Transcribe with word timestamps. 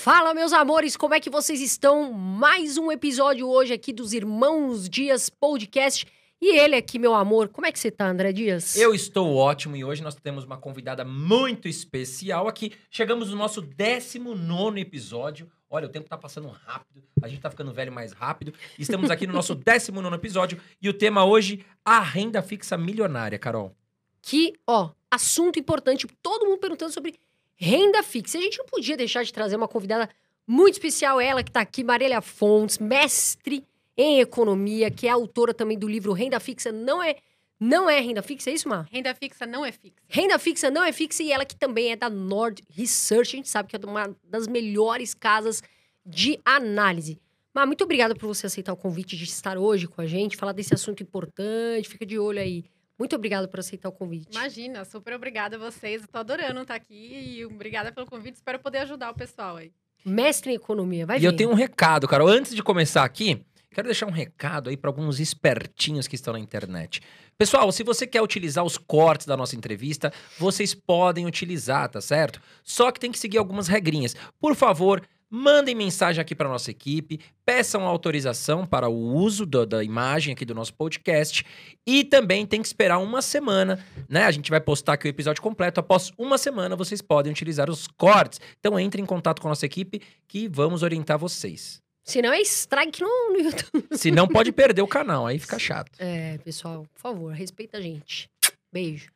Fala, 0.00 0.32
meus 0.32 0.52
amores, 0.52 0.96
como 0.96 1.12
é 1.12 1.18
que 1.18 1.28
vocês 1.28 1.60
estão? 1.60 2.12
Mais 2.12 2.78
um 2.78 2.92
episódio 2.92 3.48
hoje 3.48 3.72
aqui 3.72 3.92
dos 3.92 4.12
Irmãos 4.12 4.88
Dias 4.88 5.28
Podcast. 5.28 6.06
E 6.40 6.56
ele 6.56 6.76
aqui, 6.76 7.00
meu 7.00 7.16
amor, 7.16 7.48
como 7.48 7.66
é 7.66 7.72
que 7.72 7.80
você 7.80 7.90
tá, 7.90 8.08
André 8.08 8.32
Dias? 8.32 8.76
Eu 8.76 8.94
estou 8.94 9.34
ótimo 9.34 9.74
e 9.74 9.84
hoje 9.84 10.00
nós 10.00 10.14
temos 10.14 10.44
uma 10.44 10.56
convidada 10.56 11.04
muito 11.04 11.66
especial 11.66 12.46
aqui. 12.46 12.70
Chegamos 12.88 13.30
no 13.30 13.36
nosso 13.36 13.60
19 13.60 14.80
episódio. 14.80 15.50
Olha, 15.68 15.86
o 15.86 15.90
tempo 15.90 16.08
tá 16.08 16.16
passando 16.16 16.46
rápido, 16.46 17.02
a 17.20 17.26
gente 17.26 17.40
tá 17.40 17.50
ficando 17.50 17.72
velho 17.72 17.90
mais 17.90 18.12
rápido. 18.12 18.54
Estamos 18.78 19.10
aqui 19.10 19.26
no 19.26 19.32
nosso 19.32 19.56
19 19.66 20.14
episódio 20.14 20.60
e 20.80 20.88
o 20.88 20.94
tema 20.94 21.24
hoje, 21.24 21.66
a 21.84 21.98
renda 21.98 22.40
fixa 22.40 22.78
milionária, 22.78 23.36
Carol. 23.36 23.74
Que, 24.22 24.52
ó, 24.64 24.90
assunto 25.10 25.58
importante, 25.58 26.06
todo 26.22 26.46
mundo 26.46 26.58
perguntando 26.58 26.92
sobre 26.92 27.16
renda 27.58 28.02
fixa. 28.02 28.38
A 28.38 28.40
gente 28.40 28.58
não 28.58 28.66
podia 28.66 28.96
deixar 28.96 29.24
de 29.24 29.32
trazer 29.32 29.56
uma 29.56 29.68
convidada 29.68 30.08
muito 30.46 30.74
especial, 30.74 31.20
ela 31.20 31.42
que 31.42 31.50
tá 31.50 31.60
aqui, 31.60 31.84
Marília 31.84 32.22
Fontes, 32.22 32.78
mestre 32.78 33.62
em 33.96 34.20
economia, 34.20 34.90
que 34.90 35.06
é 35.06 35.10
autora 35.10 35.52
também 35.52 35.76
do 35.78 35.86
livro 35.86 36.12
Renda 36.12 36.40
Fixa 36.40 36.72
Não 36.72 37.02
é 37.02 37.16
não 37.60 37.90
é 37.90 37.98
renda 37.98 38.22
fixa, 38.22 38.50
é 38.50 38.54
isso, 38.54 38.68
Mar? 38.68 38.86
Renda 38.88 39.12
fixa 39.12 39.44
não 39.44 39.66
é 39.66 39.72
fixa. 39.72 39.96
Renda 40.06 40.38
fixa 40.38 40.70
não 40.70 40.84
é 40.84 40.92
fixa 40.92 41.24
e 41.24 41.32
ela 41.32 41.44
que 41.44 41.56
também 41.56 41.90
é 41.90 41.96
da 41.96 42.08
Nord 42.08 42.62
Research, 42.70 43.34
a 43.34 43.36
gente 43.38 43.48
sabe 43.48 43.68
que 43.68 43.74
é 43.74 43.80
uma 43.84 44.14
das 44.22 44.46
melhores 44.46 45.12
casas 45.12 45.60
de 46.06 46.38
análise. 46.44 47.20
Mar, 47.52 47.66
muito 47.66 47.82
obrigada 47.82 48.14
por 48.14 48.28
você 48.28 48.46
aceitar 48.46 48.72
o 48.72 48.76
convite 48.76 49.16
de 49.16 49.24
estar 49.24 49.58
hoje 49.58 49.88
com 49.88 50.00
a 50.00 50.06
gente, 50.06 50.36
falar 50.36 50.52
desse 50.52 50.72
assunto 50.72 51.02
importante, 51.02 51.88
fica 51.88 52.06
de 52.06 52.16
olho 52.16 52.38
aí. 52.38 52.64
Muito 52.98 53.14
obrigada 53.14 53.46
por 53.46 53.60
aceitar 53.60 53.88
o 53.88 53.92
convite. 53.92 54.32
Imagina, 54.32 54.84
super 54.84 55.14
obrigada 55.14 55.56
a 55.56 55.58
vocês. 55.58 56.02
Eu 56.02 56.08
tô 56.08 56.18
adorando 56.18 56.60
estar 56.62 56.74
aqui 56.74 57.36
e 57.36 57.46
obrigada 57.46 57.92
pelo 57.92 58.06
convite. 58.06 58.34
Espero 58.34 58.58
poder 58.58 58.78
ajudar 58.78 59.10
o 59.10 59.14
pessoal 59.14 59.56
aí. 59.56 59.72
Mestre 60.04 60.52
em 60.52 60.54
economia, 60.54 61.06
vai 61.06 61.18
e 61.18 61.24
eu 61.24 61.34
tenho 61.34 61.50
um 61.50 61.54
recado, 61.54 62.08
Carol. 62.08 62.28
Antes 62.28 62.54
de 62.54 62.62
começar 62.62 63.04
aqui, 63.04 63.44
quero 63.70 63.86
deixar 63.86 64.06
um 64.06 64.10
recado 64.10 64.70
aí 64.70 64.76
para 64.76 64.90
alguns 64.90 65.20
espertinhos 65.20 66.08
que 66.08 66.14
estão 66.14 66.32
na 66.32 66.40
internet. 66.40 67.00
Pessoal, 67.36 67.70
se 67.70 67.84
você 67.84 68.06
quer 68.06 68.22
utilizar 68.22 68.64
os 68.64 68.76
cortes 68.76 69.26
da 69.26 69.36
nossa 69.36 69.54
entrevista, 69.54 70.12
vocês 70.38 70.74
podem 70.74 71.26
utilizar, 71.26 71.88
tá 71.88 72.00
certo? 72.00 72.40
Só 72.64 72.90
que 72.90 72.98
tem 72.98 73.12
que 73.12 73.18
seguir 73.18 73.38
algumas 73.38 73.68
regrinhas. 73.68 74.16
Por 74.40 74.56
favor, 74.56 75.02
mandem 75.30 75.74
mensagem 75.74 76.20
aqui 76.20 76.34
para 76.34 76.48
nossa 76.48 76.70
equipe, 76.70 77.20
peçam 77.44 77.86
autorização 77.86 78.66
para 78.66 78.88
o 78.88 78.94
uso 79.14 79.44
do- 79.44 79.66
da 79.66 79.84
imagem 79.84 80.32
aqui 80.32 80.44
do 80.44 80.54
nosso 80.54 80.72
podcast 80.74 81.44
e 81.86 82.04
também 82.04 82.46
tem 82.46 82.60
que 82.62 82.66
esperar 82.68 82.98
uma 82.98 83.20
semana, 83.20 83.84
né? 84.08 84.24
A 84.24 84.30
gente 84.30 84.50
vai 84.50 84.60
postar 84.60 84.94
aqui 84.94 85.06
o 85.06 85.10
episódio 85.10 85.42
completo. 85.42 85.80
Após 85.80 86.12
uma 86.16 86.38
semana, 86.38 86.74
vocês 86.76 87.02
podem 87.02 87.30
utilizar 87.32 87.68
os 87.70 87.86
cortes. 87.86 88.40
Então 88.58 88.78
entre 88.78 89.00
em 89.02 89.06
contato 89.06 89.40
com 89.42 89.48
a 89.48 89.50
nossa 89.50 89.66
equipe 89.66 90.00
que 90.26 90.48
vamos 90.48 90.82
orientar 90.82 91.18
vocês. 91.18 91.80
Se 92.04 92.22
não 92.22 92.32
é 92.32 92.40
strike 92.40 93.02
no, 93.02 93.08
no 93.32 93.38
YouTube. 93.40 93.86
Se 93.92 94.10
não, 94.10 94.26
pode 94.26 94.50
perder 94.50 94.80
o 94.80 94.88
canal, 94.88 95.26
aí 95.26 95.38
fica 95.38 95.58
chato. 95.60 95.90
É, 95.98 96.38
pessoal, 96.38 96.86
por 96.94 97.00
favor, 97.00 97.32
respeita 97.34 97.76
a 97.76 97.80
gente. 97.82 98.30
Beijo. 98.72 99.10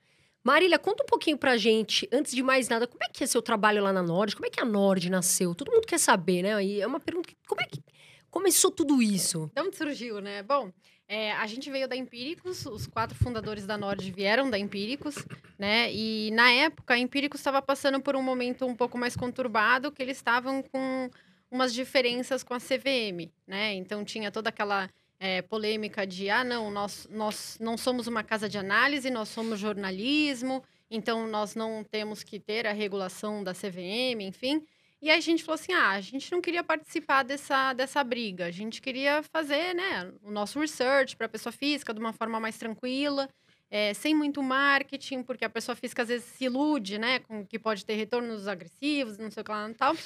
Marília, 0.44 0.78
conta 0.78 1.04
um 1.04 1.06
pouquinho 1.06 1.38
pra 1.38 1.56
gente, 1.56 2.08
antes 2.12 2.32
de 2.32 2.42
mais 2.42 2.68
nada, 2.68 2.86
como 2.86 3.02
é 3.04 3.08
que 3.08 3.22
é 3.22 3.26
seu 3.26 3.40
trabalho 3.40 3.82
lá 3.82 3.92
na 3.92 4.02
Nord? 4.02 4.34
Como 4.34 4.46
é 4.46 4.50
que 4.50 4.60
a 4.60 4.64
Nord 4.64 5.08
nasceu? 5.08 5.54
Todo 5.54 5.70
mundo 5.70 5.86
quer 5.86 5.98
saber, 5.98 6.42
né? 6.42 6.64
E 6.64 6.80
é 6.80 6.86
uma 6.86 6.98
pergunta 6.98 7.28
que, 7.28 7.36
como 7.46 7.60
é 7.60 7.64
que 7.64 7.80
começou 8.28 8.70
tudo 8.70 9.00
isso? 9.00 9.50
De 9.54 9.62
onde 9.62 9.76
surgiu, 9.76 10.20
né? 10.20 10.42
Bom, 10.42 10.72
é, 11.06 11.32
a 11.32 11.46
gente 11.46 11.70
veio 11.70 11.86
da 11.86 11.94
Empíricos, 11.94 12.66
os 12.66 12.86
quatro 12.86 13.16
fundadores 13.16 13.66
da 13.66 13.78
Nord 13.78 14.10
vieram 14.10 14.50
da 14.50 14.58
Empíricos, 14.58 15.14
né? 15.58 15.92
E 15.92 16.30
na 16.32 16.50
época, 16.50 16.94
a 16.94 16.98
Empíricos 16.98 17.38
estava 17.38 17.62
passando 17.62 18.00
por 18.00 18.16
um 18.16 18.22
momento 18.22 18.66
um 18.66 18.74
pouco 18.74 18.98
mais 18.98 19.14
conturbado, 19.14 19.92
que 19.92 20.02
eles 20.02 20.16
estavam 20.16 20.62
com 20.62 21.10
umas 21.50 21.72
diferenças 21.74 22.42
com 22.42 22.54
a 22.54 22.58
CVM, 22.58 23.30
né? 23.46 23.74
Então 23.74 24.04
tinha 24.04 24.32
toda 24.32 24.48
aquela 24.48 24.88
é, 25.22 25.40
polêmica 25.40 26.04
de 26.04 26.28
ah, 26.28 26.42
não, 26.42 26.68
nós, 26.68 27.06
nós 27.08 27.56
não 27.60 27.78
somos 27.78 28.08
uma 28.08 28.24
casa 28.24 28.48
de 28.48 28.58
análise, 28.58 29.08
nós 29.08 29.28
somos 29.28 29.60
jornalismo, 29.60 30.64
então 30.90 31.28
nós 31.28 31.54
não 31.54 31.84
temos 31.84 32.24
que 32.24 32.40
ter 32.40 32.66
a 32.66 32.72
regulação 32.72 33.44
da 33.44 33.54
CVM, 33.54 34.20
enfim. 34.20 34.66
E 35.00 35.08
aí 35.08 35.18
a 35.18 35.20
gente 35.20 35.44
falou 35.44 35.54
assim: 35.54 35.72
ah, 35.72 35.90
a 35.90 36.00
gente 36.00 36.32
não 36.32 36.40
queria 36.40 36.64
participar 36.64 37.22
dessa, 37.22 37.72
dessa 37.72 38.02
briga, 38.02 38.46
a 38.46 38.50
gente 38.50 38.82
queria 38.82 39.22
fazer 39.22 39.76
né, 39.76 40.12
o 40.24 40.30
nosso 40.32 40.58
research 40.58 41.14
para 41.14 41.26
a 41.26 41.28
pessoa 41.28 41.52
física 41.52 41.94
de 41.94 42.00
uma 42.00 42.12
forma 42.12 42.40
mais 42.40 42.58
tranquila, 42.58 43.28
é, 43.70 43.94
sem 43.94 44.16
muito 44.16 44.42
marketing, 44.42 45.22
porque 45.22 45.44
a 45.44 45.50
pessoa 45.50 45.76
física 45.76 46.02
às 46.02 46.08
vezes 46.08 46.26
se 46.26 46.46
ilude, 46.46 46.98
né, 46.98 47.20
com 47.20 47.46
que 47.46 47.60
pode 47.60 47.84
ter 47.84 47.94
retornos 47.94 48.48
agressivos, 48.48 49.18
não 49.18 49.30
sei 49.30 49.40
o 49.42 49.44
que 49.44 49.52
lá 49.52 49.70
e 49.70 49.74
tal. 49.74 49.96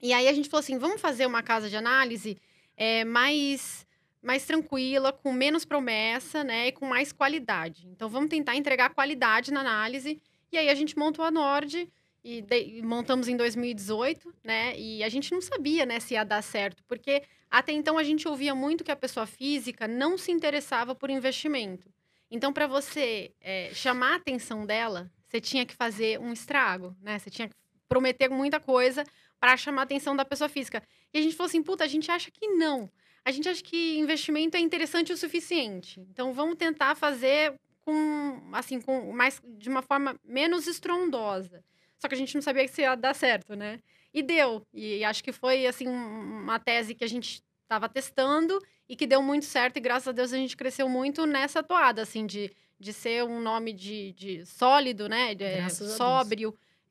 E 0.00 0.12
aí 0.12 0.28
a 0.28 0.32
gente 0.32 0.48
falou 0.48 0.60
assim: 0.60 0.78
vamos 0.78 1.00
fazer 1.00 1.26
uma 1.26 1.42
casa 1.42 1.68
de 1.68 1.76
análise 1.76 2.38
é, 2.76 3.04
mais 3.04 3.87
mais 4.28 4.44
tranquila, 4.44 5.10
com 5.10 5.32
menos 5.32 5.64
promessa, 5.64 6.44
né, 6.44 6.68
e 6.68 6.72
com 6.72 6.84
mais 6.84 7.12
qualidade. 7.12 7.88
Então 7.88 8.10
vamos 8.10 8.28
tentar 8.28 8.54
entregar 8.56 8.90
qualidade 8.90 9.50
na 9.50 9.60
análise. 9.60 10.20
E 10.52 10.58
aí 10.58 10.68
a 10.68 10.74
gente 10.74 10.98
montou 10.98 11.24
a 11.24 11.30
Nord 11.30 11.90
e, 12.22 12.42
de- 12.42 12.82
montamos 12.82 13.26
em 13.26 13.38
2018, 13.38 14.34
né? 14.44 14.78
E 14.78 15.02
a 15.02 15.08
gente 15.08 15.32
não 15.32 15.40
sabia, 15.40 15.86
né, 15.86 15.98
se 15.98 16.12
ia 16.12 16.24
dar 16.24 16.42
certo, 16.42 16.84
porque 16.86 17.22
até 17.50 17.72
então 17.72 17.96
a 17.96 18.02
gente 18.04 18.28
ouvia 18.28 18.54
muito 18.54 18.84
que 18.84 18.90
a 18.92 18.96
pessoa 18.96 19.24
física 19.24 19.88
não 19.88 20.18
se 20.18 20.30
interessava 20.30 20.94
por 20.94 21.08
investimento. 21.08 21.88
Então, 22.30 22.52
para 22.52 22.66
você 22.66 23.32
é, 23.40 23.70
chamar 23.72 24.12
a 24.12 24.16
atenção 24.16 24.66
dela, 24.66 25.10
você 25.26 25.40
tinha 25.40 25.64
que 25.64 25.74
fazer 25.74 26.20
um 26.20 26.34
estrago, 26.34 26.94
né? 27.00 27.18
Você 27.18 27.30
tinha 27.30 27.48
que 27.48 27.54
prometer 27.88 28.28
muita 28.28 28.60
coisa 28.60 29.04
para 29.40 29.56
chamar 29.56 29.82
a 29.82 29.84
atenção 29.84 30.14
da 30.14 30.24
pessoa 30.26 30.50
física. 30.50 30.82
E 31.14 31.18
a 31.18 31.22
gente 31.22 31.34
falou 31.34 31.48
assim, 31.48 31.62
puta, 31.62 31.84
a 31.84 31.86
gente 31.86 32.10
acha 32.10 32.30
que 32.30 32.46
não. 32.48 32.90
A 33.24 33.30
gente 33.30 33.48
acha 33.48 33.62
que 33.62 33.98
investimento 33.98 34.56
é 34.56 34.60
interessante 34.60 35.12
o 35.12 35.16
suficiente. 35.16 36.00
Então, 36.10 36.32
vamos 36.32 36.56
tentar 36.56 36.94
fazer 36.94 37.54
com, 37.82 38.40
assim, 38.52 38.80
com 38.80 39.12
mais, 39.12 39.40
de 39.44 39.68
uma 39.68 39.82
forma 39.82 40.16
menos 40.24 40.66
estrondosa. 40.66 41.62
Só 41.98 42.08
que 42.08 42.14
a 42.14 42.18
gente 42.18 42.34
não 42.34 42.42
sabia 42.42 42.66
se 42.68 42.82
ia 42.82 42.94
dar 42.94 43.14
certo, 43.14 43.54
né? 43.54 43.80
E 44.14 44.22
deu. 44.22 44.62
E 44.72 45.04
acho 45.04 45.22
que 45.22 45.32
foi, 45.32 45.66
assim, 45.66 45.88
um- 45.88 46.42
uma 46.42 46.58
tese 46.58 46.94
que 46.94 47.04
a 47.04 47.08
gente 47.08 47.42
estava 47.62 47.88
testando 47.88 48.58
e 48.88 48.94
que 48.96 49.06
deu 49.06 49.22
muito 49.22 49.44
certo. 49.44 49.76
E 49.76 49.80
graças 49.80 50.08
a 50.08 50.12
Deus 50.12 50.32
a 50.32 50.36
gente 50.36 50.56
cresceu 50.56 50.88
muito 50.88 51.26
nessa 51.26 51.62
toada, 51.62 52.02
assim, 52.02 52.24
de, 52.24 52.50
de 52.78 52.92
ser 52.92 53.24
um 53.24 53.40
nome 53.40 53.72
de, 53.72 54.12
de 54.12 54.46
sólido, 54.46 55.08
né? 55.08 55.34
De, 55.34 55.44
Graças 55.56 55.80
a 56.00 56.22
Deus. 56.22 56.28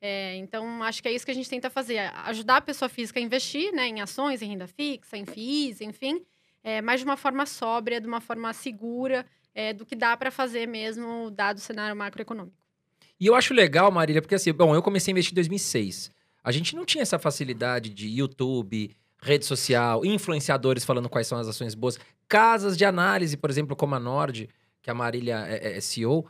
É, 0.00 0.36
então, 0.36 0.82
acho 0.82 1.02
que 1.02 1.08
é 1.08 1.12
isso 1.12 1.24
que 1.24 1.30
a 1.30 1.34
gente 1.34 1.50
tenta 1.50 1.68
fazer. 1.68 1.98
Ajudar 2.26 2.58
a 2.58 2.60
pessoa 2.60 2.88
física 2.88 3.18
a 3.18 3.22
investir, 3.22 3.72
né? 3.72 3.88
Em 3.88 4.00
ações, 4.00 4.42
em 4.42 4.46
renda 4.48 4.66
fixa, 4.66 5.16
em 5.16 5.24
FIIs, 5.26 5.80
enfim. 5.80 6.22
É, 6.62 6.80
mas 6.80 7.00
de 7.00 7.04
uma 7.06 7.16
forma 7.16 7.46
sóbria, 7.46 8.00
de 8.00 8.06
uma 8.06 8.20
forma 8.20 8.52
segura, 8.52 9.24
é, 9.54 9.72
do 9.72 9.84
que 9.86 9.96
dá 9.96 10.16
para 10.16 10.30
fazer 10.30 10.66
mesmo, 10.68 11.30
dado 11.30 11.56
o 11.56 11.60
cenário 11.60 11.96
macroeconômico. 11.96 12.56
E 13.20 13.26
eu 13.26 13.34
acho 13.34 13.52
legal, 13.52 13.90
Marília, 13.90 14.22
porque 14.22 14.34
assim, 14.34 14.52
bom, 14.52 14.74
eu 14.74 14.82
comecei 14.82 15.10
a 15.10 15.12
investir 15.12 15.32
em 15.32 15.34
2006. 15.34 16.12
A 16.44 16.52
gente 16.52 16.76
não 16.76 16.84
tinha 16.84 17.02
essa 17.02 17.18
facilidade 17.18 17.90
de 17.90 18.08
YouTube, 18.08 18.94
rede 19.20 19.44
social, 19.44 20.04
influenciadores 20.04 20.84
falando 20.84 21.08
quais 21.08 21.26
são 21.26 21.38
as 21.38 21.48
ações 21.48 21.74
boas, 21.74 21.98
casas 22.28 22.76
de 22.76 22.84
análise, 22.84 23.36
por 23.36 23.50
exemplo, 23.50 23.74
como 23.74 23.94
a 23.96 24.00
Nord, 24.00 24.48
que 24.80 24.90
a 24.90 24.94
Marília 24.94 25.44
é, 25.48 25.72
é- 25.72 25.76
é 25.78 25.80
CEO, 25.80 26.24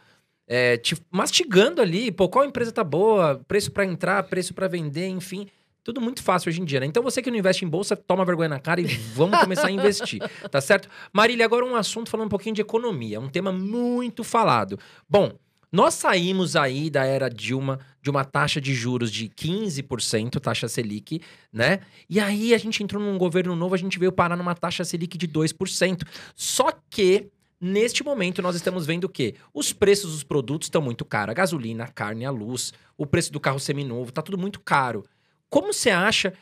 é, 0.48 0.78
te 0.78 0.96
mastigando 1.10 1.82
ali, 1.82 2.10
pô, 2.10 2.28
qual 2.28 2.44
empresa 2.44 2.72
tá 2.72 2.82
boa, 2.82 3.40
preço 3.46 3.70
para 3.70 3.84
entrar, 3.84 4.22
preço 4.24 4.54
para 4.54 4.66
vender, 4.66 5.06
enfim. 5.06 5.46
Tudo 5.84 6.00
muito 6.00 6.22
fácil 6.22 6.48
hoje 6.48 6.60
em 6.60 6.64
dia, 6.64 6.80
né? 6.80 6.86
Então 6.86 7.02
você 7.02 7.22
que 7.22 7.30
não 7.30 7.38
investe 7.38 7.64
em 7.64 7.68
bolsa, 7.68 7.96
toma 7.96 8.24
vergonha 8.24 8.48
na 8.48 8.58
cara 8.58 8.80
e 8.80 8.84
vamos 8.84 9.38
começar 9.38 9.68
a 9.68 9.70
investir, 9.70 10.20
tá 10.50 10.60
certo? 10.60 10.88
Marília, 11.12 11.44
agora 11.44 11.64
um 11.64 11.76
assunto 11.76 12.10
falando 12.10 12.26
um 12.26 12.30
pouquinho 12.30 12.54
de 12.54 12.60
economia, 12.62 13.20
um 13.20 13.28
tema 13.28 13.52
muito 13.52 14.24
falado. 14.24 14.78
Bom, 15.08 15.32
nós 15.70 15.94
saímos 15.94 16.56
aí 16.56 16.88
da 16.88 17.04
era 17.04 17.28
Dilma 17.28 17.78
de 18.02 18.08
uma 18.08 18.24
taxa 18.24 18.60
de 18.60 18.74
juros 18.74 19.10
de 19.10 19.28
15%, 19.28 20.40
taxa 20.40 20.66
Selic, 20.66 21.20
né? 21.52 21.80
E 22.08 22.18
aí 22.18 22.54
a 22.54 22.58
gente 22.58 22.82
entrou 22.82 23.02
num 23.02 23.18
governo 23.18 23.54
novo, 23.54 23.74
a 23.74 23.78
gente 23.78 23.98
veio 23.98 24.10
parar 24.10 24.36
numa 24.36 24.54
taxa 24.54 24.82
Selic 24.84 25.18
de 25.18 25.28
2%. 25.28 26.02
Só 26.34 26.70
que 26.88 27.28
neste 27.60 28.02
momento 28.04 28.42
nós 28.42 28.56
estamos 28.56 28.86
vendo 28.86 29.04
o 29.04 29.08
quê? 29.08 29.34
Os 29.52 29.72
preços 29.72 30.12
dos 30.12 30.22
produtos 30.22 30.66
estão 30.66 30.82
muito 30.82 31.04
caros, 31.04 31.32
a 31.32 31.34
gasolina, 31.34 31.84
a 31.84 31.88
carne, 31.88 32.24
a 32.24 32.30
luz, 32.30 32.72
o 32.96 33.06
preço 33.06 33.32
do 33.32 33.40
carro 33.40 33.58
seminovo, 33.58 34.12
tá 34.12 34.22
tudo 34.22 34.38
muito 34.38 34.60
caro. 34.60 35.04
Como 35.48 35.72
você 35.72 35.90
acha, 35.90 36.32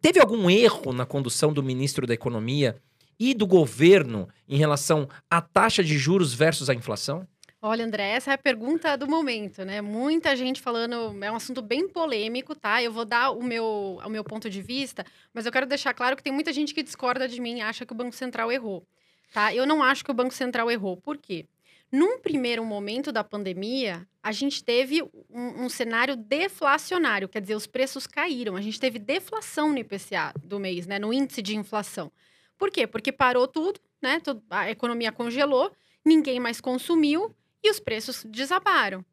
teve 0.00 0.20
algum 0.20 0.48
erro 0.48 0.92
na 0.92 1.04
condução 1.04 1.52
do 1.52 1.62
ministro 1.62 2.06
da 2.06 2.14
Economia 2.14 2.76
e 3.18 3.34
do 3.34 3.46
governo 3.46 4.28
em 4.48 4.56
relação 4.56 5.08
à 5.30 5.40
taxa 5.40 5.82
de 5.82 5.98
juros 5.98 6.34
versus 6.34 6.70
a 6.70 6.74
inflação? 6.74 7.26
Olha, 7.60 7.84
André, 7.84 8.10
essa 8.10 8.30
é 8.30 8.34
a 8.34 8.38
pergunta 8.38 8.96
do 8.96 9.08
momento, 9.08 9.64
né? 9.64 9.80
Muita 9.80 10.36
gente 10.36 10.60
falando, 10.60 11.16
é 11.24 11.32
um 11.32 11.34
assunto 11.34 11.62
bem 11.62 11.88
polêmico, 11.88 12.54
tá? 12.54 12.82
Eu 12.82 12.92
vou 12.92 13.04
dar 13.04 13.30
o 13.30 13.42
meu, 13.42 13.98
o 14.04 14.08
meu 14.10 14.22
ponto 14.22 14.48
de 14.48 14.60
vista, 14.60 15.04
mas 15.32 15.46
eu 15.46 15.52
quero 15.52 15.66
deixar 15.66 15.94
claro 15.94 16.14
que 16.16 16.22
tem 16.22 16.32
muita 16.32 16.52
gente 16.52 16.74
que 16.74 16.82
discorda 16.82 17.26
de 17.26 17.40
mim 17.40 17.62
acha 17.62 17.84
que 17.84 17.92
o 17.92 17.96
Banco 17.96 18.14
Central 18.14 18.52
errou, 18.52 18.86
tá? 19.36 19.54
Eu 19.54 19.66
não 19.66 19.82
acho 19.82 20.02
que 20.02 20.10
o 20.10 20.14
Banco 20.14 20.32
Central 20.32 20.70
errou. 20.70 20.96
Por 20.96 21.18
quê? 21.18 21.44
Num 21.92 22.18
primeiro 22.18 22.64
momento 22.64 23.12
da 23.12 23.22
pandemia, 23.22 24.08
a 24.22 24.32
gente 24.32 24.64
teve 24.64 25.02
um, 25.02 25.64
um, 25.64 25.68
cenário 25.68 26.16
deflacionário, 26.16 27.28
quer 27.28 27.42
dizer, 27.42 27.54
os 27.54 27.66
preços 27.66 28.06
caíram. 28.06 28.56
A 28.56 28.62
gente 28.62 28.80
teve 28.80 28.98
deflação 28.98 29.72
no 29.72 29.78
IPCA 29.78 30.32
do 30.42 30.58
mês, 30.58 30.86
né, 30.86 30.98
no 30.98 31.12
índice 31.12 31.42
de 31.42 31.54
inflação. 31.54 32.10
Por 32.56 32.70
quê? 32.70 32.86
Porque 32.86 33.12
parou 33.12 33.46
tudo, 33.46 33.78
né? 34.00 34.22
A 34.48 34.70
economia 34.70 35.12
congelou, 35.12 35.70
ninguém 36.02 36.40
mais 36.40 36.58
consumiu 36.58 37.30
e 37.62 37.70
os 37.70 37.78
preços 37.78 38.24
desabaram. 38.24 39.04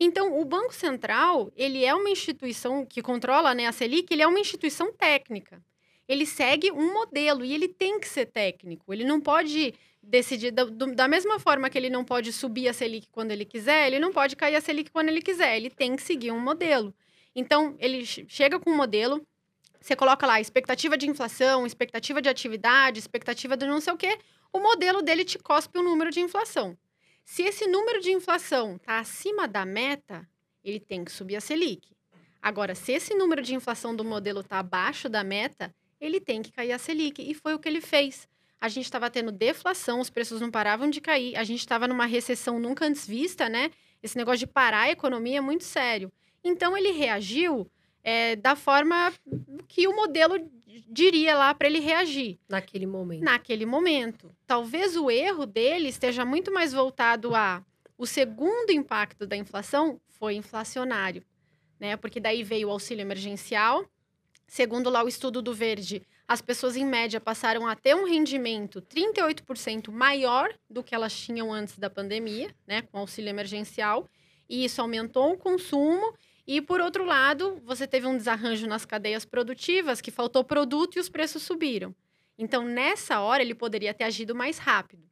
Então, 0.00 0.40
o 0.40 0.44
Banco 0.44 0.74
Central, 0.74 1.52
ele 1.54 1.84
é 1.84 1.94
uma 1.94 2.10
instituição 2.10 2.84
que 2.84 3.00
controla 3.00 3.54
né, 3.54 3.68
a 3.68 3.72
Selic, 3.72 4.12
ele 4.12 4.22
é 4.22 4.26
uma 4.26 4.40
instituição 4.40 4.92
técnica. 4.92 5.62
Ele 6.08 6.24
segue 6.24 6.72
um 6.72 6.92
modelo 6.94 7.44
e 7.44 7.52
ele 7.52 7.68
tem 7.68 8.00
que 8.00 8.08
ser 8.08 8.26
técnico. 8.26 8.92
Ele 8.92 9.04
não 9.04 9.20
pode 9.20 9.74
decidir 10.02 10.50
da, 10.50 10.64
da, 10.64 11.06
mesma 11.06 11.38
forma 11.38 11.68
que 11.68 11.76
ele 11.76 11.90
não 11.90 12.04
pode 12.04 12.32
subir 12.32 12.68
a 12.68 12.72
Selic 12.72 13.08
quando 13.10 13.30
ele 13.30 13.44
quiser, 13.44 13.86
ele 13.86 13.98
não 13.98 14.10
pode 14.10 14.34
cair 14.34 14.56
a 14.56 14.60
Selic 14.60 14.90
quando 14.90 15.10
ele 15.10 15.20
quiser. 15.20 15.56
Ele 15.56 15.68
tem 15.68 15.94
que 15.94 16.02
seguir 16.02 16.32
um 16.32 16.40
modelo. 16.40 16.94
Então, 17.34 17.76
ele 17.78 18.04
chega 18.06 18.58
com 18.58 18.70
um 18.70 18.76
modelo, 18.76 19.24
você 19.80 19.94
coloca 19.94 20.26
lá 20.26 20.40
expectativa 20.40 20.96
de 20.96 21.08
inflação, 21.08 21.66
expectativa 21.66 22.22
de 22.22 22.28
atividade, 22.28 22.98
expectativa 22.98 23.56
de 23.56 23.66
não 23.66 23.80
sei 23.80 23.92
o 23.92 23.96
quê, 23.96 24.18
o 24.52 24.58
modelo 24.58 25.02
dele 25.02 25.24
te 25.24 25.38
cospe 25.38 25.78
o 25.78 25.82
um 25.82 25.84
número 25.84 26.10
de 26.10 26.20
inflação. 26.20 26.76
Se 27.22 27.42
esse 27.42 27.66
número 27.66 28.00
de 28.00 28.10
inflação 28.10 28.76
está 28.76 28.98
acima 28.98 29.46
da 29.46 29.66
meta, 29.66 30.26
ele 30.64 30.80
tem 30.80 31.04
que 31.04 31.12
subir 31.12 31.36
a 31.36 31.40
Selic. 31.40 31.94
Agora, 32.40 32.74
se 32.74 32.92
esse 32.92 33.14
número 33.14 33.42
de 33.42 33.54
inflação 33.54 33.94
do 33.94 34.04
modelo 34.04 34.40
está 34.40 34.58
abaixo 34.60 35.08
da 35.08 35.22
meta, 35.22 35.74
ele 36.00 36.20
tem 36.20 36.42
que 36.42 36.52
cair 36.52 36.72
a 36.72 36.78
Selic. 36.78 37.22
E 37.22 37.34
foi 37.34 37.54
o 37.54 37.58
que 37.58 37.68
ele 37.68 37.80
fez. 37.80 38.28
A 38.60 38.68
gente 38.68 38.84
estava 38.84 39.08
tendo 39.08 39.30
deflação, 39.30 40.00
os 40.00 40.10
preços 40.10 40.40
não 40.40 40.50
paravam 40.50 40.90
de 40.90 41.00
cair, 41.00 41.36
a 41.36 41.44
gente 41.44 41.60
estava 41.60 41.86
numa 41.86 42.06
recessão 42.06 42.58
nunca 42.58 42.84
antes 42.84 43.06
vista, 43.06 43.48
né? 43.48 43.70
Esse 44.02 44.16
negócio 44.16 44.40
de 44.40 44.46
parar 44.46 44.82
a 44.82 44.90
economia 44.90 45.38
é 45.38 45.40
muito 45.40 45.64
sério. 45.64 46.12
Então, 46.42 46.76
ele 46.76 46.90
reagiu 46.90 47.70
é, 48.02 48.36
da 48.36 48.56
forma 48.56 49.12
que 49.68 49.86
o 49.86 49.94
modelo 49.94 50.34
diria 50.88 51.36
lá 51.36 51.54
para 51.54 51.68
ele 51.68 51.78
reagir. 51.78 52.38
Naquele 52.48 52.86
momento. 52.86 53.22
Naquele 53.22 53.66
momento. 53.66 54.34
Talvez 54.46 54.96
o 54.96 55.10
erro 55.10 55.46
dele 55.46 55.88
esteja 55.88 56.24
muito 56.24 56.52
mais 56.52 56.72
voltado 56.72 57.34
a 57.34 57.62
o 57.98 58.06
segundo 58.06 58.70
impacto 58.70 59.26
da 59.26 59.36
inflação 59.36 60.00
foi 60.06 60.34
inflacionário, 60.34 61.24
né? 61.80 61.96
Porque 61.96 62.20
daí 62.20 62.44
veio 62.44 62.68
o 62.68 62.70
auxílio 62.70 63.02
emergencial. 63.02 63.84
Segundo 64.48 64.88
lá 64.88 65.04
o 65.04 65.08
estudo 65.08 65.42
do 65.42 65.52
Verde, 65.52 66.02
as 66.26 66.40
pessoas 66.40 66.74
em 66.74 66.84
média 66.84 67.20
passaram 67.20 67.68
a 67.68 67.76
ter 67.76 67.94
um 67.94 68.06
rendimento 68.06 68.80
38% 68.80 69.92
maior 69.92 70.52
do 70.68 70.82
que 70.82 70.94
elas 70.94 71.14
tinham 71.14 71.52
antes 71.52 71.78
da 71.78 71.90
pandemia, 71.90 72.50
né, 72.66 72.80
com 72.80 72.98
auxílio 72.98 73.28
emergencial, 73.28 74.08
e 74.48 74.64
isso 74.64 74.80
aumentou 74.80 75.32
o 75.32 75.36
consumo 75.36 76.14
e, 76.46 76.62
por 76.62 76.80
outro 76.80 77.04
lado, 77.04 77.60
você 77.62 77.86
teve 77.86 78.06
um 78.06 78.16
desarranjo 78.16 78.66
nas 78.66 78.86
cadeias 78.86 79.26
produtivas, 79.26 80.00
que 80.00 80.10
faltou 80.10 80.42
produto 80.42 80.96
e 80.96 81.00
os 81.00 81.10
preços 81.10 81.42
subiram. 81.42 81.94
Então, 82.38 82.64
nessa 82.64 83.20
hora, 83.20 83.42
ele 83.42 83.54
poderia 83.54 83.92
ter 83.92 84.04
agido 84.04 84.34
mais 84.34 84.56
rápido. 84.56 85.02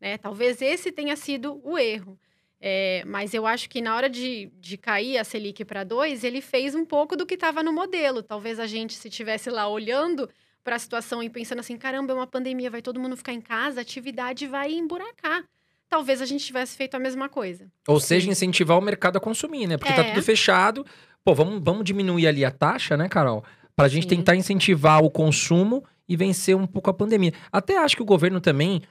Né? 0.00 0.16
Talvez 0.18 0.62
esse 0.62 0.92
tenha 0.92 1.16
sido 1.16 1.60
o 1.64 1.76
erro. 1.76 2.16
É, 2.66 3.02
mas 3.06 3.34
eu 3.34 3.46
acho 3.46 3.68
que 3.68 3.82
na 3.82 3.94
hora 3.94 4.08
de, 4.08 4.50
de 4.58 4.78
cair 4.78 5.18
a 5.18 5.24
Selic 5.24 5.66
para 5.66 5.84
2, 5.84 6.24
ele 6.24 6.40
fez 6.40 6.74
um 6.74 6.82
pouco 6.82 7.14
do 7.14 7.26
que 7.26 7.34
estava 7.34 7.62
no 7.62 7.70
modelo. 7.70 8.22
Talvez 8.22 8.58
a 8.58 8.66
gente, 8.66 8.94
se 8.94 9.08
estivesse 9.08 9.50
lá 9.50 9.68
olhando 9.68 10.30
para 10.64 10.76
a 10.76 10.78
situação 10.78 11.22
e 11.22 11.28
pensando 11.28 11.58
assim: 11.58 11.76
caramba, 11.76 12.14
é 12.14 12.16
uma 12.16 12.26
pandemia, 12.26 12.70
vai 12.70 12.80
todo 12.80 12.98
mundo 12.98 13.18
ficar 13.18 13.34
em 13.34 13.40
casa, 13.40 13.80
a 13.80 13.82
atividade 13.82 14.46
vai 14.46 14.72
emburacar 14.72 15.44
talvez 15.90 16.20
a 16.20 16.26
gente 16.26 16.44
tivesse 16.44 16.76
feito 16.76 16.96
a 16.96 16.98
mesma 16.98 17.28
coisa. 17.28 17.68
Ou 17.86 18.00
seja, 18.00 18.28
incentivar 18.28 18.76
o 18.76 18.80
mercado 18.82 19.16
a 19.16 19.20
consumir, 19.20 19.68
né? 19.68 19.76
Porque 19.76 19.92
tá 19.92 20.02
é. 20.02 20.10
tudo 20.10 20.24
fechado. 20.24 20.84
Pô, 21.22 21.32
vamos, 21.34 21.62
vamos 21.62 21.84
diminuir 21.84 22.26
ali 22.26 22.44
a 22.44 22.50
taxa, 22.50 22.96
né, 22.96 23.08
Carol? 23.08 23.44
Pra 23.76 23.86
gente 23.86 24.02
Sim. 24.02 24.16
tentar 24.16 24.34
incentivar 24.34 25.04
o 25.04 25.10
consumo 25.10 25.84
e 26.08 26.16
vencer 26.16 26.56
um 26.56 26.66
pouco 26.66 26.90
a 26.90 26.94
pandemia. 26.94 27.32
Até 27.52 27.78
acho 27.78 27.94
que 27.94 28.02
o 28.02 28.06
governo 28.06 28.40
também. 28.40 28.82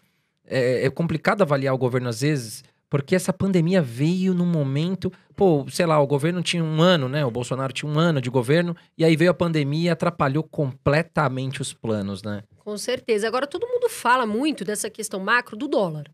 É, 0.45 0.85
é 0.85 0.89
complicado 0.89 1.41
avaliar 1.41 1.73
o 1.73 1.77
governo 1.77 2.09
às 2.09 2.19
vezes, 2.19 2.63
porque 2.93 3.15
essa 3.15 3.33
pandemia 3.33 3.81
veio 3.81 4.35
num 4.35 4.45
momento. 4.45 5.11
Pô, 5.35 5.65
sei 5.67 5.83
lá, 5.83 5.99
o 5.99 6.05
governo 6.05 6.43
tinha 6.43 6.63
um 6.63 6.79
ano, 6.79 7.09
né? 7.09 7.25
O 7.25 7.31
Bolsonaro 7.31 7.73
tinha 7.73 7.91
um 7.91 7.97
ano 7.97 8.21
de 8.21 8.29
governo, 8.29 8.77
e 8.95 9.03
aí 9.03 9.15
veio 9.15 9.31
a 9.31 9.33
pandemia 9.33 9.87
e 9.87 9.89
atrapalhou 9.89 10.43
completamente 10.43 11.59
os 11.59 11.73
planos, 11.73 12.21
né? 12.21 12.43
Com 12.59 12.77
certeza. 12.77 13.27
Agora, 13.27 13.47
todo 13.47 13.67
mundo 13.67 13.89
fala 13.89 14.27
muito 14.27 14.63
dessa 14.63 14.91
questão 14.91 15.19
macro 15.19 15.57
do 15.57 15.67
dólar. 15.67 16.05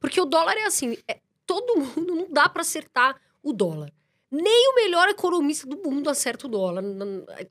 Porque 0.00 0.20
o 0.20 0.24
dólar 0.24 0.56
é 0.56 0.64
assim, 0.64 0.98
é, 1.06 1.20
todo 1.46 1.78
mundo 1.78 2.16
não 2.16 2.32
dá 2.32 2.48
para 2.48 2.62
acertar 2.62 3.14
o 3.40 3.52
dólar. 3.52 3.92
Nem 4.28 4.70
o 4.70 4.74
melhor 4.74 5.08
economista 5.08 5.68
do 5.68 5.76
mundo 5.76 6.10
acerta 6.10 6.48
o 6.48 6.50
dólar. 6.50 6.82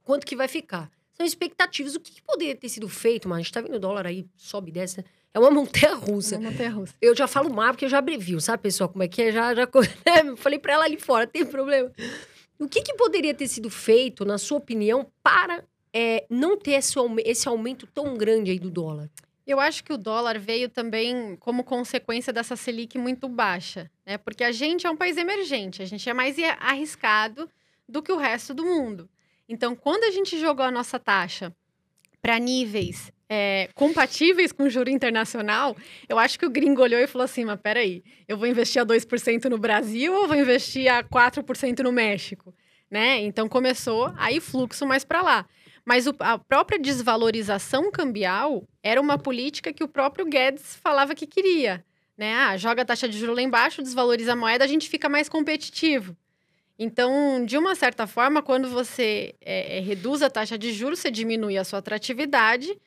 Quanto 0.04 0.28
que 0.28 0.36
vai 0.36 0.50
ficar? 0.50 0.92
São 1.14 1.26
expectativas. 1.26 1.96
O 1.96 2.02
que, 2.02 2.16
que 2.16 2.22
poderia 2.22 2.54
ter 2.54 2.68
sido 2.68 2.90
feito, 2.90 3.30
mas 3.30 3.38
a 3.38 3.42
gente 3.44 3.54
tá 3.54 3.62
vendo 3.62 3.76
o 3.76 3.80
dólar 3.80 4.06
aí, 4.06 4.28
sobe 4.36 4.72
e 4.72 4.74
desce, 4.74 4.98
né? 4.98 5.06
É 5.34 5.40
uma 5.40 5.52
montanha 5.52 5.94
russa. 5.94 6.36
É 6.36 6.38
uma 6.40 6.52
montanha 6.52 6.70
russa. 6.72 6.94
Eu 7.02 7.16
já 7.16 7.28
falo 7.28 7.54
mar 7.54 7.72
porque 7.72 7.86
eu 7.86 7.90
já 7.90 8.00
abrevio, 8.00 8.42
sabe, 8.42 8.64
pessoal? 8.64 8.90
Como 8.90 9.04
é 9.04 9.08
que 9.08 9.22
é? 9.22 9.32
Já, 9.32 9.54
já 9.54 9.66
né? 10.06 10.36
falei 10.36 10.60
para 10.60 10.74
ela 10.74 10.86
ali 10.86 10.98
fora, 10.98 11.28
tem 11.28 11.46
problema. 11.46 11.92
O 12.60 12.68
que, 12.68 12.82
que 12.82 12.96
poderia 12.96 13.34
ter 13.34 13.48
sido 13.48 13.70
feito, 13.70 14.26
na 14.26 14.38
sua 14.38 14.58
opinião, 14.58 15.06
para 15.22 15.64
é, 15.94 16.26
não 16.30 16.58
ter 16.58 16.72
esse, 16.72 16.96
esse 17.26 17.48
aumento 17.48 17.86
tão 17.88 18.18
grande 18.18 18.52
aí 18.52 18.60
do 18.60 18.72
dólar? 18.72 19.10
Eu 19.46 19.60
acho 19.60 19.84
que 19.84 19.94
o 19.94 19.98
dólar 19.98 20.38
veio 20.38 20.68
também 20.68 21.38
como 21.38 21.64
consequência 21.64 22.34
dessa 22.34 22.56
Selic 22.56 22.98
muito 22.98 23.30
baixa, 23.30 23.90
né? 24.06 24.18
Porque 24.18 24.44
a 24.44 24.52
gente 24.52 24.86
é 24.86 24.90
um 24.90 24.98
país 24.98 25.16
emergente, 25.16 25.82
a 25.82 25.86
gente 25.86 26.10
é 26.10 26.14
mais 26.14 26.36
arriscado 26.60 27.50
do 27.88 28.04
que 28.04 28.12
o 28.12 28.18
resto 28.18 28.54
do 28.54 28.66
mundo. 28.66 29.10
Então, 29.48 29.74
quando 29.74 30.04
a 30.04 30.12
gente 30.12 30.38
jogou 30.38 30.66
a 30.66 30.72
nossa 30.72 31.00
taxa 31.00 31.56
para 32.22 32.38
níveis 32.38 33.10
é, 33.30 33.70
compatíveis 33.76 34.52
com 34.52 34.70
juro 34.70 34.90
internacional, 34.90 35.76
eu 36.08 36.18
acho 36.18 36.40
que 36.40 36.46
o 36.46 36.50
gringo 36.50 36.82
olhou 36.82 37.00
e 37.00 37.08
falou 37.08 37.26
assim: 37.26 37.46
mas 37.46 37.60
peraí, 37.60 38.04
eu 38.28 38.38
vou 38.38 38.48
investir 38.48 38.82
a 38.82 38.86
2% 38.86 39.46
no 39.46 39.58
Brasil 39.58 40.14
ou 40.14 40.28
vou 40.28 40.38
investir 40.38 40.92
a 40.92 41.04
4% 41.04 41.80
no 41.80 41.92
México? 41.92 42.54
Né? 42.90 43.20
Então 43.22 43.50
começou 43.50 44.14
aí 44.18 44.40
fluxo 44.40 44.86
mais 44.86 45.04
para 45.04 45.22
lá. 45.22 45.46
Mas 45.86 46.06
o, 46.08 46.16
a 46.20 46.38
própria 46.38 46.80
desvalorização 46.80 47.92
cambial 47.92 48.64
era 48.84 49.00
uma 49.00 49.18
política 49.18 49.72
que 49.72 49.84
o 49.84 49.88
próprio 49.88 50.26
Guedes 50.26 50.76
falava 50.82 51.16
que 51.16 51.26
queria. 51.28 51.84
Né? 52.18 52.34
Ah, 52.34 52.58
joga 52.58 52.82
a 52.82 52.86
taxa 52.86 53.08
de 53.08 53.18
juros 53.18 53.36
lá 53.36 53.42
embaixo, 53.42 53.84
desvaloriza 53.84 54.34
a 54.34 54.36
moeda, 54.36 54.64
a 54.64 54.68
gente 54.68 54.90
fica 54.90 55.08
mais 55.08 55.30
competitivo. 55.30 56.16
Então, 56.80 57.44
de 57.46 57.58
uma 57.58 57.74
certa 57.74 58.06
forma, 58.06 58.42
quando 58.42 58.70
você 58.70 59.34
é, 59.42 59.78
é, 59.78 59.80
reduz 59.80 60.22
a 60.22 60.30
taxa 60.30 60.58
de 60.58 60.72
juros, 60.74 61.00
você 61.00 61.10
diminui 61.10 61.58
a 61.58 61.64
sua 61.64 61.80
atratividade 61.80 62.78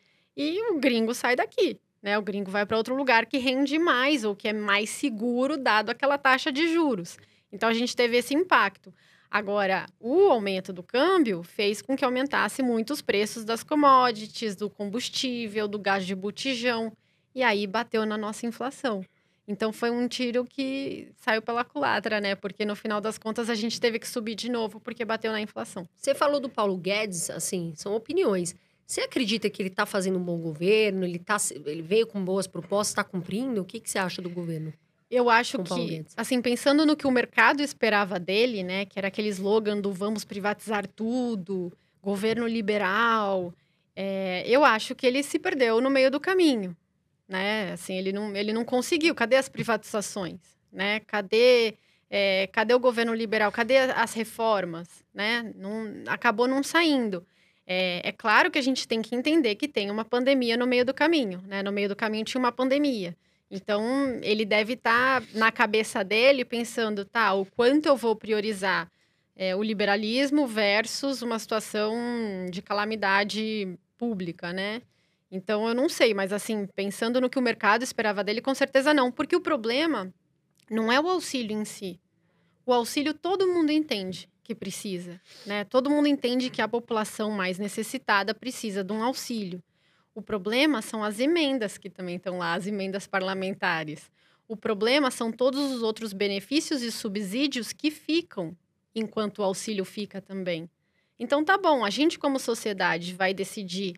e 0.43 0.73
o 0.73 0.81
gringo 0.81 1.13
sai 1.13 1.37
daqui. 1.37 1.79
Né? 2.03 2.17
O 2.19 2.23
gringo 2.23 2.51
vai 2.51 2.65
para 2.65 2.79
outro 2.79 2.95
lugar 2.95 3.27
que 3.27 3.37
rende 3.37 3.79
mais 3.79 4.25
ou 4.25 4.35
que 4.35 4.49
é 4.49 4.55
mais 4.55 4.89
seguro, 4.89 5.59
dado 5.59 5.91
aquela 5.91 6.17
taxa 6.17 6.51
de 6.51 6.73
juros. 6.73 7.19
Então, 7.53 7.69
a 7.69 7.75
gente 7.75 7.95
teve 7.95 8.17
esse 8.17 8.33
impacto. 8.33 8.91
Agora, 9.31 9.85
o 10.01 10.31
aumento 10.31 10.73
do 10.73 10.83
câmbio 10.83 11.43
fez 11.43 11.83
com 11.83 11.95
que 11.95 12.05
aumentasse 12.05 12.63
muito 12.63 12.93
os 12.95 13.03
preços 13.03 13.45
das 13.45 13.63
commodities, 13.63 14.57
do 14.57 14.71
combustível, 14.71 15.69
do 15.69 15.79
gás 15.79 16.07
de 16.07 16.15
botijão, 16.15 16.91
e 17.35 17.43
aí 17.43 17.67
bateu 17.67 18.07
na 18.07 18.17
nossa 18.17 18.47
inflação. 18.47 19.05
Então 19.47 19.73
foi 19.73 19.91
um 19.91 20.09
tiro 20.09 20.45
que 20.45 21.13
saiu 21.17 21.43
pela 21.43 21.65
culatra, 21.65 22.21
né? 22.21 22.35
Porque 22.35 22.65
no 22.65 22.75
final 22.75 23.01
das 23.01 23.19
contas 23.19 23.51
a 23.51 23.55
gente 23.55 23.81
teve 23.81 23.99
que 23.99 24.09
subir 24.09 24.35
de 24.35 24.49
novo 24.49 24.81
porque 24.81 25.05
bateu 25.05 25.33
na 25.33 25.41
inflação. 25.41 25.89
Você 25.97 26.15
falou 26.15 26.41
do 26.41 26.49
Paulo 26.49 26.77
Guedes, 26.77 27.29
assim, 27.31 27.73
são 27.77 27.95
opiniões. 27.95 28.55
Você 28.91 29.03
acredita 29.03 29.49
que 29.49 29.63
ele 29.63 29.69
está 29.69 29.87
fazendo 29.87 30.19
um 30.19 30.23
bom 30.25 30.37
governo? 30.37 31.05
Ele, 31.05 31.21
tá, 31.21 31.37
ele 31.65 31.81
veio 31.81 32.09
com 32.09 32.25
boas 32.25 32.49
propostas, 32.49 32.89
está 32.89 33.05
cumprindo? 33.05 33.61
O 33.61 33.65
que, 33.65 33.79
que 33.79 33.89
você 33.89 34.01
acha 34.01 34.21
do 34.21 34.29
governo? 34.29 34.73
Eu 35.09 35.31
acho 35.31 35.63
que, 35.63 36.05
assim, 36.17 36.43
pensando 36.43 36.85
no 36.85 36.97
que 36.97 37.07
o 37.07 37.11
mercado 37.13 37.63
esperava 37.63 38.19
dele, 38.19 38.65
né, 38.65 38.85
que 38.85 38.99
era 38.99 39.07
aquele 39.07 39.29
slogan 39.29 39.81
do 39.81 39.93
vamos 39.93 40.25
privatizar 40.25 40.89
tudo, 40.89 41.73
governo 42.03 42.49
liberal, 42.49 43.55
é, 43.95 44.43
eu 44.45 44.65
acho 44.65 44.93
que 44.97 45.07
ele 45.07 45.23
se 45.23 45.39
perdeu 45.39 45.81
no 45.81 45.89
meio 45.89 46.11
do 46.11 46.19
caminho, 46.19 46.77
né? 47.29 47.71
Assim, 47.73 47.95
ele 47.95 48.13
não, 48.13 48.35
ele 48.35 48.53
não 48.53 48.65
conseguiu. 48.65 49.15
Cadê 49.15 49.37
as 49.37 49.49
privatizações, 49.49 50.41
né? 50.73 50.99
Cadê, 51.07 51.77
é, 52.11 52.49
cadê 52.49 52.75
o 52.75 52.81
governo 52.81 53.15
liberal? 53.15 53.53
Cadê 53.53 53.79
as 53.79 54.15
reformas, 54.15 54.89
né? 55.15 55.53
Não, 55.55 56.03
acabou 56.09 56.49
não 56.49 56.61
saindo. 56.61 57.25
É, 57.73 58.09
é 58.09 58.11
claro 58.11 58.51
que 58.51 58.59
a 58.59 58.63
gente 58.63 58.89
tem 58.89 59.01
que 59.01 59.15
entender 59.15 59.55
que 59.55 59.69
tem 59.69 59.93
uma 59.93 60.05
pandemia 60.05 60.57
no 60.57 60.67
meio 60.67 60.85
do 60.85 60.93
caminho, 60.93 61.41
né? 61.47 61.63
No 61.63 61.71
meio 61.71 61.89
do 61.89 61.95
caminho 61.95 62.25
tinha 62.25 62.41
uma 62.41 62.51
pandemia. 62.51 63.17
Então, 63.49 64.19
ele 64.23 64.45
deve 64.45 64.73
estar 64.73 65.21
tá 65.21 65.27
na 65.35 65.53
cabeça 65.53 66.03
dele 66.03 66.45
pensando, 66.45 67.05
tá, 67.05 67.33
o 67.33 67.47
quanto 67.47 67.87
eu 67.87 67.97
vou 67.97 68.17
priorizar 68.17 68.91
é, 69.37 69.55
o 69.55 69.63
liberalismo 69.63 70.49
versus 70.49 71.23
uma 71.23 71.39
situação 71.39 71.95
de 72.51 72.61
calamidade 72.61 73.79
pública, 73.97 74.53
né? 74.53 74.83
Então, 75.31 75.69
eu 75.69 75.75
não 75.75 75.89
sei, 75.89 76.13
mas 76.13 76.33
assim, 76.33 76.67
pensando 76.75 77.21
no 77.21 77.31
que 77.31 77.39
o 77.39 77.43
mercado 77.43 77.85
esperava 77.85 78.25
dele, 78.25 78.41
com 78.41 78.53
certeza 78.53 78.93
não. 78.93 79.13
Porque 79.13 79.37
o 79.37 79.41
problema 79.41 80.13
não 80.69 80.91
é 80.91 81.01
o 81.01 81.09
auxílio 81.09 81.57
em 81.57 81.65
si. 81.65 82.01
O 82.67 82.73
auxílio 82.73 83.15
todo 83.15 83.47
mundo 83.47 83.71
entende 83.71 84.29
que 84.51 84.55
precisa, 84.57 85.21
né? 85.47 85.63
Todo 85.63 85.89
mundo 85.89 86.09
entende 86.09 86.51
que 86.51 86.61
a 86.61 86.67
população 86.67 87.31
mais 87.31 87.57
necessitada 87.57 88.35
precisa 88.35 88.83
de 88.83 88.93
um 88.93 89.01
auxílio. 89.01 89.63
O 90.13 90.21
problema 90.21 90.83
são 90.83 91.05
as 91.05 91.21
emendas 91.21 91.79
que 91.79 91.89
também 91.89 92.17
estão 92.17 92.39
lá, 92.39 92.55
as 92.55 92.67
emendas 92.67 93.07
parlamentares. 93.07 94.11
O 94.49 94.57
problema 94.57 95.09
são 95.09 95.31
todos 95.31 95.71
os 95.71 95.85
outros 95.85 96.13
benefícios 96.13 96.83
e 96.83 96.91
subsídios 96.91 97.73
que 97.73 97.93
ficam 97.93 98.57
enquanto 98.93 99.39
o 99.39 99.45
auxílio 99.45 99.85
fica 99.85 100.21
também. 100.21 100.69
Então 101.17 101.45
tá 101.45 101.57
bom, 101.57 101.85
a 101.85 101.91
gente 101.91 102.19
como 102.19 102.41
sociedade 102.41 103.15
vai 103.15 103.33
decidir 103.33 103.95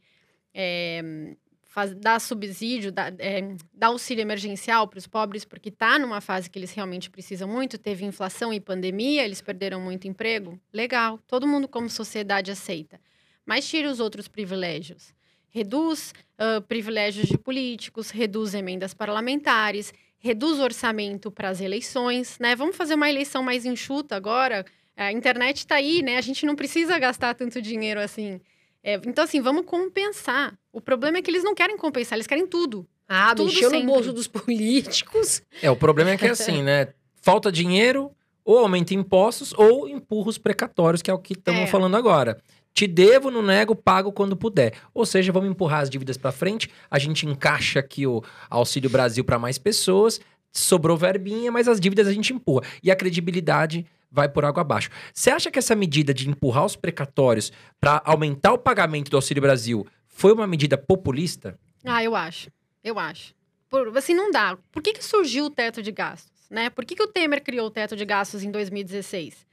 é, 0.52 1.34
faz, 1.72 1.94
dar 1.94 2.20
subsídio, 2.20 2.92
dar, 2.92 3.14
é, 3.18 3.56
dar 3.72 3.86
auxílio 3.86 4.20
emergencial 4.20 4.86
para 4.86 4.98
os 4.98 5.06
pobres, 5.06 5.42
porque 5.42 5.70
está 5.70 5.98
numa 5.98 6.20
fase 6.20 6.50
que 6.50 6.58
eles 6.58 6.70
realmente 6.70 7.08
precisam 7.08 7.48
muito, 7.48 7.78
teve 7.78 8.04
inflação 8.04 8.52
e 8.52 8.60
pandemia, 8.60 9.24
eles 9.24 9.40
perderam 9.40 9.80
muito 9.80 10.06
emprego. 10.06 10.60
Legal, 10.70 11.18
todo 11.26 11.46
mundo 11.46 11.66
como 11.66 11.88
sociedade 11.88 12.50
aceita. 12.50 13.00
Mas 13.46 13.66
tira 13.66 13.90
os 13.90 14.00
outros 14.00 14.28
privilégios. 14.28 15.14
Reduz 15.48 16.12
uh, 16.38 16.60
privilégios 16.60 17.26
de 17.26 17.38
políticos, 17.38 18.10
reduz 18.10 18.52
emendas 18.52 18.92
parlamentares, 18.92 19.94
reduz 20.18 20.60
orçamento 20.60 21.30
para 21.30 21.48
as 21.48 21.60
eleições, 21.62 22.38
né? 22.38 22.54
Vamos 22.54 22.76
fazer 22.76 22.94
uma 22.94 23.08
eleição 23.08 23.42
mais 23.42 23.64
enxuta 23.64 24.14
agora. 24.14 24.64
A 24.94 25.10
internet 25.10 25.58
está 25.58 25.76
aí, 25.76 26.02
né? 26.02 26.18
A 26.18 26.20
gente 26.20 26.44
não 26.44 26.54
precisa 26.54 26.98
gastar 26.98 27.34
tanto 27.34 27.62
dinheiro 27.62 27.98
assim. 27.98 28.40
É, 28.82 28.94
então, 29.06 29.24
assim, 29.24 29.40
vamos 29.40 29.64
compensar. 29.64 30.58
O 30.72 30.80
problema 30.80 31.18
é 31.18 31.22
que 31.22 31.30
eles 31.30 31.44
não 31.44 31.54
querem 31.54 31.76
compensar, 31.76 32.16
eles 32.16 32.26
querem 32.26 32.46
tudo. 32.46 32.86
Ah, 33.08 33.34
Tudo 33.34 33.46
mexeu 33.46 33.70
sempre. 33.70 33.84
no 33.86 33.92
bolso 33.92 34.12
dos 34.12 34.26
políticos. 34.26 35.42
É, 35.60 35.70
o 35.70 35.76
problema 35.76 36.10
é 36.10 36.16
que 36.16 36.26
é 36.26 36.30
assim, 36.30 36.62
né? 36.62 36.88
Falta 37.20 37.52
dinheiro, 37.52 38.10
ou 38.44 38.58
aumenta 38.58 38.94
impostos, 38.94 39.52
ou 39.56 39.86
empurra 39.88 40.30
os 40.30 40.38
precatórios, 40.38 41.02
que 41.02 41.10
é 41.10 41.14
o 41.14 41.18
que 41.18 41.34
estamos 41.34 41.62
É. 41.62 41.66
falando 41.66 41.96
agora. 41.96 42.38
Te 42.72 42.86
devo, 42.86 43.30
não 43.30 43.42
nego, 43.42 43.76
pago 43.76 44.10
quando 44.12 44.34
puder. 44.34 44.72
Ou 44.94 45.04
seja, 45.04 45.30
vamos 45.30 45.50
empurrar 45.50 45.82
as 45.82 45.90
dívidas 45.90 46.16
para 46.16 46.32
frente, 46.32 46.70
a 46.90 46.98
gente 46.98 47.26
encaixa 47.26 47.80
aqui 47.80 48.06
o 48.06 48.22
Auxílio 48.48 48.88
Brasil 48.88 49.22
para 49.24 49.38
mais 49.38 49.58
pessoas, 49.58 50.18
sobrou 50.50 50.96
verbinha, 50.96 51.52
mas 51.52 51.68
as 51.68 51.78
dívidas 51.78 52.06
a 52.08 52.12
gente 52.12 52.32
empurra. 52.32 52.62
E 52.82 52.90
a 52.90 52.96
credibilidade 52.96 53.84
vai 54.12 54.28
por 54.28 54.44
água 54.44 54.60
abaixo. 54.60 54.90
Você 55.12 55.30
acha 55.30 55.50
que 55.50 55.58
essa 55.58 55.74
medida 55.74 56.12
de 56.12 56.28
empurrar 56.28 56.66
os 56.66 56.76
precatórios 56.76 57.50
para 57.80 58.02
aumentar 58.04 58.52
o 58.52 58.58
pagamento 58.58 59.10
do 59.10 59.16
Auxílio 59.16 59.40
Brasil 59.40 59.86
foi 60.06 60.32
uma 60.32 60.46
medida 60.46 60.76
populista? 60.76 61.58
Ah, 61.84 62.04
eu 62.04 62.14
acho. 62.14 62.50
Eu 62.84 62.98
acho. 62.98 63.34
Por, 63.70 63.96
assim, 63.96 64.14
não 64.14 64.30
dá. 64.30 64.58
Por 64.70 64.82
que, 64.82 64.92
que 64.92 65.02
surgiu 65.02 65.46
o 65.46 65.50
teto 65.50 65.82
de 65.82 65.90
gastos? 65.90 66.30
Né? 66.50 66.68
Por 66.68 66.84
que, 66.84 66.94
que 66.94 67.02
o 67.02 67.06
Temer 67.06 67.42
criou 67.42 67.68
o 67.68 67.70
teto 67.70 67.96
de 67.96 68.04
gastos 68.04 68.42
em 68.42 68.50
2016? 68.50 69.46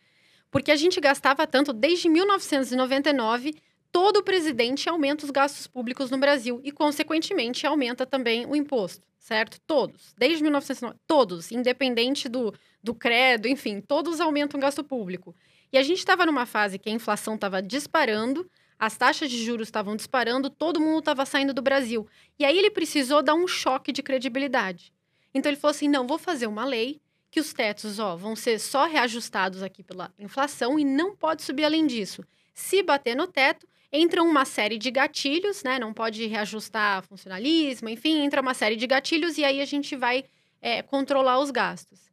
Porque 0.51 0.71
a 0.71 0.75
gente 0.75 0.99
gastava 0.99 1.47
tanto 1.47 1.71
desde 1.71 2.09
1999. 2.09 3.55
Todo 3.91 4.21
presidente 4.21 4.89
aumenta 4.89 5.23
os 5.23 5.31
gastos 5.31 5.65
públicos 5.67 6.11
no 6.11 6.17
Brasil 6.17 6.59
e, 6.63 6.71
consequentemente, 6.71 7.65
aumenta 7.65 8.05
também 8.05 8.45
o 8.45 8.55
imposto, 8.55 9.07
certo? 9.17 9.59
Todos. 9.65 10.13
Desde 10.17 10.43
1999. 10.43 10.99
Todos, 11.07 11.51
independente 11.51 12.27
do, 12.27 12.53
do 12.83 12.93
credo, 12.93 13.47
enfim, 13.47 13.81
todos 13.81 14.19
aumentam 14.19 14.57
o 14.57 14.61
gasto 14.61 14.83
público. 14.83 15.35
E 15.71 15.77
a 15.77 15.83
gente 15.83 15.99
estava 15.99 16.25
numa 16.25 16.45
fase 16.45 16.79
que 16.79 16.89
a 16.89 16.93
inflação 16.93 17.35
estava 17.35 17.61
disparando, 17.61 18.49
as 18.77 18.97
taxas 18.97 19.29
de 19.29 19.43
juros 19.43 19.67
estavam 19.67 19.95
disparando, 19.95 20.49
todo 20.49 20.79
mundo 20.79 20.99
estava 20.99 21.25
saindo 21.25 21.53
do 21.53 21.61
Brasil. 21.61 22.07
E 22.39 22.45
aí 22.45 22.57
ele 22.57 22.71
precisou 22.71 23.21
dar 23.21 23.35
um 23.35 23.47
choque 23.47 23.91
de 23.91 24.01
credibilidade. 24.01 24.93
Então 25.33 25.49
ele 25.49 25.59
falou 25.59 25.71
assim: 25.71 25.89
não, 25.89 26.07
vou 26.07 26.17
fazer 26.17 26.47
uma 26.47 26.65
lei 26.65 26.99
que 27.29 27.39
os 27.39 27.53
tetos 27.53 27.99
ó, 27.99 28.15
vão 28.15 28.35
ser 28.35 28.59
só 28.59 28.85
reajustados 28.85 29.61
aqui 29.61 29.83
pela 29.83 30.11
inflação 30.17 30.79
e 30.79 30.85
não 30.85 31.15
pode 31.15 31.43
subir 31.43 31.65
além 31.65 31.85
disso. 31.85 32.23
Se 32.53 32.81
bater 32.81 33.15
no 33.15 33.27
teto, 33.27 33.67
entra 33.91 34.23
uma 34.23 34.45
série 34.45 34.77
de 34.77 34.89
gatilhos, 34.89 35.63
né? 35.63 35.77
Não 35.77 35.93
pode 35.93 36.25
reajustar 36.25 37.03
funcionalismo, 37.03 37.89
enfim, 37.89 38.21
entra 38.21 38.41
uma 38.41 38.53
série 38.53 38.75
de 38.75 38.87
gatilhos 38.87 39.37
e 39.37 39.43
aí 39.43 39.61
a 39.61 39.65
gente 39.65 39.95
vai 39.95 40.25
é, 40.61 40.81
controlar 40.81 41.39
os 41.39 41.51
gastos. 41.51 42.08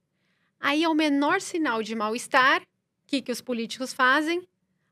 Aí, 0.60 0.84
ao 0.84 0.94
menor 0.94 1.40
sinal 1.40 1.82
de 1.82 1.94
mal-estar, 1.94 2.62
o 2.62 2.66
que, 3.06 3.22
que 3.22 3.32
os 3.32 3.40
políticos 3.40 3.92
fazem? 3.92 4.46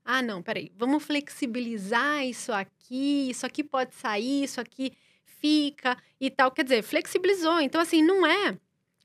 Ah, 0.05 0.21
não, 0.21 0.43
peraí, 0.43 0.71
vamos 0.77 1.03
flexibilizar 1.03 2.25
isso 2.25 2.53
aqui, 2.53 3.31
isso 3.31 3.47
aqui 3.47 3.65
pode 3.65 3.95
sair, 3.95 4.45
isso 4.45 4.61
aqui 4.61 4.93
fica 5.25 5.97
e 6.21 6.31
tal. 6.31 6.51
Quer 6.51 6.65
dizer, 6.65 6.83
flexibilizou. 6.83 7.61
Então, 7.61 7.81
assim, 7.81 8.03
não 8.03 8.27
é 8.27 8.57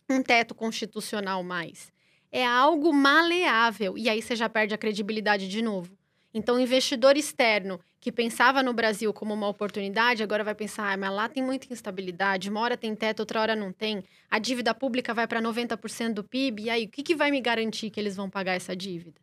um 0.10 0.22
teto 0.22 0.54
constitucional 0.54 1.44
mais. 1.44 1.92
É 2.32 2.46
algo 2.46 2.94
maleável. 2.94 3.98
E 3.98 4.10
aí 4.10 4.22
você 4.22 4.36
já 4.36 4.48
perde 4.50 4.74
a 4.74 4.78
credibilidade 4.78 5.48
de 5.48 5.62
novo. 5.62 5.99
Então, 6.34 6.58
o 6.58 6.60
investidor 6.60 7.18
externo 7.18 7.80
que 8.00 8.12
pensava 8.12 8.62
no 8.62 8.74
Brasil 8.74 9.12
como 9.12 9.34
uma 9.34 9.48
oportunidade, 9.48 10.22
agora 10.24 10.44
vai 10.44 10.54
pensar, 10.54 10.94
ah, 10.94 10.98
mas 10.98 11.12
lá 11.12 11.28
tem 11.28 11.44
muita 11.44 11.72
instabilidade, 11.74 12.50
uma 12.50 12.62
hora 12.62 12.78
tem 12.78 12.96
teto, 12.96 13.22
outra 13.22 13.42
hora 13.42 13.56
não 13.56 13.72
tem. 13.72 14.04
A 14.30 14.38
dívida 14.40 14.74
pública 14.74 15.14
vai 15.14 15.28
para 15.28 15.42
90% 15.42 16.14
do 16.14 16.24
PIB, 16.24 16.64
e 16.64 16.70
aí 16.70 16.86
o 16.86 16.90
que, 16.90 17.04
que 17.04 17.16
vai 17.16 17.32
me 17.32 17.42
garantir 17.42 17.90
que 17.90 18.00
eles 18.00 18.16
vão 18.16 18.30
pagar 18.30 18.54
essa 18.54 18.76
dívida? 18.76 19.20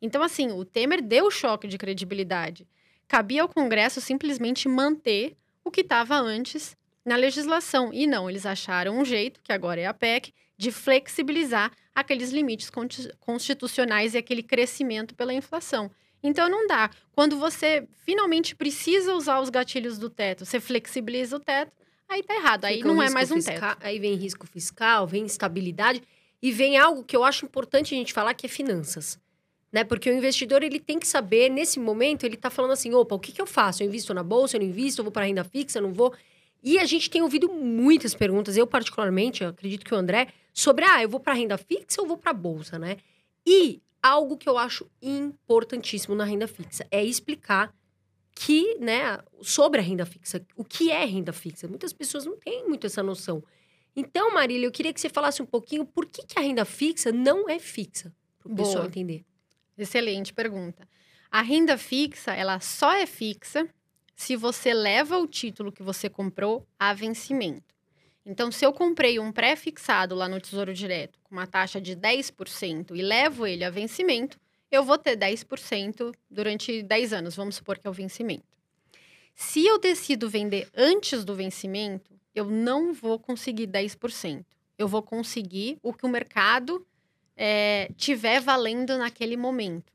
Então, 0.00 0.22
assim, 0.22 0.50
o 0.50 0.64
Temer 0.64 1.02
deu 1.02 1.30
choque 1.30 1.68
de 1.68 1.78
credibilidade. 1.78 2.66
Cabia 3.06 3.42
ao 3.42 3.48
Congresso 3.48 4.00
simplesmente 4.00 4.68
manter 4.68 5.36
o 5.64 5.70
que 5.70 5.82
estava 5.82 6.16
antes 6.16 6.76
na 7.04 7.16
legislação. 7.16 7.92
E 7.92 8.06
não, 8.06 8.28
eles 8.28 8.44
acharam 8.44 8.98
um 8.98 9.04
jeito, 9.04 9.40
que 9.42 9.52
agora 9.52 9.80
é 9.80 9.86
a 9.86 9.94
PEC, 9.94 10.32
de 10.58 10.72
flexibilizar 10.72 11.70
aqueles 11.94 12.30
limites 12.30 12.70
constitucionais 13.20 14.14
e 14.14 14.18
aquele 14.18 14.42
crescimento 14.42 15.14
pela 15.14 15.32
inflação. 15.32 15.90
Então 16.22 16.48
não 16.48 16.66
dá. 16.66 16.90
Quando 17.12 17.38
você 17.38 17.86
finalmente 18.04 18.54
precisa 18.54 19.14
usar 19.14 19.40
os 19.40 19.50
gatilhos 19.50 19.98
do 19.98 20.10
teto, 20.10 20.44
você 20.44 20.58
flexibiliza 20.60 21.36
o 21.36 21.40
teto, 21.40 21.72
aí 22.08 22.22
tá 22.22 22.34
errado. 22.34 22.64
Aí 22.64 22.78
Fica 22.78 22.88
não 22.88 23.00
é 23.00 23.04
risco 23.04 23.14
mais 23.14 23.30
um 23.30 23.36
fiscal- 23.36 23.74
teto. 23.76 23.86
Aí 23.86 23.98
vem 23.98 24.14
risco 24.14 24.46
fiscal, 24.46 25.06
vem 25.06 25.24
instabilidade 25.24 26.02
e 26.42 26.50
vem 26.52 26.76
algo 26.76 27.04
que 27.04 27.16
eu 27.16 27.24
acho 27.24 27.44
importante 27.44 27.94
a 27.94 27.98
gente 27.98 28.12
falar 28.12 28.34
que 28.34 28.46
é 28.46 28.48
finanças. 28.48 29.18
Né? 29.72 29.84
Porque 29.84 30.08
o 30.10 30.14
investidor 30.14 30.62
ele 30.62 30.80
tem 30.80 30.98
que 30.98 31.06
saber, 31.06 31.50
nesse 31.50 31.78
momento, 31.78 32.24
ele 32.24 32.36
tá 32.36 32.48
falando 32.50 32.70
assim: 32.70 32.94
opa, 32.94 33.14
o 33.14 33.18
que, 33.18 33.32
que 33.32 33.40
eu 33.42 33.46
faço? 33.46 33.82
Eu 33.82 33.88
invisto 33.88 34.14
na 34.14 34.22
bolsa, 34.22 34.56
eu 34.56 34.60
não 34.60 34.66
invisto, 34.68 35.00
eu 35.00 35.04
vou 35.04 35.12
para 35.12 35.26
renda 35.26 35.44
fixa, 35.44 35.78
eu 35.78 35.82
não 35.82 35.92
vou. 35.92 36.14
E 36.62 36.78
a 36.78 36.84
gente 36.84 37.10
tem 37.10 37.20
ouvido 37.22 37.48
muitas 37.52 38.14
perguntas, 38.14 38.56
eu 38.56 38.66
particularmente, 38.66 39.42
eu 39.42 39.50
acredito 39.50 39.84
que 39.84 39.92
o 39.94 39.96
André, 39.96 40.28
sobre 40.52 40.84
ah, 40.84 41.02
eu 41.02 41.08
vou 41.08 41.20
para 41.20 41.34
renda 41.34 41.58
fixa 41.58 42.00
ou 42.00 42.06
vou 42.06 42.16
para 42.16 42.32
bolsa, 42.32 42.78
né? 42.78 42.96
E 43.46 43.80
algo 44.02 44.36
que 44.36 44.48
eu 44.48 44.58
acho 44.58 44.90
importantíssimo 45.00 46.14
na 46.14 46.24
renda 46.24 46.46
fixa 46.46 46.86
é 46.90 47.04
explicar 47.04 47.74
que, 48.34 48.76
né, 48.78 49.18
sobre 49.40 49.80
a 49.80 49.82
renda 49.82 50.04
fixa, 50.04 50.44
o 50.54 50.64
que 50.64 50.90
é 50.90 51.04
renda 51.04 51.32
fixa. 51.32 51.66
Muitas 51.66 51.92
pessoas 51.92 52.26
não 52.26 52.38
têm 52.38 52.68
muito 52.68 52.86
essa 52.86 53.02
noção. 53.02 53.42
Então, 53.94 54.32
Marília, 54.34 54.66
eu 54.66 54.70
queria 54.72 54.92
que 54.92 55.00
você 55.00 55.08
falasse 55.08 55.40
um 55.40 55.46
pouquinho 55.46 55.86
por 55.86 56.04
que, 56.04 56.22
que 56.26 56.38
a 56.38 56.42
renda 56.42 56.64
fixa 56.64 57.10
não 57.10 57.48
é 57.48 57.58
fixa, 57.58 58.14
para 58.38 58.52
o 58.52 58.54
pessoal 58.54 58.84
entender. 58.84 59.24
Excelente 59.76 60.34
pergunta. 60.34 60.86
A 61.30 61.40
renda 61.40 61.78
fixa, 61.78 62.32
ela 62.32 62.60
só 62.60 62.92
é 62.92 63.06
fixa 63.06 63.66
se 64.14 64.36
você 64.36 64.72
leva 64.72 65.18
o 65.18 65.26
título 65.26 65.72
que 65.72 65.82
você 65.82 66.08
comprou 66.08 66.66
a 66.78 66.92
vencimento. 66.92 67.75
Então, 68.26 68.50
se 68.50 68.66
eu 68.66 68.72
comprei 68.72 69.20
um 69.20 69.30
pré-fixado 69.30 70.12
lá 70.16 70.28
no 70.28 70.40
Tesouro 70.40 70.74
Direto 70.74 71.16
com 71.22 71.36
uma 71.36 71.46
taxa 71.46 71.80
de 71.80 71.94
10% 71.94 72.96
e 72.96 73.00
levo 73.00 73.46
ele 73.46 73.62
a 73.62 73.70
vencimento, 73.70 74.36
eu 74.68 74.82
vou 74.82 74.98
ter 74.98 75.16
10% 75.16 76.12
durante 76.28 76.82
10 76.82 77.12
anos, 77.12 77.36
vamos 77.36 77.54
supor 77.54 77.78
que 77.78 77.86
é 77.86 77.90
o 77.90 77.92
vencimento. 77.92 78.44
Se 79.32 79.64
eu 79.64 79.78
decido 79.78 80.28
vender 80.28 80.68
antes 80.74 81.24
do 81.24 81.36
vencimento, 81.36 82.18
eu 82.34 82.46
não 82.46 82.92
vou 82.92 83.16
conseguir 83.16 83.68
10%. 83.68 84.44
Eu 84.76 84.88
vou 84.88 85.02
conseguir 85.02 85.78
o 85.80 85.92
que 85.92 86.04
o 86.04 86.08
mercado 86.08 86.84
é, 87.36 87.90
tiver 87.96 88.40
valendo 88.40 88.98
naquele 88.98 89.36
momento. 89.36 89.92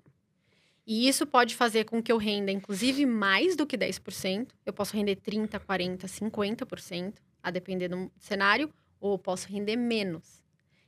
E 0.87 1.07
isso 1.07 1.27
pode 1.27 1.55
fazer 1.55 1.83
com 1.83 2.01
que 2.01 2.11
eu 2.11 2.17
renda, 2.17 2.51
inclusive, 2.51 3.05
mais 3.05 3.55
do 3.57 3.67
que 3.67 3.77
10%. 3.77 4.47
Eu 4.65 4.71
posso 4.71 4.95
render 4.95 5.17
30%, 5.17 5.59
40%, 5.59 6.05
50%, 6.05 7.13
a 7.43 7.51
depender 7.51 7.87
do 7.87 8.11
cenário, 8.17 8.71
ou 8.99 9.17
posso 9.17 9.47
render 9.47 9.75
menos. 9.75 10.41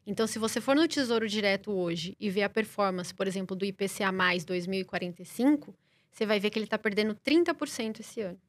Então, 0.06 0.28
se 0.28 0.38
você 0.38 0.60
for 0.60 0.76
no 0.76 0.88
Tesouro 0.88 1.28
Direto 1.28 1.72
hoje 1.72 2.16
e 2.20 2.30
ver 2.30 2.44
a 2.44 2.50
performance, 2.50 3.14
por 3.14 3.28
exemplo, 3.28 3.56
do 3.56 3.66
IPCA 3.66 4.12
mais 4.12 4.44
2045, 4.44 5.74
você 6.12 6.26
vai 6.26 6.40
ver 6.40 6.50
que 6.50 6.60
ele 6.60 6.66
está 6.66 6.78
perdendo 6.78 7.16
30% 7.16 8.02
esse 8.02 8.22
ano. 8.22 8.40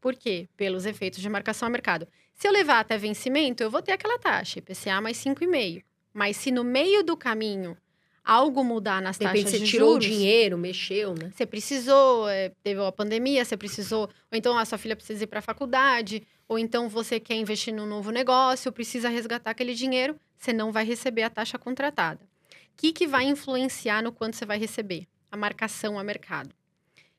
Por 0.00 0.14
quê? 0.14 0.48
Pelos 0.56 0.86
efeitos 0.86 1.20
de 1.20 1.28
marcação 1.28 1.66
a 1.66 1.70
mercado. 1.70 2.06
Se 2.34 2.46
eu 2.46 2.52
levar 2.52 2.80
até 2.80 2.96
vencimento, 2.96 3.62
eu 3.62 3.70
vou 3.70 3.82
ter 3.82 3.92
aquela 3.92 4.18
taxa, 4.18 4.60
IPCA 4.60 5.00
mais 5.00 5.16
5,5. 5.16 5.82
Mas 6.12 6.36
se 6.36 6.52
no 6.52 6.62
meio 6.62 7.02
do 7.02 7.16
caminho 7.16 7.76
algo 8.24 8.62
mudar 8.62 9.00
nas 9.00 9.16
De 9.16 9.24
repente 9.24 9.44
taxas 9.44 9.60
você 9.60 9.64
de 9.64 9.70
tirou 9.70 9.96
o 9.96 9.98
dinheiro, 9.98 10.58
mexeu, 10.58 11.14
né? 11.14 11.32
você 11.34 11.46
precisou, 11.46 12.28
é, 12.28 12.50
teve 12.62 12.78
a 12.84 12.92
pandemia, 12.92 13.42
você 13.42 13.56
precisou, 13.56 14.02
ou 14.02 14.36
então 14.36 14.56
a 14.56 14.66
sua 14.66 14.76
filha 14.76 14.94
precisa 14.94 15.24
ir 15.24 15.26
para 15.26 15.38
a 15.38 15.42
faculdade, 15.42 16.22
ou 16.48 16.58
então 16.58 16.88
você 16.88 17.20
quer 17.20 17.34
investir 17.34 17.74
num 17.74 17.86
novo 17.86 18.10
negócio, 18.10 18.72
precisa 18.72 19.10
resgatar 19.10 19.50
aquele 19.50 19.74
dinheiro, 19.74 20.18
você 20.38 20.52
não 20.52 20.72
vai 20.72 20.84
receber 20.84 21.22
a 21.22 21.30
taxa 21.30 21.58
contratada. 21.58 22.24
O 22.24 22.76
que, 22.78 22.92
que 22.92 23.06
vai 23.06 23.24
influenciar 23.24 24.02
no 24.02 24.10
quanto 24.10 24.36
você 24.36 24.46
vai 24.46 24.58
receber? 24.58 25.06
A 25.30 25.36
marcação 25.36 25.98
a 25.98 26.04
mercado. 26.04 26.50
O 26.50 26.52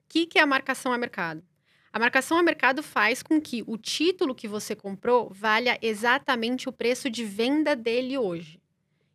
que, 0.10 0.26
que 0.26 0.40
é 0.40 0.42
a 0.42 0.48
marcação 0.48 0.92
a 0.92 0.98
mercado? 0.98 1.44
A 1.92 2.00
marcação 2.00 2.38
a 2.38 2.44
mercado 2.44 2.82
faz 2.82 3.22
com 3.22 3.40
que 3.40 3.64
o 3.68 3.78
título 3.78 4.34
que 4.34 4.48
você 4.48 4.76
comprou 4.76 5.30
valha 5.30 5.78
exatamente 5.82 6.68
o 6.68 6.72
preço 6.72 7.10
de 7.10 7.24
venda 7.24 7.76
dele 7.76 8.18
hoje. 8.18 8.60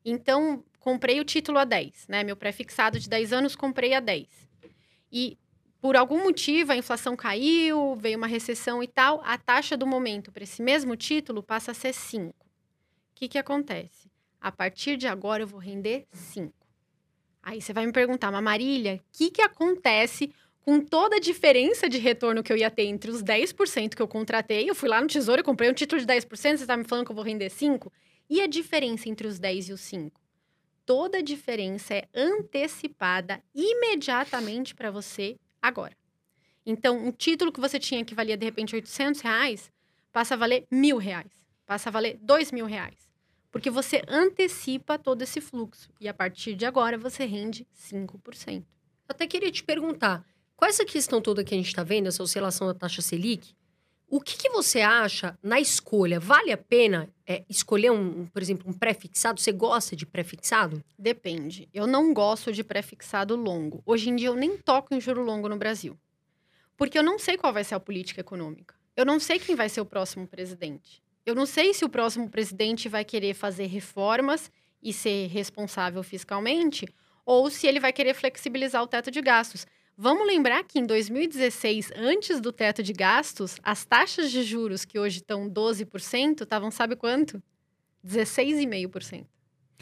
Então, 0.05 0.63
comprei 0.79 1.21
o 1.21 1.25
título 1.25 1.59
a 1.59 1.65
10, 1.65 2.09
né? 2.09 2.23
Meu 2.23 2.37
pré-fixado 2.37 3.01
de 3.01 3.09
10 3.09 3.33
anos, 3.33 3.57
comprei 3.57 3.95
a 3.95 4.01
10. 4.01 4.29
E 5.11 5.39
por 5.85 5.97
algum 5.97 6.25
motivo 6.25 6.73
a 6.73 6.77
inflação 6.79 7.15
caiu, 7.15 7.95
veio 7.97 8.17
uma 8.17 8.27
recessão 8.27 8.83
e 8.83 8.89
tal, 8.89 9.21
a 9.23 9.37
taxa 9.37 9.77
do 9.77 9.87
momento 9.87 10.33
para 10.33 10.43
esse 10.43 10.63
mesmo 10.63 10.97
título 10.97 11.43
passa 11.43 11.73
a 11.73 11.75
ser 11.75 11.93
5. 11.93 12.31
O 12.31 12.35
que, 13.15 13.29
que 13.29 13.37
acontece? 13.37 14.11
A 14.41 14.51
partir 14.51 14.97
de 14.97 15.07
agora 15.07 15.43
eu 15.43 15.47
vou 15.47 15.61
render 15.61 16.07
5. 16.11 16.55
Aí 17.43 17.61
você 17.61 17.75
vai 17.75 17.85
me 17.85 17.93
perguntar, 17.93 18.33
mas 18.33 18.43
Marília, 18.43 18.95
o 18.95 19.01
que, 19.13 19.31
que 19.31 19.43
acontece 19.43 20.33
com 20.63 20.81
toda 20.81 21.17
a 21.17 21.21
diferença 21.21 21.87
de 21.87 21.99
retorno 21.99 22.43
que 22.43 22.51
eu 22.51 22.57
ia 22.57 22.71
ter 22.71 22.85
entre 22.85 23.11
os 23.11 23.23
10% 23.23 23.95
que 23.95 24.01
eu 24.01 24.09
contratei? 24.09 24.67
Eu 24.67 24.75
fui 24.75 24.89
lá 24.89 25.03
no 25.03 25.07
Tesouro 25.07 25.43
e 25.43 25.45
comprei 25.45 25.69
um 25.69 25.75
título 25.75 26.01
de 26.01 26.07
10%, 26.07 26.27
você 26.27 26.49
está 26.49 26.79
me 26.79 26.85
falando 26.85 27.05
que 27.05 27.13
eu 27.13 27.17
vou 27.17 27.27
render 27.27 27.51
5%? 27.51 27.93
E 28.31 28.41
a 28.41 28.47
diferença 28.47 29.07
entre 29.07 29.27
os 29.27 29.39
10 29.39 29.69
e 29.69 29.73
os 29.75 29.83
5? 29.83 30.19
Toda 30.87 31.19
a 31.19 31.23
diferença 31.23 31.93
é 31.93 32.09
antecipada 32.15 33.43
imediatamente 33.55 34.75
para 34.75 34.91
você 34.91 35.37
agora. 35.67 35.97
Então, 36.67 36.97
um 36.99 37.11
título 37.11 37.51
que 37.51 37.61
você 37.61 37.79
tinha 37.79 38.05
que 38.05 38.15
valia, 38.15 38.37
de 38.37 38.45
repente, 38.45 38.75
800 38.75 39.21
reais, 39.23 39.73
passa 40.13 40.35
a 40.35 40.37
valer 40.37 40.67
mil 40.71 40.99
reais. 40.99 41.33
Passa 41.67 41.89
a 41.89 41.93
valer 41.93 42.19
dois 42.21 42.53
mil 42.53 42.67
reais. 42.67 43.11
Porque 43.51 43.71
você 43.71 44.03
antecipa 44.09 44.99
todo 44.99 45.23
esse 45.23 45.41
fluxo. 45.41 45.91
E 46.01 46.09
a 46.09 46.15
partir 46.15 46.55
de 46.55 46.67
agora, 46.67 46.99
você 46.99 47.25
rende 47.25 47.67
5%. 47.75 48.59
Eu 48.59 48.65
até 49.09 49.27
queria 49.27 49.51
te 49.51 49.63
perguntar, 49.63 50.25
com 50.57 50.67
essa 50.67 50.85
questão 50.85 51.21
toda 51.21 51.45
que 51.45 51.55
a 51.55 51.57
gente 51.57 51.69
está 51.69 51.83
vendo, 51.83 52.09
essa 52.09 52.23
oscilação 52.23 52.67
da 52.67 52.75
taxa 52.75 53.01
Selic, 53.01 53.55
o 54.17 54.21
que, 54.21 54.37
que 54.37 54.49
você 54.49 54.81
acha 54.81 55.37
na 55.43 55.59
escolha? 55.59 56.21
Vale 56.21 56.53
a 56.53 56.57
pena 56.57 57.13
é, 57.27 57.43
escolher, 57.49 57.91
um, 57.91 58.27
por 58.27 58.41
exemplo, 58.41 58.71
um 58.71 58.73
pré-fixado? 58.73 59.41
Você 59.41 59.51
gosta 59.51 59.97
de 59.97 60.07
pré-fixado? 60.07 60.85
Depende. 60.97 61.69
Eu 61.75 61.85
não 61.85 62.15
gosto 62.15 62.53
de 62.53 62.63
pré-fixado 62.63 63.35
longo. 63.35 63.83
Hoje 63.85 64.11
em 64.11 64.15
dia, 64.15 64.29
eu 64.29 64.37
nem 64.37 64.57
toco 64.57 64.95
em 64.95 65.01
juro 65.01 65.25
longo 65.25 65.49
no 65.49 65.57
Brasil. 65.57 65.99
Porque 66.77 66.97
eu 66.97 67.03
não 67.03 67.19
sei 67.19 67.37
qual 67.37 67.53
vai 67.53 67.65
ser 67.65 67.75
a 67.75 67.81
política 67.81 68.21
econômica. 68.21 68.77
Eu 68.97 69.05
não 69.05 69.19
sei 69.19 69.41
quem 69.41 69.57
vai 69.57 69.69
ser 69.69 69.81
o 69.81 69.85
próximo 69.85 70.29
presidente. 70.29 71.03
Eu 71.27 71.35
não 71.35 71.45
sei 71.45 71.75
se 71.75 71.85
o 71.85 71.89
próximo 71.89 72.31
presidente 72.31 72.89
vai 72.89 73.05
querer 73.05 73.35
fazer 73.35 73.67
reformas 73.67 74.49
e 74.81 74.93
ser 74.93 75.27
responsável 75.27 76.05
fiscalmente, 76.05 76.87
ou 77.27 77.51
se 77.51 77.67
ele 77.67 77.81
vai 77.81 77.93
querer 77.93 78.15
flexibilizar 78.15 78.81
o 78.81 78.87
teto 78.87 79.11
de 79.11 79.21
gastos. 79.21 79.67
Vamos 79.97 80.27
lembrar 80.27 80.65
que 80.65 80.79
em 80.79 80.87
2016, 80.87 81.93
antes 81.97 82.41
do 82.41 82.53
teto 82.53 82.83
de 82.83 82.93
gastos, 82.93 83.57
as 83.63 83.85
taxas 83.85 84.31
de 84.31 84.43
juros 84.43 84.85
que 84.85 84.99
hoje 84.99 85.19
estão 85.19 85.49
12%, 85.49 86.43
estavam 86.43 86.71
sabe 86.71 86.97
quanto? 86.97 87.41
16,5%. 88.05 89.25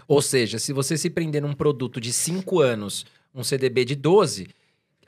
Ou 0.07 0.21
seja, 0.21 0.59
se 0.59 0.73
você 0.73 0.97
se 0.99 1.09
prender 1.09 1.40
num 1.42 1.54
produto 1.54 2.00
de 2.00 2.12
5 2.12 2.61
anos, 2.61 3.07
um 3.35 3.42
CDB 3.42 3.85
de 3.85 3.95
12, 3.95 4.49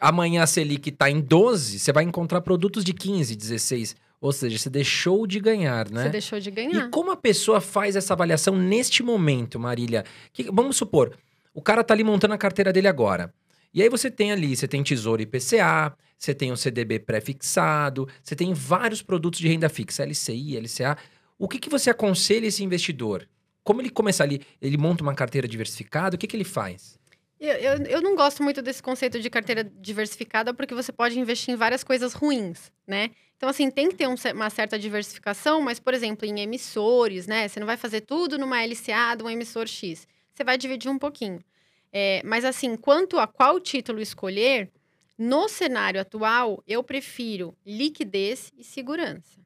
amanhã 0.01 0.43
a 0.43 0.47
Selic 0.47 0.89
está 0.89 1.11
em 1.11 1.21
12, 1.21 1.79
você 1.79 1.93
vai 1.93 2.05
encontrar 2.05 2.41
produtos 2.41 2.83
de 2.85 2.93
15, 2.95 3.37
16. 3.37 3.97
Ou 4.21 4.33
seja, 4.33 4.57
você 4.59 4.71
deixou 4.71 5.27
de 5.27 5.39
ganhar, 5.39 5.91
né? 5.91 6.05
Você 6.05 6.09
deixou 6.09 6.41
de 6.41 6.51
ganhar. 6.51 6.87
E 6.87 6.91
como 6.91 7.11
a 7.11 7.17
pessoa 7.17 7.61
faz 7.61 7.95
essa 7.95 8.15
avaliação 8.15 8.57
neste 8.57 9.03
momento, 9.03 9.61
Marília? 9.61 10.05
Que- 10.33 10.51
vamos 10.51 10.77
supor, 10.79 11.15
o 11.53 11.61
cara 11.61 11.85
tá 11.85 11.93
ali 11.93 12.03
montando 12.05 12.33
a 12.33 12.39
carteira 12.39 12.73
dele 12.73 12.89
agora. 12.89 13.33
E 13.75 13.83
aí 13.83 13.89
você 13.89 14.09
tem 14.09 14.31
ali, 14.31 14.55
você 14.55 14.69
tem 14.69 14.85
Tesouro 14.85 15.21
IPCA, 15.21 15.97
você 16.17 16.33
tem 16.33 16.53
o 16.53 16.57
CDB 16.57 17.01
pré-fixado, 17.01 18.09
você 18.23 18.37
tem 18.37 18.55
vários 18.55 19.03
produtos 19.03 19.41
de 19.41 19.49
renda 19.49 19.69
fixa, 19.69 20.05
LCI, 20.05 20.57
LCA. 20.57 20.97
O 21.37 21.49
que, 21.49 21.59
que 21.59 21.69
você 21.69 21.91
aconselha 21.91 22.47
esse 22.47 22.63
investidor? 22.63 23.29
Como 23.65 23.81
ele 23.83 23.91
começa 23.91 24.23
ali? 24.23 24.41
Ele 24.63 24.77
monta 24.77 25.03
uma 25.03 25.15
carteira 25.15 25.49
diversificada? 25.49 26.15
O 26.15 26.19
que, 26.19 26.29
que 26.29 26.37
ele 26.37 26.45
faz? 26.45 26.97
Eu, 27.41 27.55
eu, 27.55 27.83
eu 27.87 28.01
não 28.01 28.15
gosto 28.15 28.43
muito 28.45 28.63
desse 28.63 28.83
conceito 28.83 29.21
de 29.21 29.29
carteira 29.29 29.65
diversificada, 29.65 30.55
porque 30.55 30.73
você 30.73 30.93
pode 30.93 31.19
investir 31.19 31.53
em 31.53 31.57
várias 31.57 31.83
coisas 31.83 32.13
ruins, 32.13 32.71
né? 32.87 33.11
Então, 33.37 33.49
assim, 33.49 33.71
tem 33.71 33.89
que 33.89 33.97
ter 33.97 34.07
um 34.07 34.15
uma 34.33 34.49
certa 34.51 34.79
diversificação, 34.79 35.61
mas, 35.61 35.81
por 35.81 35.93
exemplo, 35.93 36.25
em 36.25 36.41
emissores, 36.41 37.27
né? 37.27 37.49
Você 37.49 37.59
não 37.59 37.67
vai 37.67 37.77
fazer 37.77 38.03
tudo 38.03 38.39
numa 38.39 38.65
LCA 38.65 39.17
de 39.17 39.25
um 39.25 39.29
emissor 39.29 39.67
X. 39.67 40.07
Você 40.33 40.45
vai 40.45 40.57
dividir 40.57 40.91
um 40.91 40.99
pouquinho. 40.99 41.41
É, 41.95 42.21
mas, 42.25 42.45
assim, 42.45 42.77
quanto 42.77 43.21
a 43.21 43.27
qual 43.29 43.61
título 43.61 44.01
escolher, 44.01 44.73
no 45.17 45.49
cenário 45.49 46.01
atual, 46.01 46.63
eu 46.67 46.83
prefiro 46.83 47.57
liquidez 47.65 48.53
e 48.59 48.65
segurança. 48.65 49.41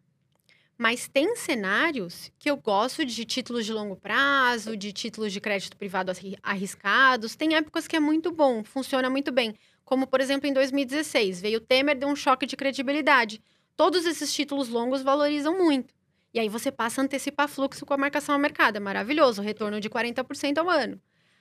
Mas 0.78 1.08
tem 1.08 1.34
cenários 1.36 2.30
que 2.38 2.50
eu 2.50 2.56
gosto 2.56 3.04
de 3.04 3.24
títulos 3.24 3.66
de 3.66 3.72
longo 3.72 3.96
prazo, 3.96 4.76
de 4.76 4.92
títulos 4.92 5.32
de 5.32 5.40
crédito 5.40 5.76
privado 5.76 6.10
arri- 6.12 6.38
arriscados. 6.42 7.34
Tem 7.36 7.56
épocas 7.56 7.88
que 7.88 7.96
é 7.96 8.00
muito 8.00 8.30
bom, 8.30 8.62
funciona 8.64 9.10
muito 9.10 9.32
bem. 9.32 9.54
Como, 9.84 10.06
por 10.06 10.20
exemplo, 10.20 10.48
em 10.48 10.52
2016, 10.52 11.40
veio 11.40 11.58
o 11.58 11.60
Temer, 11.60 11.98
deu 11.98 12.08
um 12.08 12.16
choque 12.16 12.46
de 12.46 12.56
credibilidade. 12.56 13.42
Todos 13.76 14.06
esses 14.06 14.32
títulos 14.32 14.68
longos 14.68 15.02
valorizam 15.02 15.58
muito. 15.58 15.94
E 16.32 16.38
aí 16.40 16.48
você 16.48 16.70
passa 16.70 17.00
a 17.00 17.04
antecipar 17.04 17.48
fluxo 17.48 17.84
com 17.86 17.94
a 17.94 17.98
marcação 17.98 18.34
ao 18.34 18.40
mercado. 18.40 18.76
É 18.76 18.80
maravilhoso, 18.80 19.42
retorno 19.42 19.80
de 19.80 19.90
40% 19.90 20.58
ao 20.58 20.68
ano. 20.70 21.00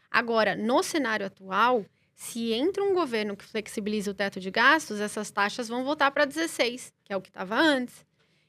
Agora, 0.10 0.56
no 0.56 0.82
cenário 0.82 1.26
atual, 1.26 1.86
se 2.16 2.52
entra 2.52 2.84
um 2.84 2.94
governo 2.94 3.38
que 3.38 3.46
flexibiliza 3.46 4.12
o 4.12 4.14
teto 4.14 4.40
de 4.40 4.50
gastos, 4.50 5.00
essas 5.00 5.30
taxas 5.30 5.68
vão 5.68 5.84
voltar 5.84 6.10
para 6.12 6.26
16, 6.26 6.92
que 7.04 7.14
é 7.14 7.18
o 7.18 7.22
que 7.22 7.30
estava 7.30 7.56
antes. 7.56 8.06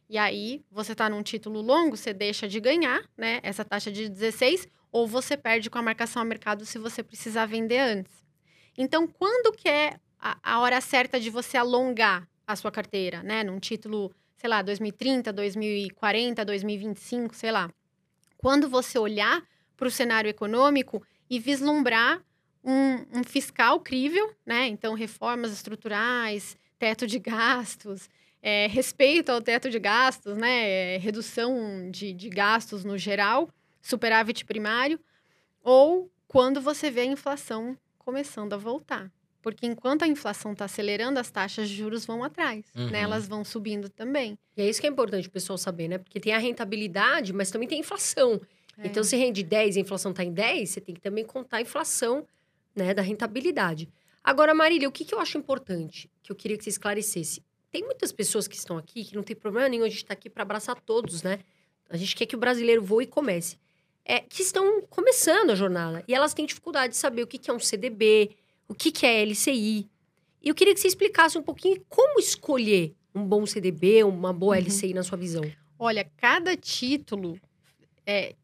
E 0.08 0.16
aí, 0.16 0.64
você 0.70 0.92
está 0.92 1.10
num 1.10 1.22
título 1.22 1.60
longo, 1.60 1.94
você 1.94 2.14
deixa 2.14 2.48
de 2.48 2.58
ganhar, 2.60 3.02
né? 3.14 3.40
Essa 3.42 3.64
taxa 3.64 3.92
de 3.92 4.08
16, 4.08 4.66
ou 4.90 5.06
você 5.06 5.36
perde 5.36 5.68
com 5.68 5.78
a 5.78 5.82
marcação 5.82 6.22
ao 6.22 6.26
mercado 6.26 6.64
se 6.64 6.78
você 6.78 7.02
precisar 7.02 7.44
vender 7.44 7.78
antes. 7.78 8.24
Então, 8.76 9.06
quando 9.06 9.52
que 9.52 9.68
é 9.68 9.98
a, 10.18 10.38
a 10.42 10.60
hora 10.60 10.80
certa 10.80 11.20
de 11.20 11.28
você 11.28 11.58
alongar 11.58 12.26
a 12.46 12.56
sua 12.56 12.72
carteira, 12.72 13.22
né? 13.22 13.44
Num 13.44 13.60
título, 13.60 14.10
sei 14.34 14.48
lá, 14.48 14.62
2030, 14.62 15.30
2040, 15.30 16.42
2025, 16.42 17.34
sei 17.34 17.52
lá. 17.52 17.70
Quando 18.38 18.66
você 18.66 18.98
olhar 18.98 19.42
para 19.76 19.88
o 19.88 19.90
cenário 19.90 20.30
econômico 20.30 21.04
e 21.30 21.38
vislumbrar 21.38 22.22
um, 22.64 23.20
um 23.20 23.24
fiscal 23.24 23.80
crível, 23.80 24.32
né? 24.44 24.66
Então, 24.66 24.94
reformas 24.94 25.52
estruturais, 25.52 26.56
teto 26.78 27.06
de 27.06 27.18
gastos, 27.18 28.08
é, 28.42 28.66
respeito 28.68 29.30
ao 29.30 29.40
teto 29.40 29.68
de 29.70 29.78
gastos, 29.78 30.36
né? 30.36 30.94
é, 30.94 30.98
redução 30.98 31.90
de, 31.90 32.12
de 32.12 32.28
gastos 32.28 32.84
no 32.84 32.96
geral, 32.96 33.48
superávit 33.82 34.44
primário, 34.44 34.98
ou 35.62 36.10
quando 36.26 36.60
você 36.60 36.90
vê 36.90 37.00
a 37.02 37.04
inflação 37.06 37.76
começando 37.98 38.52
a 38.52 38.56
voltar. 38.56 39.10
Porque 39.40 39.66
enquanto 39.66 40.02
a 40.02 40.08
inflação 40.08 40.52
está 40.52 40.64
acelerando, 40.64 41.18
as 41.20 41.30
taxas 41.30 41.68
de 41.68 41.76
juros 41.76 42.04
vão 42.04 42.22
atrás, 42.24 42.66
Uhum. 42.74 42.90
né? 42.90 43.00
Elas 43.00 43.28
vão 43.28 43.44
subindo 43.44 43.88
também. 43.88 44.36
E 44.56 44.62
é 44.62 44.68
isso 44.68 44.80
que 44.80 44.86
é 44.86 44.90
importante 44.90 45.28
o 45.28 45.30
pessoal 45.30 45.56
saber, 45.56 45.88
né? 45.88 45.98
Porque 45.98 46.18
tem 46.20 46.32
a 46.34 46.38
rentabilidade, 46.38 47.32
mas 47.32 47.50
também 47.50 47.68
tem 47.68 47.78
a 47.78 47.80
inflação. 47.80 48.40
É. 48.78 48.86
Então, 48.86 49.02
se 49.02 49.16
rende 49.16 49.42
10 49.42 49.76
e 49.76 49.78
a 49.80 49.82
inflação 49.82 50.12
está 50.12 50.24
em 50.24 50.32
10, 50.32 50.70
você 50.70 50.80
tem 50.80 50.94
que 50.94 51.00
também 51.00 51.24
contar 51.24 51.58
a 51.58 51.60
inflação 51.60 52.26
né, 52.74 52.94
da 52.94 53.02
rentabilidade. 53.02 53.88
Agora, 54.22 54.54
Marília, 54.54 54.88
o 54.88 54.92
que, 54.92 55.04
que 55.04 55.14
eu 55.14 55.20
acho 55.20 55.36
importante, 55.36 56.10
que 56.22 56.30
eu 56.30 56.36
queria 56.36 56.56
que 56.56 56.64
você 56.64 56.70
esclarecesse? 56.70 57.42
Tem 57.70 57.82
muitas 57.82 58.12
pessoas 58.12 58.46
que 58.46 58.56
estão 58.56 58.78
aqui 58.78 59.04
que 59.04 59.14
não 59.14 59.22
tem 59.22 59.36
problema 59.36 59.68
nenhum, 59.68 59.84
a 59.84 59.88
gente 59.88 60.02
está 60.02 60.14
aqui 60.14 60.30
para 60.30 60.42
abraçar 60.42 60.80
todos, 60.80 61.22
né? 61.22 61.40
A 61.90 61.96
gente 61.96 62.14
quer 62.14 62.26
que 62.26 62.36
o 62.36 62.38
brasileiro 62.38 62.82
voe 62.82 63.04
e 63.04 63.06
comece. 63.06 63.58
É, 64.04 64.20
que 64.20 64.40
estão 64.42 64.82
começando 64.88 65.50
a 65.50 65.54
jornada. 65.54 66.02
E 66.08 66.14
elas 66.14 66.32
têm 66.32 66.46
dificuldade 66.46 66.92
de 66.92 66.98
saber 66.98 67.22
o 67.22 67.26
que, 67.26 67.36
que 67.36 67.50
é 67.50 67.54
um 67.54 67.58
CDB, 67.58 68.30
o 68.66 68.74
que, 68.74 68.90
que 68.90 69.04
é 69.04 69.22
LCI. 69.22 69.86
E 70.42 70.48
eu 70.48 70.54
queria 70.54 70.72
que 70.72 70.80
você 70.80 70.88
explicasse 70.88 71.36
um 71.36 71.42
pouquinho 71.42 71.84
como 71.88 72.18
escolher 72.18 72.94
um 73.14 73.24
bom 73.24 73.44
CDB, 73.44 74.04
uma 74.04 74.32
boa 74.32 74.56
Uhum. 74.56 74.62
LCI 74.62 74.94
na 74.94 75.02
sua 75.02 75.18
visão. 75.18 75.42
Olha, 75.78 76.10
cada 76.16 76.56
título 76.56 77.38
é, 78.06 78.34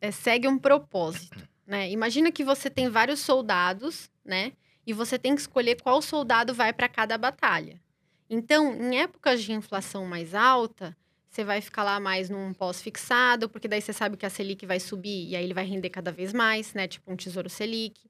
é, 0.00 0.10
segue 0.10 0.48
um 0.48 0.58
propósito, 0.58 1.48
né? 1.66 1.90
Imagina 1.90 2.32
que 2.32 2.44
você 2.44 2.68
tem 2.70 2.88
vários 2.88 3.20
soldados, 3.20 4.10
né? 4.24 4.52
E 4.86 4.92
você 4.92 5.18
tem 5.18 5.34
que 5.34 5.40
escolher 5.40 5.80
qual 5.80 6.00
soldado 6.02 6.52
vai 6.52 6.72
para 6.72 6.88
cada 6.88 7.16
batalha. 7.16 7.80
Então, 8.28 8.74
em 8.74 8.98
épocas 8.98 9.42
de 9.42 9.52
inflação 9.52 10.06
mais 10.06 10.34
alta, 10.34 10.96
você 11.28 11.42
vai 11.42 11.60
ficar 11.60 11.82
lá 11.82 11.98
mais 11.98 12.30
num 12.30 12.52
pós-fixado, 12.54 13.48
porque 13.48 13.66
daí 13.66 13.80
você 13.80 13.92
sabe 13.92 14.16
que 14.16 14.24
a 14.24 14.30
Selic 14.30 14.64
vai 14.64 14.78
subir 14.78 15.28
e 15.28 15.36
aí 15.36 15.44
ele 15.44 15.54
vai 15.54 15.64
render 15.64 15.90
cada 15.90 16.12
vez 16.12 16.32
mais, 16.32 16.74
né? 16.74 16.86
Tipo 16.86 17.12
um 17.12 17.16
Tesouro 17.16 17.50
Selic. 17.50 18.08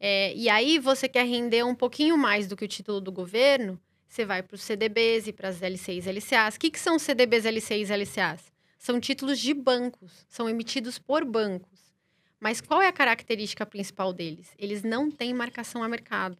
É, 0.00 0.34
e 0.34 0.48
aí 0.48 0.78
você 0.78 1.08
quer 1.08 1.24
render 1.26 1.64
um 1.64 1.74
pouquinho 1.74 2.16
mais 2.16 2.46
do 2.46 2.56
que 2.56 2.64
o 2.64 2.68
título 2.68 3.00
do 3.00 3.10
governo, 3.10 3.80
você 4.08 4.24
vai 4.24 4.42
para 4.42 4.54
os 4.54 4.62
CDBs 4.62 5.26
e 5.26 5.32
para 5.32 5.48
as 5.48 5.60
LCIs 5.60 6.06
e 6.06 6.12
LCAs. 6.12 6.56
O 6.56 6.60
que, 6.60 6.70
que 6.70 6.78
são 6.78 6.98
CDBs, 6.98 7.44
LCIs 7.44 7.90
e 7.90 7.96
LCAs? 7.96 8.52
São 8.78 9.00
títulos 9.00 9.38
de 9.40 9.52
bancos, 9.52 10.24
são 10.28 10.48
emitidos 10.48 10.98
por 10.98 11.24
bancos. 11.24 11.92
Mas 12.40 12.60
qual 12.60 12.80
é 12.80 12.86
a 12.86 12.92
característica 12.92 13.66
principal 13.66 14.12
deles? 14.12 14.54
Eles 14.56 14.84
não 14.84 15.10
têm 15.10 15.34
marcação 15.34 15.82
a 15.82 15.88
mercado. 15.88 16.38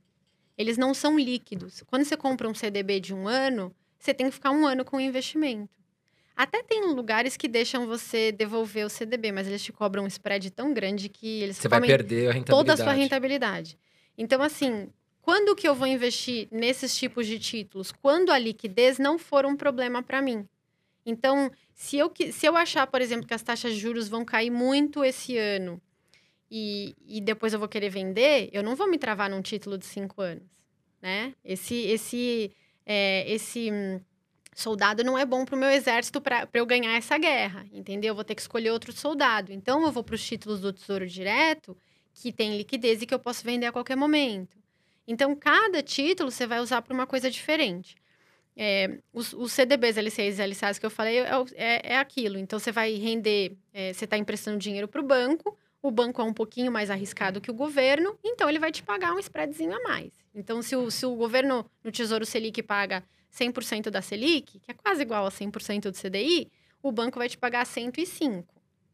Eles 0.57 0.79
não 0.79 0.95
são 0.95 1.19
líquidos. 1.19 1.83
Quando 1.87 2.05
você 2.05 2.17
compra 2.17 2.49
um 2.49 2.55
CDB 2.55 3.01
de 3.01 3.13
um 3.13 3.27
ano, 3.27 3.75
você 3.99 4.15
tem 4.15 4.27
que 4.27 4.33
ficar 4.33 4.53
um 4.53 4.65
ano 4.65 4.85
com 4.85 4.97
o 4.97 5.01
investimento. 5.01 5.77
Até 6.37 6.63
tem 6.63 6.85
lugares 6.93 7.37
que 7.37 7.49
deixam 7.49 7.89
você 7.89 8.31
devolver 8.31 8.87
o 8.87 8.89
CDB, 8.89 9.33
mas 9.33 9.49
eles 9.49 9.63
te 9.63 9.73
cobram 9.73 10.05
um 10.05 10.07
spread 10.07 10.53
tão 10.53 10.73
grande 10.73 11.09
que 11.09 11.43
eles 11.43 11.57
Você 11.57 11.67
vai 11.67 11.81
perder 11.81 12.31
a 12.31 12.43
toda 12.45 12.75
a 12.75 12.77
sua 12.77 12.93
rentabilidade. 12.93 13.77
Então, 14.17 14.41
assim, 14.41 14.89
quando 15.21 15.57
que 15.57 15.69
eu 15.69 15.75
vou 15.75 15.89
investir 15.89 16.47
nesses 16.53 16.97
tipos 16.97 17.27
de 17.27 17.41
títulos? 17.41 17.91
Quando 17.91 18.31
a 18.31 18.39
liquidez 18.39 19.01
não 19.01 19.19
for 19.19 19.45
um 19.45 19.57
problema 19.57 20.01
para 20.01 20.23
mim. 20.23 20.49
Então, 21.09 21.51
se 21.75 21.97
eu, 21.97 22.13
se 22.33 22.47
eu 22.47 22.55
achar, 22.55 22.87
por 22.87 23.01
exemplo, 23.01 23.27
que 23.27 23.33
as 23.33 23.43
taxas 23.43 23.73
de 23.73 23.81
juros 23.81 24.09
vão 24.09 24.27
cair 24.27 24.51
muito 24.51 25.03
esse 25.03 25.39
ano 25.39 25.81
e, 26.51 26.95
e 27.07 27.21
depois 27.21 27.55
eu 27.55 27.59
vou 27.59 27.69
querer 27.69 27.89
vender, 27.89 28.51
eu 28.53 28.63
não 28.63 28.77
vou 28.77 28.87
me 28.91 28.99
travar 28.99 29.31
num 29.31 29.41
título 29.41 29.79
de 29.79 29.87
cinco 29.87 30.21
anos, 30.21 30.47
né? 31.01 31.35
Esse, 31.43 31.75
esse, 31.75 32.53
é, 32.85 33.25
esse 33.33 33.71
hum, 33.73 34.01
soldado 34.55 35.03
não 35.03 35.19
é 35.19 35.25
bom 35.25 35.47
para 35.47 35.57
o 35.57 35.59
meu 35.59 35.71
exército 35.71 36.21
para 36.21 36.47
eu 36.53 36.67
ganhar 36.67 36.95
essa 36.95 37.17
guerra, 37.17 37.67
entendeu? 37.73 38.11
Eu 38.11 38.15
vou 38.15 38.25
ter 38.25 38.35
que 38.35 38.43
escolher 38.43 38.71
outro 38.71 38.93
soldado. 38.93 39.51
Então, 39.51 39.83
eu 39.85 39.91
vou 39.91 40.05
para 40.05 40.15
os 40.15 40.27
títulos 40.27 40.61
do 40.61 40.75
Tesouro 40.75 41.07
Direto, 41.07 41.75
que 42.13 42.31
tem 42.31 42.55
liquidez 42.55 43.01
e 43.01 43.07
que 43.07 43.15
eu 43.15 43.19
posso 43.19 43.43
vender 43.45 43.67
a 43.67 43.73
qualquer 43.73 43.97
momento. 43.97 44.59
Então, 45.07 45.35
cada 45.35 45.83
título 45.83 46.31
você 46.31 46.47
vai 46.47 46.61
usar 46.61 46.83
para 46.83 46.93
uma 46.93 47.07
coisa 47.07 47.31
diferente. 47.31 47.97
É, 48.61 48.99
os, 49.13 49.33
os, 49.35 49.53
CDBs, 49.53 49.97
LCs 49.97 50.41
e 50.41 50.43
LCAs 50.43 50.81
que 50.81 50.85
eu 50.85 50.91
falei 50.91 51.21
é, 51.21 51.31
é, 51.55 51.93
é 51.93 51.97
aquilo. 51.97 52.37
Então, 52.37 52.59
você 52.59 52.73
vai 52.73 52.95
render, 52.95 53.57
é, 53.73 53.93
você 53.93 54.05
está 54.05 54.19
emprestando 54.19 54.59
dinheiro 54.59 54.89
para 54.89 55.01
o 55.01 55.05
banco, 55.05 55.57
o 55.81 55.93
banco 55.93 56.21
é 56.21 56.25
um 56.25 56.33
pouquinho 56.33 56.73
mais 56.73 56.91
arriscado 56.91 57.41
que 57.41 57.53
o 57.53 57.55
governo, 57.55 58.19
então 58.25 58.49
ele 58.49 58.59
vai 58.59 58.73
te 58.73 58.83
pagar 58.83 59.15
um 59.15 59.19
spreadzinho 59.21 59.73
a 59.73 59.81
mais. 59.85 60.13
Então, 60.35 60.61
se 60.61 60.75
o, 60.75 60.91
se 60.91 61.07
o 61.07 61.15
governo 61.15 61.65
no 61.85 61.93
Tesouro 61.93 62.27
Selic 62.27 62.61
paga 62.65 63.05
100% 63.33 63.91
da 63.91 64.03
Selic, 64.03 64.59
que 64.59 64.71
é 64.73 64.75
quase 64.75 65.03
igual 65.03 65.25
a 65.25 65.31
100% 65.31 65.83
do 65.83 65.93
CDI, 65.93 66.51
o 66.83 66.91
banco 66.91 67.21
vai 67.21 67.29
te 67.29 67.39
pagar 67.39 67.65
105, 67.65 68.45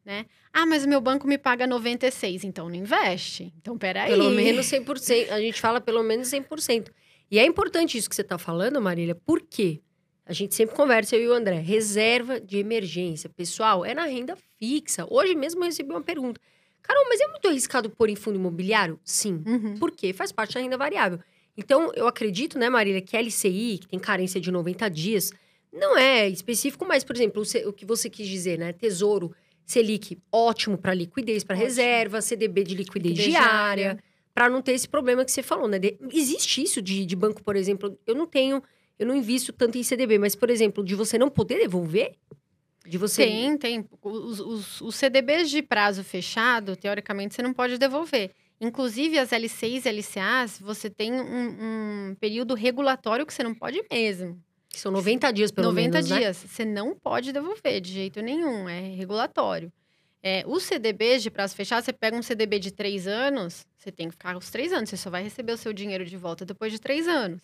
né? 0.04 0.26
Ah, 0.52 0.66
mas 0.66 0.84
o 0.84 0.88
meu 0.88 1.00
banco 1.00 1.26
me 1.26 1.38
paga 1.38 1.66
96, 1.66 2.44
então 2.44 2.68
não 2.68 2.76
investe. 2.76 3.52
Então, 3.58 3.78
peraí. 3.78 4.10
Pelo 4.10 4.30
menos 4.30 4.66
100%. 4.66 5.30
A 5.30 5.40
gente 5.40 5.58
fala 5.58 5.80
pelo 5.80 6.02
menos 6.02 6.28
100%. 6.28 6.90
E 7.30 7.38
é 7.38 7.44
importante 7.44 7.98
isso 7.98 8.08
que 8.08 8.14
você 8.14 8.22
está 8.22 8.38
falando, 8.38 8.80
Marília, 8.80 9.14
por 9.14 9.40
quê? 9.40 9.80
A 10.26 10.32
gente 10.32 10.54
sempre 10.54 10.74
conversa, 10.74 11.16
eu 11.16 11.22
e 11.22 11.28
o 11.28 11.32
André. 11.32 11.58
Reserva 11.58 12.40
de 12.40 12.58
emergência. 12.58 13.28
Pessoal, 13.28 13.84
é 13.84 13.92
na 13.92 14.06
renda 14.06 14.36
fixa. 14.58 15.06
Hoje 15.10 15.34
mesmo 15.34 15.60
eu 15.62 15.66
recebi 15.66 15.90
uma 15.90 16.02
pergunta. 16.02 16.40
Carol, 16.82 17.04
mas 17.08 17.20
é 17.20 17.28
muito 17.28 17.48
arriscado 17.48 17.90
pôr 17.90 18.08
em 18.08 18.16
fundo 18.16 18.36
imobiliário? 18.36 18.98
Sim. 19.04 19.42
Uhum. 19.46 19.76
Por 19.78 19.90
quê? 19.90 20.12
Faz 20.12 20.32
parte 20.32 20.54
da 20.54 20.60
renda 20.60 20.76
variável. 20.78 21.18
Então, 21.56 21.92
eu 21.94 22.06
acredito, 22.06 22.58
né, 22.58 22.68
Marília, 22.68 23.00
que 23.00 23.16
LCI, 23.16 23.78
que 23.78 23.88
tem 23.88 23.98
carência 23.98 24.40
de 24.40 24.50
90 24.50 24.88
dias, 24.90 25.32
não 25.72 25.96
é 25.96 26.28
específico, 26.28 26.84
mas, 26.86 27.04
por 27.04 27.14
exemplo, 27.14 27.42
o, 27.66 27.72
que 27.72 27.84
você 27.84 28.10
quis 28.10 28.26
dizer, 28.26 28.58
né? 28.58 28.72
Tesouro, 28.72 29.34
Selic, 29.64 30.18
ótimo 30.30 30.76
para 30.76 30.92
liquidez, 30.94 31.44
para 31.44 31.56
reserva, 31.56 32.20
CDB 32.20 32.64
de 32.64 32.74
liquidez, 32.74 33.16
liquidez 33.16 33.32
diária, 33.32 33.98
para 34.34 34.50
não 34.50 34.60
ter 34.60 34.72
esse 34.72 34.88
problema 34.88 35.24
que 35.24 35.30
você 35.30 35.42
falou, 35.42 35.68
né? 35.68 35.78
De, 35.78 35.96
existe 36.12 36.62
isso 36.62 36.82
de, 36.82 37.06
de 37.06 37.16
banco, 37.16 37.42
por 37.42 37.54
exemplo, 37.54 37.96
eu 38.04 38.14
não 38.14 38.26
tenho, 38.26 38.62
eu 38.98 39.06
não 39.06 39.14
invisto 39.14 39.52
tanto 39.52 39.78
em 39.78 39.82
CDB, 39.82 40.18
mas, 40.18 40.34
por 40.34 40.50
exemplo, 40.50 40.84
de 40.84 40.94
você 40.96 41.16
não 41.16 41.30
poder 41.30 41.58
devolver? 41.60 42.16
De 42.84 42.98
você... 42.98 43.24
Tem, 43.24 43.56
tem. 43.56 43.88
Os, 44.02 44.40
os, 44.40 44.80
os 44.80 44.94
CDBs 44.96 45.48
de 45.48 45.62
prazo 45.62 46.02
fechado, 46.02 46.76
teoricamente, 46.76 47.34
você 47.34 47.42
não 47.42 47.54
pode 47.54 47.78
devolver. 47.78 48.32
Inclusive, 48.60 49.18
as 49.18 49.32
LCs 49.32 49.86
e 49.86 49.90
LCAs, 49.90 50.58
você 50.60 50.90
tem 50.90 51.12
um, 51.12 51.20
um, 52.10 52.16
período 52.16 52.54
regulatório 52.54 53.24
que 53.24 53.32
você 53.32 53.42
não 53.42 53.54
pode 53.54 53.82
mesmo. 53.90 54.38
Que 54.68 54.80
são 54.80 54.90
90 54.90 55.32
dias, 55.32 55.50
pelo 55.50 55.68
90 55.68 55.80
menos, 55.80 56.10
90 56.10 56.20
dias. 56.20 56.42
Né? 56.42 56.48
Você 56.50 56.64
não 56.64 56.94
pode 56.94 57.32
devolver 57.32 57.80
de 57.80 57.92
jeito 57.92 58.20
nenhum, 58.20 58.68
é 58.68 58.80
regulatório. 58.80 59.72
É, 60.26 60.42
os 60.46 60.62
CDBs 60.62 61.22
de 61.22 61.30
prazo 61.30 61.54
fechado, 61.54 61.84
você 61.84 61.92
pega 61.92 62.16
um 62.16 62.22
CDB 62.22 62.58
de 62.58 62.70
três 62.70 63.06
anos, 63.06 63.66
você 63.76 63.92
tem 63.92 64.08
que 64.08 64.12
ficar 64.12 64.34
os 64.34 64.48
três 64.48 64.72
anos, 64.72 64.88
você 64.88 64.96
só 64.96 65.10
vai 65.10 65.22
receber 65.22 65.52
o 65.52 65.58
seu 65.58 65.70
dinheiro 65.70 66.02
de 66.02 66.16
volta 66.16 66.46
depois 66.46 66.72
de 66.72 66.78
três 66.78 67.06
anos. 67.06 67.42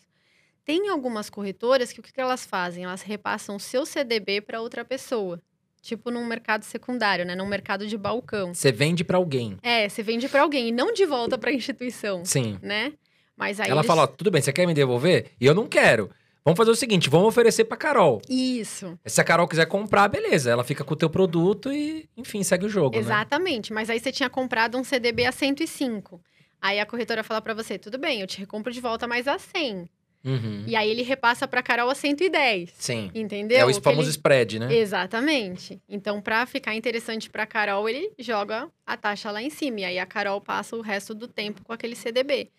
Tem 0.64 0.88
algumas 0.88 1.28
corretoras 1.28 1.92
que 1.92 2.00
o 2.00 2.02
que 2.02 2.18
elas 2.18 2.46
fazem? 2.46 2.84
Elas 2.84 3.02
repassam 3.02 3.56
o 3.56 3.60
seu 3.60 3.84
CDB 3.84 4.40
para 4.40 4.62
outra 4.62 4.82
pessoa. 4.82 5.38
Tipo 5.82 6.10
num 6.10 6.24
mercado 6.24 6.62
secundário, 6.62 7.26
né? 7.26 7.34
Num 7.34 7.46
mercado 7.46 7.86
de 7.86 7.98
balcão. 7.98 8.54
Você 8.54 8.72
vende 8.72 9.04
para 9.04 9.18
alguém. 9.18 9.58
É, 9.62 9.86
você 9.86 10.02
vende 10.02 10.26
para 10.26 10.40
alguém 10.40 10.68
e 10.68 10.72
não 10.72 10.90
de 10.90 11.04
volta 11.04 11.36
para 11.36 11.50
a 11.50 11.52
instituição. 11.52 12.24
Sim. 12.24 12.58
Né? 12.62 12.94
Mas 13.36 13.60
aí 13.60 13.70
Ela 13.70 13.80
eles... 13.80 13.86
fala, 13.86 14.06
tudo 14.06 14.30
bem, 14.30 14.40
você 14.40 14.54
quer 14.54 14.66
me 14.66 14.72
devolver? 14.72 15.32
E 15.38 15.44
eu 15.44 15.54
não 15.54 15.66
quero. 15.66 16.10
Vamos 16.50 16.58
fazer 16.58 16.70
o 16.72 16.74
seguinte, 16.74 17.08
vamos 17.08 17.28
oferecer 17.28 17.64
pra 17.64 17.76
Carol. 17.76 18.20
Isso. 18.28 18.98
Se 19.06 19.20
a 19.20 19.24
Carol 19.24 19.46
quiser 19.46 19.66
comprar, 19.66 20.08
beleza. 20.08 20.50
Ela 20.50 20.64
fica 20.64 20.82
com 20.82 20.94
o 20.94 20.96
teu 20.96 21.08
produto 21.08 21.72
e, 21.72 22.08
enfim, 22.16 22.42
segue 22.42 22.66
o 22.66 22.68
jogo, 22.68 22.96
né? 22.96 23.02
Exatamente. 23.02 23.70
Né? 23.70 23.76
Mas 23.76 23.88
aí 23.88 24.00
você 24.00 24.10
tinha 24.10 24.28
comprado 24.28 24.76
um 24.76 24.82
CDB 24.82 25.26
a 25.26 25.30
105. 25.30 26.20
Aí 26.60 26.80
a 26.80 26.84
corretora 26.84 27.22
fala 27.22 27.40
para 27.40 27.54
você, 27.54 27.78
tudo 27.78 27.98
bem, 27.98 28.20
eu 28.20 28.26
te 28.26 28.40
recompro 28.40 28.72
de 28.72 28.80
volta 28.80 29.06
mais 29.06 29.28
a 29.28 29.38
100. 29.38 29.88
Uhum. 30.24 30.64
E 30.66 30.74
aí 30.74 30.90
ele 30.90 31.02
repassa 31.02 31.46
para 31.46 31.62
Carol 31.62 31.88
a 31.88 31.94
110. 31.94 32.70
Sim. 32.74 33.12
Entendeu? 33.14 33.60
É 33.60 33.64
o 33.64 33.80
famoso 33.80 34.08
ele... 34.08 34.10
spread, 34.10 34.58
né? 34.58 34.74
Exatamente. 34.74 35.80
Então, 35.88 36.20
para 36.20 36.44
ficar 36.46 36.74
interessante 36.74 37.30
para 37.30 37.46
Carol, 37.46 37.88
ele 37.88 38.12
joga 38.18 38.68
a 38.84 38.96
taxa 38.96 39.30
lá 39.30 39.40
em 39.40 39.50
cima. 39.50 39.80
E 39.80 39.84
aí 39.84 39.98
a 40.00 40.04
Carol 40.04 40.40
passa 40.40 40.74
o 40.74 40.80
resto 40.80 41.14
do 41.14 41.28
tempo 41.28 41.62
com 41.62 41.72
aquele 41.72 41.94
CDB. 41.94 42.50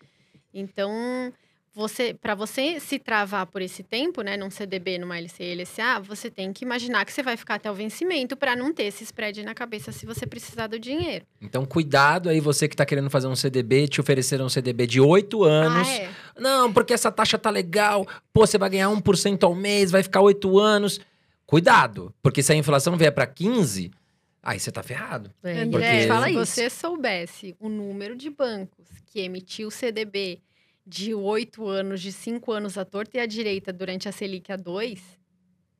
Então, 0.52 1.30
você, 1.74 2.12
para 2.12 2.34
você 2.34 2.78
se 2.78 2.98
travar 2.98 3.46
por 3.46 3.62
esse 3.62 3.82
tempo, 3.82 4.20
né, 4.20 4.36
num 4.36 4.50
CDB, 4.50 4.98
numa 4.98 5.16
LC, 5.16 5.54
LCA, 5.54 6.00
você 6.00 6.30
tem 6.30 6.52
que 6.52 6.64
imaginar 6.64 7.04
que 7.06 7.12
você 7.12 7.22
vai 7.22 7.36
ficar 7.36 7.54
até 7.54 7.70
o 7.70 7.74
vencimento 7.74 8.36
para 8.36 8.54
não 8.54 8.74
ter 8.74 8.84
esse 8.84 9.04
spread 9.04 9.42
na 9.42 9.54
cabeça 9.54 9.90
se 9.90 10.04
você 10.04 10.26
precisar 10.26 10.66
do 10.66 10.78
dinheiro. 10.78 11.24
Então, 11.40 11.64
cuidado 11.64 12.28
aí, 12.28 12.40
você 12.40 12.68
que 12.68 12.74
está 12.74 12.84
querendo 12.84 13.08
fazer 13.08 13.26
um 13.26 13.34
CDB, 13.34 13.88
te 13.88 14.00
oferecer 14.00 14.40
um 14.42 14.50
CDB 14.50 14.86
de 14.86 15.00
oito 15.00 15.44
anos. 15.44 15.88
Ah, 15.88 15.94
é. 15.94 16.10
Não, 16.38 16.70
porque 16.70 16.92
essa 16.92 17.10
taxa 17.10 17.38
tá 17.38 17.48
legal. 17.48 18.06
Pô, 18.34 18.46
você 18.46 18.58
vai 18.58 18.68
ganhar 18.68 18.88
1% 18.88 19.42
ao 19.42 19.54
mês, 19.54 19.90
vai 19.90 20.02
ficar 20.02 20.20
oito 20.20 20.58
anos. 20.58 21.00
Cuidado, 21.46 22.14
porque 22.22 22.42
se 22.42 22.52
a 22.52 22.56
inflação 22.56 22.96
vier 22.96 23.12
para 23.12 23.26
15, 23.26 23.90
aí 24.42 24.60
você 24.60 24.70
tá 24.70 24.82
ferrado. 24.82 25.30
É, 25.42 25.62
André, 25.62 25.92
porque... 25.92 26.08
fala 26.08 26.26
se 26.26 26.34
você 26.34 26.70
soubesse 26.70 27.56
o 27.58 27.70
número 27.70 28.14
de 28.14 28.28
bancos 28.28 28.86
que 29.06 29.20
emitiu 29.20 29.70
CDB 29.70 30.40
de 30.86 31.14
oito 31.14 31.68
anos, 31.68 32.00
de 32.00 32.12
cinco 32.12 32.52
anos 32.52 32.76
à 32.76 32.84
torta 32.84 33.16
e 33.16 33.20
à 33.20 33.26
direita 33.26 33.72
durante 33.72 34.08
a 34.08 34.12
Selic 34.12 34.50
a 34.50 34.56
2, 34.56 35.00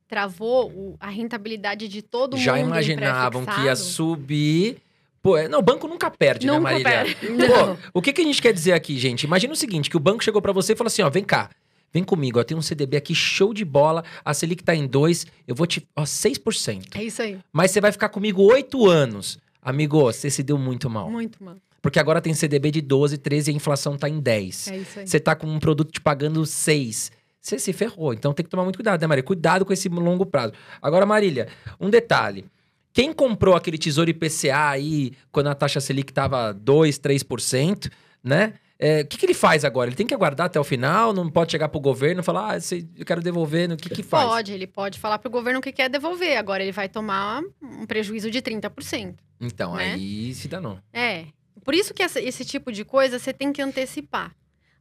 travou 0.06 0.70
o, 0.70 0.96
a 1.00 1.08
rentabilidade 1.08 1.88
de 1.88 2.02
todo 2.02 2.36
Já 2.36 2.52
mundo. 2.52 2.60
Já 2.60 2.66
imaginavam 2.66 3.44
que 3.44 3.60
ia 3.62 3.74
subir. 3.74 4.78
Pô, 5.22 5.36
é, 5.36 5.48
não, 5.48 5.60
o 5.60 5.62
banco 5.62 5.86
nunca 5.86 6.10
perde, 6.10 6.46
nunca 6.46 6.58
né, 6.58 6.64
Marília? 6.64 7.16
Perde. 7.16 7.46
Pô, 7.46 7.78
o 7.98 8.02
que, 8.02 8.12
que 8.12 8.20
a 8.20 8.24
gente 8.24 8.42
quer 8.42 8.52
dizer 8.52 8.72
aqui, 8.72 8.98
gente? 8.98 9.22
Imagina 9.22 9.52
o 9.52 9.56
seguinte, 9.56 9.88
que 9.88 9.96
o 9.96 10.00
banco 10.00 10.22
chegou 10.22 10.42
para 10.42 10.52
você 10.52 10.72
e 10.72 10.76
falou 10.76 10.88
assim, 10.88 11.02
ó, 11.02 11.08
vem 11.08 11.24
cá, 11.24 11.48
vem 11.92 12.04
comigo, 12.04 12.40
ó, 12.40 12.44
tem 12.44 12.56
um 12.56 12.62
CDB 12.62 12.96
aqui 12.96 13.14
show 13.14 13.54
de 13.54 13.64
bola, 13.64 14.04
a 14.24 14.34
Selic 14.34 14.62
tá 14.62 14.74
em 14.74 14.86
2, 14.86 15.26
eu 15.46 15.54
vou 15.54 15.66
te, 15.66 15.86
ó, 15.96 16.02
6%. 16.02 16.96
É 16.96 17.04
isso 17.04 17.22
aí. 17.22 17.38
Mas 17.52 17.70
você 17.70 17.80
vai 17.80 17.92
ficar 17.92 18.08
comigo 18.08 18.42
oito 18.42 18.88
anos. 18.88 19.38
Amigo, 19.62 20.00
você 20.02 20.28
se 20.28 20.42
deu 20.42 20.58
muito 20.58 20.90
mal. 20.90 21.08
Muito 21.08 21.42
mal. 21.42 21.56
Porque 21.82 21.98
agora 21.98 22.20
tem 22.20 22.32
CDB 22.32 22.70
de 22.70 22.80
12, 22.80 23.18
13 23.18 23.50
e 23.50 23.52
a 23.52 23.56
inflação 23.56 23.98
tá 23.98 24.08
em 24.08 24.20
10. 24.20 24.68
É 24.68 24.76
isso 24.76 24.98
aí. 25.00 25.06
Você 25.06 25.18
tá 25.18 25.34
com 25.34 25.48
um 25.48 25.58
produto 25.58 25.90
te 25.90 26.00
pagando 26.00 26.46
6. 26.46 27.10
Você 27.40 27.58
se 27.58 27.72
ferrou. 27.72 28.14
Então 28.14 28.32
tem 28.32 28.44
que 28.44 28.50
tomar 28.50 28.62
muito 28.62 28.76
cuidado, 28.76 29.00
né, 29.00 29.06
Marília? 29.06 29.26
Cuidado 29.26 29.64
com 29.64 29.72
esse 29.72 29.88
longo 29.88 30.24
prazo. 30.24 30.52
Agora, 30.80 31.04
Marília, 31.04 31.48
um 31.80 31.90
detalhe. 31.90 32.46
Quem 32.92 33.12
comprou 33.12 33.56
aquele 33.56 33.78
tesouro 33.78 34.10
IPCA 34.10 34.68
aí, 34.68 35.12
quando 35.32 35.48
a 35.48 35.54
taxa 35.54 35.80
Selic 35.80 36.12
tava 36.12 36.52
2, 36.52 37.00
3%, 37.00 37.90
né? 38.22 38.54
É, 38.78 39.02
o 39.02 39.06
que, 39.06 39.16
que 39.16 39.26
ele 39.26 39.34
faz 39.34 39.64
agora? 39.64 39.88
Ele 39.88 39.96
tem 39.96 40.06
que 40.06 40.14
aguardar 40.14 40.46
até 40.46 40.58
o 40.58 40.64
final? 40.64 41.12
Não 41.12 41.30
pode 41.30 41.52
chegar 41.52 41.68
pro 41.68 41.80
governo 41.80 42.20
e 42.20 42.24
falar, 42.24 42.56
ah, 42.56 42.58
eu 42.98 43.04
quero 43.04 43.22
devolver, 43.22 43.70
o 43.70 43.76
que 43.76 43.88
que 43.88 44.02
faz? 44.02 44.28
Pode, 44.28 44.52
ele 44.52 44.66
pode 44.66 44.98
falar 44.98 45.18
pro 45.18 45.30
governo 45.30 45.60
o 45.60 45.62
que 45.62 45.72
quer 45.72 45.88
devolver. 45.88 46.36
Agora 46.36 46.62
ele 46.62 46.72
vai 46.72 46.88
tomar 46.88 47.42
um 47.62 47.86
prejuízo 47.86 48.30
de 48.30 48.42
30%. 48.42 49.14
Então, 49.40 49.74
né? 49.74 49.94
aí 49.94 50.34
se 50.34 50.48
danou. 50.48 50.78
É, 50.92 51.26
por 51.64 51.74
isso 51.74 51.94
que 51.94 52.02
essa, 52.02 52.20
esse 52.20 52.44
tipo 52.44 52.70
de 52.72 52.84
coisa 52.84 53.18
você 53.18 53.32
tem 53.32 53.52
que 53.52 53.62
antecipar. 53.62 54.34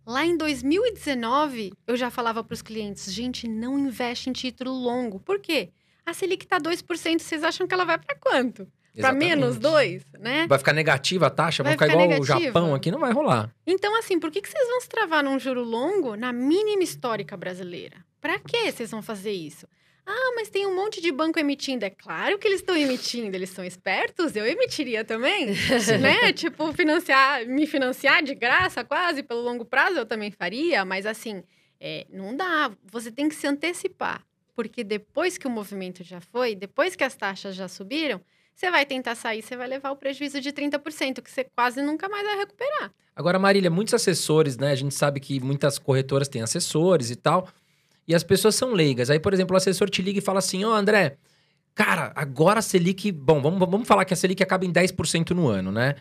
Lá 0.06 0.26
em 0.26 0.36
2019, 0.36 1.74
eu 1.86 1.96
já 1.96 2.10
falava 2.10 2.44
para 2.44 2.54
os 2.54 2.62
clientes: 2.62 3.12
gente, 3.12 3.48
não 3.48 3.78
investe 3.78 4.30
em 4.30 4.34
título 4.34 4.72
longo. 4.72 5.20
Por 5.20 5.40
quê? 5.40 5.70
A 6.06 6.14
Selic 6.14 6.46
está 6.46 6.60
2%, 6.60 7.20
vocês 7.20 7.44
acham 7.44 7.68
que 7.68 7.74
ela 7.74 7.86
vai 7.86 7.98
para 7.98 8.16
quanto? 8.16 8.68
para 9.00 9.14
menos 9.14 9.56
Exatamente. 9.58 10.04
2, 10.14 10.22
né? 10.22 10.48
Vai 10.48 10.58
ficar 10.58 10.74
negativa 10.74 11.28
a 11.28 11.30
taxa? 11.30 11.64
Vai 11.64 11.78
Vai 11.78 11.88
ficar 11.90 12.04
igual 12.04 12.20
o. 12.20 12.26
Japão 12.26 12.76
aqui? 12.76 12.92
Não 12.92 13.00
vai 13.00 13.14
rolar. 13.14 13.54
Então, 13.66 13.98
assim, 13.98 14.20
por 14.20 14.30
que, 14.32 14.42
que 14.42 14.50
vocês 14.50 14.68
vão 14.68 14.82
se 14.82 14.90
travar 14.90 15.24
num 15.24 15.40
juro 15.40 15.64
longo 15.64 16.16
na 16.16 16.34
mínima 16.34 16.84
histórica 16.84 17.38
brasileira? 17.38 18.04
Pra 18.20 18.38
que 18.38 18.72
vocês 18.72 18.92
vão 18.92 19.02
fazer 19.02 19.32
isso? 19.32 19.66
Ah, 20.14 20.34
mas 20.36 20.50
tem 20.50 20.68
um 20.68 20.76
monte 20.76 21.00
de 21.00 21.10
banco 21.10 21.40
emitindo. 21.40 21.86
É 21.86 21.90
claro 21.90 22.38
que 22.38 22.46
eles 22.46 22.60
estão 22.60 22.76
emitindo, 22.76 23.36
eles 23.36 23.50
são 23.50 23.64
espertos, 23.64 24.36
eu 24.36 24.46
emitiria 24.46 25.06
também, 25.06 25.48
né? 26.02 26.34
Tipo, 26.34 26.74
financiar, 26.74 27.46
me 27.48 27.66
financiar 27.66 28.22
de 28.22 28.36
graça 28.36 28.84
quase 28.84 29.24
pelo 29.24 29.42
longo 29.42 29.64
prazo 29.64 30.00
eu 30.00 30.06
também 30.06 30.30
faria, 30.30 30.84
mas 30.84 31.06
assim, 31.06 31.44
é, 31.80 32.06
não 32.10 32.36
dá. 32.36 32.72
Você 32.92 33.10
tem 33.10 33.30
que 33.30 33.36
se 33.36 33.48
antecipar, 33.48 34.22
porque 34.54 34.84
depois 34.84 35.38
que 35.38 35.48
o 35.48 35.50
movimento 35.50 36.04
já 36.04 36.20
foi, 36.20 36.56
depois 36.56 36.94
que 36.94 37.06
as 37.06 37.16
taxas 37.16 37.56
já 37.56 37.70
subiram, 37.70 38.20
você 38.54 38.70
vai 38.70 38.86
tentar 38.86 39.16
sair, 39.16 39.42
você 39.42 39.56
vai 39.56 39.68
levar 39.68 39.92
o 39.92 39.96
prejuízo 39.96 40.42
de 40.42 40.52
30%, 40.52 41.22
que 41.22 41.32
você 41.32 41.46
quase 41.56 41.82
nunca 41.82 42.10
mais 42.10 42.26
vai 42.26 42.38
recuperar. 42.38 42.92
Agora, 43.16 43.40
Marília, 43.40 43.70
muitos 43.70 43.94
assessores, 43.94 44.58
né? 44.58 44.72
A 44.72 44.76
gente 44.76 44.94
sabe 44.94 45.20
que 45.20 45.40
muitas 45.40 45.80
corretoras 45.80 46.28
têm 46.28 46.42
assessores 46.42 47.10
e 47.10 47.16
tal. 47.16 47.48
E 48.12 48.16
as 48.16 48.24
pessoas 48.24 48.56
são 48.56 48.74
leigas. 48.74 49.10
Aí, 49.10 49.20
por 49.20 49.34
exemplo, 49.34 49.54
o 49.54 49.58
assessor 49.58 49.90
te 49.90 50.02
liga 50.02 50.20
e 50.20 50.22
fala 50.22 50.40
assim: 50.40 50.66
Ó, 50.66 50.74
André, 50.74 51.18
cara, 51.74 52.12
agora 52.14 52.60
a 52.60 52.62
Selic. 52.62 53.10
Bom, 53.10 53.42
vamos, 53.42 53.60
vamos 53.60 53.88
falar 53.88 54.04
que 54.04 54.14
a 54.14 54.18
Selic 54.18 54.44
acaba 54.44 54.66
em 54.66 54.72
10% 54.72 55.32
no 55.32 55.48
ano, 55.48 55.72
né? 55.72 55.96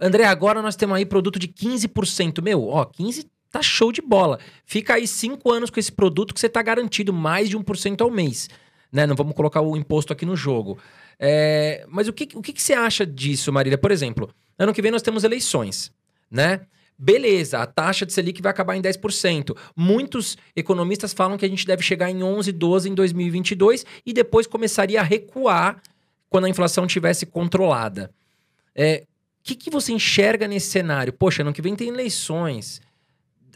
André, 0.00 0.24
agora 0.24 0.62
nós 0.62 0.76
temos 0.76 0.96
aí 0.96 1.04
produto 1.04 1.36
de 1.36 1.48
15%. 1.48 2.40
Meu, 2.40 2.68
ó, 2.68 2.84
15% 2.84 3.26
tá 3.50 3.60
show 3.60 3.90
de 3.90 4.00
bola. 4.00 4.38
Fica 4.64 4.94
aí 4.94 5.06
cinco 5.08 5.50
anos 5.50 5.68
com 5.68 5.80
esse 5.80 5.90
produto 5.90 6.32
que 6.32 6.38
você 6.38 6.48
tá 6.48 6.62
garantido 6.62 7.12
mais 7.12 7.48
de 7.48 7.58
1% 7.58 8.00
ao 8.02 8.10
mês. 8.10 8.48
Né? 8.92 9.04
Não 9.06 9.16
vamos 9.16 9.34
colocar 9.34 9.60
o 9.60 9.76
imposto 9.76 10.12
aqui 10.12 10.24
no 10.24 10.36
jogo. 10.36 10.78
É, 11.18 11.84
mas 11.88 12.06
o, 12.06 12.12
que, 12.12 12.28
o 12.36 12.40
que, 12.40 12.52
que 12.52 12.62
você 12.62 12.74
acha 12.74 13.04
disso, 13.04 13.52
Marília? 13.52 13.76
Por 13.76 13.90
exemplo, 13.90 14.32
ano 14.56 14.72
que 14.72 14.80
vem 14.80 14.92
nós 14.92 15.02
temos 15.02 15.24
eleições, 15.24 15.90
né? 16.30 16.60
Beleza, 16.98 17.60
a 17.60 17.66
taxa 17.66 18.04
de 18.04 18.12
Selic 18.12 18.42
vai 18.42 18.50
acabar 18.50 18.74
em 18.74 18.82
10%. 18.82 19.56
Muitos 19.76 20.36
economistas 20.56 21.12
falam 21.12 21.38
que 21.38 21.44
a 21.44 21.48
gente 21.48 21.64
deve 21.64 21.80
chegar 21.80 22.10
em 22.10 22.24
11, 22.24 22.50
12 22.50 22.90
em 22.90 22.94
2022 22.94 23.86
e 24.04 24.12
depois 24.12 24.48
começaria 24.48 25.00
a 25.00 25.04
recuar 25.04 25.80
quando 26.28 26.46
a 26.46 26.48
inflação 26.48 26.88
tivesse 26.88 27.24
controlada. 27.24 28.10
É, 28.74 29.04
o 29.40 29.44
que, 29.44 29.54
que 29.54 29.70
você 29.70 29.92
enxerga 29.92 30.48
nesse 30.48 30.70
cenário? 30.70 31.12
Poxa, 31.12 31.42
ano 31.42 31.52
que 31.52 31.62
vem 31.62 31.76
tem 31.76 31.88
eleições. 31.88 32.80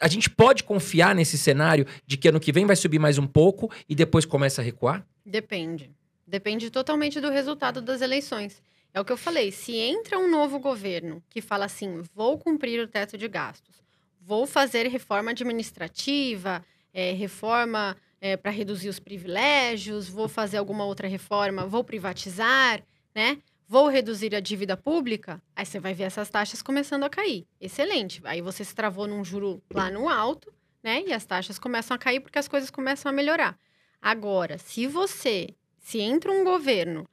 A 0.01 0.07
gente 0.07 0.31
pode 0.31 0.63
confiar 0.63 1.13
nesse 1.13 1.37
cenário 1.37 1.85
de 2.07 2.17
que 2.17 2.29
ano 2.29 2.41
que 2.41 2.53
vem 2.53 2.65
vai 2.65 2.77
subir 2.77 3.01
mais 3.01 3.19
um 3.19 3.27
pouco 3.27 3.71
e 3.89 3.95
depois 3.95 4.25
começa 4.25 4.63
a 4.63 4.65
recuar? 4.65 5.05
Depende. 5.27 5.91
Depende 6.27 6.71
totalmente 6.71 7.21
do 7.21 7.29
resultado 7.29 7.83
das 7.83 8.01
eleições. 8.01 8.63
É 8.95 9.01
o 9.01 9.05
que 9.05 9.13
eu 9.13 9.17
falei. 9.17 9.51
Se 9.51 9.75
entra 9.75 10.19
um 10.19 10.31
novo 10.31 10.59
governo 10.59 11.23
que 11.31 11.41
fala 11.41 11.65
assim: 11.65 12.03
vou 12.15 12.39
cumprir 12.39 12.81
o 12.81 12.89
teto 12.89 13.17
de 13.17 13.29
gastos, 13.29 13.83
vou 14.21 14.47
fazer 14.47 14.87
reforma 14.87 15.31
administrativa, 15.31 16.65
eh, 16.93 17.13
reforma 17.13 17.97
para 18.41 18.53
reduzir 18.53 18.89
os 18.89 19.01
privilégios, 19.01 20.09
vou 20.09 20.29
fazer 20.29 20.57
alguma 20.57 20.85
outra 20.85 21.09
reforma, 21.09 21.67
vou 21.67 21.83
privatizar, 21.83 22.81
né? 23.13 23.39
Vou 23.67 23.89
reduzir 23.89 24.35
a 24.35 24.41
dívida 24.41 24.77
pública, 24.77 25.43
aí 25.57 25.67
você 25.67 25.81
vai 25.81 25.93
ver 25.93 26.05
essas 26.05 26.31
taxas 26.31 26.63
começando 26.63 27.03
a 27.03 27.11
cair. 27.11 27.47
Excelente. 27.61 28.21
Aí 28.25 28.41
você 28.41 28.65
se 28.65 28.75
travou 28.75 29.09
num 29.09 29.25
juro 29.25 29.61
lá 29.73 29.91
no 29.91 30.09
alto, 30.09 30.53
né? 30.85 31.03
E 31.05 31.13
as 31.13 31.25
taxas 31.25 31.59
começam 31.59 31.95
a 31.95 31.99
cair 31.99 32.21
porque 32.21 32.39
as 32.39 32.47
coisas 32.47 32.71
começam 32.71 33.11
a 33.11 33.13
melhorar. 33.13 33.59
Agora, 34.01 34.57
se 34.57 34.87
você, 34.87 35.49
se 35.79 36.01
entra 36.01 36.31
um 36.31 36.45
governo 36.45 37.09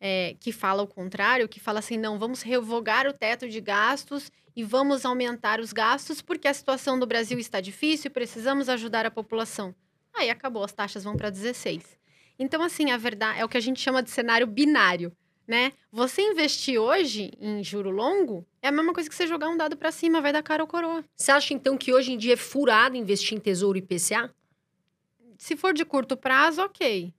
é, 0.00 0.36
que 0.40 0.52
fala 0.52 0.82
o 0.82 0.86
contrário, 0.86 1.48
que 1.48 1.60
fala 1.60 1.78
assim, 1.80 1.96
não, 1.96 2.18
vamos 2.18 2.42
revogar 2.42 3.06
o 3.06 3.12
teto 3.12 3.48
de 3.48 3.60
gastos 3.60 4.30
e 4.54 4.62
vamos 4.62 5.04
aumentar 5.04 5.60
os 5.60 5.72
gastos 5.72 6.20
porque 6.20 6.48
a 6.48 6.54
situação 6.54 6.98
do 6.98 7.06
Brasil 7.06 7.38
está 7.38 7.60
difícil 7.60 8.08
e 8.08 8.12
precisamos 8.12 8.68
ajudar 8.68 9.06
a 9.06 9.10
população. 9.10 9.74
Aí 10.14 10.30
acabou, 10.30 10.64
as 10.64 10.72
taxas 10.72 11.04
vão 11.04 11.16
para 11.16 11.30
16. 11.30 11.98
Então, 12.38 12.62
assim, 12.62 12.90
a 12.90 12.96
verdade 12.96 13.40
é 13.40 13.44
o 13.44 13.48
que 13.48 13.56
a 13.56 13.60
gente 13.60 13.80
chama 13.80 14.02
de 14.02 14.10
cenário 14.10 14.46
binário, 14.46 15.12
né? 15.46 15.72
Você 15.90 16.22
investir 16.22 16.78
hoje 16.78 17.32
em 17.40 17.64
juro 17.64 17.90
longo 17.90 18.46
é 18.62 18.68
a 18.68 18.72
mesma 18.72 18.92
coisa 18.92 19.08
que 19.08 19.14
você 19.14 19.26
jogar 19.26 19.48
um 19.48 19.56
dado 19.56 19.76
para 19.76 19.90
cima, 19.90 20.20
vai 20.20 20.32
dar 20.32 20.42
cara 20.42 20.62
ou 20.62 20.68
coroa. 20.68 21.04
Você 21.16 21.32
acha, 21.32 21.54
então, 21.54 21.76
que 21.76 21.92
hoje 21.92 22.12
em 22.12 22.18
dia 22.18 22.34
é 22.34 22.36
furado 22.36 22.96
investir 22.96 23.36
em 23.36 23.40
tesouro 23.40 23.78
IPCA? 23.78 24.32
Se 25.36 25.56
for 25.56 25.72
de 25.72 25.84
curto 25.84 26.16
prazo, 26.16 26.62
ok. 26.62 27.14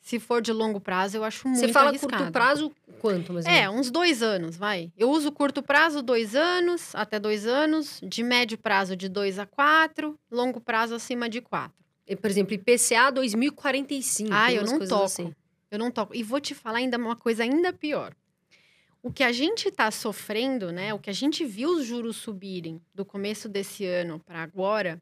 Se 0.00 0.18
for 0.18 0.40
de 0.40 0.52
longo 0.52 0.80
prazo, 0.80 1.16
eu 1.18 1.24
acho 1.24 1.46
muito 1.46 1.60
Você 1.60 1.68
fala 1.68 1.90
arriscado. 1.90 2.16
curto 2.16 2.32
prazo, 2.32 2.72
quanto? 3.00 3.32
Mais 3.34 3.44
É, 3.44 3.68
uns 3.68 3.90
dois 3.90 4.22
anos, 4.22 4.56
vai. 4.56 4.90
Eu 4.96 5.10
uso 5.10 5.30
curto 5.30 5.62
prazo, 5.62 6.02
dois 6.02 6.34
anos, 6.34 6.94
até 6.94 7.20
dois 7.20 7.46
anos. 7.46 8.00
De 8.02 8.22
médio 8.22 8.56
prazo, 8.56 8.96
de 8.96 9.08
dois 9.08 9.38
a 9.38 9.46
quatro. 9.46 10.18
Longo 10.30 10.60
prazo, 10.60 10.94
acima 10.94 11.28
de 11.28 11.40
quatro. 11.40 11.76
E, 12.06 12.16
Por 12.16 12.28
exemplo, 12.30 12.54
IPCA 12.54 13.10
2045. 13.12 14.30
Ah, 14.32 14.52
eu 14.52 14.64
não 14.64 14.78
toco. 14.80 15.04
assim. 15.04 15.34
Eu 15.70 15.78
não 15.78 15.90
toco. 15.90 16.14
E 16.16 16.22
vou 16.22 16.40
te 16.40 16.54
falar 16.54 16.78
ainda 16.78 16.96
uma 16.96 17.14
coisa 17.14 17.42
ainda 17.44 17.72
pior. 17.72 18.12
O 19.02 19.12
que 19.12 19.22
a 19.22 19.32
gente 19.32 19.68
está 19.68 19.90
sofrendo, 19.90 20.72
né? 20.72 20.92
O 20.92 20.98
que 20.98 21.08
a 21.08 21.12
gente 21.12 21.44
viu 21.44 21.70
os 21.76 21.86
juros 21.86 22.16
subirem 22.16 22.80
do 22.94 23.04
começo 23.04 23.48
desse 23.48 23.84
ano 23.86 24.18
para 24.18 24.42
agora 24.42 25.00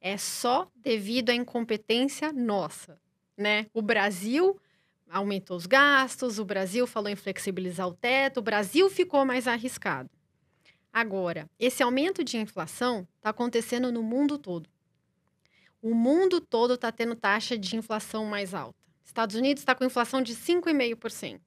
é 0.00 0.16
só 0.16 0.66
devido 0.76 1.30
à 1.30 1.34
incompetência 1.34 2.32
nossa, 2.32 2.98
né? 3.38 3.66
O 3.72 3.80
Brasil 3.80 4.60
aumentou 5.08 5.56
os 5.56 5.64
gastos, 5.64 6.38
o 6.38 6.44
Brasil 6.44 6.86
falou 6.86 7.08
em 7.08 7.16
flexibilizar 7.16 7.86
o 7.86 7.94
teto, 7.94 8.40
o 8.40 8.42
Brasil 8.42 8.90
ficou 8.90 9.24
mais 9.24 9.46
arriscado. 9.46 10.10
Agora, 10.92 11.48
esse 11.58 11.82
aumento 11.82 12.24
de 12.24 12.36
inflação 12.36 13.06
está 13.16 13.30
acontecendo 13.30 13.92
no 13.92 14.02
mundo 14.02 14.36
todo. 14.36 14.68
O 15.80 15.94
mundo 15.94 16.40
todo 16.40 16.74
está 16.74 16.90
tendo 16.90 17.14
taxa 17.14 17.56
de 17.56 17.76
inflação 17.76 18.24
mais 18.24 18.52
alta. 18.52 18.76
Estados 19.04 19.36
Unidos 19.36 19.62
está 19.62 19.74
com 19.74 19.84
inflação 19.84 20.20
de 20.20 20.34
5,5%. 20.34 21.40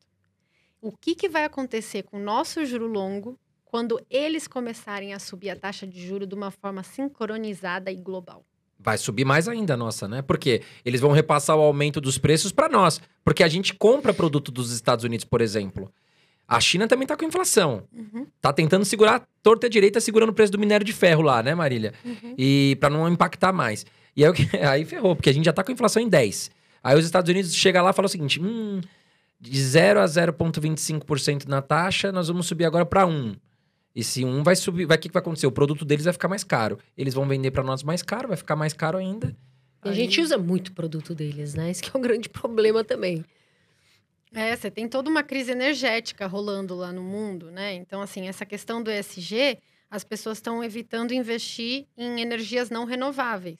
O 0.81 0.91
que, 0.91 1.13
que 1.13 1.29
vai 1.29 1.43
acontecer 1.43 2.03
com 2.03 2.17
o 2.17 2.23
nosso 2.23 2.65
juro 2.65 2.87
longo 2.87 3.37
quando 3.65 4.03
eles 4.09 4.47
começarem 4.47 5.13
a 5.13 5.19
subir 5.19 5.49
a 5.49 5.55
taxa 5.55 5.85
de 5.85 6.05
juro 6.05 6.25
de 6.25 6.33
uma 6.33 6.49
forma 6.49 6.81
sincronizada 6.81 7.91
e 7.91 7.95
global? 7.95 8.45
Vai 8.83 8.97
subir 8.97 9.25
mais 9.25 9.47
ainda 9.47 9.75
a 9.75 9.77
nossa, 9.77 10.07
né? 10.07 10.21
Porque 10.21 10.61
eles 10.83 10.99
vão 10.99 11.11
repassar 11.11 11.55
o 11.55 11.61
aumento 11.61 12.01
dos 12.01 12.17
preços 12.17 12.51
para 12.51 12.67
nós. 12.67 12.99
Porque 13.23 13.43
a 13.43 13.47
gente 13.47 13.73
compra 13.73 14.13
produto 14.13 14.51
dos 14.51 14.71
Estados 14.71 15.05
Unidos, 15.05 15.25
por 15.25 15.41
exemplo. 15.41 15.91
A 16.47 16.59
China 16.59 16.87
também 16.87 17.07
tá 17.07 17.15
com 17.15 17.23
inflação. 17.23 17.83
Uhum, 17.93 18.25
Tá 18.41 18.51
tentando 18.51 18.83
segurar 18.83 19.25
torta 19.41 19.67
e 19.67 19.69
direita, 19.69 20.01
segurando 20.01 20.29
o 20.29 20.33
preço 20.33 20.51
do 20.51 20.59
minério 20.59 20.85
de 20.85 20.91
ferro 20.91 21.21
lá, 21.21 21.41
né, 21.41 21.55
Marília? 21.55 21.93
uhum. 22.03 22.35
E 22.37 22.75
para 22.79 22.89
não 22.89 23.07
impactar 23.07 23.53
mais. 23.53 23.85
E 24.17 24.25
aí, 24.25 24.31
aí 24.67 24.83
ferrou, 24.85 25.15
porque 25.15 25.29
a 25.29 25.33
gente 25.33 25.45
já 25.45 25.53
tá 25.53 25.63
com 25.63 25.71
inflação 25.71 26.01
em 26.01 26.09
10. 26.09 26.51
Aí 26.83 26.97
os 26.97 27.05
Estados 27.05 27.29
Unidos 27.29 27.55
chega 27.55 27.81
lá 27.81 27.91
e 27.91 27.93
fala 27.93 28.07
o 28.07 28.09
seguinte: 28.09 28.41
hum, 28.41 28.81
de 29.39 29.61
0 29.61 30.01
a 30.01 30.05
0,25% 30.05 31.47
na 31.47 31.61
taxa, 31.61 32.11
nós 32.11 32.27
vamos 32.27 32.47
subir 32.47 32.65
agora 32.65 32.85
para 32.85 33.05
1. 33.05 33.35
E 33.95 34.03
se 34.03 34.23
1 34.23 34.43
vai 34.43 34.55
subir, 34.55 34.85
vai 34.85 34.97
o 34.97 34.99
que, 34.99 35.09
que 35.09 35.13
vai 35.13 35.21
acontecer? 35.21 35.47
O 35.47 35.51
produto 35.51 35.83
deles 35.83 36.05
vai 36.05 36.13
ficar 36.13 36.27
mais 36.27 36.43
caro. 36.43 36.79
Eles 36.97 37.13
vão 37.13 37.27
vender 37.27 37.51
para 37.51 37.63
nós 37.63 37.83
mais 37.83 38.01
caro, 38.01 38.29
vai 38.29 38.37
ficar 38.37 38.55
mais 38.55 38.73
caro 38.73 38.97
ainda. 38.97 39.35
E 39.83 39.87
a 39.87 39.91
Aí- 39.91 39.95
gente 39.97 40.21
usa 40.21 40.37
muito 40.37 40.71
produto 40.73 41.13
deles, 41.13 41.53
né? 41.55 41.69
Esse 41.69 41.81
que 41.83 41.89
é 41.95 41.97
um 41.99 42.01
grande 42.01 42.29
problema 42.29 42.83
também. 42.83 43.25
É, 44.33 44.55
você 44.55 44.71
tem 44.71 44.87
toda 44.87 45.09
uma 45.09 45.23
crise 45.23 45.51
energética 45.51 46.25
rolando 46.25 46.73
lá 46.75 46.93
no 46.93 47.01
mundo, 47.03 47.51
né? 47.51 47.73
Então, 47.73 48.01
assim, 48.01 48.29
essa 48.29 48.45
questão 48.45 48.81
do 48.81 48.89
ESG, 48.89 49.57
as 49.89 50.05
pessoas 50.05 50.37
estão 50.37 50.63
evitando 50.63 51.13
investir 51.13 51.85
em 51.97 52.21
energias 52.21 52.69
não 52.69 52.85
renováveis. 52.85 53.57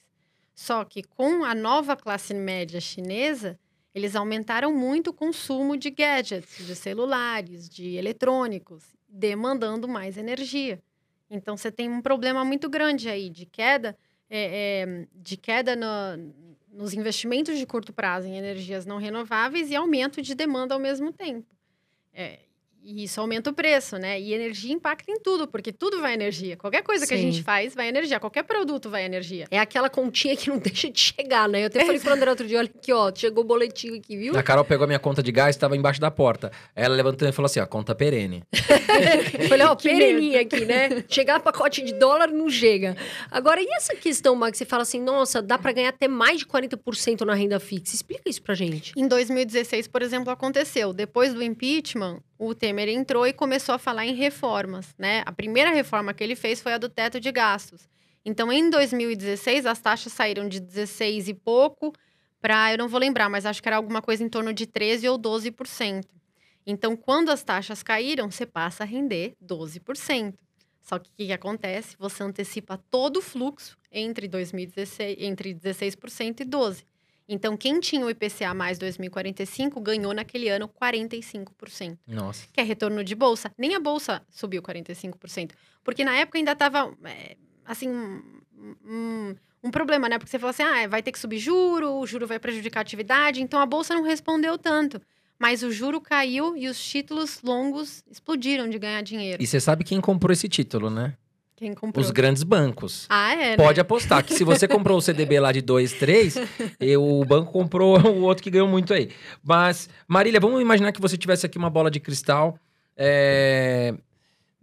Só 0.55 0.85
que 0.85 1.03
com 1.03 1.43
a 1.43 1.53
nova 1.53 1.97
classe 1.97 2.33
média 2.33 2.79
chinesa, 2.79 3.59
eles 3.93 4.15
aumentaram 4.15 4.73
muito 4.73 5.09
o 5.09 5.13
consumo 5.13 5.75
de 5.75 5.89
gadgets, 5.89 6.65
de 6.65 6.73
celulares, 6.75 7.67
de 7.67 7.95
eletrônicos, 7.97 8.83
demandando 9.11 9.87
mais 9.87 10.17
energia. 10.17 10.81
Então, 11.29 11.55
você 11.57 11.71
tem 11.71 11.89
um 11.89 12.01
problema 12.01 12.43
muito 12.43 12.69
grande 12.69 13.09
aí 13.09 13.29
de 13.29 13.45
queda, 13.45 13.97
é, 14.29 14.81
é, 14.83 15.07
de 15.13 15.37
queda 15.37 15.75
no- 15.75 16.33
nos 16.71 16.93
investimentos 16.93 17.57
de 17.57 17.65
curto 17.65 17.91
prazo 17.91 18.27
em 18.27 18.37
energias 18.37 18.85
não 18.85 18.97
renováveis 18.97 19.69
e 19.69 19.75
aumento 19.75 20.21
de 20.21 20.33
demanda 20.33 20.73
ao 20.73 20.79
mesmo 20.79 21.11
tempo. 21.11 21.47
É, 22.13 22.39
e 22.83 23.03
isso 23.03 23.21
aumenta 23.21 23.49
o 23.49 23.53
preço, 23.53 23.97
né? 23.97 24.19
E 24.19 24.33
energia 24.33 24.73
impacta 24.73 25.11
em 25.11 25.19
tudo, 25.19 25.47
porque 25.47 25.71
tudo 25.71 26.01
vai 26.01 26.13
energia. 26.13 26.57
Qualquer 26.57 26.81
coisa 26.81 27.05
que 27.05 27.13
a 27.13 27.17
Sim. 27.17 27.31
gente 27.31 27.43
faz 27.43 27.75
vai 27.75 27.87
energia. 27.87 28.19
Qualquer 28.19 28.43
produto 28.43 28.89
vai 28.89 29.03
energia. 29.03 29.45
É 29.51 29.59
aquela 29.59 29.89
continha 29.89 30.35
que 30.35 30.49
não 30.49 30.57
deixa 30.59 30.89
de 30.89 30.99
chegar, 30.99 31.47
né? 31.47 31.61
Eu 31.63 31.67
até 31.67 31.85
falei 31.85 31.99
pro 31.99 32.13
André 32.13 32.29
outro 32.29 32.47
dia, 32.47 32.57
olha 32.57 32.71
aqui, 32.73 32.91
ó, 32.91 33.11
chegou 33.13 33.43
o 33.43 33.47
boletim 33.47 33.97
aqui, 33.97 34.17
viu? 34.17 34.37
A 34.37 34.43
Carol 34.43 34.65
pegou 34.65 34.85
a 34.85 34.87
minha 34.87 34.99
conta 34.99 35.21
de 35.21 35.31
gás, 35.31 35.55
estava 35.55 35.77
embaixo 35.77 36.01
da 36.01 36.09
porta. 36.09 36.51
Ela 36.75 36.95
levantou 36.95 37.27
e 37.27 37.31
falou 37.31 37.45
assim: 37.45 37.59
ó, 37.59 37.65
conta 37.65 37.93
perene. 37.93 38.43
Eu 39.39 39.47
falei, 39.49 39.65
ó, 39.65 39.75
pereninha 39.75 40.41
aqui, 40.41 40.65
né? 40.65 41.03
Chegar 41.07 41.39
pacote 41.39 41.83
de 41.83 41.93
dólar 41.93 42.29
não 42.29 42.49
chega. 42.49 42.95
Agora, 43.29 43.61
e 43.61 43.67
essa 43.75 43.95
questão, 43.95 44.35
Max, 44.35 44.57
você 44.57 44.65
fala 44.65 44.83
assim, 44.83 44.99
nossa, 45.01 45.41
dá 45.41 45.57
pra 45.57 45.71
ganhar 45.71 45.89
até 45.89 46.07
mais 46.07 46.39
de 46.39 46.45
40% 46.45 47.21
na 47.21 47.33
renda 47.33 47.59
fixa. 47.59 47.95
Explica 47.95 48.29
isso 48.29 48.41
pra 48.41 48.55
gente. 48.55 48.93
Em 48.97 49.07
2016, 49.07 49.87
por 49.87 50.01
exemplo, 50.01 50.31
aconteceu. 50.31 50.93
Depois 50.93 51.33
do 51.33 51.43
impeachment, 51.43 52.19
o 52.43 52.55
Temer 52.55 52.89
entrou 52.89 53.27
e 53.27 53.33
começou 53.33 53.75
a 53.75 53.77
falar 53.77 54.03
em 54.03 54.15
reformas, 54.15 54.95
né? 54.97 55.21
A 55.27 55.31
primeira 55.31 55.69
reforma 55.69 56.11
que 56.11 56.23
ele 56.23 56.35
fez 56.35 56.59
foi 56.59 56.73
a 56.73 56.79
do 56.79 56.89
teto 56.89 57.19
de 57.19 57.31
gastos. 57.31 57.87
Então, 58.25 58.51
em 58.51 58.67
2016, 58.67 59.67
as 59.67 59.79
taxas 59.79 60.11
saíram 60.11 60.49
de 60.49 60.59
16 60.59 61.27
e 61.27 61.35
pouco 61.35 61.93
para, 62.41 62.71
eu 62.71 62.79
não 62.79 62.87
vou 62.87 62.99
lembrar, 62.99 63.29
mas 63.29 63.45
acho 63.45 63.61
que 63.61 63.69
era 63.69 63.75
alguma 63.75 64.01
coisa 64.01 64.23
em 64.23 64.29
torno 64.29 64.51
de 64.51 64.65
13 64.65 65.07
ou 65.07 65.19
12%. 65.19 66.03
Então, 66.65 66.95
quando 66.95 67.29
as 67.29 67.43
taxas 67.43 67.83
caíram, 67.83 68.31
você 68.31 68.47
passa 68.47 68.83
a 68.83 68.87
render 68.87 69.35
12%. 69.43 70.33
Só 70.81 70.97
que 70.97 71.11
o 71.11 71.13
que, 71.15 71.27
que, 71.27 71.33
acontece? 71.33 71.95
Você 71.99 72.23
antecipa 72.23 72.75
todo 72.89 73.17
o 73.17 73.21
fluxo 73.21 73.77
entre 73.91 74.27
2016, 74.27 75.17
entre 75.19 75.53
16% 75.53 76.39
e 76.39 76.45
12%. 76.45 76.85
Então, 77.33 77.55
quem 77.55 77.79
tinha 77.79 78.05
o 78.05 78.09
IPCA 78.09 78.53
mais 78.53 78.77
2045 78.77 79.79
ganhou 79.79 80.13
naquele 80.13 80.49
ano 80.49 80.67
45%. 80.67 81.97
Nossa. 82.05 82.45
Que 82.51 82.59
é 82.59 82.63
retorno 82.63 83.05
de 83.05 83.15
bolsa. 83.15 83.49
Nem 83.57 83.73
a 83.73 83.79
bolsa 83.79 84.21
subiu 84.29 84.61
45%. 84.61 85.51
Porque 85.81 86.03
na 86.03 86.13
época 86.13 86.37
ainda 86.37 86.51
estava, 86.51 86.93
é, 87.05 87.37
assim, 87.65 87.89
um, 87.89 89.33
um, 89.63 89.71
problema, 89.71 90.09
né? 90.09 90.17
Porque 90.19 90.29
você 90.29 90.37
falou 90.37 90.49
assim, 90.49 90.63
ah, 90.63 90.85
vai 90.89 91.01
ter 91.01 91.13
que 91.13 91.19
subir 91.19 91.39
juro, 91.39 91.93
o 91.93 92.05
juro 92.05 92.27
vai 92.27 92.37
prejudicar 92.37 92.81
a 92.81 92.83
atividade. 92.83 93.41
Então, 93.41 93.61
a 93.61 93.65
bolsa 93.65 93.95
não 93.95 94.03
respondeu 94.03 94.57
tanto. 94.57 95.01
Mas 95.39 95.63
o 95.63 95.71
juro 95.71 96.01
caiu 96.01 96.57
e 96.57 96.67
os 96.67 96.83
títulos 96.83 97.41
longos 97.41 98.03
explodiram 98.11 98.69
de 98.69 98.77
ganhar 98.77 99.01
dinheiro. 99.01 99.41
E 99.41 99.47
você 99.47 99.59
sabe 99.59 99.85
quem 99.85 100.01
comprou 100.01 100.33
esse 100.33 100.49
título, 100.49 100.89
né? 100.89 101.15
Quem 101.61 101.75
comprou? 101.75 102.03
Os 102.03 102.09
grandes 102.09 102.41
bancos. 102.41 103.05
Ah, 103.07 103.35
é? 103.35 103.55
Pode 103.55 103.77
né? 103.77 103.81
apostar 103.81 104.25
que 104.25 104.33
se 104.33 104.43
você 104.43 104.67
comprou 104.67 104.97
o 104.97 105.01
CDB 105.01 105.39
lá 105.39 105.51
de 105.51 105.61
2, 105.61 105.93
3, 105.93 106.35
o 106.97 107.23
banco 107.23 107.51
comprou 107.51 108.01
o 108.09 108.21
outro 108.21 108.43
que 108.43 108.49
ganhou 108.49 108.67
muito 108.67 108.91
aí. 108.91 109.11
Mas, 109.43 109.87
Marília, 110.07 110.39
vamos 110.39 110.59
imaginar 110.59 110.91
que 110.91 110.99
você 110.99 111.15
tivesse 111.15 111.45
aqui 111.45 111.59
uma 111.59 111.69
bola 111.69 111.91
de 111.91 111.99
cristal. 111.99 112.57
É... 112.97 113.93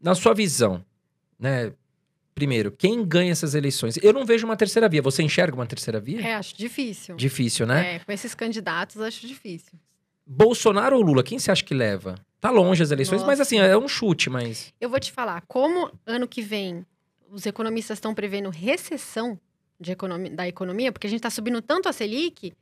Na 0.02 0.16
sua 0.16 0.34
visão, 0.34 0.84
né? 1.38 1.72
Primeiro, 2.34 2.72
quem 2.72 3.06
ganha 3.06 3.30
essas 3.30 3.54
eleições? 3.54 3.96
Eu 4.02 4.12
não 4.12 4.26
vejo 4.26 4.44
uma 4.44 4.56
terceira 4.56 4.88
via. 4.88 5.00
Você 5.00 5.22
enxerga 5.22 5.54
uma 5.54 5.66
terceira 5.66 6.00
via? 6.00 6.20
É, 6.20 6.34
acho 6.34 6.56
difícil. 6.56 7.14
Difícil, 7.14 7.64
né? 7.64 7.94
É, 7.94 7.98
com 8.00 8.11
esses 8.11 8.34
candidatos, 8.34 9.00
acho 9.00 9.24
difícil. 9.24 9.78
Bolsonaro 10.26 10.96
ou 10.96 11.02
Lula? 11.02 11.22
Quem 11.22 11.38
você 11.38 11.52
acha 11.52 11.62
que 11.62 11.74
leva? 11.74 12.16
Tá 12.40 12.51
longe 12.51 12.83
as 12.83 12.90
eleições, 12.90 13.18
Nossa. 13.18 13.27
mas 13.27 13.40
assim, 13.40 13.59
é 13.59 13.77
um 13.77 13.88
chute, 13.88 14.31
mas. 14.31 14.72
Eu 14.81 14.88
vou 14.88 15.01
te 15.01 15.11
falar, 15.11 15.42
como 15.48 15.90
ano 16.07 16.29
que 16.29 16.40
vem 16.40 16.87
os 17.31 17.44
economistas 17.46 17.98
estão 17.98 18.14
prevendo 18.14 18.48
recessão 18.48 19.38
economia, 19.87 20.31
da 20.31 20.48
economia, 20.48 20.92
porque 20.92 21.07
a 21.07 21.11
gente 21.11 21.18
está 21.18 21.31
subindo 21.31 21.61
tanto 21.62 21.88
a 21.88 21.92
Selic 21.92 22.53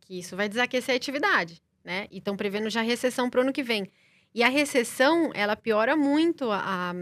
que 0.00 0.18
isso 0.18 0.36
vai 0.36 0.48
desaquecer 0.48 0.94
a 0.94 0.96
atividade, 0.96 1.60
né? 1.84 2.06
E 2.10 2.18
estão 2.18 2.36
prevendo 2.36 2.70
já 2.70 2.80
recessão 2.80 3.28
para 3.28 3.38
o 3.38 3.42
ano 3.42 3.52
que 3.52 3.62
vem. 3.62 3.90
E 4.34 4.42
a 4.42 4.48
recessão, 4.48 5.30
ela 5.34 5.56
piora 5.56 5.96
muito 5.96 6.50
a, 6.50 6.58
a, 6.58 6.94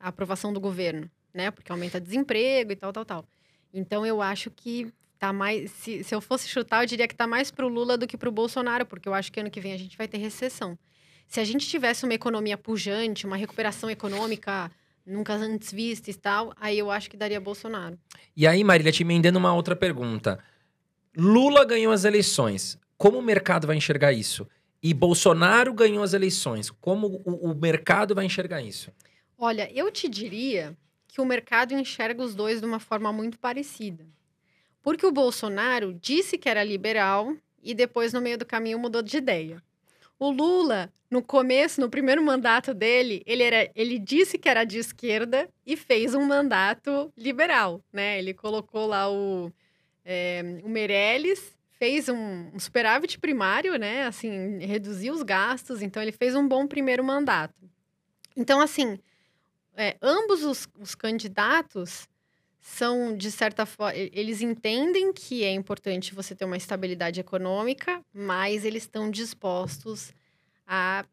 a 0.00 0.08
aprovação 0.08 0.52
do 0.52 0.60
governo, 0.60 1.10
né? 1.34 1.50
Porque 1.50 1.72
aumenta 1.72 2.00
desemprego 2.00 2.72
e 2.72 2.76
tal, 2.76 2.92
tal, 2.92 3.04
tal. 3.04 3.24
Então 3.72 4.06
eu 4.06 4.22
acho 4.22 4.50
que 4.50 4.92
tá 5.18 5.32
mais. 5.32 5.70
Se, 5.72 6.04
se 6.04 6.14
eu 6.14 6.20
fosse 6.20 6.48
chutar, 6.48 6.82
eu 6.82 6.86
diria 6.86 7.08
que 7.08 7.14
tá 7.14 7.26
mais 7.26 7.50
pro 7.50 7.68
Lula 7.68 7.96
do 7.98 8.06
que 8.06 8.16
pro 8.16 8.30
Bolsonaro, 8.30 8.86
porque 8.86 9.08
eu 9.08 9.14
acho 9.14 9.32
que 9.32 9.40
ano 9.40 9.50
que 9.50 9.60
vem 9.60 9.72
a 9.72 9.78
gente 9.78 9.96
vai 9.96 10.06
ter 10.06 10.18
recessão. 10.18 10.78
Se 11.26 11.40
a 11.40 11.44
gente 11.44 11.66
tivesse 11.66 12.04
uma 12.04 12.14
economia 12.14 12.56
pujante, 12.56 13.26
uma 13.26 13.36
recuperação 13.36 13.90
econômica 13.90 14.70
nunca 15.06 15.34
antes 15.34 15.72
vista 15.72 16.10
e 16.10 16.14
tal, 16.14 16.52
aí 16.60 16.78
eu 16.78 16.90
acho 16.90 17.08
que 17.08 17.16
daria 17.16 17.40
Bolsonaro. 17.40 17.98
E 18.36 18.46
aí, 18.46 18.64
Marília, 18.64 18.92
te 18.92 19.02
emendando 19.02 19.38
uma 19.38 19.54
outra 19.54 19.76
pergunta. 19.76 20.38
Lula 21.16 21.64
ganhou 21.64 21.92
as 21.92 22.04
eleições. 22.04 22.78
Como 22.98 23.18
o 23.18 23.22
mercado 23.22 23.66
vai 23.66 23.76
enxergar 23.76 24.12
isso? 24.12 24.46
E 24.82 24.92
Bolsonaro 24.92 25.72
ganhou 25.72 26.02
as 26.02 26.12
eleições. 26.12 26.70
Como 26.70 27.22
o, 27.24 27.50
o 27.50 27.54
mercado 27.54 28.14
vai 28.14 28.24
enxergar 28.24 28.62
isso? 28.62 28.90
Olha, 29.38 29.70
eu 29.72 29.90
te 29.90 30.08
diria 30.08 30.76
que 31.06 31.20
o 31.20 31.24
mercado 31.24 31.72
enxerga 31.72 32.22
os 32.22 32.34
dois 32.34 32.60
de 32.60 32.66
uma 32.66 32.78
forma 32.78 33.12
muito 33.12 33.38
parecida. 33.38 34.06
Porque 34.82 35.06
o 35.06 35.12
Bolsonaro 35.12 35.94
disse 35.94 36.38
que 36.38 36.48
era 36.48 36.62
liberal 36.62 37.34
e 37.62 37.74
depois, 37.74 38.12
no 38.12 38.20
meio 38.20 38.38
do 38.38 38.46
caminho, 38.46 38.78
mudou 38.78 39.02
de 39.02 39.16
ideia. 39.16 39.62
O 40.18 40.30
Lula, 40.30 40.90
no 41.10 41.22
começo, 41.22 41.80
no 41.80 41.90
primeiro 41.90 42.22
mandato 42.22 42.72
dele, 42.72 43.22
ele, 43.26 43.42
era, 43.42 43.70
ele 43.74 43.98
disse 43.98 44.38
que 44.38 44.48
era 44.48 44.64
de 44.64 44.78
esquerda 44.78 45.48
e 45.64 45.76
fez 45.76 46.14
um 46.14 46.24
mandato 46.24 47.12
liberal, 47.16 47.82
né? 47.92 48.18
Ele 48.18 48.32
colocou 48.32 48.86
lá 48.86 49.10
o, 49.10 49.52
é, 50.04 50.42
o 50.64 50.68
Meirelles, 50.68 51.56
fez 51.78 52.08
um, 52.08 52.50
um 52.54 52.58
superávit 52.58 53.18
primário, 53.18 53.76
né? 53.78 54.06
Assim, 54.06 54.58
reduziu 54.58 55.12
os 55.12 55.22
gastos, 55.22 55.82
então 55.82 56.02
ele 56.02 56.12
fez 56.12 56.34
um 56.34 56.48
bom 56.48 56.66
primeiro 56.66 57.04
mandato. 57.04 57.54
Então, 58.34 58.60
assim, 58.60 58.98
é, 59.76 59.96
ambos 60.00 60.42
os, 60.42 60.66
os 60.78 60.94
candidatos 60.94 62.08
são, 62.66 63.16
de 63.16 63.30
certa 63.30 63.64
forma, 63.64 63.96
eles 63.96 64.42
entendem 64.42 65.12
que 65.12 65.44
é 65.44 65.52
importante 65.52 66.12
você 66.12 66.34
ter 66.34 66.44
uma 66.44 66.56
estabilidade 66.56 67.20
econômica, 67.20 68.02
mas 68.12 68.64
eles 68.64 68.82
estão 68.82 69.08
dispostos 69.08 70.12
a, 70.66 71.04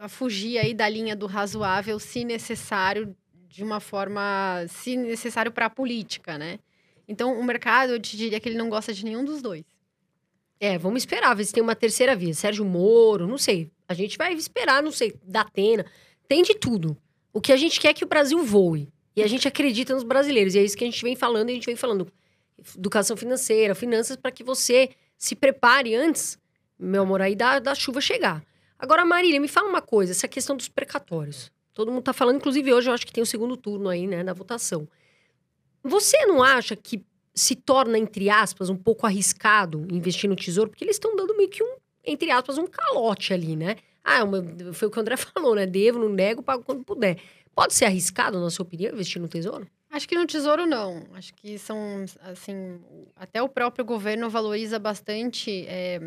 a 0.00 0.08
fugir 0.08 0.58
aí 0.58 0.74
da 0.74 0.88
linha 0.88 1.14
do 1.14 1.26
razoável, 1.26 2.00
se 2.00 2.24
necessário, 2.24 3.16
de 3.48 3.62
uma 3.62 3.78
forma, 3.78 4.66
se 4.68 4.96
necessário 4.96 5.52
para 5.52 5.66
a 5.66 5.70
política, 5.70 6.36
né? 6.36 6.58
Então, 7.06 7.38
o 7.38 7.44
mercado, 7.44 7.92
eu 7.92 8.00
te 8.00 8.16
diria 8.16 8.40
que 8.40 8.48
ele 8.48 8.58
não 8.58 8.68
gosta 8.68 8.92
de 8.92 9.04
nenhum 9.04 9.24
dos 9.24 9.40
dois. 9.40 9.64
É, 10.58 10.76
vamos 10.76 11.02
esperar, 11.02 11.32
ver 11.34 11.44
se 11.44 11.52
tem 11.52 11.62
uma 11.62 11.76
terceira 11.76 12.16
via. 12.16 12.34
Sérgio 12.34 12.64
Moro, 12.64 13.28
não 13.28 13.38
sei. 13.38 13.70
A 13.86 13.94
gente 13.94 14.18
vai 14.18 14.34
esperar, 14.34 14.82
não 14.82 14.90
sei, 14.90 15.14
da 15.22 15.42
Atena. 15.42 15.86
Tem 16.26 16.42
de 16.42 16.56
tudo. 16.56 16.96
O 17.32 17.40
que 17.40 17.52
a 17.52 17.56
gente 17.56 17.78
quer 17.78 17.90
é 17.90 17.94
que 17.94 18.04
o 18.04 18.08
Brasil 18.08 18.42
voe. 18.44 18.92
E 19.16 19.22
a 19.22 19.26
gente 19.26 19.46
acredita 19.48 19.94
nos 19.94 20.02
brasileiros. 20.02 20.54
E 20.54 20.58
é 20.58 20.62
isso 20.62 20.76
que 20.76 20.84
a 20.84 20.86
gente 20.86 21.02
vem 21.02 21.16
falando, 21.16 21.48
e 21.48 21.52
a 21.52 21.54
gente 21.54 21.66
vem 21.66 21.76
falando. 21.76 22.10
Educação 22.76 23.16
financeira, 23.16 23.74
finanças, 23.74 24.16
para 24.16 24.30
que 24.30 24.44
você 24.44 24.90
se 25.16 25.34
prepare 25.34 25.94
antes, 25.94 26.38
meu 26.78 27.02
amor, 27.02 27.22
aí 27.22 27.34
da, 27.34 27.58
da 27.58 27.74
chuva 27.74 28.00
chegar. 28.00 28.42
Agora, 28.78 29.04
Marília, 29.04 29.40
me 29.40 29.48
fala 29.48 29.68
uma 29.68 29.82
coisa, 29.82 30.12
essa 30.12 30.26
questão 30.26 30.56
dos 30.56 30.68
precatórios. 30.68 31.52
Todo 31.74 31.92
mundo 31.92 32.02
tá 32.02 32.12
falando, 32.12 32.36
inclusive 32.36 32.72
hoje 32.72 32.88
eu 32.88 32.94
acho 32.94 33.06
que 33.06 33.12
tem 33.12 33.22
o 33.22 33.26
segundo 33.26 33.56
turno 33.56 33.88
aí, 33.88 34.06
né, 34.06 34.24
da 34.24 34.32
votação. 34.32 34.88
Você 35.82 36.24
não 36.26 36.42
acha 36.42 36.74
que 36.74 37.04
se 37.34 37.54
torna, 37.54 37.98
entre 37.98 38.28
aspas, 38.28 38.68
um 38.68 38.76
pouco 38.76 39.06
arriscado 39.06 39.86
investir 39.90 40.28
no 40.28 40.36
tesouro? 40.36 40.70
Porque 40.70 40.84
eles 40.84 40.96
estão 40.96 41.14
dando 41.14 41.36
meio 41.36 41.48
que 41.48 41.62
um, 41.62 41.76
entre 42.04 42.30
aspas, 42.30 42.58
um 42.58 42.66
calote 42.66 43.32
ali, 43.32 43.56
né? 43.56 43.76
Ah, 44.02 44.24
uma, 44.24 44.42
foi 44.72 44.88
o 44.88 44.90
que 44.90 44.98
o 44.98 45.00
André 45.00 45.16
falou, 45.18 45.54
né? 45.54 45.66
Devo, 45.66 45.98
não 45.98 46.08
nego, 46.08 46.42
pago 46.42 46.64
quando 46.64 46.82
puder. 46.82 47.18
Pode 47.60 47.74
ser 47.74 47.84
arriscado, 47.84 48.40
na 48.40 48.48
sua 48.48 48.62
opinião, 48.62 48.90
investir 48.90 49.20
no 49.20 49.28
tesouro? 49.28 49.68
Acho 49.90 50.08
que 50.08 50.14
no 50.14 50.26
tesouro 50.26 50.64
não. 50.64 51.06
Acho 51.12 51.34
que 51.34 51.58
são, 51.58 52.06
assim, 52.22 52.80
até 53.14 53.42
o 53.42 53.50
próprio 53.50 53.84
governo 53.84 54.30
valoriza 54.30 54.78
bastante 54.78 55.66
é, 55.68 56.00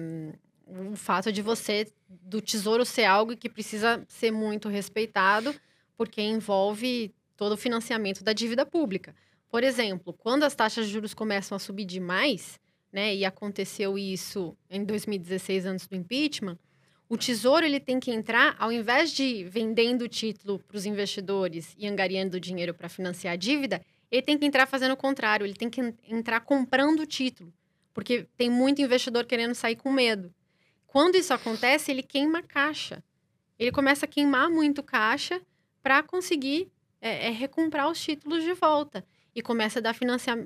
o 0.65 0.95
fato 0.95 1.31
de 1.31 1.43
você, 1.43 1.85
do 2.09 2.41
tesouro 2.41 2.83
ser 2.83 3.03
algo 3.03 3.37
que 3.37 3.47
precisa 3.47 4.03
ser 4.07 4.31
muito 4.31 4.67
respeitado, 4.67 5.53
porque 5.95 6.23
envolve 6.23 7.13
todo 7.37 7.51
o 7.51 7.57
financiamento 7.57 8.23
da 8.23 8.33
dívida 8.33 8.65
pública. 8.65 9.13
Por 9.47 9.63
exemplo, 9.63 10.11
quando 10.11 10.41
as 10.41 10.55
taxas 10.55 10.87
de 10.87 10.91
juros 10.91 11.13
começam 11.13 11.55
a 11.55 11.59
subir 11.59 11.85
demais, 11.85 12.59
né, 12.91 13.13
e 13.13 13.23
aconteceu 13.23 13.95
isso 13.95 14.57
em 14.71 14.83
2016, 14.83 15.67
antes 15.67 15.85
do 15.85 15.95
impeachment, 15.95 16.57
o 17.13 17.17
tesouro 17.17 17.63
ele 17.63 17.79
tem 17.79 17.99
que 17.99 18.09
entrar, 18.09 18.55
ao 18.57 18.71
invés 18.71 19.11
de 19.11 19.43
vendendo 19.43 20.01
o 20.01 20.07
título 20.07 20.57
para 20.57 20.75
os 20.75 20.83
investidores 20.83 21.75
e 21.77 21.87
angariando 21.87 22.39
dinheiro 22.39 22.73
para 22.73 22.89
financiar 22.89 23.33
a 23.33 23.37
dívida, 23.37 23.79
ele 24.09 24.23
tem 24.23 24.35
que 24.35 24.47
entrar 24.47 24.65
fazendo 24.65 24.93
o 24.93 24.97
contrário, 24.97 25.45
ele 25.45 25.53
tem 25.53 25.69
que 25.69 25.93
entrar 26.09 26.39
comprando 26.39 27.01
o 27.01 27.05
título, 27.05 27.53
porque 27.93 28.25
tem 28.35 28.49
muito 28.49 28.81
investidor 28.81 29.27
querendo 29.27 29.53
sair 29.53 29.75
com 29.75 29.91
medo. 29.91 30.33
Quando 30.87 31.13
isso 31.13 31.31
acontece, 31.35 31.91
ele 31.91 32.01
queima 32.01 32.41
caixa. 32.41 33.03
Ele 33.59 33.71
começa 33.71 34.05
a 34.05 34.09
queimar 34.09 34.49
muito 34.49 34.81
caixa 34.81 35.39
para 35.83 36.01
conseguir 36.01 36.71
é, 36.99 37.27
é, 37.27 37.29
recomprar 37.29 37.91
os 37.91 38.01
títulos 38.01 38.43
de 38.43 38.53
volta. 38.53 39.05
E 39.35 39.41
começa 39.43 39.77
a 39.77 39.81
dar 39.83 39.95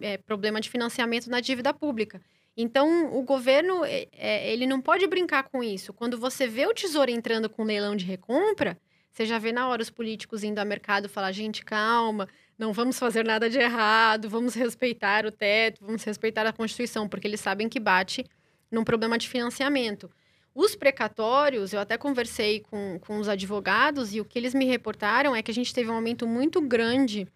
é, 0.01 0.17
problema 0.17 0.59
de 0.59 0.69
financiamento 0.69 1.29
na 1.29 1.39
dívida 1.39 1.73
pública. 1.73 2.21
Então, 2.59 3.15
o 3.15 3.21
governo, 3.21 3.85
é, 3.85 4.07
é, 4.11 4.51
ele 4.51 4.65
não 4.65 4.81
pode 4.81 5.05
brincar 5.05 5.43
com 5.43 5.63
isso. 5.63 5.93
Quando 5.93 6.17
você 6.17 6.47
vê 6.47 6.65
o 6.65 6.73
Tesouro 6.73 7.11
entrando 7.11 7.47
com 7.47 7.63
leilão 7.63 7.95
de 7.95 8.03
recompra, 8.03 8.75
você 9.11 9.27
já 9.27 9.37
vê 9.37 9.51
na 9.51 9.67
hora 9.67 9.83
os 9.83 9.91
políticos 9.91 10.43
indo 10.43 10.57
ao 10.57 10.65
mercado 10.65 11.07
falar, 11.07 11.31
gente, 11.31 11.63
calma, 11.63 12.27
não 12.57 12.73
vamos 12.73 12.97
fazer 12.97 13.23
nada 13.23 13.47
de 13.47 13.59
errado, 13.59 14.27
vamos 14.27 14.55
respeitar 14.55 15.23
o 15.23 15.31
teto, 15.31 15.85
vamos 15.85 16.03
respeitar 16.03 16.47
a 16.47 16.51
Constituição, 16.51 17.07
porque 17.07 17.27
eles 17.27 17.39
sabem 17.39 17.69
que 17.69 17.79
bate 17.79 18.25
num 18.71 18.83
problema 18.83 19.19
de 19.19 19.29
financiamento. 19.29 20.09
Os 20.53 20.75
precatórios, 20.75 21.73
eu 21.73 21.79
até 21.79 21.95
conversei 21.95 22.61
com, 22.61 22.97
com 22.99 23.19
os 23.19 23.29
advogados 23.29 24.15
e 24.15 24.19
o 24.19 24.25
que 24.25 24.39
eles 24.39 24.55
me 24.55 24.65
reportaram 24.65 25.35
é 25.35 25.43
que 25.43 25.51
a 25.51 25.53
gente 25.53 25.71
teve 25.71 25.91
um 25.91 25.93
aumento 25.93 26.25
muito 26.25 26.59
grande 26.59 27.27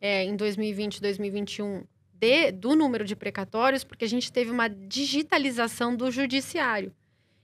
é, 0.00 0.24
em 0.24 0.34
2020 0.34 1.02
2021 1.02 1.84
de, 2.20 2.52
do 2.52 2.76
número 2.76 3.04
de 3.04 3.16
precatórios, 3.16 3.82
porque 3.82 4.04
a 4.04 4.08
gente 4.08 4.30
teve 4.30 4.50
uma 4.50 4.68
digitalização 4.68 5.96
do 5.96 6.10
judiciário. 6.10 6.94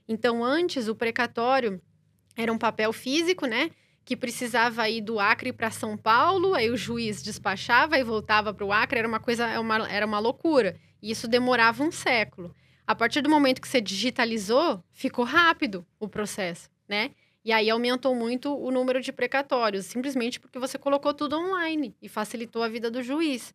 Então, 0.07 0.43
antes, 0.43 0.87
o 0.87 0.95
precatório 0.95 1.81
era 2.35 2.53
um 2.53 2.57
papel 2.57 2.93
físico, 2.93 3.47
né? 3.47 3.71
Que 4.05 4.15
precisava 4.15 4.87
ir 4.87 5.01
do 5.01 5.19
Acre 5.19 5.51
para 5.51 5.71
São 5.71 5.97
Paulo, 5.97 6.53
aí 6.53 6.69
o 6.69 6.77
juiz 6.77 7.23
despachava 7.23 7.97
e 7.97 8.03
voltava 8.03 8.53
para 8.53 8.63
o 8.63 8.71
Acre, 8.71 8.99
era 8.99 9.07
uma 9.07 9.19
coisa, 9.19 9.47
era 9.47 9.59
uma, 9.59 9.89
era 9.89 10.05
uma 10.05 10.19
loucura. 10.19 10.79
E 11.01 11.09
isso 11.09 11.27
demorava 11.27 11.83
um 11.83 11.91
século. 11.91 12.55
A 12.85 12.95
partir 12.95 13.21
do 13.21 13.29
momento 13.29 13.59
que 13.59 13.67
você 13.67 13.81
digitalizou, 13.81 14.81
ficou 14.93 15.25
rápido 15.25 15.85
o 15.99 16.07
processo, 16.07 16.69
né? 16.87 17.11
E 17.43 17.51
aí 17.51 17.69
aumentou 17.69 18.13
muito 18.13 18.55
o 18.55 18.71
número 18.71 19.01
de 19.01 19.11
precatórios, 19.11 19.85
simplesmente 19.87 20.39
porque 20.39 20.59
você 20.59 20.77
colocou 20.77 21.13
tudo 21.13 21.37
online 21.37 21.95
e 22.01 22.07
facilitou 22.07 22.61
a 22.61 22.69
vida 22.69 22.91
do 22.91 23.01
juiz. 23.01 23.53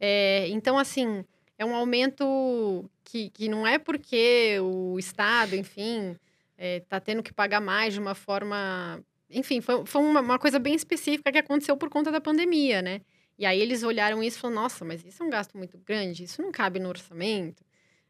É, 0.00 0.48
então, 0.48 0.78
assim, 0.78 1.24
é 1.58 1.64
um 1.64 1.74
aumento 1.74 2.90
que, 3.04 3.28
que 3.28 3.48
não 3.48 3.66
é 3.66 3.78
porque 3.78 4.58
o 4.60 4.98
Estado, 4.98 5.54
enfim, 5.54 6.12
está 6.12 6.18
é, 6.56 6.80
tá 6.80 6.98
tendo 6.98 7.22
que 7.22 7.34
pagar 7.34 7.60
mais 7.60 7.92
de 7.92 8.00
uma 8.00 8.14
forma. 8.14 9.04
Enfim, 9.28 9.60
foi, 9.60 9.84
foi 9.84 10.02
uma, 10.02 10.20
uma, 10.20 10.38
coisa 10.38 10.58
bem 10.58 10.74
específica 10.74 11.30
que 11.30 11.38
aconteceu 11.38 11.76
por 11.76 11.90
conta 11.90 12.10
da 12.10 12.20
pandemia, 12.20 12.80
né? 12.80 13.02
E 13.38 13.44
aí 13.44 13.60
eles 13.60 13.82
olharam 13.82 14.22
isso 14.22 14.38
e 14.38 14.40
falaram: 14.40 14.62
nossa, 14.62 14.84
mas 14.86 15.04
isso 15.04 15.22
é 15.22 15.26
um 15.26 15.30
gasto 15.30 15.56
muito 15.58 15.76
grande, 15.78 16.24
isso 16.24 16.40
não 16.40 16.50
cabe 16.50 16.78
no 16.78 16.88
orçamento. 16.88 17.62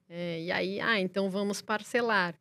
É, 0.09 0.43
e 0.43 0.53
aí, 0.53 0.81
ah, 0.81 1.01
então 1.01 1.29
vamos 1.29 1.61
parcelar. 1.61 2.35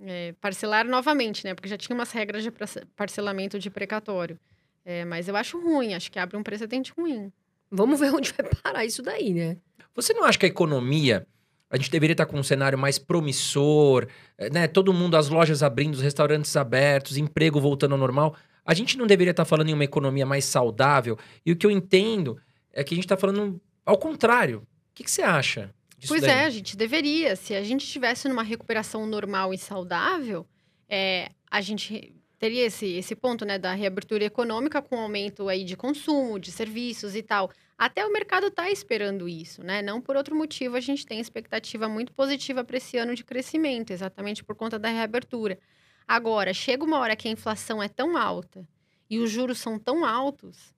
É, 0.00 0.34
parcelar 0.40 0.86
novamente, 0.86 1.44
né? 1.44 1.54
Porque 1.54 1.68
já 1.68 1.78
tinha 1.78 1.94
umas 1.94 2.10
regras 2.12 2.42
de 2.42 2.50
parcelamento 2.96 3.58
de 3.58 3.70
precatório. 3.70 4.38
É, 4.84 5.04
mas 5.04 5.28
eu 5.28 5.36
acho 5.36 5.58
ruim, 5.58 5.94
acho 5.94 6.10
que 6.12 6.18
abre 6.18 6.36
um 6.36 6.42
precedente 6.42 6.92
ruim. 6.92 7.32
Vamos 7.70 8.00
ver 8.00 8.12
onde 8.14 8.32
vai 8.32 8.48
parar 8.62 8.84
isso 8.84 9.02
daí, 9.02 9.32
né? 9.32 9.56
Você 9.94 10.12
não 10.12 10.24
acha 10.24 10.38
que 10.38 10.46
a 10.46 10.48
economia, 10.48 11.26
a 11.70 11.76
gente 11.76 11.90
deveria 11.90 12.14
estar 12.14 12.26
com 12.26 12.38
um 12.38 12.42
cenário 12.42 12.78
mais 12.78 12.98
promissor, 12.98 14.06
é, 14.36 14.50
né? 14.50 14.66
Todo 14.66 14.92
mundo, 14.92 15.16
as 15.16 15.28
lojas 15.28 15.62
abrindo, 15.62 15.94
os 15.94 16.00
restaurantes 16.00 16.56
abertos, 16.56 17.16
emprego 17.16 17.60
voltando 17.60 17.92
ao 17.92 17.98
normal. 17.98 18.36
A 18.64 18.74
gente 18.74 18.96
não 18.96 19.06
deveria 19.06 19.32
estar 19.32 19.44
falando 19.44 19.68
em 19.68 19.74
uma 19.74 19.84
economia 19.84 20.24
mais 20.24 20.44
saudável? 20.44 21.18
E 21.44 21.52
o 21.52 21.56
que 21.56 21.66
eu 21.66 21.70
entendo 21.70 22.40
é 22.72 22.82
que 22.82 22.94
a 22.94 22.96
gente 22.96 23.04
está 23.04 23.16
falando 23.16 23.60
ao 23.84 23.98
contrário. 23.98 24.58
O 24.58 24.94
que, 24.94 25.04
que 25.04 25.10
você 25.10 25.22
acha? 25.22 25.74
Pois 26.06 26.22
daí. 26.22 26.30
é, 26.30 26.44
a 26.44 26.50
gente 26.50 26.76
deveria. 26.76 27.36
Se 27.36 27.54
a 27.54 27.62
gente 27.62 27.84
estivesse 27.84 28.28
numa 28.28 28.42
recuperação 28.42 29.06
normal 29.06 29.52
e 29.54 29.58
saudável, 29.58 30.46
é, 30.88 31.30
a 31.50 31.60
gente 31.60 32.14
teria 32.38 32.66
esse, 32.66 32.86
esse 32.86 33.14
ponto 33.14 33.44
né, 33.44 33.58
da 33.58 33.72
reabertura 33.74 34.24
econômica 34.24 34.82
com 34.82 34.98
aumento 34.98 35.48
aí 35.48 35.64
de 35.64 35.76
consumo, 35.76 36.38
de 36.38 36.50
serviços 36.52 37.14
e 37.14 37.22
tal. 37.22 37.50
Até 37.76 38.06
o 38.06 38.12
mercado 38.12 38.48
está 38.48 38.70
esperando 38.70 39.28
isso, 39.28 39.62
né? 39.62 39.82
Não 39.82 40.00
por 40.00 40.16
outro 40.16 40.36
motivo, 40.36 40.76
a 40.76 40.80
gente 40.80 41.04
tem 41.04 41.20
expectativa 41.20 41.88
muito 41.88 42.12
positiva 42.12 42.62
para 42.64 42.76
esse 42.76 42.96
ano 42.96 43.14
de 43.14 43.24
crescimento, 43.24 43.92
exatamente 43.92 44.44
por 44.44 44.54
conta 44.54 44.78
da 44.78 44.88
reabertura. 44.88 45.58
Agora, 46.06 46.52
chega 46.54 46.84
uma 46.84 46.98
hora 46.98 47.16
que 47.16 47.26
a 47.26 47.30
inflação 47.30 47.82
é 47.82 47.88
tão 47.88 48.16
alta 48.16 48.66
e 49.10 49.18
os 49.18 49.30
juros 49.30 49.58
são 49.58 49.78
tão 49.78 50.04
altos 50.04 50.74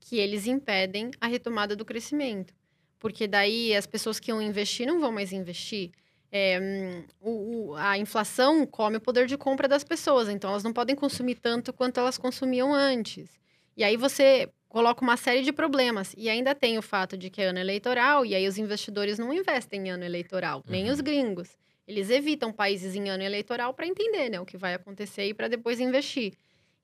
que 0.00 0.18
eles 0.18 0.46
impedem 0.46 1.10
a 1.20 1.26
retomada 1.26 1.76
do 1.76 1.84
crescimento 1.84 2.54
porque 3.00 3.26
daí 3.26 3.74
as 3.74 3.86
pessoas 3.86 4.20
que 4.20 4.30
iam 4.30 4.40
investir 4.40 4.86
não 4.86 5.00
vão 5.00 5.10
mais 5.10 5.32
investir. 5.32 5.90
É, 6.32 7.02
o, 7.20 7.30
o, 7.70 7.74
a 7.76 7.98
inflação 7.98 8.64
come 8.64 8.98
o 8.98 9.00
poder 9.00 9.26
de 9.26 9.36
compra 9.36 9.66
das 9.66 9.82
pessoas, 9.82 10.28
então 10.28 10.50
elas 10.50 10.62
não 10.62 10.72
podem 10.72 10.94
consumir 10.94 11.34
tanto 11.34 11.72
quanto 11.72 11.98
elas 11.98 12.16
consumiam 12.16 12.72
antes. 12.72 13.40
E 13.76 13.82
aí 13.82 13.96
você 13.96 14.48
coloca 14.70 15.02
uma 15.02 15.16
série 15.16 15.42
de 15.42 15.52
problemas. 15.52 16.14
E 16.16 16.30
ainda 16.30 16.54
tem 16.54 16.78
o 16.78 16.82
fato 16.82 17.18
de 17.18 17.28
que 17.28 17.42
é 17.42 17.46
ano 17.46 17.58
eleitoral, 17.58 18.24
e 18.24 18.34
aí 18.34 18.46
os 18.48 18.56
investidores 18.56 19.18
não 19.18 19.34
investem 19.34 19.88
em 19.88 19.90
ano 19.90 20.04
eleitoral, 20.04 20.58
uhum. 20.58 20.70
nem 20.70 20.90
os 20.90 21.00
gringos. 21.00 21.58
Eles 21.86 22.08
evitam 22.08 22.52
países 22.52 22.94
em 22.94 23.10
ano 23.10 23.24
eleitoral 23.24 23.74
para 23.74 23.86
entender 23.86 24.30
né, 24.30 24.40
o 24.40 24.46
que 24.46 24.56
vai 24.56 24.74
acontecer 24.74 25.26
e 25.26 25.34
para 25.34 25.48
depois 25.48 25.80
investir. 25.80 26.34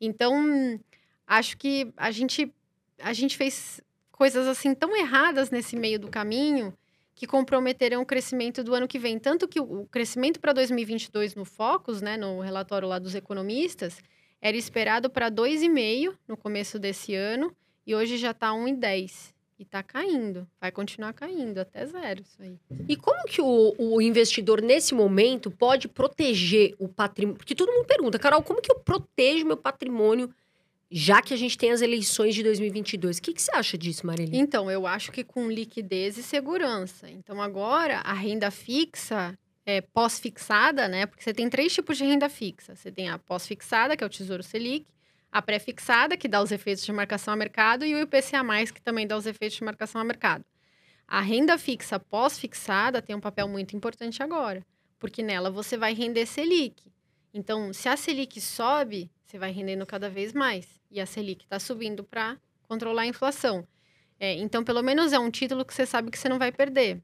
Então, 0.00 0.80
acho 1.26 1.56
que 1.56 1.92
a 1.96 2.10
gente, 2.10 2.52
a 2.98 3.12
gente 3.12 3.36
fez 3.36 3.80
coisas 4.10 4.48
assim 4.48 4.74
tão 4.74 4.96
erradas 4.96 5.50
nesse 5.50 5.76
meio 5.76 6.00
do 6.00 6.08
caminho 6.08 6.76
que 7.16 7.26
comprometerão 7.26 8.02
o 8.02 8.06
crescimento 8.06 8.62
do 8.62 8.74
ano 8.74 8.86
que 8.86 8.98
vem. 8.98 9.18
Tanto 9.18 9.48
que 9.48 9.58
o 9.58 9.86
crescimento 9.86 10.38
para 10.38 10.52
2022 10.52 11.34
no 11.34 11.46
Focus, 11.46 12.02
né, 12.02 12.16
no 12.16 12.40
relatório 12.40 12.86
lá 12.86 12.98
dos 12.98 13.14
economistas, 13.14 13.98
era 14.40 14.54
esperado 14.54 15.08
para 15.08 15.30
2,5 15.30 16.14
no 16.28 16.36
começo 16.36 16.78
desse 16.78 17.14
ano 17.14 17.56
e 17.86 17.94
hoje 17.94 18.18
já 18.18 18.32
está 18.32 18.50
1,10. 18.50 19.34
E 19.58 19.62
está 19.62 19.82
caindo, 19.82 20.46
vai 20.60 20.70
continuar 20.70 21.14
caindo 21.14 21.58
até 21.58 21.86
zero 21.86 22.20
isso 22.20 22.36
aí. 22.42 22.58
E 22.86 22.94
como 22.94 23.24
que 23.24 23.40
o, 23.40 23.74
o 23.78 24.02
investidor, 24.02 24.60
nesse 24.60 24.94
momento, 24.94 25.50
pode 25.50 25.88
proteger 25.88 26.74
o 26.78 26.86
patrimônio? 26.86 27.38
Porque 27.38 27.54
todo 27.54 27.72
mundo 27.72 27.86
pergunta, 27.86 28.18
Carol, 28.18 28.42
como 28.42 28.60
que 28.60 28.70
eu 28.70 28.78
protejo 28.80 29.46
meu 29.46 29.56
patrimônio 29.56 30.28
já 30.90 31.20
que 31.20 31.34
a 31.34 31.36
gente 31.36 31.58
tem 31.58 31.72
as 31.72 31.80
eleições 31.80 32.34
de 32.34 32.42
2022. 32.42 33.18
O 33.18 33.22
que, 33.22 33.32
que 33.32 33.42
você 33.42 33.52
acha 33.54 33.76
disso, 33.76 34.06
Marília? 34.06 34.38
Então, 34.38 34.70
eu 34.70 34.86
acho 34.86 35.10
que 35.10 35.24
com 35.24 35.50
liquidez 35.50 36.16
e 36.16 36.22
segurança. 36.22 37.10
Então, 37.10 37.42
agora, 37.42 37.98
a 37.98 38.12
renda 38.12 38.50
fixa 38.50 39.36
é 39.64 39.80
pós-fixada, 39.80 40.86
né? 40.86 41.06
Porque 41.06 41.24
você 41.24 41.34
tem 41.34 41.48
três 41.50 41.74
tipos 41.74 41.98
de 41.98 42.04
renda 42.04 42.28
fixa. 42.28 42.76
Você 42.76 42.90
tem 42.90 43.08
a 43.08 43.18
pós-fixada, 43.18 43.96
que 43.96 44.04
é 44.04 44.06
o 44.06 44.10
Tesouro 44.10 44.42
Selic, 44.42 44.86
a 45.30 45.42
pré-fixada, 45.42 46.16
que 46.16 46.28
dá 46.28 46.40
os 46.40 46.52
efeitos 46.52 46.84
de 46.84 46.92
marcação 46.92 47.34
a 47.34 47.36
mercado, 47.36 47.84
e 47.84 47.94
o 47.94 48.00
IPCA+, 48.00 48.42
que 48.72 48.80
também 48.80 49.06
dá 49.06 49.16
os 49.16 49.26
efeitos 49.26 49.58
de 49.58 49.64
marcação 49.64 50.00
a 50.00 50.04
mercado. 50.04 50.44
A 51.08 51.20
renda 51.20 51.58
fixa 51.58 51.98
pós-fixada 51.98 53.02
tem 53.02 53.14
um 53.14 53.20
papel 53.20 53.48
muito 53.48 53.76
importante 53.76 54.22
agora, 54.22 54.64
porque 54.98 55.22
nela 55.22 55.50
você 55.50 55.76
vai 55.76 55.94
render 55.94 56.26
Selic. 56.26 56.92
Então, 57.34 57.72
se 57.72 57.88
a 57.88 57.96
Selic 57.96 58.40
sobe, 58.40 59.10
você 59.26 59.38
vai 59.38 59.50
rendendo 59.50 59.84
cada 59.84 60.08
vez 60.08 60.32
mais. 60.32 60.80
E 60.90 61.00
a 61.00 61.06
Selic 61.06 61.44
está 61.44 61.58
subindo 61.58 62.04
para 62.04 62.38
controlar 62.62 63.02
a 63.02 63.06
inflação. 63.06 63.66
É, 64.18 64.34
então, 64.34 64.62
pelo 64.62 64.82
menos 64.82 65.12
é 65.12 65.18
um 65.18 65.30
título 65.30 65.64
que 65.64 65.74
você 65.74 65.84
sabe 65.84 66.10
que 66.10 66.18
você 66.18 66.28
não 66.28 66.38
vai 66.38 66.52
perder. 66.52 67.02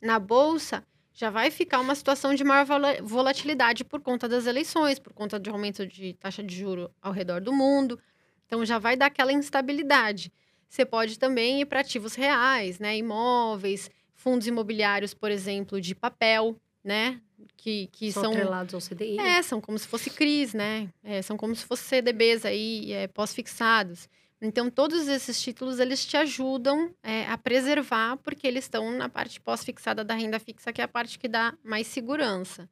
Na 0.00 0.18
bolsa, 0.18 0.84
já 1.12 1.30
vai 1.30 1.50
ficar 1.50 1.80
uma 1.80 1.94
situação 1.94 2.34
de 2.34 2.42
maior 2.42 2.66
volatilidade 3.02 3.84
por 3.84 4.00
conta 4.00 4.28
das 4.28 4.46
eleições, 4.46 4.98
por 4.98 5.12
conta 5.12 5.38
de 5.38 5.50
aumento 5.50 5.86
de 5.86 6.14
taxa 6.14 6.42
de 6.42 6.56
juro 6.56 6.90
ao 7.00 7.12
redor 7.12 7.40
do 7.40 7.52
mundo. 7.52 8.00
Então, 8.46 8.64
já 8.64 8.78
vai 8.78 8.96
dar 8.96 9.06
aquela 9.06 9.32
instabilidade. 9.32 10.32
Você 10.68 10.84
pode 10.84 11.18
também 11.18 11.60
ir 11.60 11.66
para 11.66 11.80
ativos 11.80 12.14
reais, 12.14 12.80
né? 12.80 12.96
imóveis, 12.96 13.90
fundos 14.14 14.46
imobiliários, 14.46 15.14
por 15.14 15.30
exemplo, 15.30 15.80
de 15.80 15.94
papel, 15.94 16.56
né? 16.82 17.20
Que, 17.56 17.88
que 17.92 18.12
são, 18.12 18.24
são 18.24 18.32
atrelados 18.32 18.74
ao 18.74 18.80
CDI. 18.80 19.18
É, 19.18 19.42
são 19.42 19.60
como 19.60 19.78
se 19.78 19.86
fosse 19.86 20.10
CRIs, 20.10 20.54
né? 20.54 20.88
É, 21.02 21.22
são 21.22 21.36
como 21.36 21.54
se 21.54 21.64
fossem 21.64 21.86
CDBs 21.86 22.44
aí, 22.44 22.92
é, 22.92 23.06
pós-fixados. 23.08 24.08
Então, 24.40 24.68
todos 24.68 25.08
esses 25.08 25.40
títulos, 25.40 25.78
eles 25.78 26.04
te 26.04 26.16
ajudam 26.16 26.94
é, 27.02 27.26
a 27.26 27.38
preservar, 27.38 28.16
porque 28.18 28.46
eles 28.46 28.64
estão 28.64 28.90
na 28.90 29.08
parte 29.08 29.40
pós-fixada 29.40 30.04
da 30.04 30.14
renda 30.14 30.38
fixa, 30.38 30.72
que 30.72 30.80
é 30.80 30.84
a 30.84 30.88
parte 30.88 31.18
que 31.18 31.28
dá 31.28 31.54
mais 31.64 31.86
segurança. 31.86 32.68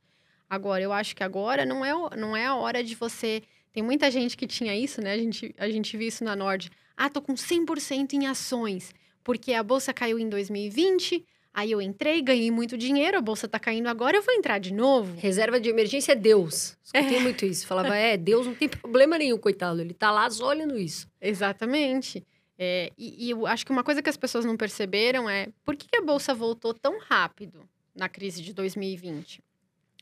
Agora, 0.50 0.82
eu 0.82 0.92
acho 0.92 1.16
que 1.16 1.24
agora 1.24 1.64
não 1.64 1.82
é, 1.82 1.92
não 2.16 2.36
é 2.36 2.46
a 2.46 2.54
hora 2.54 2.84
de 2.84 2.94
você... 2.94 3.42
Tem 3.72 3.82
muita 3.82 4.10
gente 4.10 4.36
que 4.36 4.46
tinha 4.46 4.76
isso, 4.76 5.00
né? 5.00 5.12
A 5.12 5.16
gente, 5.16 5.54
a 5.56 5.70
gente 5.70 5.96
viu 5.96 6.08
isso 6.08 6.22
na 6.22 6.36
Nord. 6.36 6.70
Ah, 6.94 7.08
tô 7.08 7.22
com 7.22 7.32
100% 7.32 8.12
em 8.12 8.26
ações, 8.26 8.94
porque 9.24 9.54
a 9.54 9.62
bolsa 9.62 9.94
caiu 9.94 10.18
em 10.18 10.28
2020, 10.28 11.24
Aí 11.54 11.70
eu 11.70 11.82
entrei, 11.82 12.22
ganhei 12.22 12.50
muito 12.50 12.78
dinheiro, 12.78 13.18
a 13.18 13.20
bolsa 13.20 13.46
tá 13.46 13.58
caindo 13.58 13.86
agora, 13.86 14.16
eu 14.16 14.22
vou 14.22 14.32
entrar 14.32 14.58
de 14.58 14.72
novo. 14.72 15.18
Reserva 15.18 15.60
de 15.60 15.68
emergência 15.68 16.12
é 16.12 16.14
Deus. 16.14 16.78
Escutei 16.82 17.18
é. 17.18 17.20
muito 17.20 17.44
isso. 17.44 17.66
Falava, 17.66 17.94
é, 17.94 18.16
Deus 18.16 18.46
não 18.46 18.54
tem 18.54 18.68
problema 18.68 19.18
nenhum, 19.18 19.36
coitado. 19.36 19.80
Ele 19.80 19.92
tá 19.92 20.10
lá 20.10 20.30
só 20.30 20.48
olhando 20.48 20.78
isso. 20.78 21.06
Exatamente. 21.20 22.26
É, 22.58 22.90
e, 22.96 23.26
e, 23.26 23.30
eu 23.30 23.46
acho 23.46 23.66
que 23.66 23.72
uma 23.72 23.84
coisa 23.84 24.00
que 24.00 24.08
as 24.08 24.16
pessoas 24.16 24.44
não 24.44 24.56
perceberam 24.56 25.28
é 25.28 25.48
por 25.64 25.76
que, 25.76 25.88
que 25.88 25.96
a 25.96 26.02
bolsa 26.02 26.32
voltou 26.32 26.72
tão 26.72 26.98
rápido 27.00 27.68
na 27.94 28.08
crise 28.08 28.40
de 28.40 28.54
2020? 28.54 29.42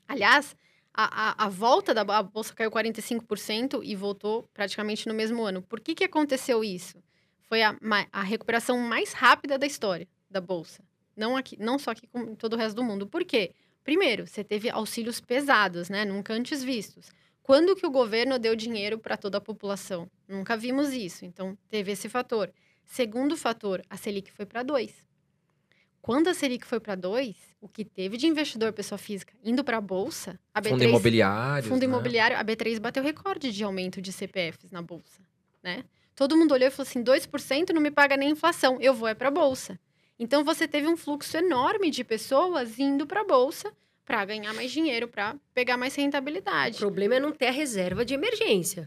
Aliás, 0.06 0.54
a, 0.94 1.44
a, 1.44 1.46
a 1.46 1.48
volta 1.48 1.92
da 1.94 2.02
a 2.02 2.22
bolsa 2.22 2.54
caiu 2.54 2.70
45% 2.70 3.80
e 3.82 3.96
voltou 3.96 4.48
praticamente 4.54 5.08
no 5.08 5.14
mesmo 5.14 5.42
ano. 5.42 5.62
Por 5.62 5.80
que, 5.80 5.94
que 5.94 6.04
aconteceu 6.04 6.62
isso? 6.62 7.02
Foi 7.48 7.62
a, 7.62 7.76
a 8.12 8.22
recuperação 8.22 8.78
mais 8.78 9.12
rápida 9.12 9.58
da 9.58 9.66
história 9.66 10.06
da 10.30 10.40
bolsa. 10.40 10.84
Não, 11.16 11.36
aqui, 11.36 11.56
não 11.58 11.78
só 11.78 11.90
aqui, 11.90 12.06
como 12.06 12.30
em 12.30 12.34
todo 12.34 12.54
o 12.54 12.56
resto 12.56 12.76
do 12.76 12.84
mundo. 12.84 13.06
Por 13.06 13.24
quê? 13.24 13.52
Primeiro, 13.84 14.26
você 14.26 14.44
teve 14.44 14.70
auxílios 14.70 15.20
pesados, 15.20 15.88
né? 15.88 16.04
Nunca 16.04 16.32
antes 16.32 16.62
vistos. 16.62 17.10
Quando 17.42 17.74
que 17.74 17.86
o 17.86 17.90
governo 17.90 18.38
deu 18.38 18.54
dinheiro 18.54 18.98
para 18.98 19.16
toda 19.16 19.38
a 19.38 19.40
população? 19.40 20.08
Nunca 20.28 20.56
vimos 20.56 20.92
isso. 20.92 21.24
Então, 21.24 21.56
teve 21.68 21.92
esse 21.92 22.08
fator. 22.08 22.52
Segundo 22.84 23.36
fator, 23.36 23.82
a 23.88 23.96
Selic 23.96 24.30
foi 24.32 24.46
para 24.46 24.62
2. 24.62 25.04
Quando 26.02 26.28
a 26.28 26.34
Selic 26.34 26.64
foi 26.64 26.80
para 26.80 26.94
2, 26.94 27.36
o 27.60 27.68
que 27.68 27.84
teve 27.84 28.16
de 28.16 28.26
investidor 28.26 28.72
pessoa 28.72 28.98
física 28.98 29.34
indo 29.44 29.62
para 29.62 29.76
a 29.76 29.80
bolsa, 29.80 30.38
a 30.54 30.60
B3, 30.60 30.70
fundo 30.70 30.84
imobiliário, 30.84 31.68
fundo 31.68 31.80
né? 31.80 31.84
imobiliário, 31.84 32.36
a 32.36 32.44
B3 32.44 32.80
bateu 32.80 33.02
recorde 33.02 33.52
de 33.52 33.62
aumento 33.62 34.00
de 34.00 34.12
CPFs 34.12 34.70
na 34.70 34.80
bolsa, 34.80 35.20
né? 35.62 35.84
Todo 36.14 36.36
mundo 36.36 36.52
olhou 36.52 36.68
e 36.68 36.70
falou 36.70 36.88
assim: 36.88 37.04
2% 37.04 37.70
não 37.70 37.82
me 37.82 37.90
paga 37.90 38.16
nem 38.16 38.30
inflação, 38.30 38.78
eu 38.80 38.94
vou 38.94 39.08
é 39.08 39.14
para 39.14 39.28
a 39.28 39.30
bolsa. 39.30 39.78
Então 40.22 40.44
você 40.44 40.68
teve 40.68 40.86
um 40.86 40.98
fluxo 40.98 41.34
enorme 41.38 41.90
de 41.90 42.04
pessoas 42.04 42.78
indo 42.78 43.06
para 43.06 43.22
a 43.22 43.24
bolsa 43.24 43.72
para 44.04 44.22
ganhar 44.26 44.52
mais 44.52 44.70
dinheiro, 44.70 45.08
para 45.08 45.34
pegar 45.54 45.76
mais 45.78 45.94
O 45.96 46.00
rentabilidade. 46.00 46.76
problema 46.78 47.14
é 47.14 47.20
não 47.20 47.32
ter 47.32 47.46
a 47.46 47.50
reserva 47.50 48.04
de 48.04 48.12
emergência. 48.12 48.86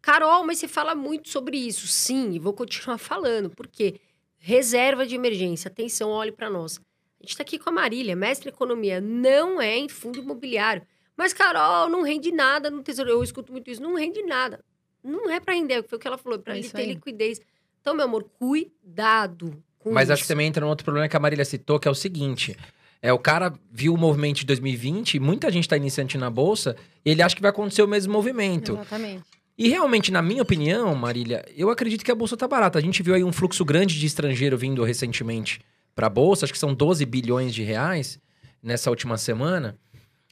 Carol, 0.00 0.44
mas 0.44 0.58
você 0.58 0.66
fala 0.66 0.94
muito 0.94 1.28
sobre 1.28 1.56
isso. 1.56 1.86
Sim, 1.86 2.32
e 2.32 2.38
vou 2.40 2.52
continuar 2.52 2.98
falando. 2.98 3.48
Por 3.50 3.68
quê? 3.68 4.00
Reserva 4.38 5.06
de 5.06 5.14
emergência. 5.14 5.68
Atenção, 5.68 6.10
olhe 6.10 6.32
para 6.32 6.50
nós. 6.50 6.78
A 7.20 7.22
gente 7.22 7.30
está 7.30 7.42
aqui 7.44 7.56
com 7.60 7.70
a 7.70 7.72
Marília, 7.72 8.16
mestre 8.16 8.48
em 8.48 8.52
economia. 8.52 9.00
Não 9.00 9.60
é 9.60 9.76
em 9.76 9.88
fundo 9.88 10.18
imobiliário. 10.18 10.82
Mas, 11.16 11.32
Carol, 11.32 11.88
não 11.88 12.02
rende 12.02 12.32
nada 12.32 12.68
no 12.68 12.82
tesouro. 12.82 13.10
Eu 13.12 13.22
escuto 13.22 13.52
muito 13.52 13.70
isso. 13.70 13.80
Não 13.80 13.94
rende 13.94 14.20
nada. 14.24 14.64
Não 15.04 15.30
é 15.30 15.38
para 15.38 15.54
render, 15.54 15.84
foi 15.84 15.96
o 15.98 16.00
que 16.00 16.08
ela 16.08 16.18
falou. 16.18 16.38
Para 16.40 16.56
É 16.56 16.58
ele 16.58 16.68
ter 16.68 16.80
aí. 16.80 16.88
liquidez. 16.94 17.40
Então, 17.80 17.94
meu 17.94 18.06
amor, 18.06 18.24
cuidado 18.24 19.62
Mas 19.90 20.04
isso. 20.04 20.12
acho 20.12 20.22
que 20.22 20.28
também 20.28 20.46
entra 20.46 20.64
num 20.64 20.70
outro 20.70 20.84
problema 20.84 21.08
que 21.08 21.16
a 21.16 21.20
Marília 21.20 21.44
citou, 21.44 21.78
que 21.78 21.88
é 21.88 21.90
o 21.90 21.94
seguinte. 21.94 22.56
É, 23.00 23.12
o 23.12 23.18
cara 23.18 23.52
viu 23.70 23.94
o 23.94 23.98
movimento 23.98 24.38
de 24.38 24.46
2020, 24.46 25.18
muita 25.18 25.50
gente 25.50 25.64
está 25.64 25.76
iniciante 25.76 26.16
na 26.16 26.30
bolsa, 26.30 26.76
e 27.04 27.10
ele 27.10 27.22
acha 27.22 27.34
que 27.34 27.42
vai 27.42 27.50
acontecer 27.50 27.82
o 27.82 27.88
mesmo 27.88 28.12
movimento. 28.12 28.72
Exatamente. 28.72 29.24
E 29.58 29.68
realmente, 29.68 30.10
na 30.10 30.22
minha 30.22 30.42
opinião, 30.42 30.94
Marília, 30.94 31.44
eu 31.56 31.68
acredito 31.68 32.04
que 32.04 32.10
a 32.10 32.14
bolsa 32.14 32.36
tá 32.36 32.48
barata. 32.48 32.78
A 32.78 32.82
gente 32.82 33.02
viu 33.02 33.14
aí 33.14 33.22
um 33.22 33.32
fluxo 33.32 33.64
grande 33.64 33.98
de 33.98 34.06
estrangeiro 34.06 34.56
vindo 34.56 34.82
recentemente 34.82 35.60
para 35.94 36.06
a 36.06 36.10
bolsa, 36.10 36.46
acho 36.46 36.52
que 36.52 36.58
são 36.58 36.72
12 36.72 37.04
bilhões 37.04 37.54
de 37.54 37.62
reais 37.62 38.18
nessa 38.62 38.88
última 38.88 39.18
semana. 39.18 39.76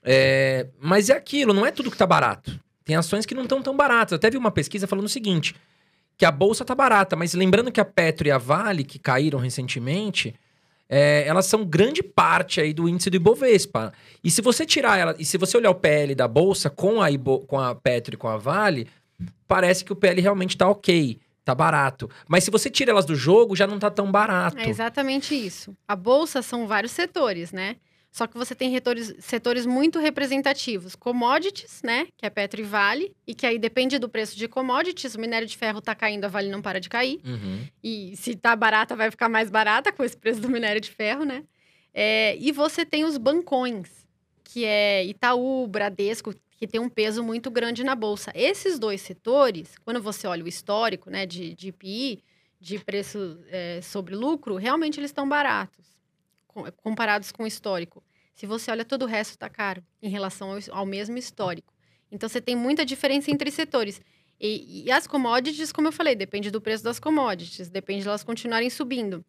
É, 0.02 0.68
mas 0.80 1.10
é 1.10 1.14
aquilo, 1.14 1.52
não 1.52 1.66
é 1.66 1.70
tudo 1.70 1.90
que 1.90 1.96
tá 1.96 2.06
barato. 2.06 2.58
Tem 2.84 2.96
ações 2.96 3.26
que 3.26 3.34
não 3.34 3.42
estão 3.42 3.60
tão 3.62 3.76
baratas. 3.76 4.12
Eu 4.12 4.16
até 4.16 4.30
vi 4.30 4.36
uma 4.36 4.50
pesquisa 4.50 4.86
falando 4.86 5.04
o 5.04 5.08
seguinte: 5.08 5.54
que 6.20 6.26
a 6.26 6.30
bolsa 6.30 6.66
tá 6.66 6.74
barata, 6.74 7.16
mas 7.16 7.32
lembrando 7.32 7.72
que 7.72 7.80
a 7.80 7.84
Petro 7.84 8.28
e 8.28 8.30
a 8.30 8.36
Vale, 8.36 8.84
que 8.84 8.98
caíram 8.98 9.38
recentemente, 9.38 10.34
é, 10.86 11.26
elas 11.26 11.46
são 11.46 11.64
grande 11.64 12.02
parte 12.02 12.60
aí 12.60 12.74
do 12.74 12.86
índice 12.86 13.08
do 13.08 13.16
Ibovespa. 13.16 13.90
E 14.22 14.30
se 14.30 14.42
você 14.42 14.66
tirar 14.66 14.98
ela, 14.98 15.16
e 15.18 15.24
se 15.24 15.38
você 15.38 15.56
olhar 15.56 15.70
o 15.70 15.74
PL 15.74 16.14
da 16.14 16.28
bolsa 16.28 16.68
com 16.68 17.00
a, 17.00 17.10
Ibo, 17.10 17.38
com 17.46 17.58
a 17.58 17.74
Petro 17.74 18.16
e 18.16 18.18
com 18.18 18.28
a 18.28 18.36
Vale, 18.36 18.86
parece 19.48 19.82
que 19.82 19.94
o 19.94 19.96
PL 19.96 20.20
realmente 20.20 20.58
tá 20.58 20.68
ok, 20.68 21.18
tá 21.42 21.54
barato. 21.54 22.10
Mas 22.28 22.44
se 22.44 22.50
você 22.50 22.68
tira 22.68 22.90
elas 22.90 23.06
do 23.06 23.14
jogo, 23.14 23.56
já 23.56 23.66
não 23.66 23.78
tá 23.78 23.90
tão 23.90 24.12
barato. 24.12 24.58
É 24.58 24.68
exatamente 24.68 25.34
isso. 25.34 25.74
A 25.88 25.96
bolsa 25.96 26.42
são 26.42 26.66
vários 26.66 26.92
setores, 26.92 27.50
né? 27.50 27.76
Só 28.10 28.26
que 28.26 28.36
você 28.36 28.54
tem 28.54 28.70
retores- 28.70 29.14
setores 29.20 29.64
muito 29.64 29.98
representativos. 29.98 30.94
Commodities, 30.96 31.80
né? 31.82 32.08
Que 32.16 32.26
é 32.26 32.30
Petro 32.30 32.60
e 32.60 32.64
Vale. 32.64 33.14
E 33.26 33.34
que 33.34 33.46
aí 33.46 33.58
depende 33.58 33.98
do 33.98 34.08
preço 34.08 34.36
de 34.36 34.48
commodities. 34.48 35.14
O 35.14 35.20
minério 35.20 35.46
de 35.46 35.56
ferro 35.56 35.80
tá 35.80 35.94
caindo, 35.94 36.24
a 36.24 36.28
Vale 36.28 36.48
não 36.48 36.60
para 36.60 36.80
de 36.80 36.88
cair. 36.88 37.20
Uhum. 37.24 37.64
E 37.82 38.16
se 38.16 38.34
tá 38.34 38.56
barata, 38.56 38.96
vai 38.96 39.10
ficar 39.10 39.28
mais 39.28 39.48
barata 39.50 39.92
com 39.92 40.02
esse 40.02 40.16
preço 40.16 40.40
do 40.40 40.48
minério 40.48 40.80
de 40.80 40.90
ferro, 40.90 41.24
né? 41.24 41.44
É, 41.94 42.36
e 42.38 42.50
você 42.52 42.84
tem 42.84 43.04
os 43.04 43.16
bancões, 43.16 43.88
que 44.44 44.64
é 44.64 45.04
Itaú, 45.04 45.66
Bradesco, 45.66 46.34
que 46.56 46.66
tem 46.66 46.80
um 46.80 46.88
peso 46.88 47.22
muito 47.22 47.50
grande 47.50 47.82
na 47.84 47.94
bolsa. 47.94 48.32
Esses 48.34 48.78
dois 48.78 49.00
setores, 49.00 49.74
quando 49.84 50.02
você 50.02 50.26
olha 50.26 50.44
o 50.44 50.48
histórico, 50.48 51.08
né, 51.10 51.24
de, 51.26 51.54
de 51.54 51.72
PI, 51.72 52.22
de 52.60 52.78
preço 52.78 53.38
é, 53.48 53.80
sobre 53.80 54.14
lucro, 54.14 54.56
realmente 54.56 55.00
eles 55.00 55.10
estão 55.10 55.26
baratos, 55.28 55.86
comparados 56.82 57.32
com 57.32 57.44
o 57.44 57.46
histórico. 57.46 58.02
Se 58.34 58.46
você 58.46 58.70
olha 58.70 58.84
todo 58.84 59.02
o 59.02 59.06
resto, 59.06 59.32
está 59.32 59.48
caro 59.48 59.82
em 60.02 60.08
relação 60.08 60.52
ao, 60.52 60.58
ao 60.70 60.86
mesmo 60.86 61.18
histórico. 61.18 61.72
Então, 62.10 62.28
você 62.28 62.40
tem 62.40 62.56
muita 62.56 62.84
diferença 62.84 63.30
entre 63.30 63.50
setores. 63.50 64.00
E, 64.40 64.84
e 64.86 64.90
as 64.90 65.06
commodities, 65.06 65.70
como 65.70 65.88
eu 65.88 65.92
falei, 65.92 66.16
depende 66.16 66.50
do 66.50 66.60
preço 66.60 66.82
das 66.82 66.98
commodities, 66.98 67.68
depende 67.68 68.02
de 68.02 68.08
elas 68.08 68.24
continuarem 68.24 68.70
subindo. 68.70 69.24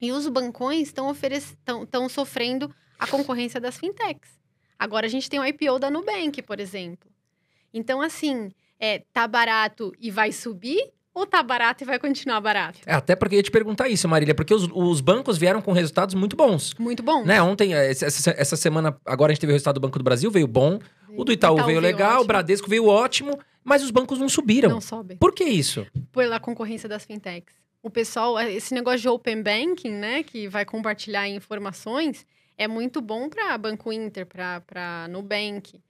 E 0.00 0.10
os 0.12 0.28
bancões 0.28 0.88
estão 0.88 2.08
sofrendo 2.08 2.74
a 2.98 3.06
concorrência 3.06 3.60
das 3.60 3.78
fintechs. 3.78 4.40
Agora 4.78 5.06
a 5.06 5.08
gente 5.08 5.28
tem 5.28 5.40
o 5.40 5.44
IPO 5.44 5.78
da 5.78 5.90
Nubank, 5.90 6.42
por 6.42 6.60
exemplo. 6.60 7.10
Então, 7.72 8.00
assim, 8.00 8.50
é, 8.78 9.00
tá 9.12 9.26
barato 9.26 9.92
e 9.98 10.10
vai 10.10 10.32
subir 10.32 10.92
ou 11.16 11.24
tá 11.24 11.42
barato 11.42 11.82
e 11.82 11.86
vai 11.86 11.98
continuar 11.98 12.42
barato? 12.42 12.78
É, 12.84 12.92
até 12.92 13.16
porque 13.16 13.36
eu 13.36 13.38
ia 13.38 13.42
te 13.42 13.50
perguntar 13.50 13.88
isso, 13.88 14.06
Marília, 14.06 14.34
porque 14.34 14.52
os, 14.52 14.68
os 14.70 15.00
bancos 15.00 15.38
vieram 15.38 15.62
com 15.62 15.72
resultados 15.72 16.14
muito 16.14 16.36
bons. 16.36 16.74
Muito 16.78 17.02
bom. 17.02 17.24
Né? 17.24 17.40
Ontem, 17.40 17.72
eh, 17.72 17.90
essa, 17.90 18.34
essa 18.36 18.54
semana, 18.54 18.94
agora 19.02 19.32
a 19.32 19.34
gente 19.34 19.40
teve 19.40 19.50
o 19.50 19.54
resultado 19.54 19.76
do 19.76 19.80
Banco 19.80 19.98
do 19.98 20.04
Brasil, 20.04 20.30
veio 20.30 20.46
bom. 20.46 20.78
O 21.16 21.24
do 21.24 21.32
Itaú, 21.32 21.64
veio 21.64 21.80
legal, 21.80 22.10
o 22.10 22.14
ótimo. 22.16 22.26
Bradesco 22.26 22.68
veio 22.68 22.86
ótimo, 22.86 23.38
mas 23.64 23.82
os 23.82 23.90
bancos 23.90 24.18
não 24.18 24.28
subiram. 24.28 24.68
Não 24.68 24.82
sobe. 24.82 25.16
Por 25.16 25.32
que 25.32 25.44
isso? 25.44 25.86
Pela 26.12 26.38
concorrência 26.38 26.86
das 26.86 27.06
fintechs. 27.06 27.54
O 27.82 27.88
pessoal, 27.88 28.38
esse 28.38 28.74
negócio 28.74 29.00
de 29.00 29.08
open 29.08 29.42
banking, 29.42 29.92
né, 29.92 30.22
que 30.22 30.48
vai 30.48 30.66
compartilhar 30.66 31.26
informações, 31.26 32.26
é 32.58 32.68
muito 32.68 33.00
bom 33.00 33.30
para 33.30 33.56
Banco 33.56 33.90
Inter, 33.90 34.26
para 34.26 35.08
Nubank. 35.08 35.80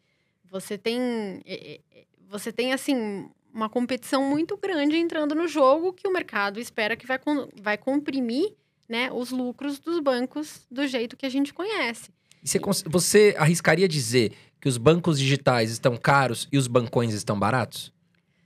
Você 0.52 0.78
tem, 0.78 1.42
é, 1.44 1.80
é, 1.92 2.04
você 2.28 2.52
tem 2.52 2.72
assim 2.72 3.28
uma 3.57 3.70
competição 3.70 4.22
muito 4.28 4.54
grande 4.59 4.96
entrando 4.98 5.34
no 5.34 5.48
jogo 5.48 5.94
que 5.94 6.07
o 6.07 6.12
mercado 6.12 6.61
espera 6.61 6.94
que 6.94 7.07
vai, 7.07 7.18
vai 7.61 7.78
comprimir, 7.78 8.54
né, 8.86 9.11
os 9.11 9.30
lucros 9.30 9.78
dos 9.78 9.98
bancos 9.98 10.66
do 10.70 10.86
jeito 10.86 11.16
que 11.16 11.24
a 11.24 11.30
gente 11.30 11.54
conhece. 11.54 12.11
Você, 12.44 12.61
você 12.84 13.34
arriscaria 13.38 13.88
dizer 13.88 14.32
que 14.61 14.68
os 14.68 14.76
bancos 14.76 15.18
digitais 15.18 15.70
estão 15.70 15.96
caros 15.96 16.46
e 16.52 16.59
os 16.59 16.66
bancões 16.68 17.14
estão 17.14 17.38
baratos? 17.38 17.90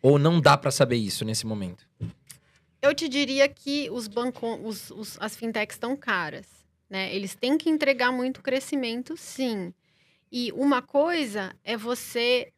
Ou 0.00 0.16
não 0.16 0.40
dá 0.40 0.56
pra 0.56 0.70
saber 0.70 0.96
isso 0.96 1.24
nesse 1.24 1.44
momento? 1.44 1.84
Eu 2.80 2.94
te 2.94 3.08
diria 3.08 3.48
que 3.48 3.90
os 3.90 4.06
bancos, 4.06 4.58
os, 4.62 4.90
os- 4.92 5.18
as 5.20 5.36
fintechs 5.36 5.74
estão 5.74 5.94
caras, 5.96 6.46
né? 6.88 7.12
Eles 7.14 7.34
têm 7.34 7.58
que 7.58 7.68
entregar 7.68 8.11
muito 8.12 8.40
crescimento, 8.40 9.16
sim. 9.16 9.74
E 10.32 10.50
uma 10.52 10.80
coisa 10.80 11.52
é 11.64 11.76
você 11.76 12.52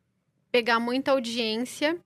pegar 0.52 0.78
muita 0.78 1.10
audiência 1.12 1.98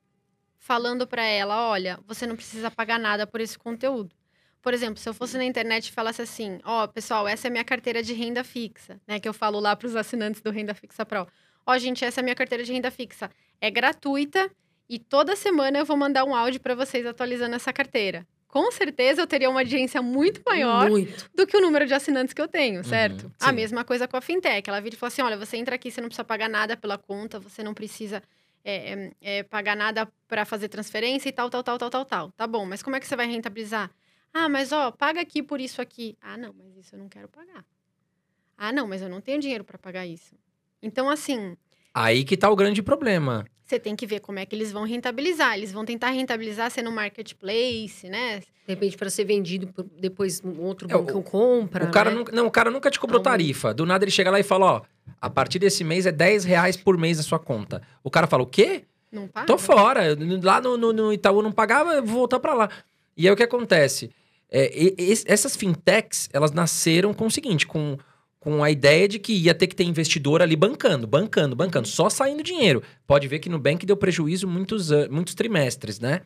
falando 0.67 1.07
para 1.07 1.23
ela, 1.25 1.69
olha, 1.69 1.97
você 2.09 2.27
não 2.27 2.35
precisa 2.35 2.73
pagar 2.73 2.99
nada 2.99 3.25
por 3.25 3.41
esse 3.41 3.57
conteúdo. 3.57 4.11
Por 4.61 4.75
exemplo, 4.75 4.99
se 4.99 5.09
eu 5.09 5.15
fosse 5.15 5.37
na 5.37 5.45
internet 5.45 5.87
e 5.87 5.93
falasse 5.93 6.21
assim, 6.21 6.59
ó, 6.65 6.89
pessoal, 6.89 7.29
essa 7.29 7.47
é 7.47 7.49
a 7.49 7.53
minha 7.53 7.63
carteira 7.63 8.03
de 8.03 8.13
renda 8.13 8.43
fixa, 8.43 9.01
né? 9.07 9.21
Que 9.21 9.29
eu 9.29 9.33
falo 9.33 9.61
lá 9.61 9.77
para 9.77 9.87
os 9.87 9.95
assinantes 9.95 10.43
do 10.43 10.51
Renda 10.51 10.75
Fixa 10.75 11.07
Pro. 11.07 11.29
Ó, 11.65 11.79
gente, 11.79 12.05
essa 12.05 12.19
é 12.19 12.23
a 12.23 12.25
minha 12.25 12.35
carteira 12.35 12.65
de 12.65 12.73
renda 12.73 12.91
fixa. 12.91 13.31
É 13.61 13.71
gratuita 13.71 14.51
e 14.89 14.99
toda 14.99 15.37
semana 15.37 15.79
eu 15.79 15.85
vou 15.85 15.97
mandar 15.97 16.25
um 16.25 16.35
áudio 16.35 16.61
para 16.61 16.75
vocês 16.75 17.07
atualizando 17.07 17.55
essa 17.55 17.73
carteira. 17.73 18.27
Com 18.49 18.73
certeza 18.73 19.23
eu 19.23 19.27
teria 19.27 19.49
uma 19.49 19.61
audiência 19.61 20.03
muito 20.03 20.41
maior 20.45 20.91
Muito. 20.91 21.31
do 21.33 21.47
que 21.47 21.57
o 21.57 21.61
número 21.61 21.87
de 21.87 21.95
assinantes 21.95 22.35
que 22.35 22.43
eu 22.43 22.49
tenho, 22.49 22.83
certo? 22.83 23.27
Uhum, 23.27 23.31
a 23.39 23.53
mesma 23.53 23.85
coisa 23.85 24.09
com 24.09 24.17
a 24.17 24.21
fintech. 24.21 24.69
Ela 24.69 24.81
vira 24.81 24.97
e 24.97 24.99
fala 24.99 25.09
assim: 25.09 25.23
olha, 25.23 25.37
você 25.37 25.57
entra 25.57 25.77
aqui, 25.77 25.93
você 25.93 26.01
não 26.01 26.09
precisa 26.09 26.25
pagar 26.25 26.49
nada 26.49 26.77
pela 26.77 26.99
conta, 26.99 27.39
você 27.39 27.63
não 27.63 27.73
precisa 27.73 28.21
é, 28.67 28.93
é, 28.93 29.39
é, 29.39 29.43
pagar 29.45 29.77
nada 29.77 30.13
para 30.27 30.45
fazer 30.45 30.69
transferência 30.69 31.29
e 31.29 31.33
tal, 31.33 31.49
tal, 31.49 31.63
tal, 31.63 31.79
tal, 31.79 31.89
tal, 31.89 32.05
tal. 32.05 32.33
Tá 32.33 32.49
bom, 32.49 32.67
mas 32.67 32.83
como 32.83 32.97
é 32.97 33.01
que 33.01 33.07
você 33.07 33.15
vai 33.15 33.27
rentabilizar? 33.29 33.93
Ah, 34.35 34.49
mas 34.49 34.73
ó, 34.73 34.91
paga 34.91 35.21
aqui 35.21 35.41
por 35.41 35.61
isso 35.61 35.81
aqui. 35.81 36.19
Ah, 36.21 36.37
não, 36.37 36.53
mas 36.53 36.77
isso 36.77 36.97
eu 36.97 36.99
não 36.99 37.09
quero 37.09 37.29
pagar. 37.29 37.65
Ah, 38.59 38.73
não, 38.73 38.89
mas 38.89 39.01
eu 39.01 39.09
não 39.09 39.21
tenho 39.21 39.41
dinheiro 39.41 39.63
para 39.63 39.79
pagar 39.79 40.05
isso. 40.05 40.35
Então, 40.83 41.09
assim, 41.09 41.57
Aí 41.99 42.25
que 42.25 42.37
tá 42.37 42.51
o 42.51 42.57
grande 42.57 42.83
problema. 42.83 43.47
você 43.65 43.81
tem 43.81 43.97
que 43.97 44.07
ver 44.07 44.21
como 44.21 44.39
é 44.39 44.47
que 44.47 44.55
eles 44.55 44.71
vão 44.71 44.85
rentabilizar. 44.85 45.57
Eles 45.57 45.73
vão 45.73 45.85
tentar 45.85 46.11
rentabilizar 46.11 46.71
sendo 46.71 46.93
marketplace, 46.93 48.09
né? 48.09 48.39
De 48.39 48.45
repente, 48.75 48.97
para 48.97 49.09
ser 49.11 49.25
vendido, 49.25 49.69
depois 49.99 50.41
um 50.45 50.61
outro 50.61 50.87
É, 50.91 50.95
o- 50.97 51.03
banco 51.03 51.23
compra. 51.23 51.85
O 51.85 51.91
cara, 51.91 52.11
né? 52.11 52.17
nunca, 52.17 52.33
não, 52.33 52.47
o 52.47 52.51
cara 52.51 52.71
nunca 52.71 52.91
te 52.91 53.01
cobrou 53.01 53.19
Algum- 53.19 53.31
tarifa. 53.31 53.73
Do 53.75 53.85
nada 53.87 54.05
ele 54.05 54.11
chega 54.11 54.31
lá 54.31 54.39
e 54.39 54.43
fala, 54.45 54.67
ó, 54.67 54.83
a 55.21 55.31
partir 55.31 55.59
desse 55.59 55.83
mês 55.85 56.07
é 56.07 56.13
10 56.13 56.45
reais 56.45 56.77
por 56.77 56.97
mês 56.99 57.19
a 57.19 57.23
sua 57.23 57.39
conta. 57.39 57.83
O 58.05 58.11
cara 58.11 58.27
fala, 58.27 58.43
o 58.43 58.47
quê? 58.47 58.85
Não 59.11 59.27
paga. 59.27 59.47
Tô 59.47 59.57
fora. 59.59 60.17
Lá 60.43 60.61
no, 60.61 60.77
no- 60.77 60.93
no 60.93 61.13
Itaú 61.13 61.43
não 61.43 61.51
pagava, 61.53 61.95
eu 61.95 62.05
vou 62.05 62.17
voltar 62.19 62.39
pra 62.39 62.55
lá. 62.55 62.69
E 63.17 63.27
aí 63.27 63.33
o 63.33 63.37
que 63.37 63.43
acontece? 63.43 64.11
É, 64.51 64.71
e- 64.81 64.95
e- 64.99 65.25
essas 65.27 65.57
fintechs, 65.57 66.29
elas 66.33 66.53
nasceram 66.53 67.13
com 67.15 67.27
o 67.27 67.31
seguinte, 67.31 67.67
com, 67.67 67.97
com 68.47 68.63
a 68.63 68.71
ideia 68.71 69.09
de 69.09 69.19
que 69.19 69.33
ia 69.33 69.53
ter 69.53 69.67
que 69.67 69.75
ter 69.75 69.83
investidor 69.83 70.41
ali 70.41 70.55
bancando, 70.55 71.05
bancando, 71.05 71.57
bancando, 71.57 71.89
só 71.89 72.09
saindo 72.09 72.45
dinheiro. 72.45 72.81
Pode 73.05 73.27
ver 73.27 73.41
que 73.41 73.49
no 73.49 73.59
Bank 73.59 73.85
deu 73.85 73.97
prejuízo 73.97 74.47
muitos, 74.47 74.89
muitos 75.11 75.35
trimestres, 75.35 75.99
né? 75.99 76.21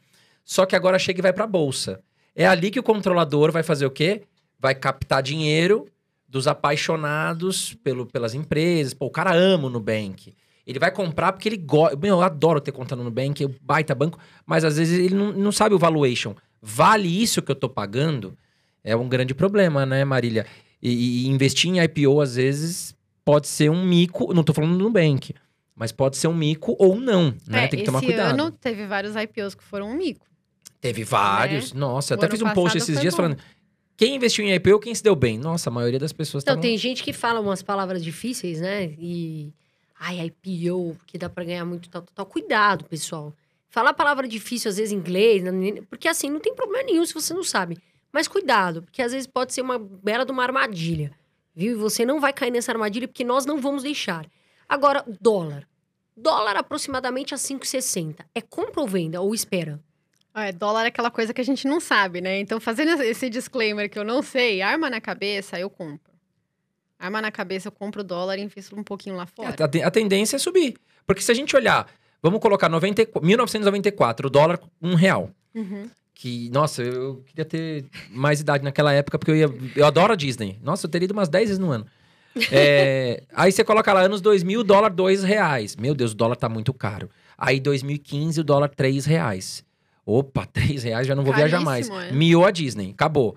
Só 0.44 0.66
que 0.66 0.76
agora 0.76 0.98
chega 0.98 1.18
e 1.18 1.22
vai 1.22 1.32
pra 1.32 1.46
bolsa. 1.46 1.98
É 2.36 2.46
ali 2.46 2.70
que 2.70 2.78
o 2.78 2.82
controlador 2.82 3.50
vai 3.50 3.62
fazer 3.62 3.86
o 3.86 3.90
quê? 3.90 4.24
Vai 4.58 4.74
captar 4.74 5.22
dinheiro 5.22 5.86
dos 6.28 6.46
apaixonados 6.46 7.72
pelo, 7.82 8.04
pelas 8.04 8.34
empresas. 8.34 8.92
Pô, 8.92 9.06
o 9.06 9.10
cara 9.10 9.34
ama 9.34 9.68
o 9.68 9.70
Nubank. 9.70 10.34
Ele 10.66 10.78
vai 10.78 10.90
comprar 10.90 11.32
porque 11.32 11.48
ele 11.48 11.56
gosta. 11.56 11.98
Eu 12.06 12.20
adoro 12.20 12.60
ter 12.60 12.70
conta 12.70 12.94
no 12.94 13.02
Nubank, 13.02 13.42
eu 13.42 13.54
baita 13.62 13.94
banco, 13.94 14.18
mas 14.44 14.62
às 14.62 14.76
vezes 14.76 14.98
ele 14.98 15.14
não, 15.14 15.32
não 15.32 15.50
sabe 15.50 15.74
o 15.74 15.78
valuation. 15.78 16.34
Vale 16.60 17.08
isso 17.08 17.40
que 17.40 17.50
eu 17.50 17.56
tô 17.56 17.66
pagando? 17.66 18.36
É 18.84 18.94
um 18.94 19.08
grande 19.08 19.34
problema, 19.34 19.86
né, 19.86 20.04
Marília? 20.04 20.44
E, 20.82 21.24
e 21.24 21.28
investir 21.28 21.70
em 21.70 21.80
IPO, 21.82 22.20
às 22.20 22.36
vezes, 22.36 22.94
pode 23.24 23.46
ser 23.48 23.70
um 23.70 23.84
mico. 23.84 24.32
Não 24.32 24.42
tô 24.42 24.52
falando 24.54 24.76
do 24.78 24.84
Nubank, 24.84 25.34
mas 25.74 25.92
pode 25.92 26.16
ser 26.16 26.28
um 26.28 26.34
mico 26.34 26.74
ou 26.78 26.98
não, 26.98 27.34
né? 27.46 27.64
É, 27.64 27.68
Tem 27.68 27.80
que 27.80 27.84
tomar 27.84 27.98
esse 27.98 28.06
cuidado. 28.06 28.32
ano 28.40 28.50
teve 28.50 28.86
vários 28.86 29.14
IPOs 29.16 29.54
que 29.54 29.62
foram 29.64 29.90
um 29.90 29.94
mico. 29.96 30.26
Teve 30.80 31.04
vários. 31.04 31.72
Nossa, 31.74 32.14
eu 32.14 32.16
O 32.16 32.20
até 32.20 32.30
fiz 32.30 32.40
um 32.42 32.50
post 32.54 32.78
esses 32.78 32.98
dias 33.00 33.12
bom. 33.14 33.18
falando 33.18 33.36
Quem 33.96 34.14
investiu 34.16 34.42
em 34.46 34.54
IPO, 34.54 34.80
quem 34.80 34.94
se 34.94 35.02
deu 35.02 35.14
bem? 35.14 35.36
Nossa, 35.38 35.68
a 35.68 35.72
maioria 35.72 35.98
das 35.98 36.10
pessoas 36.12 36.42
Então, 36.42 36.54
tavam- 36.54 36.62
tem 36.62 36.78
gente 36.78 37.02
que 37.02 37.12
fala 37.12 37.38
umas 37.40 37.62
palavras 37.62 38.02
difíceis, 38.02 38.58
né? 38.60 38.94
E. 38.98 39.52
Ai, 40.02 40.18
IPO, 40.26 40.96
que 41.06 41.18
dá 41.18 41.28
pra 41.28 41.44
ganhar 41.44 41.66
muito 41.66 41.90
tal, 41.90 42.00
tal, 42.00 42.12
tal. 42.14 42.24
Cuidado, 42.26 42.86
pessoal. 42.86 43.34
Falar 43.68 43.92
palavra 43.92 44.26
difícil, 44.26 44.70
às 44.70 44.78
vezes 44.78 44.90
em 44.92 44.96
inglês, 44.96 45.42
né? 45.44 45.52
porque 45.90 46.08
assim, 46.08 46.30
não 46.30 46.40
tem 46.40 46.54
problema 46.54 46.82
nenhum 46.84 47.04
se 47.04 47.12
você 47.12 47.34
não 47.34 47.44
sabe. 47.44 47.76
Mas 48.12 48.26
cuidado, 48.28 48.82
porque 48.82 49.02
às 49.02 49.12
vezes 49.12 49.26
pode 49.26 49.52
ser 49.54 49.62
uma 49.62 49.78
bela 49.78 50.24
de 50.24 50.32
uma 50.32 50.42
armadilha. 50.42 51.12
Viu? 51.54 51.72
E 51.72 51.74
você 51.74 52.04
não 52.04 52.20
vai 52.20 52.32
cair 52.32 52.50
nessa 52.50 52.72
armadilha 52.72 53.06
porque 53.08 53.24
nós 53.24 53.46
não 53.46 53.60
vamos 53.60 53.82
deixar. 53.82 54.26
Agora, 54.68 55.04
dólar. 55.20 55.66
Dólar 56.16 56.56
aproximadamente 56.56 57.34
a 57.34 57.36
5,60. 57.36 58.16
É 58.34 58.40
compra 58.40 58.80
ou 58.80 58.86
venda? 58.88 59.20
Ou 59.20 59.34
espera? 59.34 59.80
É, 60.34 60.52
dólar 60.52 60.84
é 60.84 60.88
aquela 60.88 61.10
coisa 61.10 61.34
que 61.34 61.40
a 61.40 61.44
gente 61.44 61.66
não 61.66 61.80
sabe, 61.80 62.20
né? 62.20 62.38
Então, 62.38 62.60
fazendo 62.60 63.02
esse 63.02 63.28
disclaimer 63.28 63.88
que 63.90 63.98
eu 63.98 64.04
não 64.04 64.22
sei, 64.22 64.62
arma 64.62 64.88
na 64.88 65.00
cabeça, 65.00 65.58
eu 65.58 65.68
compro. 65.68 66.12
Arma 66.98 67.20
na 67.22 67.32
cabeça, 67.32 67.68
eu 67.68 67.72
compro 67.72 68.04
dólar 68.04 68.38
e 68.38 68.42
invisto 68.42 68.78
um 68.78 68.84
pouquinho 68.84 69.16
lá 69.16 69.26
fora. 69.26 69.56
A, 69.64 69.68
te- 69.68 69.82
a 69.82 69.90
tendência 69.90 70.36
é 70.36 70.38
subir. 70.38 70.76
Porque 71.06 71.22
se 71.22 71.32
a 71.32 71.34
gente 71.34 71.56
olhar, 71.56 71.88
vamos 72.22 72.38
colocar 72.40 72.68
90, 72.68 73.02
e- 73.02 73.08
1994, 73.22 74.26
o 74.28 74.30
dólar, 74.30 74.60
um 74.80 74.94
real. 74.94 75.30
Uhum. 75.54 75.90
Que, 76.20 76.50
nossa, 76.50 76.82
eu 76.82 77.24
queria 77.28 77.46
ter 77.46 77.86
mais 78.10 78.40
idade 78.40 78.62
naquela 78.62 78.92
época, 78.92 79.18
porque 79.18 79.30
eu 79.30 79.36
ia. 79.36 79.48
Eu 79.74 79.86
adoro 79.86 80.12
a 80.12 80.16
Disney. 80.16 80.58
Nossa, 80.62 80.84
eu 80.84 80.90
teria 80.90 81.06
ido 81.06 81.14
umas 81.14 81.30
10 81.30 81.48
vezes 81.48 81.58
no 81.58 81.70
ano. 81.70 81.86
É, 82.52 83.24
aí 83.34 83.50
você 83.50 83.64
coloca 83.64 83.92
lá 83.92 84.02
anos 84.02 84.20
2000, 84.20 84.60
o 84.60 84.62
dólar 84.62 84.90
2 84.90 85.24
reais. 85.24 85.74
Meu 85.74 85.94
Deus, 85.94 86.12
o 86.12 86.14
dólar 86.14 86.36
tá 86.36 86.48
muito 86.48 86.72
caro. 86.74 87.10
Aí 87.36 87.58
2015, 87.58 88.38
o 88.38 88.44
dólar 88.44 88.68
3 88.68 89.06
reais. 89.06 89.64
Opa, 90.04 90.44
3 90.52 90.84
reais, 90.84 91.06
já 91.06 91.14
não 91.14 91.24
vou 91.24 91.34
viajar 91.34 91.58
mais. 91.58 91.88
Caríssimo, 91.88 92.14
é. 92.14 92.16
Miou 92.16 92.44
a 92.44 92.50
Disney, 92.50 92.90
acabou. 92.90 93.36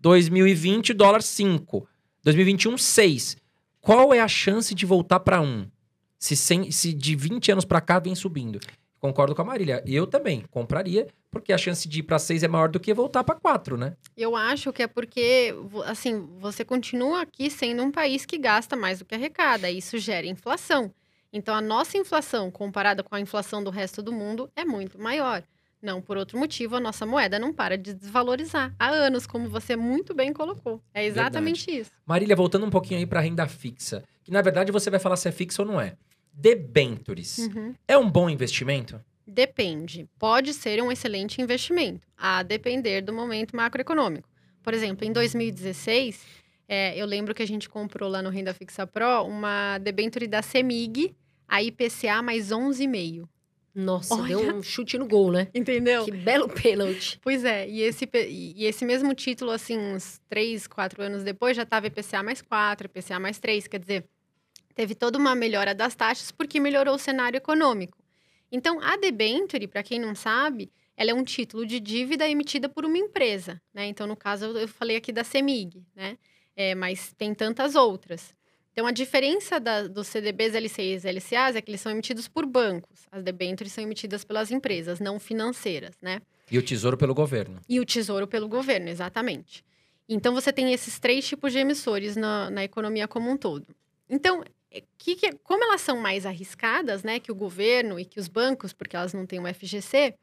2020, 0.00 0.92
o 0.92 0.94
dólar 0.94 1.22
5. 1.22 1.86
2021, 2.24 2.78
6. 2.78 3.36
Qual 3.82 4.14
é 4.14 4.20
a 4.20 4.28
chance 4.28 4.74
de 4.74 4.86
voltar 4.86 5.20
para 5.20 5.42
1? 5.42 5.66
Se, 6.18 6.34
se 6.34 6.92
de 6.94 7.14
20 7.14 7.52
anos 7.52 7.64
para 7.66 7.82
cá 7.82 7.98
vem 7.98 8.14
subindo. 8.14 8.58
Concordo 8.98 9.34
com 9.34 9.42
a 9.42 9.44
Marília. 9.44 9.84
Eu 9.86 10.06
também 10.06 10.42
compraria, 10.50 11.06
porque 11.34 11.52
a 11.52 11.58
chance 11.58 11.88
de 11.88 11.98
ir 11.98 12.04
para 12.04 12.18
6 12.18 12.44
é 12.44 12.48
maior 12.48 12.68
do 12.68 12.78
que 12.78 12.94
voltar 12.94 13.24
para 13.24 13.34
4, 13.34 13.76
né? 13.76 13.96
Eu 14.16 14.36
acho 14.36 14.72
que 14.72 14.84
é 14.84 14.86
porque, 14.86 15.52
assim, 15.84 16.28
você 16.38 16.64
continua 16.64 17.22
aqui 17.22 17.50
sendo 17.50 17.82
um 17.82 17.90
país 17.90 18.24
que 18.24 18.38
gasta 18.38 18.76
mais 18.76 19.00
do 19.00 19.04
que 19.04 19.16
arrecada. 19.16 19.68
e 19.68 19.78
Isso 19.78 19.98
gera 19.98 20.26
inflação. 20.26 20.94
Então, 21.32 21.52
a 21.52 21.60
nossa 21.60 21.98
inflação, 21.98 22.48
comparada 22.52 23.02
com 23.02 23.16
a 23.16 23.20
inflação 23.20 23.62
do 23.64 23.68
resto 23.68 24.00
do 24.00 24.12
mundo, 24.12 24.48
é 24.54 24.64
muito 24.64 24.96
maior. 24.96 25.42
Não 25.82 26.00
por 26.00 26.16
outro 26.16 26.38
motivo, 26.38 26.76
a 26.76 26.80
nossa 26.80 27.04
moeda 27.04 27.38
não 27.38 27.52
para 27.52 27.76
de 27.76 27.92
desvalorizar 27.92 28.72
há 28.78 28.88
anos, 28.88 29.26
como 29.26 29.48
você 29.48 29.74
muito 29.76 30.14
bem 30.14 30.32
colocou. 30.32 30.80
É 30.94 31.04
exatamente 31.04 31.68
isso. 31.70 31.90
Marília, 32.06 32.36
voltando 32.36 32.64
um 32.64 32.70
pouquinho 32.70 33.00
aí 33.00 33.06
para 33.06 33.20
renda 33.20 33.46
fixa, 33.48 34.04
que 34.22 34.30
na 34.30 34.40
verdade 34.40 34.72
você 34.72 34.88
vai 34.88 35.00
falar 35.00 35.16
se 35.16 35.28
é 35.28 35.32
fixa 35.32 35.60
ou 35.60 35.68
não 35.68 35.80
é. 35.80 35.96
Debentures. 36.32 37.38
Uhum. 37.38 37.74
É 37.86 37.98
um 37.98 38.08
bom 38.08 38.30
investimento? 38.30 38.98
Depende. 39.26 40.08
Pode 40.18 40.52
ser 40.52 40.82
um 40.82 40.92
excelente 40.92 41.40
investimento, 41.40 42.06
a 42.16 42.42
depender 42.42 43.00
do 43.00 43.12
momento 43.12 43.56
macroeconômico. 43.56 44.28
Por 44.62 44.74
exemplo, 44.74 45.04
em 45.04 45.12
2016, 45.12 46.24
é, 46.68 46.96
eu 46.96 47.06
lembro 47.06 47.34
que 47.34 47.42
a 47.42 47.46
gente 47.46 47.68
comprou 47.68 48.08
lá 48.08 48.22
no 48.22 48.30
Renda 48.30 48.54
Fixa 48.54 48.86
Pro 48.86 49.24
uma 49.24 49.78
debenture 49.78 50.26
da 50.26 50.42
Semig, 50.42 51.14
a 51.48 51.62
IPCA 51.62 52.22
mais 52.22 52.50
11,5. 52.50 53.28
Nossa, 53.74 54.14
Olha. 54.14 54.36
deu 54.36 54.54
um 54.54 54.62
chute 54.62 54.96
no 54.96 55.06
gol, 55.06 55.32
né? 55.32 55.48
Entendeu? 55.52 56.04
Que 56.04 56.12
belo 56.12 56.48
pênalti. 56.48 57.18
Pois 57.20 57.44
é, 57.44 57.68
e 57.68 57.82
esse, 57.82 58.08
e 58.14 58.64
esse 58.64 58.84
mesmo 58.84 59.12
título, 59.14 59.50
assim, 59.50 59.76
uns 59.76 60.20
3, 60.28 60.68
4 60.68 61.02
anos 61.02 61.24
depois, 61.24 61.56
já 61.56 61.64
estava 61.64 61.88
IPCA 61.88 62.22
mais 62.22 62.40
4, 62.40 62.86
IPCA 62.86 63.18
mais 63.18 63.38
3, 63.38 63.66
quer 63.66 63.80
dizer, 63.80 64.04
teve 64.76 64.94
toda 64.94 65.18
uma 65.18 65.34
melhora 65.34 65.74
das 65.74 65.94
taxas 65.96 66.30
porque 66.30 66.60
melhorou 66.60 66.94
o 66.94 66.98
cenário 66.98 67.36
econômico. 67.36 67.98
Então, 68.54 68.80
a 68.80 68.96
debenture, 68.96 69.66
para 69.66 69.82
quem 69.82 69.98
não 69.98 70.14
sabe, 70.14 70.70
ela 70.96 71.10
é 71.10 71.14
um 71.14 71.24
título 71.24 71.66
de 71.66 71.80
dívida 71.80 72.28
emitida 72.28 72.68
por 72.68 72.84
uma 72.84 72.96
empresa, 72.96 73.60
né? 73.74 73.86
Então, 73.86 74.06
no 74.06 74.14
caso, 74.16 74.44
eu 74.56 74.68
falei 74.68 74.96
aqui 74.96 75.10
da 75.12 75.24
Semig, 75.24 75.82
né? 75.94 76.16
É, 76.56 76.72
mas 76.72 77.12
tem 77.18 77.34
tantas 77.34 77.74
outras. 77.74 78.32
Então, 78.72 78.86
a 78.86 78.92
diferença 78.92 79.58
da- 79.58 79.88
dos 79.88 80.06
CDBs, 80.06 80.54
LCIs 80.54 81.04
e 81.04 81.08
LCAs 81.08 81.56
é 81.56 81.60
que 81.60 81.68
eles 81.70 81.80
são 81.80 81.90
emitidos 81.90 82.28
por 82.28 82.46
bancos. 82.46 83.06
As 83.10 83.24
debentures 83.24 83.72
são 83.72 83.82
emitidas 83.82 84.22
pelas 84.24 84.52
empresas, 84.52 85.00
não 85.00 85.18
financeiras, 85.18 85.96
né? 86.00 86.20
E 86.48 86.56
o 86.56 86.62
tesouro 86.62 86.96
pelo 86.96 87.12
governo. 87.14 87.60
E 87.68 87.80
o 87.80 87.84
tesouro 87.84 88.28
pelo 88.28 88.46
governo, 88.48 88.88
exatamente. 88.88 89.64
Então 90.08 90.32
você 90.32 90.52
tem 90.52 90.72
esses 90.72 91.00
três 91.00 91.26
tipos 91.26 91.52
de 91.52 91.58
emissores 91.58 92.14
na, 92.14 92.50
na 92.50 92.62
economia 92.62 93.08
como 93.08 93.28
um 93.30 93.36
todo. 93.36 93.66
Então, 94.08 94.44
que 94.98 95.16
que- 95.16 95.32
como 95.42 95.62
elas 95.64 95.80
são 95.80 95.96
mais 95.98 96.24
arriscadas, 96.26 97.02
né, 97.02 97.20
que 97.20 97.30
o 97.30 97.34
governo 97.34 97.98
e 97.98 98.04
que 98.04 98.18
os 98.20 98.28
bancos, 98.28 98.72
porque 98.72 98.96
elas 98.96 99.12
não 99.12 99.26
têm 99.26 99.40
um 99.40 99.46
FGC, 99.46 100.14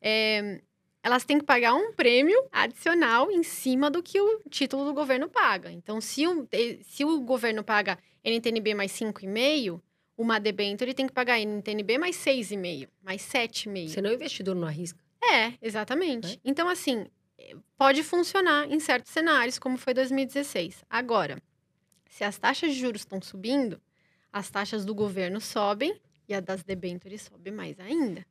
é, 0.00 0.60
elas 1.02 1.24
têm 1.24 1.38
que 1.38 1.44
pagar 1.44 1.74
um 1.74 1.92
prêmio 1.92 2.38
adicional 2.52 3.30
em 3.30 3.42
cima 3.42 3.90
do 3.90 4.02
que 4.02 4.20
o 4.20 4.40
título 4.50 4.84
do 4.84 4.94
governo 4.94 5.28
paga. 5.28 5.70
Então, 5.70 6.00
se 6.00 6.26
o, 6.26 6.46
se 6.82 7.04
o 7.04 7.20
governo 7.20 7.64
paga 7.64 7.98
NTNB 8.24 8.74
mais 8.74 8.92
5,5, 8.92 9.80
uma 10.16 10.38
debenture 10.38 10.92
tem 10.92 11.06
que 11.06 11.12
pagar 11.12 11.38
NTNB 11.40 11.96
mais 11.96 12.16
6,5, 12.16 12.88
mais 13.02 13.22
7,5. 13.22 13.88
Você 13.88 14.02
não 14.02 14.10
é 14.10 14.14
investidor, 14.14 14.54
não 14.54 14.68
arrisca. 14.68 14.98
É, 15.22 15.54
exatamente. 15.62 16.38
Então, 16.44 16.68
assim, 16.68 17.06
pode 17.78 18.02
funcionar 18.02 18.70
em 18.70 18.78
certos 18.78 19.12
cenários, 19.12 19.58
como 19.58 19.78
foi 19.78 19.94
2016. 19.94 20.84
Agora, 20.90 21.42
se 22.10 22.22
as 22.24 22.36
taxas 22.38 22.72
de 22.74 22.78
juros 22.80 23.00
estão 23.02 23.20
subindo, 23.22 23.80
as 24.32 24.50
taxas 24.50 24.84
do 24.84 24.94
governo 24.94 25.40
sobem 25.40 26.00
e 26.28 26.34
a 26.34 26.40
das 26.40 26.62
debêntures 26.62 27.22
sobe 27.22 27.50
mais 27.50 27.78
ainda. 27.80 28.24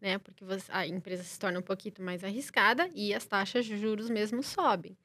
Né? 0.00 0.18
Porque 0.18 0.44
a 0.68 0.86
empresa 0.86 1.22
se 1.22 1.38
torna 1.38 1.58
um 1.58 1.62
pouquinho 1.62 1.94
mais 2.00 2.24
arriscada 2.24 2.88
e 2.94 3.14
as 3.14 3.24
taxas 3.24 3.66
de 3.66 3.76
juros 3.76 4.10
mesmo 4.10 4.42
sobem. 4.42 4.96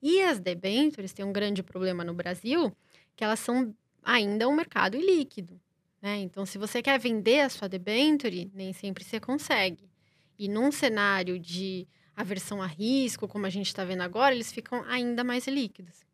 E 0.00 0.22
as 0.22 0.38
debêntures 0.38 1.12
têm 1.12 1.24
um 1.24 1.32
grande 1.32 1.62
problema 1.62 2.04
no 2.04 2.14
Brasil, 2.14 2.74
que 3.16 3.24
elas 3.24 3.40
são 3.40 3.74
ainda 4.02 4.48
um 4.48 4.54
mercado 4.54 4.96
ilíquido. 4.96 5.60
Né? 6.00 6.18
Então, 6.18 6.46
se 6.46 6.56
você 6.56 6.80
quer 6.80 6.98
vender 6.98 7.40
a 7.40 7.48
sua 7.48 7.68
debenture, 7.68 8.50
nem 8.54 8.72
sempre 8.72 9.04
você 9.04 9.18
consegue. 9.18 9.90
E 10.38 10.48
num 10.48 10.70
cenário 10.70 11.38
de 11.38 11.86
aversão 12.14 12.62
a 12.62 12.66
risco, 12.66 13.26
como 13.26 13.46
a 13.46 13.50
gente 13.50 13.66
está 13.66 13.84
vendo 13.84 14.02
agora, 14.02 14.34
eles 14.34 14.52
ficam 14.52 14.82
ainda 14.84 15.24
mais 15.24 15.46
líquidos. 15.46 16.07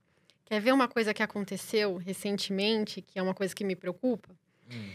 Quer 0.44 0.60
ver 0.60 0.72
uma 0.72 0.88
coisa 0.88 1.14
que 1.14 1.22
aconteceu 1.22 1.96
recentemente, 1.96 3.00
que 3.00 3.18
é 3.18 3.22
uma 3.22 3.34
coisa 3.34 3.54
que 3.54 3.64
me 3.64 3.74
preocupa? 3.74 4.34
Hum. 4.70 4.92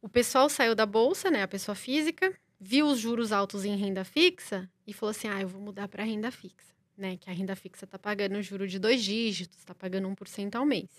O 0.00 0.08
pessoal 0.08 0.48
saiu 0.48 0.74
da 0.74 0.86
bolsa, 0.86 1.30
né, 1.30 1.42
a 1.42 1.48
pessoa 1.48 1.74
física, 1.74 2.32
viu 2.60 2.86
os 2.86 2.98
juros 2.98 3.32
altos 3.32 3.64
em 3.64 3.76
renda 3.76 4.04
fixa 4.04 4.70
e 4.86 4.92
falou 4.92 5.10
assim: 5.10 5.28
"Ah, 5.28 5.40
eu 5.40 5.48
vou 5.48 5.60
mudar 5.60 5.88
para 5.88 6.04
renda 6.04 6.30
fixa", 6.30 6.72
né? 6.96 7.16
Que 7.16 7.28
a 7.28 7.32
renda 7.32 7.56
fixa 7.56 7.84
está 7.84 7.98
pagando 7.98 8.40
juro 8.42 8.66
de 8.68 8.78
dois 8.78 9.02
dígitos, 9.02 9.58
está 9.58 9.74
pagando 9.74 10.08
1% 10.08 10.54
ao 10.56 10.64
mês. 10.64 10.90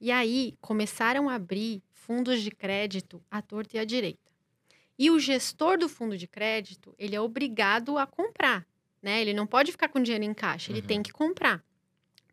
E 0.00 0.10
aí 0.10 0.56
começaram 0.60 1.28
a 1.28 1.34
abrir 1.34 1.82
fundos 1.92 2.42
de 2.42 2.50
crédito 2.50 3.22
à 3.30 3.40
torta 3.42 3.76
e 3.76 3.80
à 3.80 3.84
direita. 3.84 4.30
E 4.98 5.10
o 5.10 5.18
gestor 5.20 5.78
do 5.78 5.88
fundo 5.88 6.16
de 6.16 6.26
crédito, 6.26 6.94
ele 6.98 7.14
é 7.14 7.20
obrigado 7.20 7.96
a 7.98 8.06
comprar, 8.06 8.66
né? 9.00 9.20
Ele 9.20 9.32
não 9.32 9.46
pode 9.46 9.70
ficar 9.70 9.88
com 9.88 10.02
dinheiro 10.02 10.24
em 10.24 10.34
caixa, 10.34 10.72
ele 10.72 10.80
Uhum. 10.80 10.86
tem 10.86 11.02
que 11.02 11.12
comprar. 11.12 11.64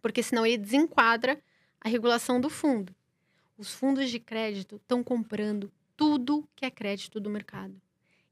Porque 0.05 0.21
senão 0.21 0.45
ele 0.45 0.59
desenquadra 0.59 1.41
a 1.81 1.89
regulação 1.89 2.39
do 2.39 2.47
fundo. 2.47 2.93
Os 3.57 3.73
fundos 3.73 4.07
de 4.11 4.19
crédito 4.19 4.75
estão 4.75 5.03
comprando 5.03 5.71
tudo 5.97 6.47
que 6.55 6.63
é 6.63 6.69
crédito 6.69 7.19
do 7.19 7.27
mercado 7.27 7.81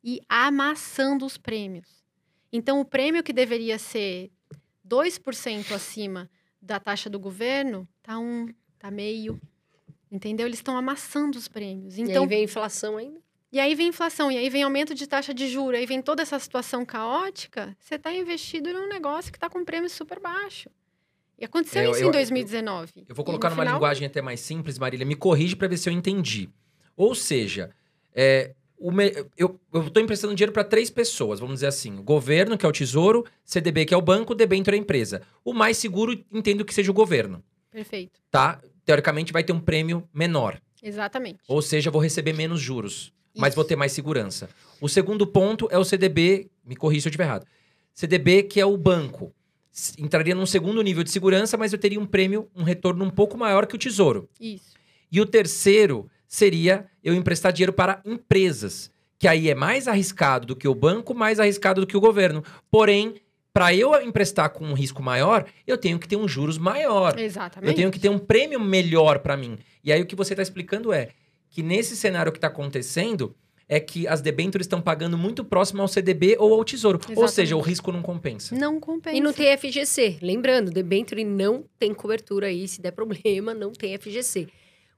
e 0.03 0.21
amassando 0.29 1.25
os 1.25 1.35
prêmios. 1.35 2.05
Então, 2.51 2.79
o 2.79 2.85
prêmio 2.85 3.23
que 3.23 3.33
deveria 3.33 3.79
ser 3.79 4.29
2% 4.87 5.71
acima 5.71 6.29
da 6.61 6.79
taxa 6.79 7.09
do 7.09 7.19
governo, 7.19 7.89
tá 8.03 8.19
um, 8.19 8.53
tá 8.77 8.91
meio. 8.91 9.41
Entendeu? 10.11 10.45
Eles 10.45 10.59
estão 10.59 10.77
amassando 10.77 11.39
os 11.39 11.47
prêmios. 11.47 11.97
e 11.97 12.03
Então, 12.03 12.21
aí 12.21 12.29
vem 12.29 12.41
a 12.41 12.43
inflação 12.43 12.97
ainda. 12.97 13.19
e 13.51 13.59
aí 13.59 13.73
vem 13.73 13.87
inflação, 13.87 14.31
e 14.31 14.37
aí 14.37 14.47
vem 14.47 14.61
aumento 14.61 14.93
de 14.93 15.07
taxa 15.07 15.33
de 15.33 15.47
juros, 15.47 15.79
aí 15.79 15.87
vem 15.87 16.03
toda 16.03 16.21
essa 16.21 16.37
situação 16.37 16.85
caótica, 16.85 17.75
você 17.79 17.95
está 17.95 18.13
investido 18.13 18.71
num 18.71 18.87
negócio 18.87 19.31
que 19.31 19.37
está 19.37 19.49
com 19.49 19.65
prêmio 19.65 19.89
super 19.89 20.19
baixo. 20.19 20.69
E 21.37 21.45
aconteceu 21.45 21.81
É, 21.81 21.85
Eu- 21.87 21.91
isso 21.91 22.03
eu- 22.03 22.09
em 22.09 22.11
2019. 22.11 23.05
Eu 23.07 23.15
vou 23.15 23.23
E 23.23 23.25
colocar 23.25 23.49
numa 23.49 23.63
final- 23.63 23.75
linguagem 23.75 24.05
até 24.07 24.21
mais 24.21 24.39
simples, 24.39 24.77
Marília. 24.77 25.05
Me 25.05 25.15
corrige 25.15 25.55
para 25.55 25.67
ver 25.67 25.77
se 25.77 25.89
eu 25.89 25.93
entendi. 25.93 26.49
Ou 26.95 27.15
seja, 27.15 27.71
é, 28.13 28.53
me- 28.79 29.11
eu, 29.37 29.59
eu 29.73 29.89
tô 29.89 29.99
emprestando 29.99 30.35
dinheiro 30.35 30.51
para 30.51 30.63
três 30.63 30.89
pessoas, 30.89 31.39
vamos 31.39 31.55
dizer 31.55 31.67
assim. 31.67 31.97
O 31.97 32.03
governo, 32.03 32.57
que 32.57 32.65
é 32.65 32.69
o 32.69 32.71
tesouro, 32.71 33.25
CDB, 33.43 33.85
que 33.85 33.93
é 33.93 33.97
o 33.97 34.01
banco, 34.01 34.35
debênture 34.35 34.75
é 34.75 34.79
a 34.79 34.81
empresa. 34.81 35.21
O 35.43 35.53
mais 35.53 35.77
seguro, 35.77 36.17
entendo 36.31 36.63
que 36.63 36.73
seja 36.73 36.91
o 36.91 36.93
governo, 36.93 37.43
Perfeito. 37.71 38.19
tá? 38.29 38.61
Teoricamente, 38.85 39.33
vai 39.33 39.43
ter 39.43 39.53
um 39.53 39.59
prêmio 39.59 40.07
menor. 40.13 40.61
Exatamente. 40.81 41.39
Ou 41.47 41.61
seja, 41.61 41.89
vou 41.89 42.01
receber 42.01 42.33
menos 42.33 42.59
juros, 42.61 43.11
mas 43.35 43.49
Isso. 43.49 43.55
vou 43.55 43.63
ter 43.65 43.75
mais 43.75 43.91
segurança. 43.93 44.49
O 44.81 44.87
segundo 44.89 45.25
ponto 45.25 45.67
é 45.71 45.77
o 45.77 45.83
CDB, 45.85 46.49
me 46.63 46.75
corrija 46.75 47.03
se 47.03 47.07
eu 47.07 47.09
estiver 47.09 47.23
errado. 47.23 47.45
CDB, 47.93 48.43
que 48.43 48.59
é 48.59 48.65
o 48.65 48.75
banco. 48.77 49.33
Entraria 49.97 50.35
num 50.35 50.45
segundo 50.45 50.81
nível 50.81 51.03
de 51.03 51.11
segurança, 51.11 51.57
mas 51.57 51.73
eu 51.73 51.79
teria 51.79 51.99
um 51.99 52.05
prêmio, 52.05 52.49
um 52.55 52.63
retorno 52.63 53.03
um 53.03 53.09
pouco 53.09 53.37
maior 53.37 53.65
que 53.65 53.75
o 53.75 53.79
tesouro. 53.79 54.29
Isso. 54.39 54.73
E 55.11 55.19
o 55.19 55.25
terceiro 55.25 56.09
seria 56.27 56.85
eu 57.03 57.13
emprestar 57.13 57.51
dinheiro 57.51 57.73
para 57.73 58.01
empresas, 58.05 58.91
que 59.19 59.27
aí 59.27 59.49
é 59.49 59.55
mais 59.55 59.87
arriscado 59.87 60.47
do 60.47 60.55
que 60.55 60.67
o 60.67 60.75
banco, 60.75 61.13
mais 61.13 61.39
arriscado 61.39 61.81
do 61.81 61.87
que 61.87 61.97
o 61.97 62.01
governo. 62.01 62.43
Porém, 62.69 63.15
para 63.53 63.73
eu 63.73 63.93
emprestar 64.01 64.49
com 64.49 64.65
um 64.65 64.73
risco 64.73 65.03
maior, 65.03 65.45
eu 65.67 65.77
tenho 65.77 65.99
que 65.99 66.07
ter 66.07 66.15
um 66.15 66.27
juros 66.27 66.57
maior. 66.57 67.17
Exatamente. 67.19 67.69
Eu 67.69 67.75
tenho 67.75 67.91
que 67.91 67.99
ter 67.99 68.09
um 68.09 68.17
prêmio 68.17 68.59
melhor 68.59 69.19
para 69.19 69.37
mim. 69.37 69.57
E 69.83 69.91
aí 69.91 70.01
o 70.01 70.05
que 70.05 70.15
você 70.15 70.33
está 70.33 70.41
explicando 70.41 70.91
é 70.91 71.09
que 71.49 71.61
nesse 71.61 71.95
cenário 71.95 72.31
que 72.31 72.39
está 72.39 72.47
acontecendo 72.47 73.35
é 73.67 73.79
que 73.79 74.07
as 74.07 74.21
debêntures 74.21 74.65
estão 74.65 74.81
pagando 74.81 75.17
muito 75.17 75.43
próximo 75.43 75.81
ao 75.81 75.87
CDB 75.87 76.35
ou 76.39 76.53
ao 76.53 76.63
Tesouro. 76.63 76.99
Ou 76.99 77.11
Exatamente. 77.11 77.31
seja, 77.31 77.55
o 77.55 77.61
risco 77.61 77.91
não 77.91 78.01
compensa. 78.01 78.55
Não 78.55 78.79
compensa. 78.79 79.15
E 79.15 79.21
não 79.21 79.33
tem 79.33 79.57
FGC. 79.57 80.19
Lembrando, 80.21 80.71
debenture 80.71 81.23
não 81.23 81.65
tem 81.79 81.93
cobertura 81.93 82.47
aí. 82.47 82.67
Se 82.67 82.81
der 82.81 82.91
problema, 82.91 83.53
não 83.53 83.71
tem 83.71 83.97
FGC. 83.97 84.47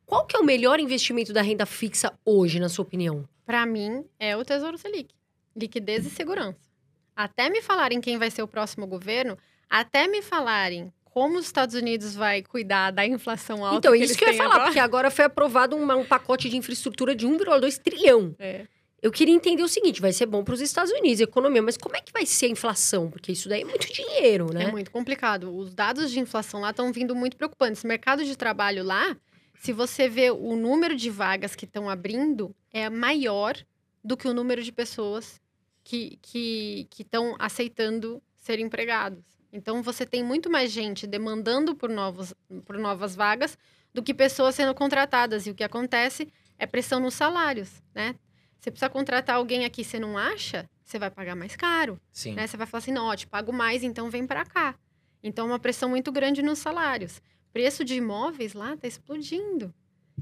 Qual 0.06 0.26
que 0.26 0.36
é 0.36 0.40
o 0.40 0.44
melhor 0.44 0.80
investimento 0.80 1.34
da 1.34 1.42
renda 1.42 1.66
fixa 1.66 2.14
hoje, 2.24 2.60
na 2.60 2.70
sua 2.70 2.84
opinião? 2.84 3.28
Para 3.46 3.66
mim, 3.66 4.04
é 4.20 4.36
o 4.36 4.44
Tesouro 4.44 4.78
Selic. 4.78 5.14
Liquidez 5.56 6.06
e 6.06 6.10
segurança. 6.10 6.60
Até 7.16 7.50
me 7.50 7.62
falarem 7.62 8.02
quem 8.02 8.18
vai 8.18 8.30
ser 8.30 8.44
o 8.44 8.48
próximo 8.48 8.86
governo, 8.86 9.38
até 9.70 10.08
me 10.08 10.22
falarem 10.22 10.92
como 11.16 11.38
os 11.38 11.46
Estados 11.46 11.74
Unidos 11.76 12.14
vai 12.14 12.44
cuidar 12.44 12.92
da 12.92 13.06
inflação 13.08 13.64
alta 13.66 13.78
então, 13.78 13.94
que 13.94 14.04
isso 14.04 14.18
que 14.18 14.26
eu 14.26 14.32
ia 14.32 14.34
falar, 14.38 14.50
agora. 14.56 14.66
porque 14.66 14.80
agora 14.80 15.10
foi 15.10 15.24
aprovado 15.24 15.74
uma- 15.78 15.96
um 15.96 16.04
pacote 16.06 16.50
de 16.50 16.58
infraestrutura 16.58 17.16
de 17.16 17.26
1,2 17.26 17.78
trilhão. 17.78 18.36
É. 18.38 18.68
Eu 19.02 19.12
queria 19.14 19.34
entender 19.34 19.64
o 19.64 19.68
seguinte: 19.70 20.02
vai 20.02 20.12
ser 20.12 20.26
bom 20.26 20.44
para 20.44 20.54
os 20.54 20.60
Estados 20.60 20.92
Unidos, 20.92 21.22
a 21.22 21.24
economia, 21.24 21.62
mas 21.62 21.78
como 21.78 21.96
é 21.96 22.02
que 22.02 22.12
vai 22.12 22.26
ser 22.26 22.48
a 22.48 22.50
inflação? 22.50 23.10
Porque 23.10 23.32
isso 23.32 23.48
daí 23.48 23.62
é 23.62 23.66
muito 23.66 23.88
dinheiro, 23.94 24.54
né? 24.54 24.66
É 24.66 24.72
muito 24.72 24.92
complicado. 24.92 25.56
Os 25.56 25.74
dados 25.74 26.12
de 26.12 26.20
inflação 26.20 26.60
lá 26.60 26.72
estão 26.72 26.92
vindo 26.92 27.16
muito 27.16 27.38
preocupantes. 27.38 27.82
O 27.84 27.88
mercado 27.88 28.26
de 28.26 28.36
trabalho 28.36 28.84
lá, 28.84 29.16
se 29.62 29.72
você 29.72 30.10
vê 30.10 30.32
o 30.32 30.56
número 30.58 30.98
de 30.98 31.10
vagas 31.10 31.56
que 31.56 31.64
estão 31.64 31.90
abrindo, 31.90 32.54
é 32.74 32.90
maior 32.90 33.56
do 34.04 34.18
que 34.18 34.28
o 34.28 34.34
número 34.34 34.62
de 34.62 34.72
pessoas 34.74 35.40
que 35.82 36.20
que 36.22 36.88
estão 37.00 37.36
aceitando 37.40 38.22
ser 38.36 38.60
empregados. 38.60 39.24
Então, 39.56 39.82
você 39.82 40.06
tem 40.06 40.22
muito 40.22 40.50
mais 40.50 40.70
gente 40.70 41.08
demandando 41.08 41.74
por, 41.76 41.90
novos, 41.90 42.34
por 42.66 42.78
novas 42.78 43.16
vagas 43.16 43.58
do 43.94 44.04
que 44.04 44.14
pessoas 44.14 44.54
sendo 44.54 44.76
contratadas. 44.76 45.48
E 45.48 45.52
o 45.52 45.56
que 45.56 45.64
acontece 45.64 46.28
é 46.60 46.66
pressão 46.66 47.00
nos 47.00 47.14
salários, 47.14 47.82
né? 47.94 48.16
Você 48.60 48.70
precisa 48.70 48.90
contratar 48.90 49.38
alguém 49.38 49.64
aqui, 49.64 49.82
você 49.84 49.98
não 49.98 50.18
acha? 50.18 50.70
Você 50.84 51.00
vai 51.00 51.10
pagar 51.10 51.36
mais 51.36 51.56
caro 51.56 52.00
Sim. 52.12 52.34
né? 52.34 52.46
Você 52.48 52.58
vai 52.58 52.68
falar 52.68 52.80
assim, 52.80 52.92
não, 52.92 53.06
ó, 53.06 53.16
te 53.16 53.26
pago 53.28 53.54
mais, 53.54 53.82
então 53.84 54.10
vem 54.10 54.28
para 54.28 54.44
cá. 54.44 54.76
Então, 55.24 55.46
é 55.46 55.52
uma 55.52 55.60
pressão 55.60 55.88
muito 55.88 56.12
grande 56.12 56.42
nos 56.42 56.60
salários. 56.60 57.22
Preço 57.54 57.86
de 57.86 57.96
imóveis 57.96 58.54
lá 58.54 58.76
tá 58.76 58.88
explodindo. 58.88 59.74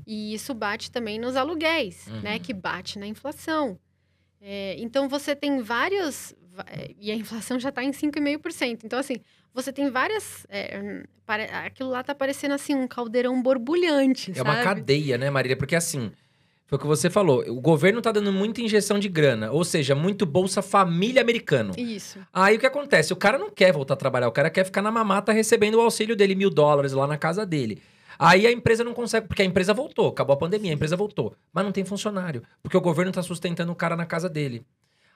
E 0.06 0.34
isso 0.34 0.54
bate 0.54 0.92
também 0.92 1.18
nos 1.20 1.36
aluguéis, 1.36 2.06
Uhum. 2.08 2.22
né? 2.22 2.38
Que 2.38 2.54
bate 2.54 3.00
na 3.00 3.08
inflação. 3.08 3.80
É, 4.40 4.76
então, 4.78 5.10
você 5.10 5.36
tem 5.36 5.60
vários... 5.62 6.36
é, 6.68 6.92
E 7.00 7.12
a 7.12 7.16
inflação 7.16 7.60
já 7.60 7.70
está 7.70 7.84
em 7.84 7.92
5,5%. 7.92 8.82
Então, 8.84 9.00
assim, 9.00 9.18
você 9.54 9.72
tem 9.74 9.90
várias... 9.90 10.46
é, 10.50 11.04
pare- 11.26 11.50
aquilo 11.52 11.90
lá 11.90 12.04
tá 12.04 12.14
parecendo, 12.16 12.54
assim, 12.54 12.76
um 12.76 12.88
caldeirão 12.88 13.42
borbulhante, 13.42 14.32
É 14.36 14.42
uma 14.42 14.54
sabe? 14.54 14.64
cadeia, 14.64 15.18
né, 15.18 15.30
Marília? 15.30 15.56
Porque 15.58 15.76
assim, 15.76 16.12
foi 16.68 16.78
o 16.78 16.82
que 16.82 16.88
você 16.88 17.10
falou. 17.10 17.44
O 17.48 17.62
governo 17.62 18.02
tá 18.02 18.12
dando 18.12 18.32
muita 18.32 18.62
injeção 18.62 19.00
de 19.00 19.08
grana, 19.10 19.52
ou 19.52 19.64
seja, 19.64 19.96
muito 19.96 20.26
Bolsa 20.26 20.62
Família 20.62 21.22
americano. 21.22 21.72
Isso. 21.78 22.20
Aí 22.34 22.56
o 22.58 22.60
que 22.60 22.66
acontece? 22.66 23.14
O 23.14 23.16
cara 23.18 23.38
não 23.38 23.50
quer 23.50 23.72
voltar 23.72 23.94
a 23.94 23.98
trabalhar, 23.98 24.28
o 24.28 24.32
cara 24.32 24.50
quer 24.50 24.64
ficar 24.66 24.82
na 24.82 24.92
mamata 24.92 25.32
recebendo 25.32 25.76
o 25.76 25.82
auxílio 25.82 26.16
dele, 26.16 26.36
mil 26.36 26.50
dólares 26.50 26.92
lá 26.94 27.08
na 27.08 27.18
casa 27.18 27.46
dele. 27.46 27.82
Aí 28.20 28.46
a 28.46 28.52
empresa 28.52 28.84
não 28.84 28.94
consegue, 28.94 29.28
porque 29.28 29.42
a 29.42 29.46
empresa 29.46 29.74
voltou, 29.74 30.10
acabou 30.10 30.36
a 30.36 30.38
pandemia, 30.38 30.72
a 30.72 30.76
empresa 30.76 30.96
voltou. 30.96 31.36
Mas 31.52 31.66
não 31.66 31.72
tem 31.72 31.84
funcionário, 31.84 32.44
porque 32.62 32.78
o 32.78 32.82
governo 32.82 33.12
tá 33.12 33.24
sustentando 33.24 33.72
o 33.72 33.76
cara 33.76 33.96
na 33.96 34.06
casa 34.06 34.30
dele. 34.30 34.64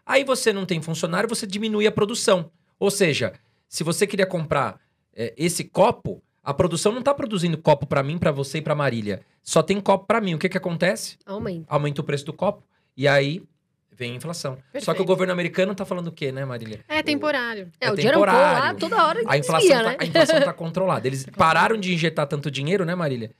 Aí 0.07 0.23
você 0.23 0.53
não 0.53 0.65
tem 0.65 0.81
funcionário, 0.81 1.27
você 1.27 1.45
diminui 1.45 1.85
a 1.85 1.91
produção. 1.91 2.49
Ou 2.79 2.89
seja, 2.89 3.33
se 3.67 3.83
você 3.83 4.07
queria 4.07 4.25
comprar 4.25 4.79
é, 5.13 5.33
esse 5.35 5.65
copo, 5.65 6.23
a 6.43 6.53
produção 6.53 6.93
não 6.93 7.01
tá 7.01 7.13
produzindo 7.13 7.57
copo 7.57 7.85
pra 7.85 8.01
mim, 8.01 8.17
pra 8.17 8.31
você 8.31 8.59
e 8.59 8.61
pra 8.61 8.73
Marília. 8.73 9.21
Só 9.43 9.61
tem 9.61 9.81
copo 9.81 10.05
pra 10.05 10.21
mim. 10.21 10.33
O 10.33 10.37
que 10.39 10.47
que 10.47 10.57
acontece? 10.57 11.17
Aumenta. 11.25 11.65
Aumenta 11.67 11.99
o 12.01 12.03
preço 12.03 12.25
do 12.25 12.31
copo 12.33 12.63
e 12.95 13.05
aí 13.07 13.43
vem 13.91 14.13
a 14.13 14.15
inflação. 14.15 14.53
Só 14.53 14.59
que 14.59 14.67
o 14.67 14.71
Perfeito. 14.85 15.05
governo 15.05 15.33
americano 15.33 15.73
tá 15.75 15.83
falando 15.83 16.07
o 16.07 16.11
quê, 16.11 16.31
né, 16.31 16.45
Marília? 16.45 16.79
É 16.87 17.01
temporário. 17.03 17.69
É, 17.81 17.87
É 17.87 17.91
o 17.91 17.95
dinheiro 17.95 18.19
lá 18.21 18.25
temporário. 18.27 18.79
toda 18.79 19.03
hora 19.05 19.21
A 19.25 19.37
inflação, 19.37 19.67
desvia, 19.67 19.83
tá, 19.83 19.89
né? 19.89 19.97
a 19.99 20.05
inflação 20.05 20.41
tá 20.41 20.53
controlada. 20.53 21.07
Eles 21.07 21.25
pararam 21.35 21.75
de 21.75 21.93
injetar 21.93 22.27
tanto 22.27 22.49
dinheiro, 22.51 22.85
né, 22.85 22.95
Marília? 22.95 23.31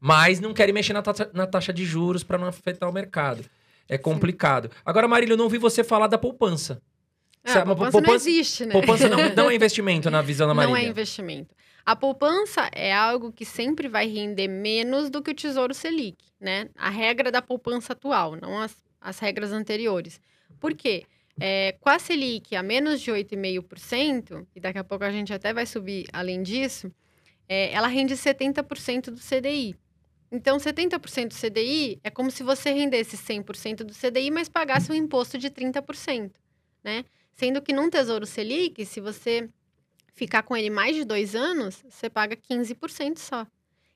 Mas 0.00 0.40
não 0.40 0.54
querem 0.54 0.72
mexer 0.72 0.92
na 0.92 1.02
taxa, 1.02 1.28
na 1.34 1.46
taxa 1.46 1.72
de 1.72 1.84
juros 1.84 2.22
para 2.22 2.38
não 2.38 2.46
afetar 2.46 2.88
o 2.88 2.92
mercado. 2.92 3.44
É 3.88 3.96
complicado. 3.98 4.70
Agora, 4.84 5.06
Marília, 5.06 5.34
eu 5.34 5.36
não 5.36 5.44
ouvi 5.44 5.58
você 5.58 5.84
falar 5.84 6.06
da 6.06 6.18
poupança. 6.18 6.80
É, 7.44 7.52
Sabe, 7.52 7.60
a 7.62 7.64
uma 7.72 7.76
poupança, 7.76 7.96
não 7.98 8.02
poupança- 8.04 8.28
existe, 8.28 8.66
né? 8.66 8.72
Poupança 8.72 9.08
não, 9.08 9.34
não 9.34 9.50
é 9.50 9.54
investimento 9.56 10.10
na 10.10 10.20
visão 10.22 10.48
da 10.48 10.54
Não 10.54 10.70
Marília. 10.70 10.88
é 10.88 10.90
investimento. 10.90 11.54
A 11.84 11.94
poupança 11.94 12.68
é 12.74 12.92
algo 12.92 13.30
que 13.32 13.44
sempre 13.44 13.86
vai 13.86 14.08
render 14.08 14.48
menos 14.48 15.08
do 15.08 15.22
que 15.22 15.30
o 15.30 15.34
Tesouro 15.34 15.72
Selic, 15.72 16.16
né? 16.40 16.68
A 16.76 16.90
regra 16.90 17.30
da 17.30 17.40
poupança 17.40 17.92
atual, 17.92 18.34
não 18.34 18.58
as, 18.60 18.74
as 19.00 19.20
regras 19.20 19.52
anteriores. 19.52 20.20
Por 20.58 20.74
quê? 20.74 21.04
É, 21.38 21.76
com 21.80 21.88
a 21.88 21.98
Selic 22.00 22.56
a 22.56 22.62
menos 22.64 23.00
de 23.00 23.12
8,5%, 23.12 24.46
e 24.56 24.58
daqui 24.60 24.78
a 24.78 24.84
pouco 24.84 25.04
a 25.04 25.10
gente 25.12 25.32
até 25.32 25.52
vai 25.54 25.66
subir 25.66 26.06
além 26.12 26.42
disso, 26.42 26.90
é, 27.48 27.70
ela 27.72 27.86
rende 27.86 28.14
70% 28.16 29.10
do 29.10 29.20
CDI. 29.20 29.76
Então, 30.30 30.58
70% 30.58 31.28
do 31.28 31.34
CDI 31.34 32.00
é 32.02 32.10
como 32.10 32.30
se 32.30 32.42
você 32.42 32.70
rendesse 32.72 33.16
100% 33.16 33.84
do 33.84 33.94
CDI, 33.94 34.30
mas 34.30 34.48
pagasse 34.48 34.90
um 34.90 34.94
imposto 34.94 35.38
de 35.38 35.48
30%, 35.50 36.32
né? 36.82 37.04
Sendo 37.32 37.60
que 37.62 37.72
num 37.72 37.88
Tesouro 37.90 38.26
Selic, 38.26 38.84
se 38.84 39.00
você 39.00 39.48
ficar 40.14 40.42
com 40.42 40.56
ele 40.56 40.70
mais 40.70 40.96
de 40.96 41.04
dois 41.04 41.34
anos, 41.34 41.84
você 41.88 42.08
paga 42.10 42.34
15% 42.36 43.18
só. 43.18 43.46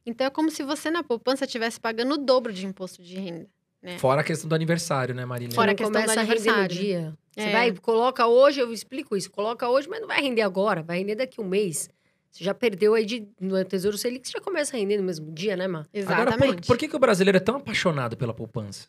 Então, 0.04 0.26
é 0.26 0.30
como 0.30 0.50
se 0.50 0.62
você 0.62 0.90
na 0.90 1.02
poupança 1.02 1.44
estivesse 1.44 1.80
pagando 1.80 2.14
o 2.14 2.18
dobro 2.18 2.52
de 2.52 2.66
imposto 2.66 3.02
de 3.02 3.16
renda. 3.18 3.48
né? 3.82 3.98
Fora 3.98 4.20
a 4.20 4.24
questão 4.24 4.46
do 4.48 4.54
aniversário, 4.54 5.14
né, 5.14 5.24
Marília? 5.24 5.54
Fora 5.54 5.68
Você 5.68 5.72
a 5.72 5.74
questão 5.74 5.90
do 5.92 6.04
começa 6.04 6.20
a 6.20 6.22
render 6.22 6.34
no 6.50 6.50
aniversário. 6.58 6.76
dia. 6.76 7.18
Você 7.34 7.48
É. 7.48 7.52
vai, 7.52 7.72
coloca 7.72 8.26
hoje, 8.26 8.60
eu 8.60 8.70
explico 8.72 9.16
isso, 9.16 9.30
coloca 9.30 9.66
hoje, 9.68 9.88
mas 9.88 10.00
não 10.00 10.06
vai 10.08 10.20
render 10.20 10.42
agora, 10.42 10.82
vai 10.82 10.98
render 10.98 11.14
daqui 11.14 11.40
a 11.40 11.42
um 11.42 11.48
mês. 11.48 11.88
Você 12.30 12.44
já 12.44 12.54
perdeu 12.54 12.94
aí 12.94 13.04
de, 13.04 13.26
no 13.40 13.62
Tesouro 13.64 13.98
Selic, 13.98 14.26
você 14.28 14.32
já 14.38 14.40
começa 14.40 14.76
a 14.76 14.78
render 14.78 14.96
no 14.98 15.02
mesmo 15.02 15.30
dia, 15.32 15.56
né, 15.56 15.66
Mar? 15.66 15.86
Exatamente. 15.92 16.32
Agora, 16.44 16.56
por, 16.60 16.66
por 16.66 16.78
que, 16.78 16.88
que 16.88 16.96
o 16.96 16.98
brasileiro 16.98 17.36
é 17.36 17.40
tão 17.40 17.56
apaixonado 17.56 18.16
pela 18.16 18.32
poupança? 18.32 18.86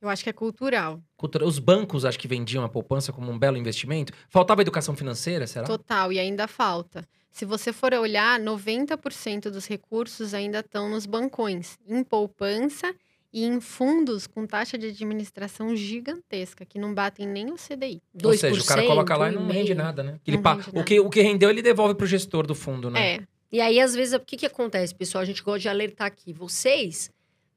Eu 0.00 0.08
acho 0.08 0.22
que 0.22 0.30
é 0.30 0.32
cultural. 0.32 1.00
Cultura- 1.16 1.44
Os 1.44 1.58
bancos 1.58 2.04
acho 2.04 2.18
que 2.18 2.28
vendiam 2.28 2.64
a 2.64 2.68
poupança 2.68 3.12
como 3.12 3.30
um 3.32 3.38
belo 3.38 3.56
investimento. 3.56 4.12
Faltava 4.28 4.60
educação 4.62 4.94
financeira, 4.96 5.46
será? 5.46 5.66
Total, 5.66 6.12
e 6.12 6.18
ainda 6.18 6.46
falta. 6.46 7.04
Se 7.30 7.44
você 7.44 7.72
for 7.72 7.92
olhar, 7.94 8.38
90% 8.40 9.50
dos 9.50 9.66
recursos 9.66 10.34
ainda 10.34 10.60
estão 10.60 10.88
nos 10.88 11.04
bancões, 11.06 11.76
em 11.86 12.02
poupança 12.02 12.92
e 13.32 13.44
em 13.44 13.60
fundos 13.60 14.26
com 14.26 14.46
taxa 14.46 14.78
de 14.78 14.86
administração 14.86 15.76
gigantesca, 15.76 16.64
que 16.64 16.78
não 16.78 16.94
batem 16.94 17.26
nem 17.26 17.50
o 17.50 17.56
CDI. 17.56 18.00
Ou 18.24 18.32
seja, 18.34 18.60
o 18.60 18.64
cara 18.64 18.82
2%, 18.82 18.86
coloca 18.86 19.16
lá 19.16 19.28
e 19.30 19.34
não 19.34 19.42
1,5%. 19.46 19.52
rende 19.52 19.74
nada, 19.74 20.02
né? 20.02 20.18
Que 20.24 20.30
ele 20.30 20.38
pa- 20.38 20.54
rende 20.54 20.70
o, 20.70 20.72
nada. 20.74 20.84
que, 20.86 21.00
o 21.00 21.10
que 21.10 21.20
rendeu, 21.20 21.50
ele 21.50 21.60
devolve 21.62 21.94
pro 21.94 22.06
gestor 22.06 22.46
do 22.46 22.54
fundo, 22.54 22.88
né? 22.90 23.16
É, 23.16 23.20
E 23.52 23.60
aí, 23.60 23.78
às 23.80 23.94
vezes, 23.94 24.14
o 24.14 24.20
que, 24.20 24.36
que 24.36 24.46
acontece, 24.46 24.94
pessoal? 24.94 25.22
A 25.22 25.24
gente 25.26 25.42
gosta 25.42 25.60
de 25.60 25.68
alertar 25.68 26.06
aqui. 26.06 26.32
Vocês 26.32 27.10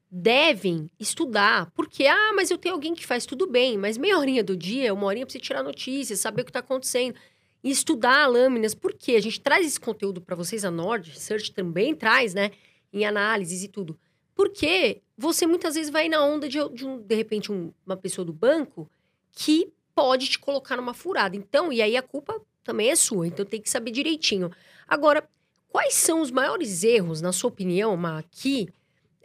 devem 0.10 0.90
estudar. 1.00 1.72
Porque, 1.72 2.06
ah, 2.06 2.34
mas 2.36 2.52
eu 2.52 2.58
tenho 2.58 2.76
alguém 2.76 2.94
que 2.94 3.06
faz 3.06 3.26
tudo 3.26 3.48
bem. 3.48 3.78
Mas 3.78 3.98
meia 3.98 4.18
horinha 4.18 4.44
do 4.44 4.56
dia, 4.58 4.94
uma 4.94 5.06
horinha 5.06 5.26
pra 5.26 5.32
você 5.32 5.40
tirar 5.40 5.64
notícias, 5.64 6.20
saber 6.20 6.42
o 6.42 6.46
que 6.46 6.50
está 6.50 6.60
acontecendo. 6.60 7.16
E 7.64 7.70
estudar 7.72 8.28
lâminas. 8.28 8.74
Por 8.76 8.94
quê? 8.94 9.14
A 9.16 9.22
gente 9.22 9.40
traz 9.40 9.66
esse 9.66 9.80
conteúdo 9.80 10.20
para 10.20 10.36
vocês, 10.36 10.66
a 10.66 10.72
Nord 10.72 11.10
Research 11.12 11.52
também 11.54 11.96
traz, 11.96 12.34
né? 12.34 12.52
Em 12.92 13.06
análises 13.06 13.64
e 13.64 13.68
tudo. 13.68 13.98
Porque 14.36 15.02
você 15.22 15.46
muitas 15.46 15.76
vezes 15.76 15.92
vai 15.92 16.10
na 16.10 16.24
onda 16.24 16.50
de, 16.50 16.58
de, 16.74 16.86
um, 16.86 17.00
de 17.02 17.16
repente, 17.16 17.52
um- 17.52 17.72
uma 17.86 17.96
pessoa 17.96 18.26
do 18.26 18.34
banco 18.34 18.90
que 19.32 19.72
pode 19.96 20.28
te 20.28 20.40
colocar 20.40 20.76
numa 20.76 20.94
furada. 20.94 21.36
Então, 21.36 21.72
e 21.72 21.82
aí 21.82 21.96
a 21.96 22.02
culpa 22.02 22.42
também 22.64 22.90
é 22.90 22.96
sua. 22.96 23.28
Então 23.28 23.46
tem 23.46 23.62
que 23.62 23.70
saber 23.70 23.92
direitinho. 23.92 24.52
Agora, 24.88 25.24
quais 25.70 25.94
são 25.94 26.22
os 26.22 26.32
maiores 26.32 26.84
erros, 26.84 27.22
na 27.22 27.32
sua 27.32 27.50
opinião, 27.50 27.96
Ma, 27.96 28.24
que 28.32 28.68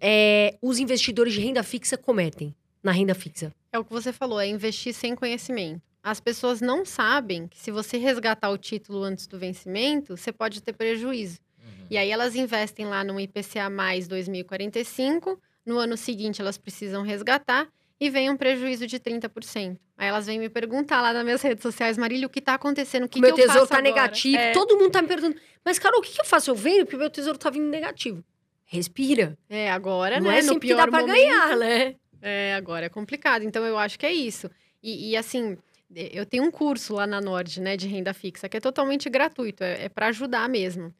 é, 0.00 0.56
os 0.60 0.78
investidores 0.78 1.32
de 1.32 1.40
renda 1.40 1.62
fixa 1.62 1.96
cometem 1.96 2.54
na 2.82 2.92
renda 2.92 3.14
fixa? 3.14 3.52
é 3.72 3.78
o 3.78 3.84
que 3.84 3.92
você 3.92 4.12
falou, 4.12 4.40
é 4.40 4.46
investir 4.46 4.94
sem 4.94 5.14
conhecimento. 5.14 5.82
As 6.02 6.18
pessoas 6.20 6.60
não 6.62 6.84
sabem 6.84 7.46
que 7.48 7.58
se 7.58 7.70
você 7.70 7.98
resgatar 7.98 8.48
o 8.50 8.56
título 8.56 9.02
antes 9.02 9.26
do 9.26 9.38
vencimento, 9.38 10.16
você 10.16 10.32
pode 10.32 10.62
ter 10.62 10.72
prejuízo. 10.72 11.40
Uhum. 11.58 11.86
E 11.90 11.98
aí 11.98 12.10
elas 12.10 12.34
investem 12.36 12.86
lá 12.86 13.02
no 13.04 13.18
IPCA 13.20 13.68
mais 13.68 14.06
2045, 14.08 15.38
no 15.66 15.78
ano 15.78 15.96
seguinte 15.96 16.40
elas 16.40 16.56
precisam 16.56 17.02
resgatar, 17.02 17.68
e 17.98 18.10
vem 18.10 18.30
um 18.30 18.36
prejuízo 18.36 18.86
de 18.86 19.00
30%. 19.00 19.78
Aí 19.96 20.08
elas 20.08 20.26
vêm 20.26 20.38
me 20.38 20.50
perguntar 20.50 21.00
lá 21.00 21.12
nas 21.12 21.24
minhas 21.24 21.40
redes 21.40 21.62
sociais, 21.62 21.96
Marília, 21.96 22.26
o 22.26 22.30
que 22.30 22.38
está 22.40 22.54
acontecendo? 22.54 23.04
O 23.04 23.08
que, 23.08 23.20
meu 23.20 23.34
que 23.34 23.40
eu 23.40 23.46
tesouro 23.46 23.66
faço 23.66 23.70
tá 23.70 23.78
agora? 23.78 23.94
negativo. 23.94 24.36
É, 24.36 24.52
Todo 24.52 24.76
mundo 24.76 24.90
tá 24.90 25.00
me 25.00 25.08
perguntando. 25.08 25.40
Mas, 25.64 25.78
Carol, 25.78 26.00
o 26.00 26.02
que, 26.02 26.12
que 26.12 26.20
eu 26.20 26.24
faço? 26.26 26.50
Eu 26.50 26.54
venho 26.54 26.84
porque 26.84 26.98
meu 26.98 27.08
tesouro 27.08 27.38
tá 27.38 27.48
vindo 27.48 27.66
negativo. 27.68 28.22
Respira. 28.66 29.38
é, 29.48 29.70
agora, 29.70 30.20
Não 30.20 30.30
né? 30.30 30.40
é 30.40 30.42
no 30.42 30.48
sempre 30.48 30.68
que 30.68 30.74
pior 30.74 30.84
dá 30.84 30.88
pra 30.88 31.00
momento, 31.00 31.16
ganhar, 31.16 31.56
né? 31.56 31.94
É, 32.20 32.54
agora 32.54 32.86
é 32.86 32.88
complicado. 32.90 33.42
Então, 33.44 33.64
eu 33.64 33.78
acho 33.78 33.98
que 33.98 34.04
é 34.04 34.12
isso. 34.12 34.50
E, 34.82 35.12
e, 35.12 35.16
assim, 35.16 35.56
eu 35.94 36.26
tenho 36.26 36.44
um 36.44 36.50
curso 36.50 36.94
lá 36.94 37.06
na 37.06 37.20
Nord, 37.20 37.60
né, 37.62 37.76
de 37.78 37.86
renda 37.88 38.12
fixa, 38.12 38.48
que 38.48 38.58
é 38.58 38.60
totalmente 38.60 39.08
gratuito, 39.08 39.64
é, 39.64 39.84
é 39.84 39.88
para 39.88 40.08
ajudar 40.08 40.48
mesmo. 40.50 40.92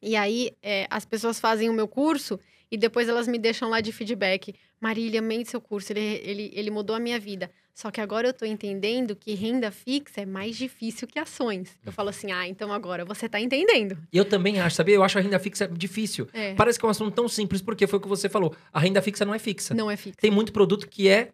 E 0.00 0.16
aí, 0.16 0.50
é, 0.60 0.88
as 0.90 1.04
pessoas 1.04 1.38
fazem 1.38 1.70
o 1.70 1.72
meu 1.72 1.86
curso 1.86 2.40
e 2.72 2.78
depois 2.78 3.06
elas 3.06 3.28
me 3.28 3.38
deixam 3.38 3.68
lá 3.68 3.82
de 3.82 3.92
feedback. 3.92 4.54
Marília, 4.80 5.20
amei 5.20 5.44
seu 5.44 5.60
curso, 5.60 5.92
ele, 5.92 6.00
ele, 6.24 6.50
ele 6.54 6.70
mudou 6.70 6.96
a 6.96 6.98
minha 6.98 7.20
vida. 7.20 7.50
Só 7.74 7.90
que 7.90 8.00
agora 8.00 8.28
eu 8.28 8.32
tô 8.32 8.46
entendendo 8.46 9.14
que 9.14 9.34
renda 9.34 9.70
fixa 9.70 10.22
é 10.22 10.26
mais 10.26 10.56
difícil 10.56 11.06
que 11.06 11.18
ações. 11.18 11.78
Eu 11.84 11.92
falo 11.92 12.08
assim, 12.08 12.32
ah, 12.32 12.48
então 12.48 12.72
agora 12.72 13.04
você 13.04 13.28
tá 13.28 13.38
entendendo. 13.38 13.98
Eu 14.10 14.24
também 14.24 14.58
acho, 14.58 14.74
sabia? 14.76 14.94
Eu 14.94 15.04
acho 15.04 15.18
a 15.18 15.20
renda 15.20 15.38
fixa 15.38 15.68
difícil. 15.68 16.26
É, 16.32 16.54
Parece 16.54 16.78
que 16.78 16.84
é 16.86 16.88
um 16.88 16.90
assunto 16.90 17.14
tão 17.14 17.28
simples, 17.28 17.60
porque 17.60 17.86
foi 17.86 17.98
o 17.98 18.02
que 18.02 18.08
você 18.08 18.26
falou. 18.26 18.56
A 18.72 18.80
renda 18.80 19.02
fixa 19.02 19.26
não 19.26 19.34
é 19.34 19.38
fixa. 19.38 19.74
não 19.74 19.90
é 19.90 19.96
fixa. 19.96 20.16
Tem 20.18 20.30
muito 20.30 20.50
produto 20.50 20.88
que 20.88 21.10
é, 21.10 21.28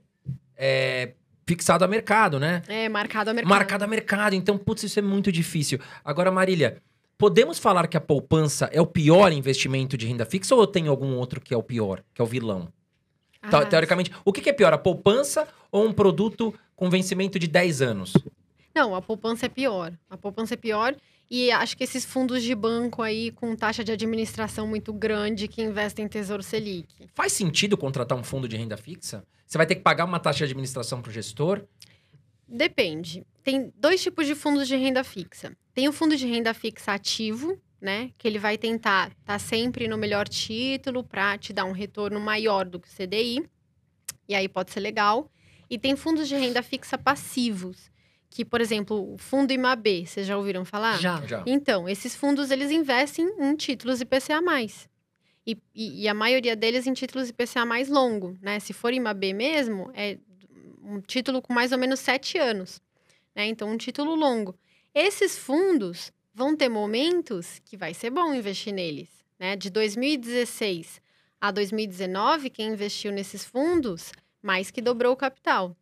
é, 0.57 1.13
fixado 1.47 1.85
a 1.85 1.89
mercado, 1.89 2.41
né? 2.41 2.63
É 2.67 2.89
marcado 2.89 3.31
a 3.31 3.35
mercado. 3.35 3.51
Marcado 3.51 3.85
a 3.85 3.87
mercado. 3.87 4.35
Então, 4.35 4.59
putz, 4.59 4.83
isso 4.83 4.99
é 4.99 5.03
muito 5.03 5.31
difícil. 5.31 5.79
Agora, 6.05 6.33
Marília, 6.33 6.83
podemos 7.19 7.59
falar 7.59 7.89
que 7.89 7.97
a 7.97 8.01
poupança 8.01 8.71
é 8.73 8.81
o 8.81 8.87
pior 8.87 9.33
investimento 9.33 9.99
de 9.99 10.07
renda 10.07 10.25
fixa 10.25 10.55
ou 10.55 10.67
tem 10.67 10.87
algum 10.87 11.17
outro 11.17 11.41
que 11.41 11.53
é 11.53 11.57
o 11.57 11.63
pior, 11.63 12.03
que 12.15 12.23
é 12.23 12.25
o 12.25 12.27
vilão? 12.27 12.73
Ah, 13.43 13.67
Teoricamente, 13.67 14.13
o 14.25 14.33
que 14.33 14.41
que 14.41 14.51
é 14.51 14.53
pior, 14.53 14.73
a 14.73 14.79
poupança 14.79 15.47
ou 15.71 15.85
um 15.85 15.93
produto 15.93 16.55
com 16.75 16.89
vencimento 16.89 17.39
de 17.39 17.47
10 17.47 17.83
anos? 17.83 18.13
Não, 18.75 18.95
a 18.95 19.03
poupança 19.03 19.47
é 19.47 19.49
pior. 19.49 19.93
A 20.09 20.17
poupança 20.17 20.55
é 20.55 20.57
pior. 20.57 20.95
E 21.31 21.51
acho 21.51 21.77
que 21.77 21.85
esses 21.85 22.05
fundos 22.05 22.43
de 22.43 22.55
banco 22.55 23.03
aí 23.03 23.31
com 23.33 23.55
taxa 23.55 23.85
de 23.85 23.93
administração 23.93 24.67
muito 24.67 24.93
grande 24.93 25.47
que 25.47 25.61
investem 25.63 26.07
em 26.07 26.09
Tesouro 26.09 26.43
Selic. 26.43 26.89
Faz 27.15 27.33
sentido 27.33 27.77
contratar 27.77 28.17
um 28.17 28.25
fundo 28.25 28.49
de 28.49 28.57
renda 28.57 28.77
fixa? 28.77 29.25
Você 29.47 29.59
vai 29.59 29.67
ter 29.67 29.75
que 29.75 29.83
pagar 29.83 30.05
uma 30.05 30.19
taxa 30.19 30.39
de 30.39 30.53
administração 30.53 31.03
para 31.03 31.11
o 31.11 31.13
gestor? 31.13 31.63
Depende. 32.49 33.27
Tem 33.43 33.73
dois 33.77 34.03
tipos 34.03 34.27
de 34.27 34.35
fundos 34.35 34.67
de 34.67 34.77
renda 34.77 35.05
fixa. 35.05 35.57
Tem 35.75 35.89
o 35.89 35.93
fundo 35.93 36.17
de 36.17 36.27
renda 36.27 36.55
fixa 36.55 36.93
ativo, 36.93 37.61
né? 37.81 38.11
Que 38.17 38.27
ele 38.27 38.39
vai 38.39 38.57
tentar 38.57 39.13
estar 39.21 39.39
sempre 39.39 39.87
no 39.87 39.99
melhor 39.99 40.27
título 40.27 41.05
para 41.05 41.37
te 41.39 41.53
dar 41.53 41.65
um 41.65 41.73
retorno 41.73 42.19
maior 42.19 42.65
do 42.65 42.81
que 42.81 42.89
o 42.89 42.91
CDI. 42.91 43.49
E 44.29 44.35
aí 44.35 44.49
pode 44.49 44.73
ser 44.73 44.81
legal. 44.81 45.31
E 45.71 45.79
tem 45.79 45.95
fundos 45.95 46.29
de 46.29 46.35
renda 46.35 46.63
fixa 46.63 46.97
passivos, 46.97 47.91
que, 48.31 48.45
por 48.45 48.61
exemplo, 48.61 49.15
o 49.15 49.19
fundo 49.19 49.53
IMAB, 49.53 50.07
vocês 50.07 50.27
já 50.27 50.37
ouviram 50.37 50.65
falar? 50.65 50.99
Já. 50.99 51.21
Já. 51.27 51.43
Então, 51.47 51.89
esses 51.89 52.15
fundos 52.15 52.51
eles 52.51 52.71
investem 52.71 53.27
em 53.39 53.57
títulos 53.57 54.01
IPCA+. 54.01 54.41
E, 55.47 55.57
e, 55.75 56.03
e 56.03 56.09
a 56.09 56.15
maioria 56.15 56.55
deles 56.55 56.87
em 56.87 56.93
títulos 56.93 57.31
IPCA 57.31 57.65
mais 57.65 57.89
longo, 57.89 58.37
né? 58.43 58.61
Se 58.61 58.73
for 58.73 58.93
IMAB 58.93 59.33
mesmo, 59.33 59.91
é 59.95 60.19
um 60.89 61.01
título 61.01 61.43
com 61.43 61.53
mais 61.53 61.71
ou 61.73 61.79
menos 61.79 62.01
sete 62.01 62.39
anos, 62.39 62.81
né? 63.35 63.47
Então, 63.47 63.71
um 63.71 63.77
título 63.77 64.15
longo. 64.15 64.59
Esses 64.95 65.37
fundos 65.37 66.11
vão 66.35 66.57
ter 66.57 66.69
momentos 66.69 67.61
que 67.65 67.77
vai 67.77 67.93
ser 67.93 68.11
bom 68.11 68.33
investir 68.33 68.73
neles, 68.73 69.11
né? 69.39 69.55
De 69.55 69.69
2016 69.71 71.01
a 71.41 71.51
2019, 71.51 72.51
quem 72.51 72.69
investiu 72.69 73.13
nesses 73.13 73.45
fundos 73.45 74.13
mais 74.43 74.71
que 74.71 74.81
dobrou 74.81 75.13
o 75.13 75.17
capital. 75.17 75.77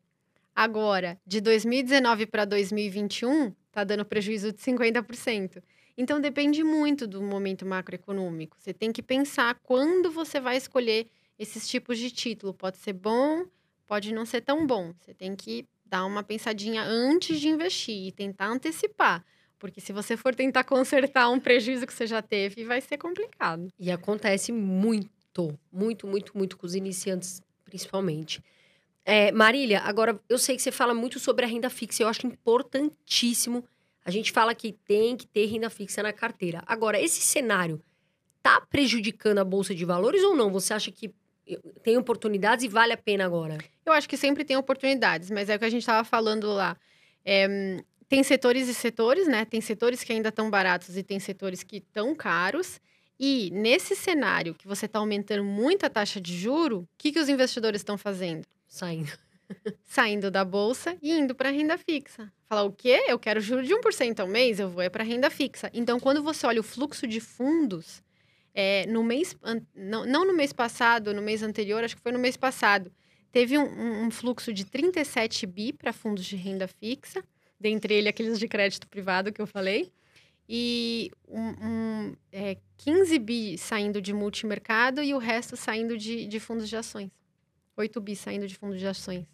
Agora, 0.55 1.21
de 1.27 1.41
2019 1.41 2.27
para 2.27 2.45
2021, 2.45 3.53
tá 3.71 3.85
dando 3.85 4.05
prejuízo 4.05 4.53
de 4.53 4.59
50%. 4.59 5.63
Então 5.99 6.21
depende 6.21 6.63
muito 6.65 7.07
do 7.07 7.23
momento 7.23 7.65
macroeconômico. 7.65 8.57
Você 8.59 8.73
tem 8.73 8.93
que 8.93 9.03
pensar 9.03 9.55
quando 9.63 10.11
você 10.11 10.41
vai 10.41 10.57
escolher 10.57 11.07
esses 11.39 11.69
tipos 11.69 11.99
de 11.99 12.11
título. 12.11 12.53
Pode 12.53 12.79
ser 12.79 12.95
bom, 12.95 13.45
pode 13.87 14.13
não 14.13 14.27
ser 14.27 14.41
tão 14.41 14.67
bom. 14.67 14.93
Você 15.01 15.15
tem 15.15 15.35
que 15.35 15.67
dar 15.85 16.05
uma 16.05 16.23
pensadinha 16.23 16.83
antes 16.83 17.41
de 17.41 17.49
investir 17.49 18.09
e 18.09 18.13
tentar 18.13 18.49
antecipar. 18.49 19.25
Porque 19.59 19.81
se 19.81 19.93
você 19.93 20.17
for 20.17 20.35
tentar 20.35 20.65
consertar 20.65 21.31
um 21.31 21.41
prejuízo 21.41 21.87
que 21.87 21.93
você 21.93 22.07
já 22.07 22.21
teve, 22.21 22.65
vai 22.65 22.81
ser 22.81 22.99
complicado. 22.99 23.69
E 23.79 23.91
acontece 23.91 24.53
muito, 24.53 25.59
muito, 25.73 26.07
muito, 26.07 26.37
muito 26.37 26.57
com 26.57 26.67
os 26.67 26.75
iniciantes, 26.75 27.41
principalmente. 27.65 28.43
É, 29.05 29.31
Marília, 29.33 29.81
agora 29.81 30.21
eu 30.29 30.37
sei 30.37 30.57
que 30.57 30.63
você 30.63 30.73
fala 30.73 30.93
muito 30.93 31.19
sobre 31.19 31.45
a 31.45 31.49
renda 31.49 31.71
fixa, 31.71 32.03
eu 32.03 32.09
acho 32.09 32.27
importantíssimo. 32.27 33.65
A 34.05 34.11
gente 34.11 34.31
fala 34.31 34.55
que 34.55 34.73
tem 34.73 35.17
que 35.17 35.27
ter 35.27 35.47
renda 35.47 35.71
fixa 35.71 36.03
na 36.03 36.13
carteira. 36.13 36.63
Agora, 36.67 37.01
esse 37.01 37.21
cenário 37.21 37.81
tá 38.43 38.61
prejudicando 38.61 39.39
a 39.39 39.45
bolsa 39.45 39.75
de 39.75 39.85
valores 39.85 40.23
ou 40.23 40.37
não? 40.37 40.53
Você 40.53 40.75
acha 40.75 40.91
que 40.93 41.13
eh, 41.49 41.59
tem 41.83 41.97
oportunidades 41.97 42.65
e 42.65 42.69
vale 42.69 42.93
a 42.93 42.97
pena 42.97 43.25
agora? 43.25 43.59
Eu 43.87 43.93
acho 43.93 44.09
que 44.09 44.17
sempre 44.17 44.45
tem 44.45 44.57
oportunidades, 44.57 45.31
mas 45.31 45.49
é 45.49 45.55
o 45.55 45.59
que 45.59 45.65
a 45.65 45.71
gente 45.71 45.83
estava 45.83 46.03
falando 46.03 46.53
lá. 46.53 46.77
É, 47.25 47.79
tem 48.09 48.23
setores 48.23 48.69
e 48.69 48.75
setores, 48.75 49.29
né? 49.29 49.45
Tem 49.45 49.61
setores 49.61 50.03
que 50.03 50.13
ainda 50.13 50.29
estão 50.29 50.51
baratos 50.51 50.97
e 50.97 51.03
tem 51.05 51.21
setores 51.21 51.63
que 51.63 51.77
estão 51.77 52.15
caros. 52.15 52.81
E 53.19 53.51
nesse 53.53 53.97
cenário 53.97 54.55
que 54.55 54.67
você 54.67 54.87
está 54.87 54.99
aumentando 54.99 55.45
muito 55.45 55.87
a 55.87 55.89
taxa 55.89 56.21
de 56.21 56.37
juro, 56.37 56.81
o 56.81 56.89
que, 56.99 57.13
que 57.13 57.21
os 57.21 57.29
investidores 57.29 57.81
estão 57.81 57.97
fazendo? 57.97 58.45
Saindo. 58.67 59.13
Saindo 59.85 60.31
da 60.31 60.45
bolsa 60.45 60.97
e 61.01 61.13
indo 61.13 61.35
para 61.35 61.51
renda 61.51 61.79
fixa. 61.79 62.31
Falar 62.49 62.65
o 62.65 62.73
quê? 62.73 63.05
Eu 63.09 63.19
quero 63.19 63.41
juro 63.41 63.63
de 63.63 63.73
1% 63.73 64.21
ao 64.21 64.27
mês, 64.27 64.61
eu 64.61 64.69
vou 64.69 64.83
é 64.83 64.89
para 64.89 65.05
renda 65.05 65.31
fixa. 65.31 65.71
Então, 65.73 65.99
quando 65.99 66.23
você 66.23 66.47
olha 66.47 66.61
o 66.61 66.65
fluxo 66.65 67.07
de 67.07 67.21
fundos, 67.21 68.03
é, 68.55 68.87
no 68.87 69.03
mês, 69.03 69.37
não, 69.75 70.05
não 70.05 70.25
no 70.27 70.35
mês 70.35 70.53
passado, 70.53 71.15
no 71.15 71.23
mês 71.23 71.43
anterior, 71.43 71.83
acho 71.83 71.97
que 71.97 72.03
foi 72.03 72.13
no 72.13 72.19
mês 72.19 72.37
passado, 72.37 72.93
teve 73.37 73.59
um, 73.59 74.07
um- 74.07 74.11
fluxo 74.11 74.51
de 74.51 74.65
37 74.65 75.45
bi 75.45 75.71
para 75.71 75.93
fundos 75.93 76.25
de 76.25 76.37
renda 76.37 76.67
fixa, 76.67 77.23
dentre 77.61 77.93
ele 77.93 78.09
aqueles 78.09 78.39
de 78.39 78.49
crédito 78.49 78.89
privado 78.89 79.31
que 79.31 79.43
eu 79.43 79.47
falei, 79.47 79.93
e 80.49 81.11
um, 81.29 81.43
um, 81.43 82.17
é, 82.33 82.57
15 82.79 83.19
bi 83.19 83.59
saindo 83.59 84.01
de 84.01 84.15
multimercado 84.15 85.03
e 85.03 85.13
o 85.13 85.19
resto 85.19 85.55
saindo 85.55 85.99
de, 85.99 86.27
de 86.27 86.41
fundos 86.41 86.67
de 86.67 86.79
ações. 86.79 87.11
8 87.77 88.01
bi 88.01 88.17
saindo 88.17 88.49
de 88.49 88.55
fundos 88.55 88.79
de 88.79 88.87
ações. 88.87 89.27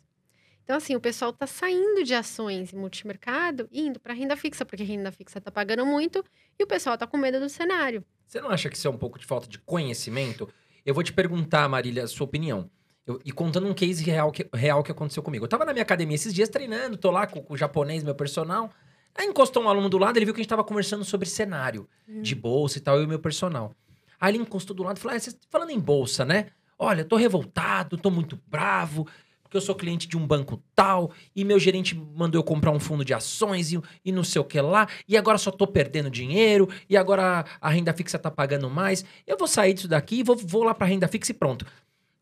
Então, 0.65 0.79
assim, 0.79 0.97
o 0.97 1.01
pessoal 1.01 1.31
está 1.31 1.47
saindo 1.47 2.03
de 2.03 2.13
ações 2.13 2.73
em 2.73 2.77
multimercado 2.77 3.69
e 3.71 3.83
indo 3.83 4.01
para 4.01 4.15
renda 4.15 4.37
fixa, 4.37 4.65
porque 4.65 4.83
renda 4.83 5.13
fixa 5.13 5.39
está 5.39 5.53
pagando 5.53 5.87
muito 5.87 6.25
e 6.59 6.65
o 6.65 6.67
pessoal 6.67 6.95
está 6.95 7.07
com 7.07 7.17
medo 7.17 7.39
do 7.39 7.49
cenário. 7.49 8.05
Você 8.27 8.41
não 8.41 8.51
acha 8.51 8.69
que 8.69 8.77
isso 8.77 8.89
é 8.89 8.91
um 8.91 8.99
pouco 8.99 9.17
de 9.17 9.27
falta 9.27 9.47
de 9.47 9.61
conhecimento? 9.61 10.53
Eu 10.85 10.93
vou 10.93 11.05
te 11.05 11.13
perguntar, 11.13 11.69
Marília, 11.69 12.03
a 12.03 12.09
sua 12.09 12.25
opinião. 12.25 12.69
Eu- 13.07 13.21
e 13.25 13.33
contando 13.33 13.67
um 13.67 13.75
case 13.75 14.03
real 14.05 14.31
que, 14.31 14.49
real 14.55 14.83
que 14.83 14.93
aconteceu 14.93 15.23
comigo. 15.23 15.45
Eu 15.45 15.49
tava 15.49 15.65
na 15.65 15.73
minha 15.73 15.83
academia 15.83 16.15
esses 16.15 16.33
dias 16.33 16.49
treinando, 16.49 16.97
tô 16.97 17.11
lá 17.11 17.27
com, 17.27 17.43
com 17.43 17.55
o 17.55 17.57
japonês, 17.57 18.05
meu 18.05 18.15
personal. 18.15 18.71
Aí 19.15 19.27
encostou 19.27 19.63
um 19.65 19.69
aluno 19.69 19.89
do 19.89 19.99
lado, 19.99 20.17
ele 20.17 20.25
viu 20.25 20.33
que 20.33 20.41
a 20.41 20.43
gente 20.43 20.49
tava 20.49 20.65
conversando 20.65 21.05
sobre 21.05 21.29
cenário 21.29 21.89
de 22.23 22.35
bolsa 22.35 22.79
e 22.79 22.81
tal, 22.81 22.97
eu 22.97 23.03
e 23.03 23.05
o 23.05 23.09
meu 23.09 23.19
personal. 23.19 23.75
Aí 24.21 24.33
ele 24.35 24.43
encostou 24.43 24.75
do 24.75 24.83
lado 24.85 24.97
e 24.97 25.01
falou: 25.01 25.17
ah, 25.17 25.21
vocês 25.21 25.37
falando 25.51 25.71
em 25.71 25.81
bolsa, 25.81 26.25
né? 26.25 26.47
Olha, 26.79 27.03
eu 27.03 27.05
tô 27.05 27.17
revoltado, 27.17 27.97
tô 27.99 28.11
muito 28.11 28.41
bravo, 28.47 29.07
porque 29.43 29.57
eu 29.57 29.61
sou 29.61 29.75
cliente 29.75 30.09
de 30.09 30.17
um 30.17 30.27
banco 30.27 30.63
tal, 30.75 31.13
e 31.37 31.45
meu 31.45 31.59
gerente 31.59 31.95
mandou 31.95 32.39
eu 32.39 32.45
comprar 32.45 32.71
um 32.71 32.81
fundo 32.81 33.05
de 33.05 33.13
ações 33.13 33.73
e, 33.73 33.81
e 34.05 34.11
não 34.11 34.25
sei 34.25 34.41
o 34.41 34.45
que 34.45 34.61
lá, 34.61 34.89
e 35.07 35.17
agora 35.17 35.37
só 35.39 35.51
tô 35.51 35.67
perdendo 35.67 36.09
dinheiro, 36.11 36.69
e 36.89 36.97
agora 36.97 37.45
a, 37.61 37.69
a 37.69 37.71
renda 37.71 37.93
fixa 37.93 38.19
tá 38.19 38.31
pagando 38.31 38.71
mais. 38.71 39.05
Eu 39.27 39.37
vou 39.37 39.47
sair 39.47 39.75
disso 39.75 39.89
daqui 39.89 40.21
e 40.21 40.23
vou, 40.23 40.37
vou 40.37 40.63
lá 40.65 40.73
pra 40.75 40.87
renda 40.87 41.07
fixa 41.07 41.33
e 41.33 41.35
pronto. 41.35 41.67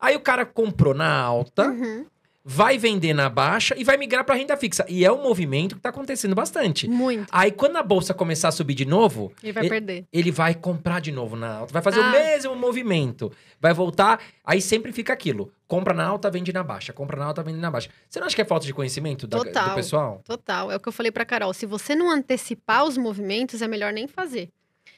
Aí 0.01 0.15
o 0.15 0.19
cara 0.19 0.45
comprou 0.45 0.93
na 0.95 1.13
alta, 1.21 1.67
Uhum. 1.69 2.05
vai 2.43 2.75
vender 2.75 3.13
na 3.13 3.29
baixa 3.29 3.75
e 3.77 3.83
vai 3.83 3.97
migrar 3.97 4.25
pra 4.25 4.33
renda 4.33 4.57
fixa. 4.57 4.83
E 4.89 5.05
é 5.05 5.11
um 5.11 5.21
movimento 5.21 5.75
que 5.75 5.81
tá 5.81 5.89
acontecendo 5.89 6.33
bastante. 6.33 6.87
Muito. 6.87 7.27
Aí 7.31 7.51
quando 7.51 7.75
a 7.77 7.83
bolsa 7.83 8.15
começar 8.15 8.47
a 8.47 8.51
subir 8.51 8.73
de 8.73 8.83
novo, 8.83 9.31
Ele 9.43 9.51
vai 9.53 9.65
E- 9.65 9.69
perder. 9.69 10.05
ele 10.11 10.31
vai 10.31 10.55
comprar 10.55 10.99
de 11.01 11.11
novo 11.11 11.35
na 11.35 11.57
alta, 11.57 11.71
vai 11.71 11.83
fazer 11.83 11.99
o 11.99 12.03
Ah. 12.03 12.09
mesmo 12.11 12.55
movimento, 12.55 13.31
vai 13.59 13.75
voltar, 13.75 14.19
aí 14.43 14.59
sempre 14.59 14.91
fica 14.91 15.13
aquilo: 15.13 15.51
compra 15.67 15.93
na 15.93 16.03
alta, 16.03 16.31
vende 16.31 16.51
na 16.51 16.63
baixa, 16.63 16.91
compra 16.91 17.15
na 17.17 17.25
alta, 17.25 17.43
vende 17.43 17.59
na 17.59 17.69
baixa. 17.69 17.89
Você 18.09 18.19
não 18.19 18.25
acha 18.25 18.35
que 18.35 18.41
é 18.41 18.45
falta 18.45 18.65
de 18.65 18.73
conhecimento 18.73 19.27
da- 19.27 19.37
do 19.37 19.75
pessoal? 19.75 20.19
Total. 20.25 20.71
É 20.71 20.75
o 20.77 20.79
que 20.79 20.87
eu 20.89 20.93
falei 20.93 21.11
pra 21.11 21.23
Carol. 21.23 21.53
Se 21.53 21.67
você 21.67 21.93
não 21.95 22.09
antecipar 22.09 22.85
os 22.85 22.97
movimentos, 22.97 23.61
é 23.61 23.67
melhor 23.67 23.93
nem 23.93 24.07
fazer. 24.07 24.49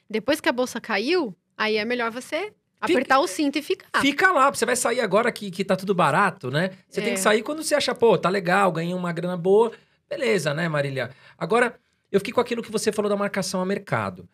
Depois 0.10 0.40
que 0.40 0.48
a 0.48 0.54
bolsa 0.54 0.80
caiu, 0.80 1.36
aí 1.58 1.76
é 1.76 1.84
melhor 1.84 2.10
você 2.10 2.54
apertar 2.84 3.20
o 3.20 3.28
cinto 3.28 3.58
e 3.58 3.62
ficar. 3.62 4.02
Fica 4.02 4.32
lá, 4.32 4.50
você 4.50 4.66
vai 4.66 4.76
sair 4.76 5.00
agora 5.02 5.32
que, 5.32 5.50
que 5.52 5.64
tá 5.64 5.76
tudo 5.76 5.94
barato, 5.96 6.50
né? 6.52 6.72
Você 6.90 7.02
tem 7.02 7.12
É. 7.12 7.14
que 7.14 7.20
sair 7.20 7.42
quando 7.44 7.64
você 7.64 7.76
acha, 7.76 7.94
pô, 7.96 8.18
tá 8.18 8.30
legal, 8.30 8.72
ganhei 8.72 8.94
uma 8.94 9.12
grana 9.12 9.38
boa, 9.38 9.72
beleza, 10.10 10.54
né, 10.54 10.68
Marília? 10.68 11.12
Agora, 11.38 11.76
eu 12.12 12.20
fiquei 12.20 12.34
com 12.34 12.42
aquilo 12.42 12.62
que 12.62 12.72
você 12.72 12.92
falou 12.92 13.10
da 13.10 13.16
marcação 13.18 13.62
a 13.62 13.66
mercado. 13.66 14.28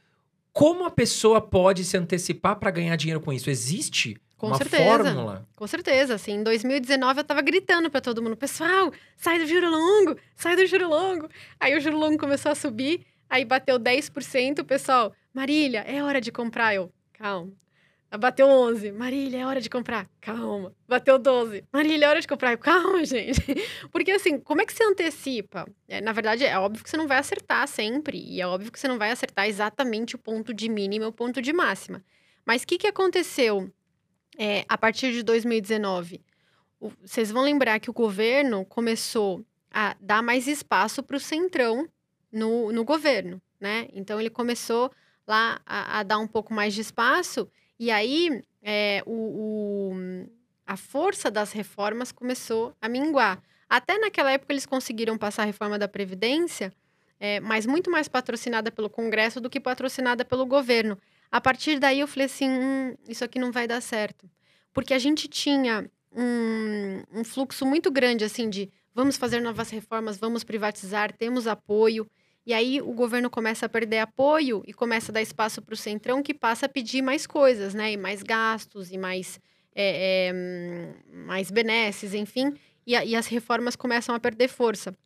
Como 0.51 0.83
a 0.85 0.91
pessoa 0.91 1.39
pode 1.39 1.85
se 1.85 1.95
antecipar 1.95 2.55
para 2.57 2.71
ganhar 2.71 2.95
dinheiro 2.95 3.21
com 3.21 3.31
isso? 3.31 3.49
Existe 3.49 4.17
Com 4.37 4.47
uma 4.47 4.57
certeza. 4.57 4.83
fórmula. 4.83 5.47
Com 5.55 5.67
certeza, 5.67 6.15
assim, 6.15 6.33
em 6.33 6.43
2019 6.43 7.19
eu 7.19 7.23
tava 7.23 7.41
gritando 7.41 7.89
pra 7.89 8.01
todo 8.01 8.21
mundo, 8.21 8.35
pessoal, 8.35 8.91
sai 9.15 9.37
do 9.39 9.45
juro 9.45 9.69
longo, 9.69 10.17
sai 10.35 10.55
do 10.55 10.65
juro 10.65 10.89
longo. 10.89 11.29
Aí 11.59 11.77
o 11.77 11.79
juro 11.79 11.97
longo 11.97 12.17
começou 12.17 12.51
a 12.51 12.55
subir, 12.55 13.05
aí 13.29 13.45
bateu 13.45 13.79
10%, 13.79 14.59
o 14.59 14.65
pessoal, 14.65 15.13
Marília, 15.33 15.81
é 15.87 16.03
hora 16.03 16.19
de 16.19 16.31
comprar. 16.31 16.73
Eu, 16.73 16.91
calma. 17.13 17.51
Bateu 18.17 18.47
11, 18.47 18.91
Marília, 18.91 19.41
é 19.41 19.45
hora 19.45 19.61
de 19.61 19.69
comprar. 19.69 20.09
Calma. 20.19 20.73
Bateu 20.87 21.19
12, 21.19 21.63
Marília, 21.71 22.05
é 22.05 22.09
hora 22.09 22.21
de 22.21 22.27
comprar. 22.27 22.57
Calma, 22.57 23.05
gente. 23.05 23.39
Porque 23.91 24.11
assim, 24.11 24.39
como 24.39 24.61
é 24.61 24.65
que 24.65 24.73
você 24.73 24.83
antecipa? 24.83 25.67
É, 25.87 26.01
na 26.01 26.11
verdade, 26.11 26.43
é 26.43 26.57
óbvio 26.57 26.83
que 26.83 26.89
você 26.89 26.97
não 26.97 27.07
vai 27.07 27.19
acertar 27.19 27.67
sempre, 27.67 28.17
e 28.17 28.41
é 28.41 28.47
óbvio 28.47 28.71
que 28.71 28.79
você 28.79 28.87
não 28.87 28.97
vai 28.97 29.11
acertar 29.11 29.47
exatamente 29.47 30.15
o 30.15 30.19
ponto 30.19 30.53
de 30.53 30.67
mínima 30.67 31.05
e 31.05 31.07
o 31.07 31.13
ponto 31.13 31.39
de 31.41 31.53
máxima. 31.53 32.03
Mas 32.45 32.63
o 32.63 32.67
que, 32.67 32.79
que 32.79 32.87
aconteceu 32.87 33.71
é, 34.39 34.65
a 34.67 34.77
partir 34.77 35.11
de 35.11 35.21
2019? 35.21 36.21
O- 36.79 36.91
vocês 37.05 37.29
vão 37.29 37.43
lembrar 37.43 37.79
que 37.79 37.91
o 37.91 37.93
governo 37.93 38.65
começou 38.65 39.45
a 39.69 39.95
dar 39.99 40.23
mais 40.23 40.47
espaço 40.47 41.03
para 41.03 41.17
o 41.17 41.19
centrão 41.19 41.87
no, 42.31 42.71
no 42.71 42.83
governo, 42.83 43.39
né? 43.59 43.87
Então 43.93 44.19
ele 44.19 44.31
começou 44.31 44.91
lá 45.27 45.61
a, 45.63 45.99
a 45.99 46.03
dar 46.03 46.17
um 46.17 46.27
pouco 46.27 46.51
mais 46.55 46.73
de 46.73 46.81
espaço 46.81 47.47
e 47.79 47.91
aí 47.91 48.43
é, 48.61 49.01
o, 49.05 49.93
o- 49.93 50.27
a 50.65 50.77
força 50.77 51.31
das 51.31 51.51
reformas 51.51 52.11
começou 52.11 52.75
a 52.81 52.87
minguar. 52.89 53.41
Até 53.69 53.97
naquela 53.97 54.31
época 54.31 54.53
eles 54.53 54.65
conseguiram 54.65 55.17
passar 55.17 55.43
a 55.43 55.45
reforma 55.45 55.79
da 55.79 55.87
Previdência, 55.87 56.71
é, 57.19 57.39
mas 57.39 57.65
muito 57.65 57.89
mais 57.91 58.07
patrocinada 58.07 58.71
pelo 58.71 58.89
Congresso 58.89 59.41
do 59.41 59.49
que 59.49 59.59
patrocinada 59.59 60.23
pelo 60.25 60.45
governo. 60.45 60.97
A 61.31 61.39
partir 61.41 61.79
daí 61.79 61.99
eu 61.99 62.07
falei 62.07 62.25
assim, 62.25 62.49
"Hum, 62.49 62.95
isso 63.07 63.23
aqui 63.23 63.39
não 63.39 63.51
vai 63.51 63.67
dar 63.67 63.81
certo. 63.81 64.29
Porque 64.73 64.93
a 64.93 64.99
gente 64.99 65.27
tinha 65.27 65.89
um, 66.11 67.03
um 67.13 67.23
fluxo 67.23 67.65
muito 67.65 67.91
grande, 67.91 68.23
assim, 68.23 68.49
de 68.49 68.71
vamos 68.93 69.17
fazer 69.17 69.39
novas 69.39 69.69
reformas, 69.69 70.17
vamos 70.17 70.43
privatizar, 70.43 71.11
temos 71.15 71.47
apoio. 71.47 72.07
E 72.49 72.53
aí 72.53 72.81
o 72.81 72.91
governo 72.93 73.29
começa 73.29 73.67
a 73.67 73.69
perder 73.69 73.99
apoio 73.99 74.63
e 74.65 74.73
começa 74.73 75.11
a 75.11 75.13
dar 75.13 75.21
espaço 75.21 75.61
para 75.61 75.75
o 75.75 75.77
Centrão, 75.77 76.23
que 76.23 76.33
passa 76.33 76.65
a 76.65 76.69
pedir 76.69 76.99
mais 76.99 77.27
coisas, 77.27 77.75
né? 77.75 77.91
E 77.91 77.95
mais 77.95 78.23
gastos, 78.23 78.91
e 78.91 78.97
mais, 78.97 79.39
é, 79.75 80.29
é, 80.29 80.33
hum, 80.33 81.25
mais 81.27 81.51
benesses, 81.51 82.15
enfim. 82.15 82.55
E, 82.87 82.93
e 82.93 83.15
as 83.15 83.27
reformas 83.27 83.75
começam 83.75 84.15
a 84.15 84.19
perder 84.19 84.47
força. 84.47 84.97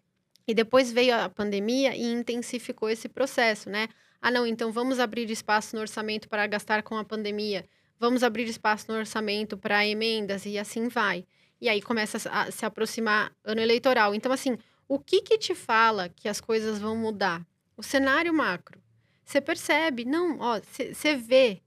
E 0.47 0.53
depois 0.53 0.89
veio 0.89 1.13
a 1.13 1.27
pandemia 1.27 1.93
e 1.93 2.13
intensificou 2.13 2.89
esse 2.89 3.09
processo, 3.09 3.69
né? 3.69 3.89
Ah, 4.21 4.31
não, 4.31 4.47
então 4.47 4.71
vamos 4.71 4.97
abrir 4.97 5.29
espaço 5.29 5.75
no 5.75 5.81
orçamento 5.81 6.29
para 6.29 6.47
gastar 6.47 6.81
com 6.81 6.95
a 6.95 7.03
pandemia. 7.03 7.65
Vamos 7.99 8.23
abrir 8.23 8.45
espaço 8.45 8.89
no 8.89 8.97
orçamento 8.97 9.57
para 9.57 9.85
emendas 9.85 10.45
e 10.45 10.57
assim 10.57 10.87
vai. 10.87 11.25
E 11.59 11.67
aí 11.67 11.81
começa 11.81 12.29
a 12.29 12.49
se 12.49 12.65
aproximar 12.65 13.33
ano 13.43 13.59
eleitoral. 13.59 14.15
Então, 14.15 14.31
assim, 14.31 14.57
o 14.87 14.99
que 14.99 15.21
que 15.21 15.37
te 15.37 15.55
fala 15.55 16.09
que 16.09 16.27
as 16.27 16.39
coisas 16.41 16.79
vão 16.79 16.95
mudar? 16.95 17.45
O 17.75 17.83
cenário 17.83 18.33
macro. 18.33 18.79
Você 19.25 19.39
percebe? 19.41 20.05
Não, 20.05 20.39
ó, 20.39 20.59
você 20.59 21.15
vê. 21.15 21.61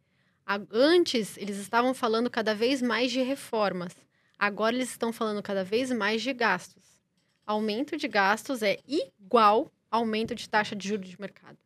Antes, 0.71 1.37
eles 1.37 1.57
estavam 1.57 1.93
falando 1.93 2.31
cada 2.31 2.55
vez 2.55 2.81
mais 2.81 3.11
de 3.11 3.21
reformas. 3.23 3.93
Agora, 4.39 4.77
eles 4.77 4.91
estão 4.91 5.13
falando 5.13 5.43
cada 5.43 5.65
vez 5.65 5.91
mais 5.91 6.23
de 6.23 6.33
gastos. 6.33 6.85
Aumento 7.45 7.97
de 7.97 8.07
gastos 8.07 8.63
é 8.63 8.79
igual 8.87 9.73
aumento 9.91 10.35
de 10.35 10.49
taxa 10.49 10.77
de 10.77 10.89
juros 10.89 11.09
de 11.09 11.21
mercado. 11.21 11.57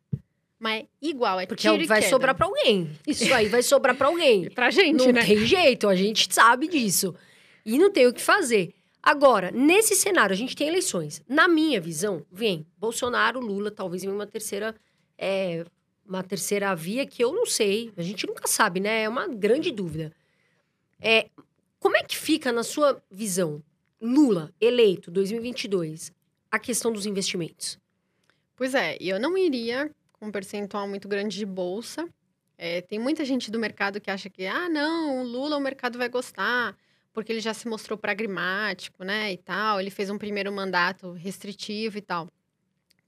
Mas 0.58 0.82
é 0.82 0.86
igual, 1.00 1.40
é 1.40 1.46
Porque 1.46 1.66
e 1.66 1.86
vai 1.86 2.00
queda. 2.00 2.10
sobrar 2.10 2.34
pra 2.34 2.46
alguém. 2.46 2.90
Isso 3.06 3.32
aí 3.32 3.48
vai 3.48 3.62
sobrar 3.62 3.96
pra 3.96 4.08
alguém. 4.08 4.50
Pra 4.50 4.70
gente, 4.70 4.96
não 4.98 5.12
né? 5.12 5.24
tem 5.24 5.38
jeito, 5.46 5.88
a 5.88 5.96
gente 5.96 6.32
sabe 6.32 6.68
disso. 6.68 7.14
E 7.64 7.78
não 7.78 7.90
tem 7.90 8.06
o 8.06 8.12
que 8.12 8.20
fazer. 8.20 8.74
Agora, 9.02 9.50
nesse 9.50 9.94
cenário, 9.94 10.34
a 10.34 10.36
gente 10.36 10.54
tem 10.54 10.68
eleições. 10.68 11.22
Na 11.28 11.48
minha 11.48 11.80
visão, 11.80 12.24
vem 12.30 12.66
Bolsonaro, 12.76 13.40
Lula, 13.40 13.70
talvez 13.70 14.04
em 14.04 14.08
uma 14.08 14.26
terceira, 14.26 14.74
é, 15.16 15.64
uma 16.06 16.22
terceira 16.22 16.74
via 16.74 17.06
que 17.06 17.24
eu 17.24 17.32
não 17.32 17.46
sei. 17.46 17.92
A 17.96 18.02
gente 18.02 18.26
nunca 18.26 18.46
sabe, 18.46 18.78
né? 18.78 19.02
É 19.02 19.08
uma 19.08 19.26
grande 19.26 19.70
dúvida. 19.72 20.12
É, 21.00 21.30
como 21.78 21.96
é 21.96 22.02
que 22.02 22.16
fica 22.16 22.52
na 22.52 22.62
sua 22.62 23.02
visão, 23.10 23.62
Lula 24.00 24.52
eleito 24.60 25.10
2022, 25.10 26.12
a 26.50 26.58
questão 26.58 26.92
dos 26.92 27.06
investimentos? 27.06 27.78
Pois 28.54 28.74
é, 28.74 28.98
eu 29.00 29.18
não 29.18 29.36
iria 29.38 29.90
com 30.12 30.26
um 30.26 30.30
percentual 30.30 30.86
muito 30.86 31.08
grande 31.08 31.38
de 31.38 31.46
bolsa. 31.46 32.06
É, 32.58 32.82
tem 32.82 32.98
muita 32.98 33.24
gente 33.24 33.50
do 33.50 33.58
mercado 33.58 33.98
que 33.98 34.10
acha 34.10 34.28
que, 34.28 34.44
ah, 34.44 34.68
não, 34.68 35.22
o 35.22 35.24
Lula 35.24 35.56
o 35.56 35.60
mercado 35.60 35.96
vai 35.96 36.10
gostar, 36.10 36.76
porque 37.12 37.32
ele 37.32 37.40
já 37.40 37.52
se 37.52 37.68
mostrou 37.68 37.98
pragmático, 37.98 39.04
né, 39.04 39.32
e 39.32 39.36
tal. 39.36 39.80
Ele 39.80 39.90
fez 39.90 40.10
um 40.10 40.18
primeiro 40.18 40.52
mandato 40.52 41.12
restritivo 41.12 41.98
e 41.98 42.00
tal, 42.00 42.28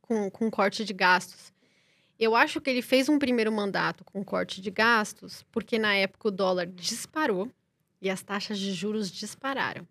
com, 0.00 0.30
com 0.30 0.50
corte 0.50 0.84
de 0.84 0.92
gastos. 0.92 1.52
Eu 2.18 2.36
acho 2.36 2.60
que 2.60 2.70
ele 2.70 2.82
fez 2.82 3.08
um 3.08 3.18
primeiro 3.18 3.50
mandato 3.50 4.04
com 4.04 4.24
corte 4.24 4.60
de 4.60 4.70
gastos, 4.70 5.44
porque 5.50 5.78
na 5.78 5.94
época 5.94 6.28
o 6.28 6.30
dólar 6.30 6.66
disparou 6.66 7.50
e 8.00 8.08
as 8.10 8.22
taxas 8.22 8.58
de 8.58 8.72
juros 8.72 9.10
dispararam. 9.10 9.86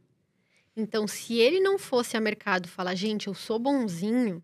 Então, 0.76 1.08
se 1.08 1.38
ele 1.38 1.60
não 1.60 1.78
fosse 1.78 2.16
a 2.16 2.22
mercado 2.22 2.68
falar, 2.68 2.96
gente, 2.96 3.28
eu 3.28 3.34
sou 3.34 3.60
bonzinho, 3.60 4.42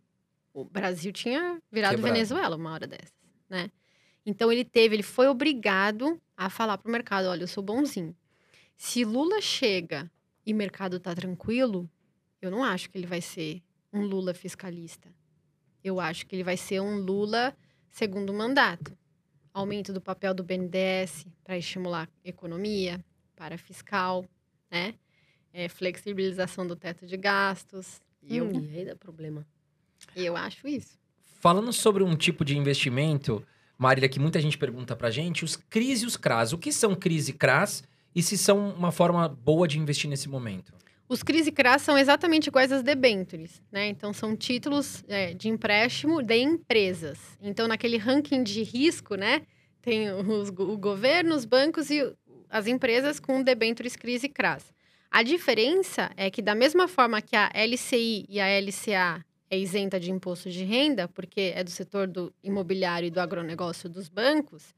o 0.53 0.65
Brasil 0.65 1.13
tinha 1.13 1.61
virado 1.72 1.95
Quebrado. 1.95 2.13
Venezuela 2.13 2.55
uma 2.55 2.74
hora 2.74 2.88
dessas, 2.88 3.13
né? 3.49 3.72
Então 4.26 4.51
ele 4.51 4.65
teve, 4.65 4.95
ele 4.95 5.03
foi 5.03 5.28
obrigado 5.28 6.20
a 6.36 6.49
falar 6.49 6.78
pro 6.78 6.91
mercado, 6.91 7.28
olha, 7.28 7.43
eu 7.43 7.47
sou 7.47 7.63
bonzinho. 7.63 8.13
Se 8.78 9.03
Lula 9.03 9.41
chega 9.41 10.09
e 10.45 10.53
o 10.53 10.55
mercado 10.55 10.99
tá 10.99 11.13
tranquilo, 11.15 11.89
eu 12.41 12.51
não 12.51 12.63
acho 12.63 12.89
que 12.89 12.97
ele 12.97 13.07
vai 13.07 13.21
ser 13.21 13.61
um 13.91 14.01
Lula 14.01 14.34
fiscalista. 14.34 15.09
Eu 15.84 15.99
acho 15.99 16.25
que 16.25 16.36
ele 16.36 16.43
vai 16.43 16.57
ser 16.57 16.80
um 16.80 16.97
Lula 16.97 17.55
segundo 17.89 18.34
mandato. 18.34 18.95
Aumento 19.53 19.91
do 19.91 19.99
papel 19.99 20.34
do 20.34 20.43
BNDES 20.43 21.25
para 21.43 21.57
estimular 21.57 22.07
a 22.23 22.30
economia, 22.30 23.03
para 23.36 23.57
fiscal, 23.57 24.23
né? 24.69 24.93
É, 25.51 25.67
flexibilização 25.67 26.67
do 26.67 26.75
teto 26.75 27.07
de 27.07 27.17
gastos. 27.17 27.99
E 28.21 28.38
eu, 28.38 28.45
Hum, 28.45 28.61
e 28.71 28.78
aí 28.80 28.86
dá 28.86 28.95
problema. 28.95 29.45
e 30.15 30.23
eu 30.25 30.36
acho 30.38 30.67
isso. 30.67 30.99
Falando 31.39 31.73
sobre 31.73 32.03
um 32.03 32.15
tipo 32.15 32.45
de 32.45 32.55
investimento, 32.55 33.43
Marília, 33.78 34.09
que 34.09 34.19
muita 34.19 34.39
gente 34.39 34.57
pergunta 34.57 34.95
pra 34.95 35.09
gente, 35.09 35.43
os 35.43 35.55
CRIs 35.55 36.03
e 36.03 36.05
os 36.05 36.15
CRAs. 36.17 36.53
O 36.53 36.57
que 36.57 36.71
são 36.71 36.95
CRIs 36.95 37.30
e 37.30 37.34
CRAs 37.34 37.84
e 38.18 38.24
se 38.24 38.36
são 38.36 38.72
uma 38.72 38.91
forma 38.91 39.30
boa 39.30 39.68
de 39.68 39.78
investir 39.78 40.09
nesse 40.09 40.28
momento? 40.28 40.74
Os 41.07 41.22
CRIs 41.22 41.45
e 41.45 41.51
CRAs 41.51 41.84
são 41.84 41.95
exatamente 41.95 42.47
iguais 42.47 42.72
às 42.72 42.82
debentures, 42.82 43.61
né? 43.72 43.88
Então, 43.89 44.11
são 44.11 44.36
títulos 44.36 45.03
é, 45.07 45.36
de 45.36 45.47
empréstimo 45.49 46.24
de 46.24 46.36
empresas. 46.36 47.20
Então, 47.39 47.68
naquele 47.68 47.95
ranking 47.95 48.41
de 48.41 48.63
risco, 48.63 49.13
né? 49.13 49.43
Tem 49.84 50.09
os, 50.11 50.49
o 50.49 50.78
governo, 50.80 51.36
os 51.36 51.45
bancos 51.45 51.91
e 51.91 52.11
as 52.49 52.65
empresas 52.65 53.20
com 53.20 53.43
debentures 53.43 53.95
CRIs 53.95 54.24
e 54.24 54.30
CRAs. 54.30 54.74
A 55.11 55.22
diferença 55.22 56.09
é 56.18 56.32
que, 56.32 56.41
da 56.41 56.55
mesma 56.55 56.88
forma 56.88 57.22
que 57.22 57.36
a 57.36 57.51
LCI 57.53 58.26
e 58.28 58.39
a 58.39 58.47
LCA 58.59 59.24
é 59.47 59.59
isenta 59.59 59.99
de 59.99 60.09
imposto 60.09 60.49
de 60.49 60.63
renda, 60.63 61.07
porque 61.07 61.53
é 61.55 61.63
do 61.63 61.70
setor 61.70 62.07
do 62.07 62.34
imobiliário 62.43 63.05
e 63.05 63.11
do 63.11 63.20
agronegócio 63.20 63.88
dos 63.88 64.09
bancos, 64.09 64.76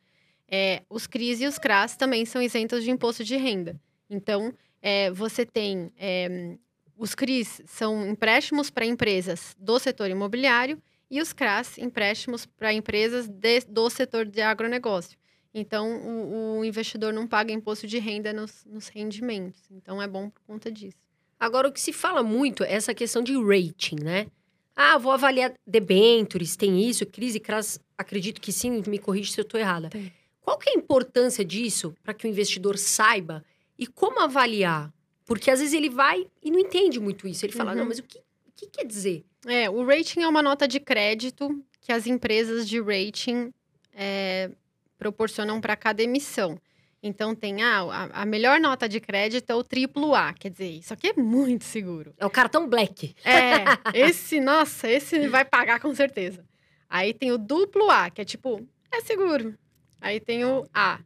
é, 0.51 0.83
os 0.89 1.05
CRIs 1.07 1.41
e 1.41 1.45
os 1.47 1.57
CRAs 1.57 1.95
também 1.95 2.25
são 2.25 2.41
isentos 2.41 2.83
de 2.83 2.91
imposto 2.91 3.23
de 3.23 3.35
renda. 3.37 3.79
Então, 4.09 4.53
é, 4.81 5.11
você 5.11 5.45
tem. 5.45 5.91
é, 5.97 6.55
os 6.97 7.15
CRIs 7.15 7.61
são 7.65 8.07
empréstimos 8.09 8.69
para 8.69 8.85
empresas 8.85 9.55
do 9.57 9.79
setor 9.79 10.09
imobiliário 10.09 10.81
e 11.09 11.21
os 11.21 11.31
CRAs, 11.31 11.77
empréstimos 11.77 12.45
para 12.45 12.73
empresas 12.73 13.27
de- 13.27 13.61
do 13.67 13.89
setor 13.89 14.25
de 14.25 14.41
agronegócio. 14.41 15.17
Então, 15.53 15.89
o, 15.97 16.59
o 16.59 16.65
investidor 16.65 17.11
não 17.13 17.25
paga 17.25 17.51
imposto 17.53 17.87
de 17.87 17.97
renda 17.99 18.31
nos, 18.33 18.65
nos 18.65 18.87
rendimentos. 18.87 19.59
Então, 19.71 20.01
é 20.01 20.07
bom 20.07 20.29
por 20.29 20.41
conta 20.43 20.71
disso. 20.71 20.97
Agora, 21.39 21.67
o 21.67 21.71
que 21.71 21.79
se 21.81 21.93
fala 21.93 22.21
muito 22.21 22.63
é 22.63 22.73
essa 22.73 22.93
questão 22.93 23.23
de 23.23 23.33
rating, 23.33 23.95
né? 24.03 24.27
Ah, 24.75 24.97
vou 24.97 25.11
avaliar 25.11 25.53
debentures, 25.65 26.55
tem 26.55 26.87
isso, 26.87 27.05
crise, 27.05 27.39
CRAS, 27.39 27.79
acredito 27.97 28.39
que 28.39 28.51
sim, 28.51 28.81
me 28.87 28.99
corrige 28.99 29.31
se 29.31 29.39
eu 29.39 29.43
estou 29.43 29.59
errada. 29.59 29.89
Tem. 29.89 30.11
Qual 30.41 30.57
que 30.57 30.69
é 30.69 30.73
a 30.73 30.77
importância 30.77 31.43
disso 31.45 31.93
para 32.03 32.13
que 32.13 32.25
o 32.25 32.29
investidor 32.29 32.77
saiba 32.77 33.43
e 33.77 33.85
como 33.85 34.19
avaliar? 34.19 34.91
Porque 35.25 35.51
às 35.51 35.59
vezes 35.59 35.73
ele 35.73 35.89
vai 35.89 36.25
e 36.41 36.49
não 36.49 36.59
entende 36.59 36.99
muito 36.99 37.27
isso. 37.27 37.45
Ele 37.45 37.53
fala, 37.53 37.71
Uhum. 37.71 37.77
não, 37.79 37.85
mas 37.85 37.99
o 37.99 38.03
que, 38.03 38.17
o 38.19 38.51
que 38.55 38.67
quer 38.67 38.85
dizer? 38.85 39.23
É, 39.45 39.69
o 39.69 39.85
rating 39.85 40.21
é 40.21 40.27
uma 40.27 40.41
nota 40.41 40.67
de 40.67 40.79
crédito 40.79 41.63
que 41.81 41.91
as 41.91 42.07
empresas 42.07 42.67
de 42.67 42.81
rating 42.81 43.53
é, 43.93 44.49
proporcionam 44.97 45.61
para 45.61 45.75
cada 45.75 46.01
emissão. 46.03 46.59
Então 47.01 47.33
tem 47.33 47.61
ah, 47.63 47.79
a, 47.83 48.21
a 48.23 48.25
melhor 48.25 48.59
nota 48.59 48.89
de 48.89 48.99
crédito 48.99 49.49
é 49.49 49.55
o 49.55 49.63
triplo 49.63 50.13
A, 50.13 50.33
quer 50.33 50.49
dizer, 50.49 50.69
isso 50.71 50.93
aqui 50.93 51.07
é 51.07 51.13
muito 51.13 51.63
seguro. 51.63 52.13
É 52.17 52.25
o 52.25 52.29
cartão 52.29 52.67
black. 52.67 53.15
É, 53.23 53.63
esse, 53.97 54.41
nossa, 54.41 54.89
esse 54.89 55.27
vai 55.29 55.45
pagar 55.45 55.79
com 55.79 55.95
certeza. 55.95 56.43
Aí 56.89 57.13
tem 57.13 57.31
o 57.31 57.37
duplo 57.37 57.89
A, 57.89 58.09
que 58.09 58.19
é 58.19 58.25
tipo, 58.25 58.67
é 58.91 58.99
seguro. 59.01 59.55
Aí 60.01 60.19
tem 60.19 60.45
o 60.45 60.65
A, 60.73 60.99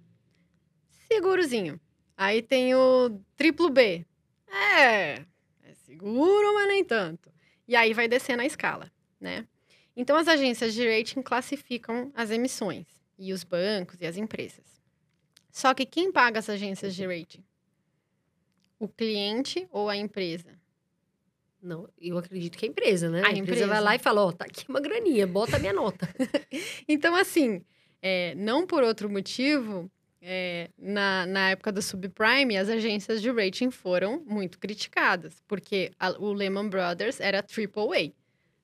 segurozinho. 1.08 1.80
Aí 2.16 2.42
tem 2.42 2.76
o 2.76 3.20
triplo 3.36 3.70
B. 3.70 4.06
É, 4.48 5.14
é 5.64 5.74
seguro, 5.86 6.54
mas 6.54 6.68
nem 6.68 6.84
tanto. 6.84 7.32
E 7.68 7.76
aí 7.76 7.94
vai 7.94 8.08
descendo 8.08 8.42
a 8.42 8.46
escala, 8.46 8.92
né? 9.20 9.48
Então 9.96 10.16
as 10.18 10.28
agências 10.28 10.74
de 10.74 10.88
rating 10.88 11.22
classificam 11.22 12.12
as 12.16 12.30
emissões 12.32 12.86
e 13.18 13.32
os 13.34 13.44
bancos 13.44 14.00
e 14.02 14.06
as 14.06 14.18
empresas. 14.18 14.82
Só 15.52 15.74
que 15.74 15.86
quem 15.86 16.12
paga 16.12 16.40
as 16.40 16.50
agências 16.50 16.96
de 16.96 17.06
rating? 17.06 17.44
O 18.80 18.88
cliente 18.88 19.68
ou 19.72 19.88
a 19.90 19.96
empresa? 19.96 20.60
Não, 21.62 21.88
eu 21.98 22.18
acredito 22.18 22.58
que 22.58 22.66
é 22.66 22.68
a 22.68 22.72
empresa, 22.72 23.10
né? 23.10 23.22
A 23.22 23.28
A, 23.28 23.32
empresa, 23.32 23.42
empresa. 23.42 23.68
vai 23.68 23.80
lá 23.82 23.96
e 23.96 24.00
fala, 24.00 24.26
ó, 24.26 24.32
tá 24.34 24.46
aqui 24.46 24.66
uma 24.68 24.82
graninha, 24.82 25.26
bota 25.26 25.56
a 25.56 25.60
minha 25.60 25.72
nota. 25.74 26.08
Então, 26.90 27.16
assim, 27.16 27.64
é, 28.04 28.36
não 28.36 28.68
por 28.68 28.84
outro 28.84 29.10
motivo, 29.10 29.90
é, 30.22 30.70
na, 30.78 31.26
na 31.26 31.52
época 31.52 31.72
do 31.72 31.82
subprime, 31.82 32.58
as 32.58 32.70
agências 32.70 33.22
de 33.22 33.32
rating 33.32 33.72
foram 33.72 34.22
muito 34.28 34.60
criticadas, 34.60 35.42
porque 35.48 35.92
a- 36.00 36.12
o 36.20 36.34
Lehman 36.34 36.70
Brothers 36.70 37.22
era 37.22 37.42
AAA, 37.42 38.14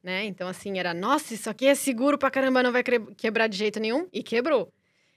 né? 0.03 0.25
Então, 0.25 0.47
assim, 0.49 0.77
era, 0.79 0.93
nossa, 0.93 1.33
isso 1.33 1.49
aqui 1.49 1.67
é 1.67 1.75
seguro 1.75 2.17
pra 2.17 2.29
caramba, 2.31 2.63
não 2.63 2.73
vai 2.73 2.83
quebrar 3.17 3.47
de 3.47 3.57
jeito 3.57 3.79
nenhum, 3.79 4.07
e 4.13 4.23
quebrou. 4.23 4.71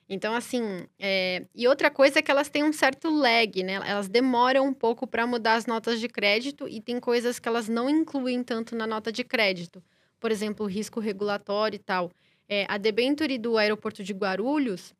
Então, 0.08 0.34
assim, 0.34 0.62
é, 0.98 1.46
e 1.54 1.66
outra 1.68 1.90
coisa 1.90 2.18
é 2.18 2.22
que 2.22 2.30
elas 2.30 2.48
têm 2.50 2.64
um 2.64 2.72
certo 2.72 3.08
lag, 3.10 3.62
né? 3.62 3.74
Elas 3.86 4.08
demoram 4.08 4.66
um 4.66 4.74
pouco 4.74 5.06
para 5.06 5.26
mudar 5.26 5.54
as 5.54 5.66
notas 5.66 6.00
de 6.00 6.08
crédito 6.08 6.68
e 6.68 6.80
tem 6.80 7.00
coisas 7.00 7.38
que 7.38 7.48
elas 7.48 7.68
não 7.68 7.88
incluem 7.88 8.42
tanto 8.44 8.76
na 8.76 8.86
nota 8.86 9.10
de 9.12 9.24
crédito. 9.24 9.82
Por 10.20 10.30
exemplo, 10.30 10.66
o 10.66 10.68
risco 10.68 11.00
regulatório 11.00 11.76
e 11.76 11.78
tal. 11.78 12.10
É, 12.54 12.66
a 12.68 12.76
debenture 12.76 13.38
do 13.38 13.56
aeroporto 13.56 14.04
de 14.04 14.12
Guarulhos, 14.12 14.92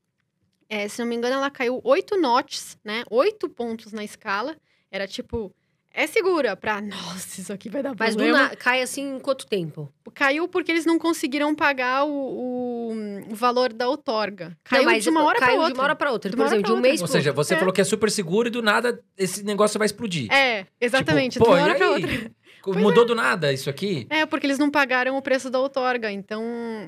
é, 0.70 0.88
se 0.88 0.98
não 1.00 1.06
me 1.06 1.14
engano, 1.14 1.34
ela 1.34 1.50
caiu 1.50 1.82
oito 1.84 2.16
notches, 2.18 2.78
né? 2.82 3.04
Oito 3.10 3.46
pontos 3.46 3.92
na 3.92 4.02
escala. 4.02 4.56
Era 4.90 5.06
tipo, 5.06 5.54
é 5.92 6.06
segura 6.06 6.56
pra, 6.56 6.80
nossa, 6.80 7.42
isso 7.42 7.52
aqui 7.52 7.68
vai 7.68 7.82
dar 7.82 7.94
Mas 7.98 8.14
problema. 8.16 8.38
na... 8.48 8.56
cai 8.56 8.80
assim 8.80 9.16
em 9.16 9.18
quanto 9.18 9.46
tempo? 9.46 9.92
Caiu 10.14 10.48
porque 10.48 10.72
eles 10.72 10.86
não 10.86 10.98
conseguiram 10.98 11.54
pagar 11.54 12.04
o, 12.04 12.10
o, 12.10 12.92
o 13.30 13.34
valor 13.34 13.70
da 13.70 13.86
outorga. 13.86 14.56
Caiu 14.64 14.84
Não, 14.84 14.90
mas 14.92 15.04
de 15.04 15.10
uma 15.10 15.22
hora 15.22 15.38
caiu 15.38 15.56
pra 15.56 15.60
outra. 15.60 15.72
de 15.72 15.78
uma 15.78 15.84
hora 15.84 15.96
pra 15.96 16.10
outra. 16.12 16.30
De 16.30 16.36
Por 16.38 16.46
exemplo, 16.46 16.62
de 16.64 16.70
um 16.72 16.74
pra 16.74 16.76
outra. 16.76 16.88
mês 16.90 17.00
Ou 17.02 17.06
pro 17.06 17.12
seja, 17.12 17.32
você 17.32 17.54
É. 17.54 17.58
falou 17.58 17.72
que 17.74 17.80
é 17.82 17.84
super 17.84 18.10
seguro 18.10 18.48
e 18.48 18.50
do 18.50 18.62
nada 18.62 18.98
esse 19.16 19.42
negócio 19.44 19.78
vai 19.78 19.84
explodir. 19.86 20.32
É, 20.32 20.66
exatamente, 20.80 21.34
Tipo, 21.34 21.44
de 21.44 21.50
uma 21.50 21.62
hora 21.62 21.74
pra 21.74 21.86
aí? 21.96 22.30
Outra. 22.70 22.82
Mudou 22.82 23.04
do 23.04 23.14
nada 23.14 23.52
isso 23.52 23.68
aqui? 23.68 24.06
É, 24.10 24.24
porque 24.26 24.46
eles 24.46 24.58
não 24.58 24.70
pagaram 24.70 25.16
o 25.16 25.22
preço 25.22 25.50
da 25.50 25.58
outorga, 25.58 26.10
então 26.10 26.42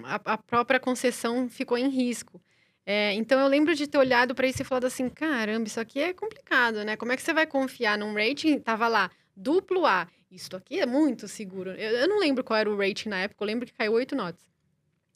a, 0.04 0.20
a 0.34 0.38
própria 0.38 0.80
concessão 0.80 1.48
ficou 1.48 1.76
em 1.76 1.88
risco. 1.88 2.40
É, 2.86 3.14
então 3.14 3.40
eu 3.40 3.46
lembro 3.46 3.74
de 3.74 3.86
ter 3.86 3.96
olhado 3.96 4.34
para 4.34 4.46
isso 4.46 4.62
e 4.62 4.64
falado 4.64 4.84
assim: 4.84 5.08
caramba, 5.08 5.66
isso 5.66 5.80
aqui 5.80 6.00
é 6.00 6.12
complicado, 6.12 6.84
né? 6.84 6.96
Como 6.96 7.12
é 7.12 7.16
que 7.16 7.22
você 7.22 7.32
vai 7.32 7.46
confiar 7.46 7.96
num 7.96 8.14
rating? 8.14 8.58
Tava 8.58 8.88
lá, 8.88 9.10
duplo 9.34 9.86
A. 9.86 10.06
Isso 10.30 10.54
aqui 10.56 10.80
é 10.80 10.86
muito 10.86 11.28
seguro. 11.28 11.70
Eu, 11.70 11.90
eu 11.98 12.08
não 12.08 12.18
lembro 12.18 12.42
qual 12.42 12.58
era 12.58 12.70
o 12.70 12.76
rating 12.76 13.08
na 13.08 13.20
época, 13.20 13.42
eu 13.42 13.46
lembro 13.46 13.66
que 13.66 13.72
caiu 13.72 13.92
8 13.92 14.14
notas. 14.16 14.44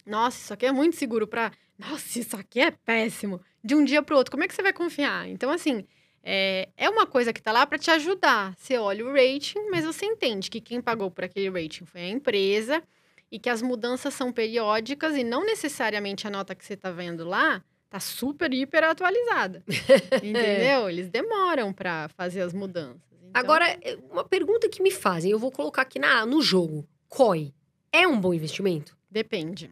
Nossa, 0.06 0.38
isso 0.38 0.54
aqui 0.54 0.64
é 0.64 0.72
muito 0.72 0.96
seguro 0.96 1.26
para. 1.26 1.52
Nossa, 1.78 2.18
isso 2.18 2.36
aqui 2.36 2.61
é 2.61 2.70
péssimo. 2.70 3.40
De 3.62 3.74
um 3.74 3.84
dia 3.84 4.02
para 4.02 4.16
outro, 4.16 4.30
como 4.30 4.44
é 4.44 4.48
que 4.48 4.54
você 4.54 4.62
vai 4.62 4.72
confiar? 4.72 5.28
Então, 5.28 5.50
assim, 5.50 5.84
é, 6.22 6.68
é 6.76 6.88
uma 6.88 7.06
coisa 7.06 7.32
que 7.32 7.42
tá 7.42 7.52
lá 7.52 7.66
para 7.66 7.78
te 7.78 7.90
ajudar. 7.90 8.54
Você 8.56 8.76
olha 8.76 9.04
o 9.04 9.12
rating, 9.12 9.68
mas 9.70 9.84
você 9.84 10.06
entende 10.06 10.50
que 10.50 10.60
quem 10.60 10.80
pagou 10.80 11.10
por 11.10 11.24
aquele 11.24 11.48
rating 11.48 11.84
foi 11.84 12.02
a 12.02 12.08
empresa 12.08 12.82
e 13.30 13.38
que 13.38 13.50
as 13.50 13.62
mudanças 13.62 14.14
são 14.14 14.32
periódicas 14.32 15.16
e 15.16 15.24
não 15.24 15.44
necessariamente 15.44 16.26
a 16.26 16.30
nota 16.30 16.54
que 16.54 16.64
você 16.64 16.76
tá 16.76 16.90
vendo 16.90 17.24
lá 17.24 17.62
tá 17.88 17.98
super, 17.98 18.52
hiper 18.52 18.84
atualizada. 18.84 19.62
Entendeu? 20.22 20.88
Eles 20.90 21.08
demoram 21.08 21.72
para 21.72 22.08
fazer 22.08 22.42
as 22.42 22.52
mudanças. 22.52 23.00
Então, 23.12 23.30
Agora, 23.32 23.66
é, 23.66 23.98
uma 24.10 24.24
pergunta 24.24 24.68
que 24.68 24.82
me 24.82 24.90
fazem, 24.90 25.30
eu 25.30 25.38
vou 25.38 25.50
colocar 25.50 25.82
aqui 25.82 25.98
na, 25.98 26.26
no 26.26 26.42
jogo. 26.42 26.86
COI 27.08 27.54
é 27.90 28.06
um 28.06 28.20
bom 28.20 28.34
investimento? 28.34 28.96
Depende. 29.10 29.70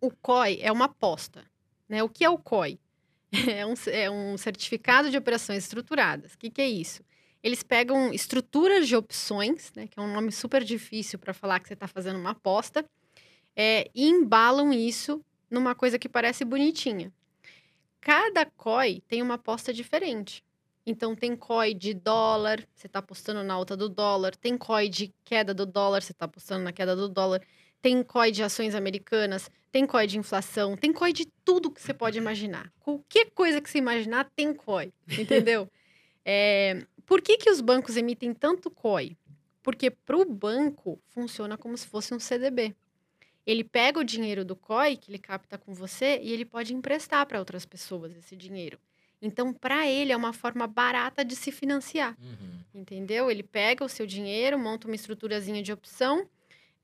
O 0.00 0.10
COI 0.10 0.58
é 0.62 0.72
uma 0.72 0.86
aposta. 0.86 1.44
Né? 1.88 2.02
O 2.02 2.08
que 2.08 2.24
é 2.24 2.30
o 2.30 2.38
COI? 2.38 2.78
É 3.48 3.66
um, 3.66 3.74
é 3.86 4.10
um 4.10 4.38
certificado 4.38 5.10
de 5.10 5.16
operações 5.16 5.64
estruturadas. 5.64 6.32
O 6.32 6.38
que, 6.38 6.50
que 6.50 6.62
é 6.62 6.68
isso? 6.68 7.02
Eles 7.42 7.62
pegam 7.62 8.12
estruturas 8.12 8.88
de 8.88 8.96
opções, 8.96 9.70
né, 9.76 9.86
que 9.86 9.98
é 9.98 10.02
um 10.02 10.12
nome 10.12 10.32
super 10.32 10.64
difícil 10.64 11.18
para 11.18 11.34
falar 11.34 11.60
que 11.60 11.68
você 11.68 11.74
está 11.74 11.86
fazendo 11.86 12.18
uma 12.18 12.30
aposta, 12.30 12.84
é, 13.54 13.90
e 13.94 14.08
embalam 14.08 14.72
isso 14.72 15.24
numa 15.50 15.74
coisa 15.74 15.98
que 15.98 16.08
parece 16.08 16.44
bonitinha. 16.44 17.12
Cada 18.00 18.46
COI 18.46 19.02
tem 19.08 19.22
uma 19.22 19.34
aposta 19.34 19.72
diferente. 19.72 20.44
Então, 20.86 21.14
tem 21.14 21.36
COI 21.36 21.74
de 21.74 21.92
dólar, 21.92 22.66
você 22.74 22.86
está 22.86 23.00
apostando 23.00 23.42
na 23.42 23.54
alta 23.54 23.76
do 23.76 23.88
dólar. 23.88 24.34
Tem 24.36 24.56
COI 24.56 24.88
de 24.88 25.12
queda 25.24 25.52
do 25.52 25.66
dólar, 25.66 26.02
você 26.02 26.12
está 26.12 26.24
apostando 26.24 26.64
na 26.64 26.72
queda 26.72 26.96
do 26.96 27.08
dólar. 27.08 27.42
Tem 27.80 28.02
COI 28.02 28.32
de 28.32 28.42
ações 28.42 28.74
americanas, 28.74 29.50
tem 29.70 29.86
COI 29.86 30.06
de 30.06 30.18
inflação, 30.18 30.76
tem 30.76 30.92
COI 30.92 31.12
de 31.12 31.26
tudo 31.44 31.70
que 31.70 31.80
você 31.80 31.94
pode 31.94 32.18
imaginar. 32.18 32.72
Qualquer 32.80 33.30
coisa 33.30 33.60
que 33.60 33.70
você 33.70 33.78
imaginar 33.78 34.28
tem 34.34 34.52
COI, 34.52 34.92
entendeu? 35.18 35.70
É, 36.24 36.84
por 37.06 37.22
que, 37.22 37.36
que 37.36 37.50
os 37.50 37.60
bancos 37.60 37.96
emitem 37.96 38.34
tanto 38.34 38.70
COI? 38.70 39.16
Porque 39.62 39.90
para 39.90 40.16
o 40.16 40.24
banco 40.24 41.00
funciona 41.08 41.56
como 41.56 41.76
se 41.76 41.86
fosse 41.86 42.12
um 42.14 42.18
CDB. 42.18 42.74
Ele 43.46 43.64
pega 43.64 43.98
o 44.00 44.04
dinheiro 44.04 44.44
do 44.44 44.54
COI 44.56 44.96
que 44.96 45.10
ele 45.10 45.18
capta 45.18 45.56
com 45.56 45.72
você 45.72 46.18
e 46.22 46.32
ele 46.32 46.44
pode 46.44 46.74
emprestar 46.74 47.24
para 47.26 47.38
outras 47.38 47.64
pessoas 47.64 48.14
esse 48.16 48.36
dinheiro. 48.36 48.78
Então, 49.20 49.52
para 49.52 49.86
ele, 49.88 50.12
é 50.12 50.16
uma 50.16 50.32
forma 50.32 50.66
barata 50.66 51.24
de 51.24 51.34
se 51.34 51.50
financiar 51.50 52.16
Uhum. 52.20 52.80
entendeu? 52.80 53.30
Ele 53.30 53.42
pega 53.42 53.84
o 53.84 53.88
seu 53.88 54.06
dinheiro, 54.06 54.58
monta 54.58 54.86
uma 54.86 54.94
estruturazinha 54.94 55.62
de 55.62 55.72
opção 55.72 56.28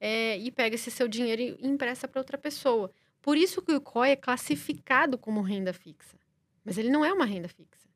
é, 0.06 0.36
e 0.36 0.50
pega 0.50 0.74
esse 0.74 0.90
seu 0.90 1.08
dinheiro 1.08 1.40
e 1.40 1.66
empresta 1.66 2.06
para 2.06 2.20
outra 2.20 2.36
pessoa. 2.36 2.90
Por 3.22 3.38
isso 3.38 3.62
que 3.62 3.72
o 3.72 3.80
COI 3.80 4.10
é 4.10 4.16
classificado 4.16 5.16
como 5.16 5.40
renda 5.40 5.72
fixa. 5.72 6.18
Mas 6.62 6.76
ele 6.76 6.90
não 6.90 7.02
é 7.02 7.10
uma 7.10 7.24
renda 7.24 7.48
fixa. 7.48 7.88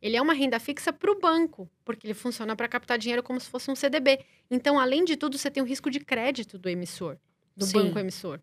Ele 0.00 0.16
é 0.16 0.22
uma 0.22 0.34
renda 0.34 0.60
fixa 0.60 0.92
para 0.92 1.10
o 1.10 1.18
banco, 1.18 1.68
porque 1.84 2.06
ele 2.06 2.14
funciona 2.14 2.54
para 2.54 2.68
captar 2.68 2.96
dinheiro 2.96 3.24
como 3.24 3.40
se 3.40 3.50
fosse 3.50 3.68
um 3.68 3.74
CDB. 3.74 4.20
Então, 4.48 4.78
além 4.78 5.04
de 5.04 5.16
tudo, 5.16 5.36
você 5.36 5.50
tem 5.50 5.60
o 5.60 5.66
risco 5.66 5.90
de 5.90 5.98
crédito 5.98 6.56
do 6.56 6.68
emissor, 6.68 7.18
do 7.56 7.64
Sim. 7.66 7.72
banco 7.72 7.98
emissor. 7.98 8.38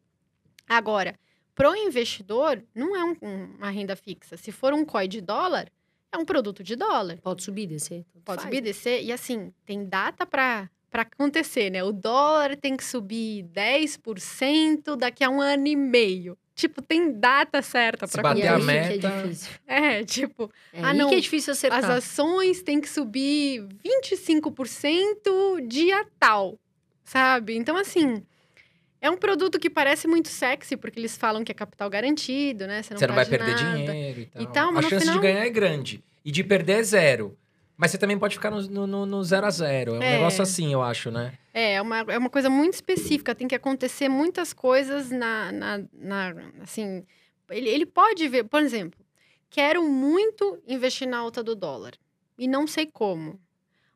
Agora, 0.68 1.18
para 1.54 1.72
o 1.72 1.76
investidor, 1.76 2.62
não 2.76 2.94
é 2.98 3.04
um- 3.06 3.16
um- 3.22 3.56
uma 3.58 3.70
renda 3.70 3.96
fixa. 3.96 4.36
Se 4.36 4.52
for 4.52 4.74
um 4.74 4.84
COI 4.84 5.08
de 5.08 5.22
dólar, 5.22 5.72
é 6.12 6.18
um 6.18 6.26
produto 6.26 6.62
de 6.62 6.76
dólar. 6.76 7.18
Pode 7.22 7.44
subir, 7.44 7.66
descer? 7.66 8.04
tanto 8.12 8.24
Pode 8.26 8.42
faz. 8.42 8.54
subir, 8.54 8.62
descer. 8.62 9.02
E 9.02 9.14
assim, 9.14 9.54
tem 9.66 9.86
data 9.88 10.26
para 10.26 10.70
para 10.96 11.02
acontecer, 11.02 11.70
né? 11.70 11.84
O 11.84 11.92
dólar 11.92 12.56
tem 12.56 12.78
que 12.78 12.84
subir 12.84 13.44
10% 13.52 14.96
daqui 14.96 15.26
a 15.26 15.30
um 15.30 15.42
ano 15.42 15.68
e 15.68 15.76
meio. 15.76 16.38
Tipo, 16.56 16.82
tem 16.82 17.12
data 17.12 17.62
certa 17.62 18.08
para 18.08 18.24
bater 18.24 18.48
a 18.48 18.58
que 18.58 18.64
meta- 18.64 19.08
é 19.10 19.22
difícil. 19.24 19.50
É, 19.68 20.04
tipo, 20.06 20.50
É 20.72 20.82
Ah, 20.82 20.94
não. 20.94 21.10
que 21.10 21.16
é 21.16 21.20
difícil 21.20 21.52
acertar. 21.52 21.80
as 21.84 21.90
ações 21.90 22.64
têm 22.64 22.80
que 22.80 22.88
subir 22.90 23.68
25% 23.84 25.60
dia 25.68 26.06
tal, 26.18 26.58
sabe? 27.04 27.58
Então, 27.58 27.76
assim, 27.76 28.24
é 29.02 29.10
um 29.10 29.18
produto 29.18 29.60
que 29.60 29.70
parece 29.70 30.08
muito 30.08 30.30
sexy, 30.30 30.78
porque 30.78 30.98
eles 30.98 31.18
falam 31.18 31.44
que 31.44 31.52
é 31.52 31.56
capital 31.56 31.90
garantido, 31.90 32.68
né? 32.68 32.82
Você 32.84 32.94
não, 32.94 33.00
Você 33.00 33.08
não 33.08 33.16
vai 33.16 33.26
perde 33.26 33.46
perder 33.46 33.62
nada. 33.66 33.78
dinheiro 33.92 34.20
e 34.22 34.26
tal. 34.28 34.42
E 34.42 34.48
tal, 34.48 34.72
mas 34.72 34.80
a 34.80 34.82
no 34.84 34.90
chance 34.90 35.06
final- 35.06 35.16
de 35.22 35.28
ganhar 35.28 35.46
é 35.46 35.50
grande. 35.50 36.02
E 36.24 36.32
de 36.32 36.42
perder 36.42 36.80
é 36.80 36.84
zero. 36.84 37.38
Mas 37.78 37.92
você 37.92 37.98
também 37.98 38.18
pode 38.18 38.36
ficar 38.36 38.52
no, 38.52 38.62
no, 38.62 38.88
no- 38.88 39.06
no 39.06 39.24
zero 39.24 39.46
a 39.46 39.50
zero. 39.50 39.96
É 39.96 40.00
um 40.00 40.04
É. 40.04 40.12
negócio 40.18 40.42
assim, 40.42 40.72
eu 40.72 40.82
acho, 40.82 41.12
né? 41.12 41.34
É, 41.54 41.74
é 41.74 41.82
uma, 41.82 42.00
é 42.00 42.18
uma 42.18 42.30
coisa 42.30 42.50
muito 42.50 42.74
específica, 42.74 43.36
tem 43.36 43.48
que 43.48 43.56
acontecer 43.56 44.08
muitas 44.10 44.54
coisas 44.54 45.10
na. 45.10 45.52
na, 45.52 45.78
na- 45.94 46.34
assim, 46.62 47.06
ele, 47.50 47.70
ele 47.70 47.86
pode 47.86 48.28
ver, 48.28 48.46
por 48.46 48.62
exemplo, 48.62 49.00
quero 49.50 49.84
muito 49.84 50.62
investir 50.68 51.08
na 51.08 51.18
alta 51.18 51.44
do 51.44 51.56
dólar 51.56 51.94
e 52.38 52.48
não 52.48 52.66
sei 52.66 52.86
como. 52.86 53.40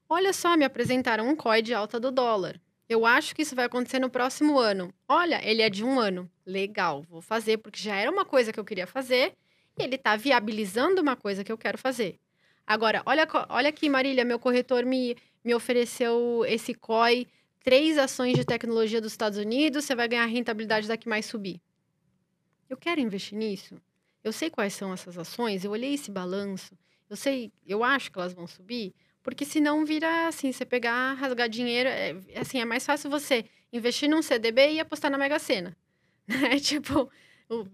Olha 0.09 0.33
só, 0.33 0.57
me 0.57 0.65
apresentaram 0.65 1.27
um 1.29 1.35
COI 1.35 1.61
de 1.61 1.73
alta 1.73 1.99
do 1.99 2.11
dólar. 2.11 2.59
Eu 2.87 3.05
acho 3.05 3.35
que 3.35 3.43
isso 3.43 3.55
vai 3.55 3.65
acontecer 3.65 3.99
no 3.99 4.09
próximo 4.09 4.57
ano. 4.57 4.91
Olha, 5.07 5.39
ele 5.47 5.61
é 5.61 5.69
de 5.69 5.83
um 5.85 5.99
ano. 5.99 6.29
Legal, 6.45 7.03
vou 7.07 7.21
fazer, 7.21 7.57
porque 7.59 7.79
já 7.79 7.95
era 7.95 8.09
uma 8.11 8.25
coisa 8.25 8.51
que 8.51 8.59
eu 8.59 8.65
queria 8.65 8.87
fazer 8.87 9.33
e 9.77 9.83
ele 9.83 9.95
está 9.95 10.15
viabilizando 10.15 10.99
uma 10.99 11.15
coisa 11.15 11.43
que 11.43 11.51
eu 11.51 11.57
quero 11.57 11.77
fazer. 11.77 12.15
Agora, 12.69 13.01
olha, 13.03 13.27
olha 13.49 13.69
aqui, 13.69 13.89
Marília, 13.89 14.23
meu 14.23 14.37
corretor 14.37 14.85
me, 14.85 15.17
me 15.43 15.55
ofereceu 15.55 16.45
esse 16.47 16.75
COI, 16.75 17.25
três 17.63 17.97
ações 17.97 18.35
de 18.35 18.45
tecnologia 18.45 19.01
dos 19.01 19.11
Estados 19.11 19.39
Unidos, 19.39 19.85
você 19.85 19.95
vai 19.95 20.07
ganhar 20.07 20.27
rentabilidade 20.27 20.87
daqui 20.87 21.09
mais 21.09 21.25
subir. 21.25 21.59
Eu 22.69 22.77
quero 22.77 23.01
investir 23.01 23.35
nisso. 23.35 23.81
Eu 24.23 24.31
sei 24.31 24.51
quais 24.51 24.75
são 24.75 24.93
essas 24.93 25.17
ações, 25.17 25.65
eu 25.65 25.71
olhei 25.71 25.95
esse 25.95 26.11
balanço, 26.11 26.77
eu 27.09 27.15
sei, 27.15 27.51
eu 27.65 27.83
acho 27.83 28.11
que 28.11 28.19
elas 28.19 28.33
vão 28.33 28.45
subir, 28.45 28.93
porque 29.23 29.45
senão 29.45 29.83
vira 29.83 30.27
assim, 30.27 30.51
você 30.51 30.63
pegar, 30.63 31.13
rasgar 31.13 31.49
dinheiro, 31.49 31.89
é, 31.89 32.15
é 32.27 32.39
assim, 32.41 32.61
é 32.61 32.65
mais 32.65 32.85
fácil 32.85 33.09
você 33.09 33.45
investir 33.73 34.07
num 34.07 34.21
CDB 34.21 34.73
e 34.73 34.79
apostar 34.79 35.09
na 35.09 35.17
Mega 35.17 35.39
Sena. 35.39 35.75
Né? 36.27 36.59
Tipo, 36.59 37.09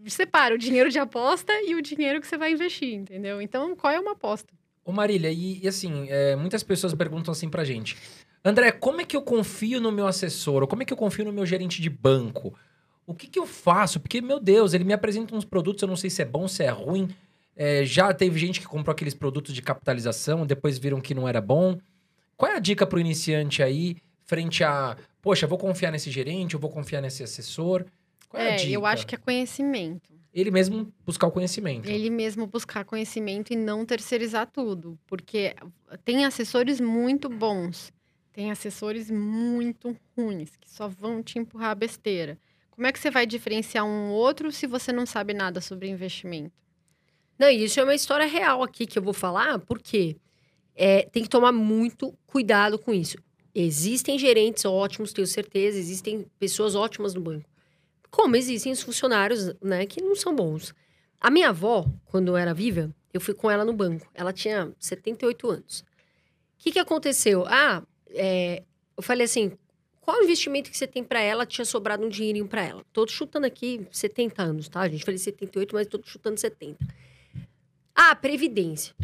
separa 0.07 0.55
o 0.55 0.57
dinheiro 0.57 0.89
de 0.89 0.99
aposta 0.99 1.51
e 1.63 1.75
o 1.75 1.81
dinheiro 1.81 2.21
que 2.21 2.27
você 2.27 2.37
vai 2.37 2.53
investir, 2.53 2.93
entendeu? 2.93 3.41
Então, 3.41 3.75
qual 3.75 3.91
é 3.91 3.99
uma 3.99 4.13
aposta? 4.13 4.53
Ô 4.85 4.91
Marília, 4.91 5.31
e, 5.31 5.59
e 5.63 5.67
assim, 5.67 6.05
é, 6.09 6.35
muitas 6.35 6.61
pessoas 6.63 6.93
perguntam 6.93 7.31
assim 7.31 7.49
pra 7.49 7.63
gente. 7.65 7.97
André, 8.43 8.71
como 8.71 9.01
é 9.01 9.05
que 9.05 9.17
eu 9.17 9.23
confio 9.23 9.81
no 9.81 9.91
meu 9.91 10.05
assessor? 10.05 10.61
Ou 10.61 10.67
como 10.67 10.83
é 10.83 10.85
que 10.85 10.93
eu 10.93 10.97
confio 10.97 11.25
no 11.25 11.33
meu 11.33 11.45
gerente 11.45 11.81
de 11.81 11.89
banco? 11.89 12.53
O 13.07 13.13
que, 13.15 13.27
que 13.27 13.39
eu 13.39 13.47
faço? 13.47 13.99
Porque, 13.99 14.21
meu 14.21 14.39
Deus, 14.39 14.73
ele 14.73 14.83
me 14.83 14.93
apresenta 14.93 15.35
uns 15.35 15.43
produtos, 15.45 15.81
eu 15.81 15.87
não 15.87 15.95
sei 15.95 16.09
se 16.11 16.21
é 16.21 16.25
bom, 16.25 16.47
se 16.47 16.63
é 16.63 16.69
ruim. 16.69 17.09
É, 17.55 17.83
já 17.83 18.13
teve 18.13 18.37
gente 18.39 18.59
que 18.59 18.67
comprou 18.67 18.91
aqueles 18.93 19.13
produtos 19.15 19.53
de 19.55 19.61
capitalização, 19.61 20.45
depois 20.45 20.77
viram 20.77 21.01
que 21.01 21.15
não 21.15 21.27
era 21.27 21.41
bom. 21.41 21.77
Qual 22.37 22.51
é 22.51 22.55
a 22.55 22.59
dica 22.59 22.85
para 22.85 22.97
o 22.97 22.99
iniciante 22.99 23.63
aí, 23.63 23.95
frente 24.25 24.63
a, 24.63 24.97
poxa, 25.21 25.47
vou 25.47 25.57
confiar 25.57 25.91
nesse 25.91 26.11
gerente, 26.11 26.53
eu 26.53 26.59
vou 26.59 26.69
confiar 26.69 27.01
nesse 27.01 27.23
assessor? 27.23 27.85
Qual 28.29 28.41
é, 28.41 28.49
a 28.49 28.51
É, 28.51 28.55
dica? 28.57 28.71
eu 28.73 28.85
acho 28.85 29.07
que 29.07 29.15
é 29.15 29.17
conhecimento. 29.17 30.13
Ele 30.35 30.51
mesmo 30.51 30.93
buscar 31.05 31.27
o 31.27 31.31
conhecimento. 31.31 31.89
Ele 31.89 32.09
mesmo 32.09 32.45
buscar 32.45 32.83
conhecimento 32.83 33.53
e 33.53 33.55
não 33.55 33.85
terceirizar 33.85 34.45
tudo. 34.45 34.99
Porque 35.07 35.55
tem 36.03 36.25
assessores 36.25 36.81
muito 36.81 37.29
bons, 37.29 37.93
tem 38.33 38.51
assessores 38.51 39.09
muito 39.09 39.95
ruins, 40.13 40.57
que 40.57 40.69
só 40.69 40.89
vão 40.89 41.23
te 41.23 41.39
empurrar 41.39 41.71
a 41.71 41.75
besteira. 41.75 42.37
Como 42.69 42.85
é 42.85 42.91
que 42.91 42.99
você 42.99 43.09
vai 43.09 43.25
diferenciar 43.25 43.85
um 43.85 44.11
outro 44.11 44.51
se 44.51 44.67
você 44.67 44.91
não 44.91 45.05
sabe 45.05 45.33
nada 45.33 45.61
sobre 45.61 45.87
investimento? 45.87 46.51
Não, 47.39 47.49
e 47.49 47.63
isso 47.63 47.79
é 47.79 47.83
uma 47.83 47.95
história 47.95 48.25
real 48.25 48.61
aqui 48.61 48.85
que 48.85 48.99
eu 48.99 49.03
vou 49.03 49.13
falar, 49.13 49.59
porque 49.59 50.17
é, 50.75 51.03
tem 51.03 51.23
que 51.23 51.29
tomar 51.29 51.53
muito 51.53 52.13
cuidado 52.27 52.77
com 52.77 52.93
isso. 52.93 53.17
Existem 53.53 54.19
gerentes 54.19 54.65
ótimos, 54.65 55.13
tenho 55.13 55.27
certeza, 55.27 55.77
existem 55.77 56.25
pessoas 56.37 56.75
ótimas 56.75 57.13
no 57.13 57.21
banco. 57.21 57.49
Como 58.15 58.37
existem 58.37 58.71
os 58.71 58.81
funcionários, 58.81 59.53
né, 59.61 59.85
que 59.85 60.01
não 60.01 60.15
são 60.15 60.33
bons. 60.33 60.73
A 61.19 61.29
minha 61.29 61.49
avó, 61.49 61.85
quando 62.05 62.37
era 62.37 62.53
viva, 62.53 62.89
eu 63.13 63.19
fui 63.19 63.33
com 63.33 63.51
ela 63.51 63.65
no 63.65 63.73
banco. 63.73 64.09
Ela 64.13 64.31
tinha 64.31 64.71
78 64.79 65.49
anos. 65.49 65.81
O 65.81 65.83
que, 66.59 66.71
que 66.71 66.79
aconteceu? 66.79 67.43
Ah, 67.45 67.83
é, 68.11 68.63
eu 68.95 69.03
falei 69.03 69.25
assim: 69.25 69.51
qual 69.99 70.23
investimento 70.23 70.71
que 70.71 70.77
você 70.77 70.87
tem 70.87 71.03
para 71.03 71.19
ela? 71.19 71.45
Tinha 71.45 71.65
sobrado 71.65 72.05
um 72.05 72.09
dinheirinho 72.09 72.47
para 72.47 72.63
ela. 72.63 72.85
Tô 72.93 73.05
chutando 73.05 73.47
aqui 73.47 73.85
70 73.91 74.41
anos, 74.41 74.69
tá? 74.69 74.79
A 74.79 74.87
gente 74.87 75.03
falei 75.03 75.17
78, 75.17 75.75
mas 75.75 75.85
tô 75.85 75.99
chutando 76.01 76.39
70. 76.39 76.77
Ah, 77.93 78.15
previdência. 78.15 78.95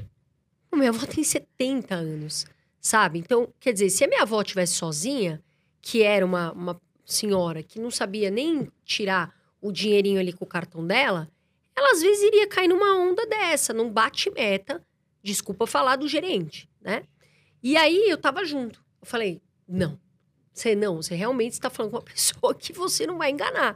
Minha 0.73 0.91
avó 0.91 1.05
tem 1.05 1.21
70 1.21 1.95
anos, 1.95 2.45
sabe? 2.79 3.19
Então, 3.19 3.53
quer 3.59 3.73
dizer, 3.73 3.89
se 3.89 4.05
a 4.05 4.07
minha 4.07 4.21
avó 4.21 4.41
tivesse 4.41 4.75
sozinha, 4.75 5.43
que 5.81 6.01
era 6.01 6.25
uma, 6.25 6.53
uma 6.53 6.81
senhora 7.05 7.63
que 7.63 7.79
não 7.79 7.91
sabia 7.91 8.29
nem 8.29 8.69
tirar 8.85 9.33
o 9.61 9.71
dinheirinho 9.71 10.19
ali 10.19 10.33
com 10.33 10.43
o 10.43 10.47
cartão 10.47 10.85
dela, 10.85 11.29
ela 11.75 11.91
às 11.91 12.01
vezes 12.01 12.23
iria 12.23 12.47
cair 12.47 12.67
numa 12.67 12.95
onda 12.97 13.25
dessa, 13.25 13.73
num 13.73 13.89
bate-meta, 13.89 14.83
desculpa 15.23 15.67
falar, 15.67 15.95
do 15.95 16.07
gerente, 16.07 16.69
né? 16.81 17.03
E 17.61 17.77
aí 17.77 18.09
eu 18.09 18.17
tava 18.17 18.43
junto. 18.43 18.83
Eu 19.01 19.05
falei, 19.07 19.41
não, 19.67 19.99
você 20.51 20.75
não, 20.75 20.97
você 21.01 21.15
realmente 21.15 21.53
está 21.53 21.69
falando 21.69 21.91
com 21.91 21.97
uma 21.97 22.03
pessoa 22.11 22.53
que 22.55 22.73
você 22.73 23.05
não 23.05 23.17
vai 23.17 23.31
enganar. 23.31 23.75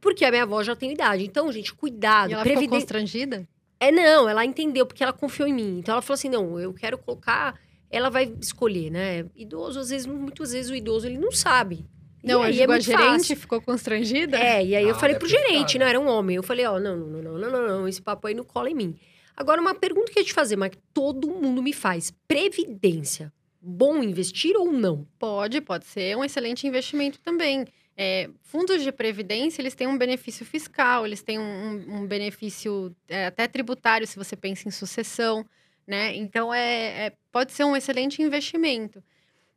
Porque 0.00 0.24
a 0.24 0.30
minha 0.30 0.42
avó 0.42 0.62
já 0.62 0.76
tem 0.76 0.92
idade. 0.92 1.24
Então, 1.24 1.50
gente, 1.50 1.72
cuidado. 1.74 2.30
e 2.30 2.34
ela 2.34 2.42
ficou 2.42 2.56
previden- 2.58 2.78
constrangida? 2.78 3.48
é, 3.80 3.90
não, 3.90 4.28
ela 4.28 4.44
entendeu, 4.44 4.84
porque 4.86 5.02
ela 5.02 5.12
confiou 5.12 5.48
em 5.48 5.52
mim. 5.54 5.78
Então 5.78 5.92
ela 5.94 6.02
falou 6.02 6.14
assim: 6.14 6.28
não, 6.28 6.60
eu 6.60 6.72
quero 6.74 6.98
colocar. 6.98 7.58
Ela 7.90 8.10
vai 8.10 8.24
escolher, 8.40 8.90
né? 8.90 9.24
Idoso, 9.34 9.78
às 9.80 9.88
vezes, 9.88 10.06
muitas 10.06 10.52
vezes 10.52 10.70
o 10.70 10.74
idoso 10.74 11.06
ele 11.06 11.16
não 11.16 11.32
sabe. 11.32 11.86
E 12.24 12.26
Não, 12.26 12.40
eu 12.40 12.42
aí 12.44 12.52
digo, 12.54 12.72
a 12.72 12.78
gerente 12.80 13.02
fácil. 13.18 13.36
ficou 13.36 13.60
constrangida? 13.60 14.38
É, 14.38 14.64
e 14.64 14.74
aí 14.74 14.84
eu 14.88 14.94
Ah, 14.94 14.98
falei 14.98 15.14
pro 15.16 15.28
gerente, 15.28 15.78
não 15.78 15.86
era 15.86 16.00
um 16.00 16.08
homem. 16.08 16.36
Eu 16.36 16.42
falei: 16.42 16.64
ó, 16.64 16.80
não, 16.80 16.96
não, 16.96 17.06
não, 17.06 17.22
não, 17.22 17.38
não, 17.38 17.50
não, 17.50 17.68
não, 17.80 17.88
esse 17.88 18.00
papo 18.00 18.26
aí 18.26 18.34
não 18.34 18.44
cola 18.44 18.70
em 18.70 18.74
mim. 18.74 18.96
Agora, 19.36 19.60
uma 19.60 19.74
pergunta 19.74 20.10
que 20.10 20.18
eu 20.18 20.22
ia 20.22 20.26
te 20.26 20.32
fazer, 20.32 20.56
mas 20.56 20.70
que 20.70 20.78
todo 20.92 21.28
mundo 21.28 21.62
me 21.62 21.72
faz: 21.72 22.12
Previdência. 22.26 23.32
Bom 23.60 24.02
investir 24.02 24.54
ou 24.56 24.70
não? 24.70 25.06
Pode, 25.18 25.60
pode 25.60 25.86
ser 25.86 26.16
um 26.16 26.24
excelente 26.24 26.66
investimento 26.66 27.18
também. 27.20 27.64
É, 27.96 28.28
fundos 28.42 28.82
de 28.82 28.90
previdência, 28.92 29.62
eles 29.62 29.74
têm 29.74 29.86
um 29.86 29.96
benefício 29.96 30.44
fiscal, 30.44 31.06
eles 31.06 31.22
têm 31.22 31.38
um, 31.38 31.42
um- 31.42 31.96
um 32.02 32.06
benefício 32.06 32.94
é, 33.08 33.26
até 33.26 33.46
tributário, 33.46 34.06
se 34.06 34.16
você 34.16 34.36
pensa 34.36 34.68
em 34.68 34.70
sucessão, 34.70 35.46
né? 35.86 36.14
Então, 36.16 36.52
é, 36.52 37.06
é- 37.06 37.12
pode 37.32 37.52
ser 37.52 37.64
um 37.64 37.76
excelente 37.76 38.20
investimento. 38.20 39.02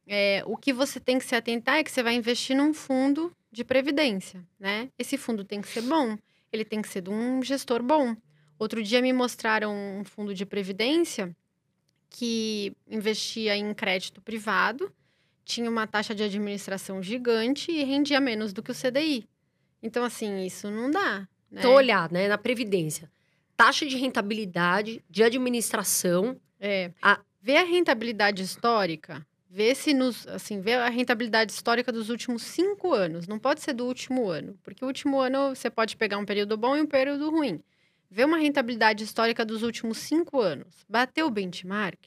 É, 0.08 0.42
o 0.46 0.56
que 0.56 0.72
você 0.72 1.00
tem 1.00 1.20
que 1.20 1.26
se 1.26 1.36
atentar 1.36 1.76
é 1.78 1.84
que 1.84 1.92
você 1.92 2.02
vai 2.02 2.16
investir 2.16 2.56
num 2.56 2.74
fundo 2.74 3.32
de 3.52 3.64
previdência, 3.64 4.44
né? 4.60 4.90
Esse 4.98 5.18
fundo 5.18 5.44
tem 5.44 5.62
que 5.62 5.68
ser 5.68 5.82
bom, 5.82 6.18
ele 6.52 6.64
tem 6.64 6.82
que 6.82 6.88
ser 6.88 7.02
de 7.02 7.10
um 7.10 7.42
gestor 7.44 7.84
bom. 7.84 8.16
Outro 8.58 8.82
dia 8.82 9.02
me 9.02 9.12
mostraram 9.14 9.74
um 10.00 10.04
fundo 10.06 10.34
de 10.34 10.46
previdência 10.46 11.36
que 12.10 12.74
investia 12.90 13.56
em 13.56 13.74
crédito 13.74 14.22
privado, 14.22 14.92
tinha 15.44 15.70
uma 15.70 15.86
taxa 15.88 16.16
de 16.16 16.24
administração 16.24 17.02
gigante 17.02 17.72
e 17.72 17.84
rendia 17.84 18.20
menos 18.20 18.54
do 18.54 18.64
que 18.64 18.72
o 18.72 18.76
CDI. 18.76 19.28
Então, 19.84 20.04
assim, 20.04 20.46
isso 20.46 20.70
não 20.72 20.90
dá. 20.90 21.20
Né? 21.52 21.60
Então, 21.60 21.74
olhar, 21.74 22.12
né, 22.12 22.28
na 22.28 22.38
Previdência. 22.38 23.10
Taxa 23.56 23.86
de 23.86 23.96
rentabilidade, 23.98 25.04
de 25.10 25.24
administração. 25.24 26.40
É, 26.60 26.92
A- 27.02 27.20
ver 27.42 27.58
a 27.58 27.64
rentabilidade 27.64 28.42
histórica, 28.44 29.26
ver 29.50 29.76
se 29.76 29.94
nos, 29.94 30.28
assim, 30.28 30.60
ver 30.60 30.76
a 30.76 30.90
rentabilidade 30.90 31.52
histórica 31.52 31.92
dos 31.92 32.10
últimos 32.10 32.44
cinco 32.44 32.94
anos. 32.94 33.28
Não 33.28 33.40
pode 33.40 33.62
ser 33.62 33.74
do 33.74 33.86
último 33.86 34.30
ano, 34.30 34.58
porque 34.64 34.84
o 34.84 34.88
último 34.88 35.20
ano 35.20 35.56
você 35.56 35.70
pode 35.70 35.96
pegar 35.96 36.18
um 36.18 36.26
período 36.26 36.58
bom 36.58 36.76
e 36.76 36.82
um 36.82 36.88
período 36.88 37.30
ruim. 37.30 37.64
Ver 38.10 38.26
uma 38.26 38.38
rentabilidade 38.38 39.04
histórica 39.04 39.46
dos 39.46 39.64
últimos 39.64 39.98
cinco 39.98 40.40
anos. 40.40 40.86
Bateu 40.88 41.28
o 41.28 41.32
benchmark? 41.32 42.00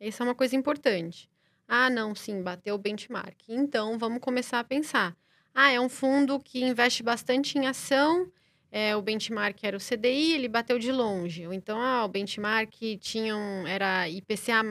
Isso 0.00 0.22
é 0.22 0.26
uma 0.26 0.34
coisa 0.34 0.56
importante. 0.56 1.30
Ah, 1.66 1.88
não, 1.88 2.14
sim, 2.14 2.42
bateu 2.42 2.74
o 2.74 2.78
benchmark. 2.78 3.36
Então, 3.48 3.98
vamos 3.98 4.20
começar 4.20 4.60
a 4.60 4.64
pensar. 4.64 5.16
Ah, 5.54 5.70
é 5.70 5.80
um 5.80 5.88
fundo 5.88 6.38
que 6.40 6.64
investe 6.64 7.02
bastante 7.02 7.56
em 7.56 7.66
ação, 7.66 8.30
é, 8.76 8.96
o 8.96 9.00
benchmark 9.00 9.62
era 9.62 9.76
o 9.76 9.80
CDI, 9.80 10.32
ele 10.32 10.48
bateu 10.48 10.80
de 10.80 10.90
longe. 10.90 11.46
Ou 11.46 11.52
então, 11.52 11.80
ah, 11.80 12.04
o 12.04 12.08
benchmark 12.08 12.74
tinha 13.00 13.36
um, 13.36 13.64
era 13.68 14.08
IPCA+, 14.08 14.64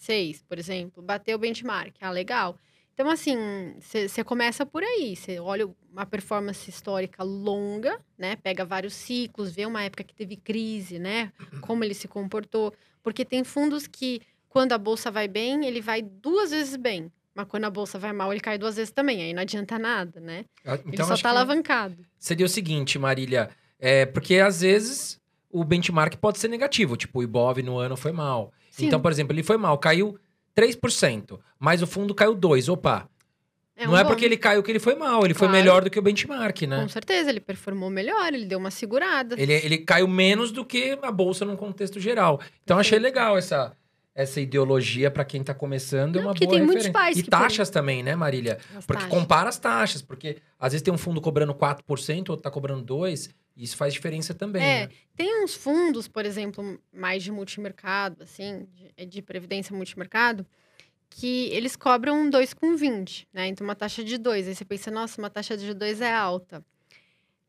6, 0.00 0.42
por 0.48 0.58
exemplo, 0.58 1.02
bateu 1.02 1.36
o 1.36 1.38
benchmark. 1.38 1.94
Ah, 2.00 2.10
legal. 2.10 2.56
Então, 2.94 3.08
assim, 3.08 3.36
você 3.80 4.22
começa 4.24 4.64
por 4.66 4.82
aí. 4.82 5.14
Você 5.14 5.38
olha 5.38 5.68
uma 5.92 6.04
performance 6.04 6.68
histórica 6.68 7.22
longa, 7.22 7.98
né? 8.18 8.36
Pega 8.36 8.64
vários 8.64 8.94
ciclos, 8.94 9.52
vê 9.54 9.64
uma 9.66 9.82
época 9.82 10.02
que 10.04 10.14
teve 10.14 10.36
crise, 10.36 10.98
né? 10.98 11.32
Como 11.60 11.84
ele 11.84 11.94
se 11.94 12.08
comportou. 12.08 12.74
Porque 13.02 13.24
tem 13.24 13.44
fundos 13.44 13.86
que, 13.86 14.20
quando 14.48 14.72
a 14.72 14.78
bolsa 14.78 15.10
vai 15.10 15.28
bem, 15.28 15.64
ele 15.66 15.80
vai 15.80 16.02
duas 16.02 16.50
vezes 16.50 16.76
bem. 16.76 17.10
Mas 17.34 17.46
quando 17.46 17.64
a 17.64 17.70
bolsa 17.70 17.98
vai 17.98 18.12
mal, 18.12 18.32
ele 18.32 18.40
cai 18.40 18.58
duas 18.58 18.76
vezes 18.76 18.90
também. 18.90 19.22
Aí 19.22 19.32
não 19.32 19.42
adianta 19.42 19.78
nada, 19.78 20.18
né? 20.20 20.44
Ah, 20.64 20.74
ele 20.74 20.82
Então, 20.92 21.06
só 21.06 21.12
acho 21.14 21.22
tá 21.22 21.30
que 21.30 21.36
alavancado. 21.36 21.96
seria 22.18 22.44
o 22.44 22.48
seguinte, 22.48 22.98
Marília. 22.98 23.48
É, 23.78 24.04
porque 24.04 24.36
às 24.36 24.60
vezes 24.60 25.18
o 25.50 25.64
benchmark 25.64 26.16
pode 26.16 26.38
ser 26.38 26.48
negativo. 26.48 26.96
Tipo, 26.96 27.20
o 27.20 27.22
Ibov 27.22 27.62
no 27.62 27.78
ano 27.78 27.96
foi 27.96 28.12
mal. 28.12 28.52
Sim. 28.70 28.86
Então, 28.86 29.00
por 29.00 29.10
exemplo, 29.12 29.34
ele 29.34 29.42
foi 29.42 29.56
mal, 29.56 29.76
caiu 29.78 30.18
3%, 30.54 31.38
mas 31.58 31.82
o 31.82 31.86
fundo 31.86 32.14
caiu 32.14 32.34
2%. 32.34 32.68
Opa, 32.72 33.08
não 33.78 33.92
um 33.92 33.96
é 33.96 34.02
bom- 34.02 34.10
porque 34.10 34.24
ele 34.24 34.36
caiu 34.36 34.62
que 34.62 34.70
ele 34.70 34.78
foi 34.78 34.94
mal, 34.94 35.24
ele 35.24 35.32
foi 35.34 35.48
Claro. 35.48 35.52
melhor 35.62 35.84
do 35.84 35.90
que 35.90 35.98
o 35.98 36.02
benchmark, 36.02 36.62
né? 36.62 36.80
Com 36.82 36.88
certeza, 36.88 37.30
ele 37.30 37.40
performou 37.40 37.88
melhor, 37.90 38.32
ele 38.32 38.44
deu 38.44 38.58
uma 38.58 38.70
segurada. 38.70 39.34
Ele, 39.40 39.52
ele 39.54 39.78
caiu 39.78 40.06
menos 40.06 40.52
do 40.52 40.64
que 40.64 40.98
a 41.02 41.10
bolsa 41.10 41.44
num 41.44 41.56
contexto 41.56 41.98
geral. 41.98 42.40
Então 42.62 42.78
achei 42.78 42.98
legal 42.98 43.38
essa, 43.38 43.72
essa 44.14 44.38
ideologia 44.40 45.10
para 45.10 45.24
quem 45.24 45.42
tá 45.42 45.54
começando, 45.54 46.16
é 46.16 46.18
Não, 46.18 46.26
uma 46.28 46.34
porque 46.34 46.44
boa 46.44 46.58
tem 46.58 46.66
referência. 46.66 46.92
pais 46.92 47.16
e 47.16 47.22
taxas 47.22 47.70
também, 47.70 48.02
né, 48.02 48.14
Marília? 48.14 48.58
As 48.76 48.84
Porque 48.84 49.02
taxas. 49.04 49.18
compara 49.18 49.48
as 49.48 49.58
taxas, 49.58 50.02
porque 50.02 50.36
às 50.58 50.72
vezes 50.72 50.82
tem 50.82 50.92
um 50.92 50.98
fundo 50.98 51.20
cobrando 51.20 51.54
4%, 51.54 52.28
outro 52.28 52.42
tá 52.42 52.50
cobrando 52.50 52.82
2%, 52.84 53.30
e 53.30 53.30
isso 53.56 53.76
faz 53.76 53.92
diferença 53.92 54.34
também, 54.34 54.62
É, 54.62 54.86
né? 54.86 54.92
Tem 55.16 55.42
uns 55.44 55.54
fundos, 55.54 56.08
por 56.08 56.24
exemplo, 56.24 56.80
mais 56.92 57.22
de 57.22 57.30
multimercado, 57.30 58.22
assim, 58.22 58.66
de, 58.96 59.06
de 59.06 59.22
previdência 59.22 59.74
multimercado, 59.76 60.46
que 61.10 61.48
eles 61.50 61.76
cobram 61.76 62.30
2,20, 62.30 63.26
né? 63.32 63.48
Então, 63.48 63.66
uma 63.66 63.74
taxa 63.74 64.02
de 64.04 64.16
2. 64.16 64.48
Aí 64.48 64.54
você 64.54 64.64
pensa, 64.64 64.90
nossa, 64.90 65.20
uma 65.20 65.30
taxa 65.30 65.56
de 65.56 65.74
2 65.74 66.00
é 66.00 66.12
alta. 66.14 66.64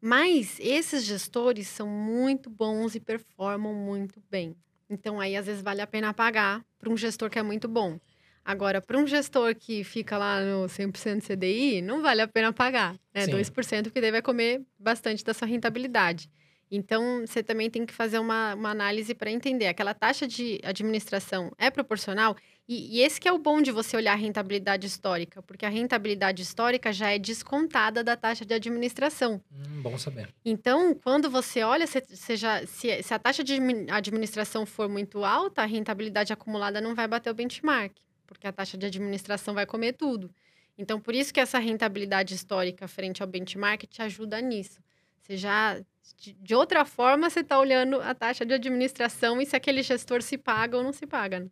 Mas 0.01 0.57
esses 0.59 1.03
gestores 1.03 1.67
são 1.67 1.87
muito 1.87 2.49
bons 2.49 2.95
e 2.95 2.99
performam 2.99 3.73
muito 3.73 4.21
bem. 4.31 4.55
Então, 4.89 5.19
aí, 5.19 5.35
às 5.35 5.45
vezes, 5.45 5.61
vale 5.61 5.81
a 5.81 5.87
pena 5.87 6.13
pagar 6.13 6.65
para 6.79 6.89
um 6.89 6.97
gestor 6.97 7.29
que 7.29 7.39
é 7.39 7.43
muito 7.43 7.67
bom. 7.67 7.99
Agora, 8.43 8.81
para 8.81 8.97
um 8.97 9.05
gestor 9.05 9.55
que 9.55 9.83
fica 9.83 10.17
lá 10.17 10.41
no 10.41 10.67
100% 10.67 11.21
CDI, 11.23 11.81
não 11.81 12.01
vale 12.01 12.21
a 12.21 12.27
pena 12.27 12.51
pagar, 12.51 12.93
né? 13.13 13.25
Sim. 13.25 13.31
2%, 13.31 13.83
porque 13.83 14.01
daí 14.01 14.11
vai 14.11 14.21
comer 14.21 14.61
bastante 14.79 15.23
da 15.23 15.33
sua 15.33 15.47
rentabilidade. 15.47 16.29
Então, 16.73 17.25
você 17.27 17.43
também 17.43 17.69
tem 17.69 17.85
que 17.85 17.93
fazer 17.93 18.17
uma, 18.17 18.55
uma 18.55 18.69
análise 18.69 19.13
para 19.13 19.29
entender. 19.29 19.67
Aquela 19.67 19.93
taxa 19.93 20.25
de 20.25 20.57
administração 20.63 21.51
é 21.57 21.69
proporcional? 21.69 22.33
E, 22.65 22.97
e 22.97 23.01
esse 23.01 23.19
que 23.19 23.27
é 23.27 23.31
o 23.33 23.37
bom 23.37 23.61
de 23.61 23.71
você 23.71 23.97
olhar 23.97 24.13
a 24.13 24.15
rentabilidade 24.15 24.87
histórica, 24.87 25.41
porque 25.43 25.65
a 25.65 25.69
rentabilidade 25.69 26.41
histórica 26.41 26.93
já 26.93 27.09
é 27.11 27.19
descontada 27.19 28.01
da 28.05 28.15
taxa 28.15 28.45
de 28.45 28.53
administração. 28.53 29.41
Hum, 29.51 29.81
bom 29.81 29.97
saber. 29.97 30.29
Então, 30.45 30.95
quando 30.95 31.29
você 31.29 31.61
olha, 31.61 31.85
se, 31.85 32.01
se, 32.07 32.37
já- 32.37 32.65
se- 32.65 33.03
se 33.03 33.13
a 33.13 33.19
taxa 33.19 33.43
de 33.43 33.53
admi- 33.55 33.91
administração 33.91 34.65
for 34.65 34.87
muito 34.87 35.25
alta, 35.25 35.61
a 35.63 35.65
rentabilidade 35.65 36.31
acumulada 36.31 36.79
não 36.79 36.95
vai 36.95 37.05
bater 37.07 37.29
o 37.29 37.33
benchmark, 37.33 37.91
porque 38.31 38.47
a 38.47 38.51
taxa 38.53 38.77
de 38.77 38.85
administração 38.85 39.53
vai 39.53 39.65
comer 39.65 39.91
tudo. 39.91 40.33
Então, 40.77 41.01
por 41.01 41.13
isso 41.13 41.33
que 41.33 41.39
essa 41.39 41.59
rentabilidade 41.59 42.33
histórica 42.33 42.87
frente 42.87 43.21
ao 43.21 43.27
benchmark 43.27 43.83
te 43.83 44.01
ajuda 44.01 44.39
nisso. 44.39 44.79
Você 45.19 45.35
já, 45.35 45.77
de, 46.17 46.55
outra 46.55 46.85
forma, 46.85 47.29
você 47.29 47.41
está 47.41 47.59
olhando 47.59 47.99
a 48.01 48.15
taxa 48.15 48.45
de 48.45 48.53
administração 48.53 49.41
e 49.41 49.45
se 49.45 49.53
aquele 49.53 49.83
gestor 49.83 50.21
se 50.21 50.37
paga 50.37 50.77
ou 50.77 50.83
não 50.83 50.93
se 50.93 51.05
paga. 51.05 51.41
né? 51.41 51.47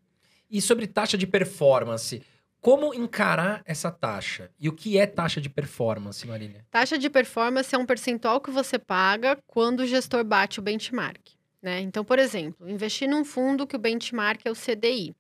E 0.50 0.62
sobre 0.62 0.88
taxa 0.88 1.18
de 1.18 1.28
performance, 1.28 2.24
como 2.62 2.94
encarar 2.94 3.62
essa 3.66 3.92
taxa? 3.92 4.50
E 4.58 4.70
o 4.70 4.74
que 4.74 4.98
é 4.98 5.06
taxa 5.06 5.42
de 5.42 5.50
performance, 5.50 6.26
Marília? 6.26 6.66
Taxa 6.72 6.98
de 6.98 7.10
performance 7.10 7.76
é 7.76 7.78
um 7.78 7.86
percentual 7.86 8.40
que 8.40 8.52
você 8.52 8.80
paga 8.80 9.38
quando 9.46 9.82
o 9.82 9.86
gestor 9.86 10.24
bate 10.24 10.60
o 10.60 10.64
benchmark. 10.64 11.20
Né? 11.62 11.82
Então, 11.82 12.06
por 12.06 12.18
exemplo, 12.18 12.70
investir 12.70 13.08
num 13.08 13.26
fundo 13.26 13.68
que 13.68 13.76
o 13.76 13.80
benchmark 13.80 14.46
é 14.46 14.52
o 14.52 14.56
CDI. 14.56 15.14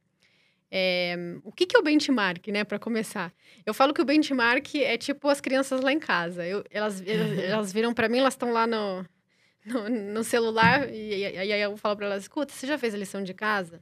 É, 0.71 1.15
o 1.43 1.51
que, 1.51 1.65
que 1.65 1.75
é 1.75 1.79
o 1.79 1.83
benchmark, 1.83 2.47
né, 2.49 2.63
para 2.63 2.77
começar? 2.79 3.33
Eu 3.65 3.73
falo 3.73 3.93
que 3.93 4.01
o 4.01 4.05
benchmark 4.05 4.75
é 4.75 4.97
tipo 4.97 5.27
as 5.27 5.41
crianças 5.41 5.81
lá 5.81 5.91
em 5.91 5.99
casa. 5.99 6.45
Eu- 6.45 6.63
elas, 6.69 7.01
elas, 7.05 7.37
elas 7.39 7.73
viram 7.73 7.93
para 7.93 8.07
mim, 8.09 8.19
elas 8.19 8.33
estão 8.33 8.51
lá 8.51 8.67
no, 8.67 9.05
no, 9.65 9.89
no 9.89 10.23
celular, 10.23 10.87
e, 10.93 11.25
aí 11.25 11.61
eu 11.61 11.75
falo 11.77 11.95
para 11.95 12.05
elas: 12.07 12.23
escuta, 12.23 12.53
você 12.53 12.67
já 12.67 12.77
fez 12.77 12.93
a 12.93 12.97
lição 12.97 13.23
de 13.23 13.33
casa? 13.33 13.81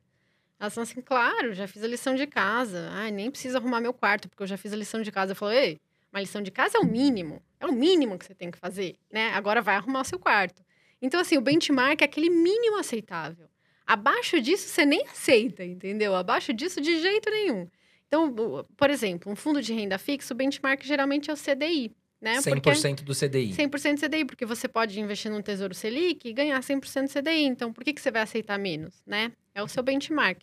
Elas 0.59 0.73
falam 0.73 0.83
assim: 0.89 1.01
claro, 1.01 1.53
já 1.53 1.67
fiz 1.67 1.83
a 1.83 1.87
lição 1.87 2.15
de 2.15 2.25
casa. 2.27 2.89
Ai, 2.91 3.11
nem 3.11 3.29
preciso 3.29 3.57
arrumar 3.57 3.81
meu 3.81 3.93
quarto, 3.93 4.29
porque 4.29 4.43
eu 4.43 4.47
já 4.47 4.57
fiz 4.57 4.73
a 4.73 4.75
lição 4.77 5.01
de 5.01 5.11
casa. 5.11 5.33
Eu 5.33 5.35
falo: 5.35 5.51
ei, 5.51 5.79
uma 6.11 6.21
lição 6.21 6.41
de 6.41 6.51
casa 6.51 6.77
é 6.77 6.81
o 6.81 6.85
mínimo. 6.85 7.41
É 7.59 7.65
o 7.67 7.71
mínimo 7.71 8.17
que 8.17 8.25
você 8.25 8.33
tem 8.35 8.49
que 8.51 8.57
fazer, 8.57 8.95
né? 9.11 9.31
Agora 9.33 9.61
vai 9.61 9.75
arrumar 9.75 10.01
o 10.01 10.05
seu 10.05 10.19
quarto. 10.19 10.63
Então, 11.01 11.19
assim, 11.19 11.37
o 11.37 11.41
benchmark 11.41 12.01
é 12.01 12.05
aquele 12.05 12.29
mínimo 12.29 12.77
aceitável. 12.77 13.46
Abaixo 13.87 14.41
disso, 14.41 14.67
você 14.67 14.85
nem 14.85 15.07
aceita, 15.07 15.63
entendeu? 15.63 16.13
Abaixo 16.13 16.53
disso, 16.53 16.81
de 16.81 16.99
jeito 16.99 17.29
nenhum. 17.29 17.65
Então, 18.05 18.35
por 18.75 18.89
exemplo, 18.89 19.31
um 19.31 19.35
fundo 19.35 19.61
de 19.61 19.73
renda 19.73 19.97
fixa, 19.97 20.33
o 20.33 20.37
benchmark 20.37 20.83
geralmente 20.83 21.31
é 21.31 21.33
o 21.33 21.37
CDI, 21.37 21.95
né? 22.19 22.37
100% 22.39 23.03
do 23.03 23.13
CDI. 23.15 23.53
100% 23.53 23.99
CDI, 23.99 24.25
porque 24.25 24.45
você 24.45 24.67
pode 24.67 24.99
investir 24.99 25.31
num 25.31 25.41
Tesouro 25.41 25.73
Selic 25.73 26.27
e 26.27 26.33
ganhar 26.33 26.59
100% 26.59 27.07
CDI. 27.07 27.45
Então, 27.45 27.71
por 27.71 27.85
que, 27.85 27.93
que 27.93 28.01
você 28.01 28.11
vai 28.11 28.21
aceitar 28.23 28.59
menos, 28.59 29.01
né? 29.05 29.31
É 29.55 29.63
o 29.63 29.67
seu 29.69 29.81
benchmark. 29.81 30.41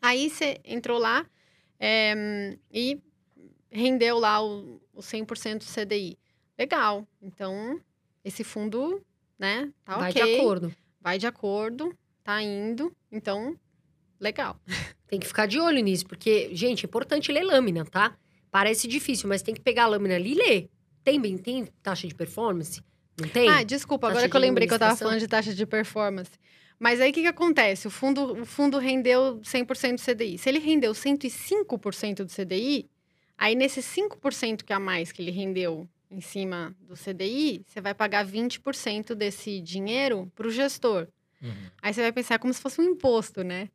Aí, 0.00 0.30
você 0.30 0.60
entrou 0.64 0.98
lá 0.98 1.26
é, 1.80 2.56
e 2.72 3.00
rendeu 3.70 4.18
lá 4.18 4.40
o, 4.40 4.80
o 4.92 5.00
100% 5.00 5.64
CDI. 5.64 6.16
Legal. 6.56 7.06
Então, 7.20 7.80
esse 8.24 8.44
fundo, 8.44 9.04
né, 9.36 9.72
tá 9.84 9.98
Vai 9.98 10.10
ok. 10.10 10.24
de 10.24 10.34
acordo. 10.34 10.74
Vai 11.00 11.18
de 11.18 11.26
acordo, 11.26 11.96
tá 12.22 12.42
indo. 12.42 12.94
Então, 13.10 13.56
legal. 14.20 14.58
Tem 15.06 15.20
que 15.20 15.26
ficar 15.26 15.46
de 15.46 15.60
olho 15.60 15.82
nisso, 15.82 16.06
porque, 16.06 16.54
gente, 16.54 16.86
é 16.86 16.88
importante 16.88 17.30
ler 17.30 17.44
lâmina, 17.44 17.84
tá? 17.84 18.16
Parece 18.50 18.88
difícil, 18.88 19.28
mas 19.28 19.42
tem 19.42 19.54
que 19.54 19.60
pegar 19.60 19.84
a 19.84 19.86
lâmina 19.88 20.14
ali 20.14 20.32
e 20.32 20.34
ler. 20.34 20.70
Tem, 21.04 21.20
bem, 21.20 21.36
tem 21.36 21.66
taxa 21.82 22.06
de 22.06 22.14
performance? 22.14 22.82
Não 23.20 23.28
tem? 23.28 23.48
Ah, 23.48 23.62
desculpa, 23.62 24.06
Taxa 24.06 24.18
agora 24.18 24.30
que 24.30 24.36
eu 24.36 24.40
de 24.40 24.46
lembrei 24.46 24.68
que 24.68 24.74
eu 24.74 24.78
tava 24.78 24.96
falando 24.96 25.18
de 25.18 25.28
taxa 25.28 25.54
de 25.54 25.66
performance. 25.66 26.30
Mas 26.78 27.00
aí 27.00 27.10
o 27.10 27.14
que, 27.14 27.22
que 27.22 27.28
acontece? 27.28 27.86
O 27.86 27.90
fundo, 27.90 28.40
o 28.40 28.44
fundo 28.44 28.78
rendeu 28.78 29.40
100% 29.42 29.96
do 29.96 30.02
CDI. 30.02 30.38
Se 30.38 30.48
ele 30.48 30.58
rendeu 30.58 30.92
105% 30.92 32.24
do 32.24 32.26
CDI, 32.26 32.90
aí 33.38 33.54
nesses 33.54 33.84
5% 33.84 34.64
que 34.64 34.72
a 34.72 34.80
mais 34.80 35.12
que 35.12 35.22
ele 35.22 35.30
rendeu 35.30 35.88
em 36.10 36.20
cima 36.20 36.74
do 36.80 36.94
CDI, 36.94 37.64
você 37.66 37.80
vai 37.80 37.94
pagar 37.94 38.26
20% 38.26 39.14
desse 39.14 39.60
dinheiro 39.60 40.30
para 40.34 40.46
o 40.46 40.50
gestor. 40.50 41.06
Uhum. 41.42 41.52
Aí 41.82 41.92
você 41.92 42.00
vai 42.02 42.12
pensar 42.12 42.38
como 42.38 42.52
se 42.54 42.60
fosse 42.60 42.80
um 42.80 42.84
imposto, 42.84 43.42
né? 43.42 43.68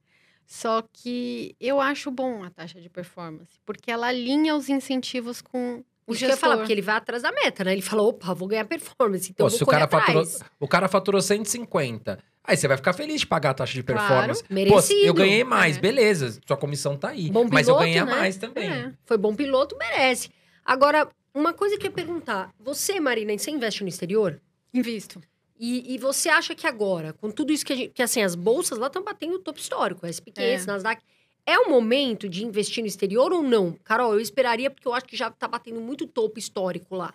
Só 0.45 0.81
que 0.93 1.55
eu 1.59 1.81
acho 1.81 2.09
bom 2.09 2.43
a 2.43 2.49
taxa 2.49 2.79
de 2.79 2.89
performance, 2.89 3.59
porque 3.65 3.91
ela 3.91 4.07
alinha 4.07 4.55
os 4.55 4.69
incentivos 4.69 5.41
com 5.41 5.83
o 6.07 6.13
Isso 6.13 6.19
que 6.19 6.23
eu 6.25 6.29
ia 6.29 6.33
gestor. 6.35 6.37
falar, 6.39 6.57
porque 6.57 6.71
ele 6.71 6.81
vai 6.81 6.95
atrás 6.95 7.21
da 7.23 7.31
meta, 7.33 7.65
né? 7.65 7.73
Ele 7.73 7.81
falou, 7.81 8.09
opa, 8.09 8.33
vou 8.33 8.47
ganhar 8.47 8.63
performance, 8.63 9.29
então 9.29 9.43
Pô, 9.45 9.47
eu 9.47 9.49
vou 9.49 9.57
se 9.57 9.63
o 9.63 9.67
cara, 9.67 9.85
faturou, 9.89 10.23
o 10.61 10.67
cara 10.67 10.87
faturou 10.87 11.21
150, 11.21 12.17
aí 12.45 12.55
você 12.55 12.65
vai 12.65 12.77
ficar 12.77 12.93
feliz 12.93 13.19
de 13.19 13.27
pagar 13.27 13.49
a 13.49 13.53
taxa 13.55 13.73
de 13.73 13.83
Claro, 13.83 13.99
performance. 14.07 14.41
Pô, 14.43 14.53
Merecido. 14.53 15.05
eu 15.05 15.13
ganhei 15.13 15.43
mais, 15.43 15.75
É. 15.75 15.79
beleza, 15.81 16.39
sua 16.47 16.55
comissão 16.55 16.95
tá 16.95 17.09
aí. 17.09 17.29
Bom 17.29 17.45
mas 17.51 17.67
eu 17.67 17.73
piloto, 17.75 17.83
ganhei 17.83 17.99
a 17.99 18.05
né? 18.05 18.11
mais 18.15 18.37
também. 18.37 18.71
É. 18.71 18.93
Foi 19.05 19.17
bom 19.17 19.35
piloto, 19.35 19.75
merece. 19.77 20.29
Agora, 20.63 21.09
uma 21.33 21.51
coisa 21.53 21.77
que 21.77 21.85
eu 21.87 21.89
ia 21.89 21.95
perguntar. 21.95 22.51
Você, 22.57 23.01
Marina, 23.01 23.37
você 23.37 23.51
investe 23.51 23.83
no 23.83 23.89
exterior? 23.89 24.39
Invisto. 24.73 25.21
E, 25.59 25.95
e 25.95 25.97
você 25.97 26.29
acha 26.29 26.53
que 26.53 26.67
agora, 26.67 27.13
com 27.13 27.31
tudo 27.31 27.51
isso 27.51 27.65
que 27.65 27.73
a 27.73 27.75
gente... 27.75 27.93
Que 27.93 28.03
assim, 28.03 28.21
as 28.21 28.35
bolsas 28.35 28.77
lá 28.77 28.87
estão 28.87 29.03
batendo 29.03 29.35
o 29.35 29.39
topo 29.39 29.59
histórico. 29.59 30.05
SP500, 30.05 30.63
É. 30.63 30.65
Nasdaq. 30.65 31.01
É 31.45 31.57
o 31.59 31.69
momento 31.69 32.27
de 32.27 32.45
investir 32.45 32.83
no 32.83 32.87
exterior 32.87 33.31
ou 33.31 33.41
não? 33.41 33.73
Carol, 33.83 34.13
eu 34.13 34.19
esperaria, 34.19 34.69
porque 34.69 34.87
eu 34.87 34.93
acho 34.93 35.05
que 35.05 35.15
já 35.15 35.31
tá 35.31 35.47
batendo 35.47 35.79
muito 35.79 36.05
topo 36.05 36.37
histórico 36.37 36.95
lá. 36.95 37.13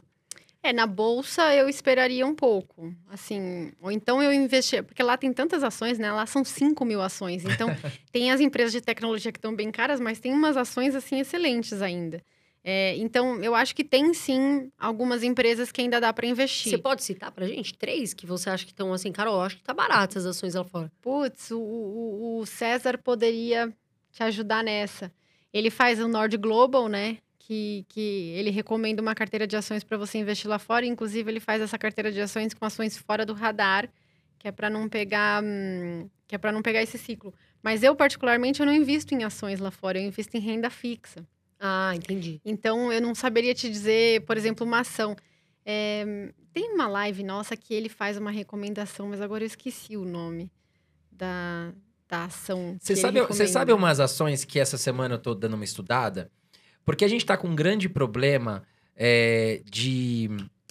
É, 0.63 0.73
na 0.73 0.87
bolsa 0.87 1.55
eu 1.57 1.69
esperaria 1.69 2.25
um 2.25 2.37
pouco, 2.37 2.95
assim, 3.11 3.73
ou 3.81 3.91
então 3.91 4.23
eu 4.23 4.33
investir, 4.33 4.85
porque 4.85 5.03
lá 5.03 5.17
tem 5.17 5.33
tantas 5.33 5.65
ações, 5.65 5.99
né? 5.99 6.13
Lá 6.13 6.25
são 6.25 6.45
5 6.45 6.85
mil 6.85 7.03
ações, 7.03 7.45
então 7.45 7.67
tem 8.13 8.31
as 8.31 8.41
empresas 8.41 8.71
de 8.71 8.81
tecnologia 8.81 9.33
que 9.33 9.39
estão 9.39 9.57
bem 9.57 9.73
caras, 9.73 9.99
mas 9.99 10.21
tem 10.21 10.33
umas 10.33 10.57
ações, 10.57 10.95
assim, 10.95 11.19
excelentes 11.19 11.83
ainda. 11.83 12.23
É, 12.65 12.97
então, 12.97 13.43
eu 13.43 13.55
acho 13.57 13.75
que 13.75 13.83
tem, 13.83 14.15
sim, 14.15 14.71
algumas 14.79 15.25
empresas 15.25 15.73
que 15.73 15.81
ainda 15.81 16.01
dá 16.01 16.13
para 16.13 16.27
investir. 16.27 16.71
Você 16.71 16.79
pode 16.79 17.03
citar 17.03 17.33
pra 17.33 17.47
gente 17.47 17.75
três 17.75 18.15
que 18.15 18.25
você 18.25 18.49
acha 18.49 18.65
que 18.65 18.71
estão 18.71 18.93
assim, 18.93 19.11
Carol, 19.11 19.35
eu 19.35 19.41
acho 19.41 19.57
que 19.57 19.65
tá 19.65 19.75
barato 19.75 20.17
as 20.19 20.25
ações 20.25 20.55
lá 20.55 20.63
fora. 20.63 20.91
Putz, 21.01 21.51
o, 21.51 21.59
o, 21.59 22.39
o 22.39 22.47
César 22.47 22.99
poderia 22.99 23.73
te 24.13 24.23
ajudar 24.23 24.63
nessa. 24.63 25.13
Ele 25.53 25.71
faz 25.71 26.01
o 26.01 26.07
Nord 26.07 26.37
Global, 26.37 26.89
né? 26.89 27.19
Que, 27.39 27.85
que 27.89 28.33
ele 28.37 28.51
recomenda 28.51 29.03
uma 29.03 29.15
carteira 29.15 29.47
de 29.47 29.57
ações 29.57 29.83
para 29.83 29.99
você 29.99 30.19
investir 30.19 30.49
lá 30.49 30.59
fora. 30.61 30.87
Inclusive, 30.87 31.29
ele 31.29 31.41
faz 31.41 31.61
essa 31.61 31.77
carteira 31.77 32.13
de 32.13 32.21
ações 32.21 32.55
com 32.55 32.65
ações 32.65 32.97
fora 32.97 33.27
do 33.27 33.33
radar, 33.33 33.91
que 34.39 34.47
é 34.47 34.53
para 34.53 34.71
não 34.71 34.89
pegar, 34.89 35.43
hum, 35.43 36.09
que 36.29 36.37
é 36.37 36.39
para 36.39 36.53
não 36.53 36.63
pegar 36.63 36.81
esse 36.81 36.97
ciclo. 36.97 37.35
Mas 37.61 37.83
eu 37.83 37.97
particularmente 37.97 38.61
eu 38.61 38.67
não 38.67 38.73
invisto 38.73 39.15
em 39.15 39.25
ações 39.25 39.59
lá 39.59 39.73
fora, 39.73 39.99
eu 39.99 40.07
invisto 40.07 40.37
em 40.37 40.41
renda 40.41 40.71
fixa. 40.71 41.27
Ah, 41.65 41.93
entendi. 41.95 42.41
Então, 42.45 42.93
eu 42.93 43.01
não 43.01 43.15
saberia 43.15 43.55
te 43.55 43.71
dizer, 43.71 44.23
por 44.23 44.37
exemplo, 44.37 44.67
uma 44.67 44.81
ação. 44.81 45.15
É, 45.65 46.33
tem 46.53 46.73
uma 46.75 46.89
live 46.89 47.23
nossa 47.23 47.57
que 47.57 47.73
ele 47.73 47.89
faz 47.89 48.17
uma 48.17 48.33
recomendação, 48.33 49.09
mas 49.09 49.21
agora 49.21 49.45
eu 49.45 49.47
esqueci 49.47 49.97
o 49.97 50.05
nome 50.05 50.51
da, 51.11 51.73
da 52.09 52.25
ação. 52.25 52.77
Você 52.81 52.97
sabe, 52.97 53.21
você 53.23 53.47
sabe 53.47 53.73
umas 53.73 54.01
ações 54.01 54.45
que 54.45 54.59
essa 54.59 54.77
semana 54.77 55.15
eu 55.15 55.19
tô 55.21 55.35
dando 55.37 55.55
uma 55.55 55.65
estudada? 55.65 56.29
Porque 56.85 57.05
a 57.05 57.09
gente 57.09 57.25
tá 57.25 57.37
com 57.37 57.47
um 57.47 57.55
grande 57.55 57.89
problema 57.89 58.65
é, 58.97 59.63
de 59.65 60.29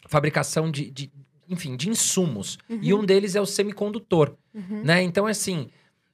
fabricação 0.07 0.69
de, 0.69 0.91
de- 0.91 1.11
enfim, 1.47 1.77
de 1.77 1.89
insumos. 1.89 2.57
E 2.81 2.93
um 2.93 3.05
deles 3.05 3.33
é 3.35 3.39
o 3.41 3.45
semicondutor, 3.45 4.35
Uhum. 4.53 4.83
né? 4.83 5.01
Então, 5.01 5.25
assim, 5.25 5.69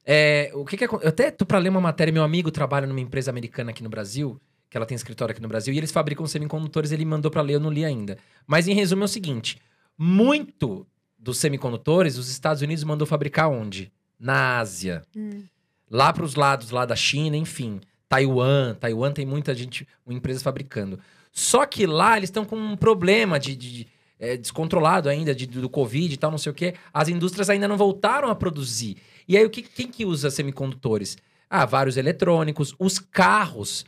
é, 0.06 0.52
o 0.54 0.64
que 0.64 0.76
que 0.76 0.84
acon- 0.84 1.00
Eu 1.02 1.08
até 1.08 1.32
tô 1.32 1.44
pra 1.44 1.58
ler 1.58 1.68
uma 1.70 1.80
matéria, 1.80 2.12
meu 2.12 2.22
amigo 2.22 2.52
trabalha 2.52 2.86
numa 2.86 3.00
empresa 3.00 3.28
americana 3.32 3.70
aqui 3.72 3.82
no 3.82 3.88
Brasil, 3.88 4.40
que 4.70 4.76
ela 4.76 4.86
tem 4.86 4.94
escritório 4.94 5.32
aqui 5.32 5.40
no 5.42 5.48
Brasil, 5.48 5.72
e 5.72 5.78
eles 5.78 5.90
fabricam 5.92 6.26
semicondutores, 6.26 6.92
ele 6.92 7.04
mandou 7.04 7.30
pra 7.30 7.40
ler, 7.42 7.54
eu 7.54 7.60
não 7.60 7.70
li 7.70 7.84
ainda. 7.84 8.18
Mas, 8.46 8.68
em 8.68 8.74
resumo, 8.74 9.02
é 9.02 9.04
o 9.06 9.08
seguinte, 9.08 9.58
muito 9.96 10.86
dos 11.18 11.38
semicondutores, 11.38 12.16
os 12.16 12.28
Estados 12.28 12.62
Unidos 12.62 12.84
mandou 12.84 13.06
fabricar 13.06 13.48
onde? 13.50 13.90
Na 14.18 14.58
Ásia 14.58 15.02
Hum. 15.16 15.42
lá 15.90 16.12
para 16.12 16.24
os 16.24 16.34
lados 16.34 16.70
lá 16.70 16.84
da 16.84 16.94
China, 16.96 17.36
enfim, 17.36 17.80
Taiwan, 18.08 18.74
Taiwan 18.74 19.12
tem 19.12 19.26
muita 19.26 19.54
gente, 19.54 19.86
uma 20.06 20.14
empresa 20.14 20.40
fabricando. 20.40 20.98
Só 21.32 21.64
que 21.66 21.86
lá 21.86 22.16
eles 22.16 22.28
estão 22.28 22.44
com 22.44 22.56
um 22.56 22.76
problema 22.76 23.38
de, 23.38 23.54
de- 23.54 23.72
de, 23.72 23.86
é, 24.18 24.36
descontrolado 24.36 25.08
ainda 25.08 25.34
de- 25.34 25.46
do 25.46 25.68
Covid 25.68 26.12
e 26.12 26.16
tal, 26.16 26.30
não 26.30 26.38
sei 26.38 26.50
o 26.50 26.54
quê. 26.54 26.74
As 26.92 27.08
indústrias 27.08 27.48
ainda 27.50 27.68
não 27.68 27.76
voltaram 27.76 28.28
a 28.28 28.34
produzir. 28.34 28.96
E 29.28 29.36
aí 29.36 29.44
o 29.44 29.50
que, 29.50 29.62
quem 29.62 29.88
que 29.88 30.04
usa 30.04 30.30
semicondutores? 30.30 31.16
Ah, 31.50 31.64
vários 31.66 31.96
eletrônicos, 31.96 32.74
os 32.78 32.98
carros. 32.98 33.84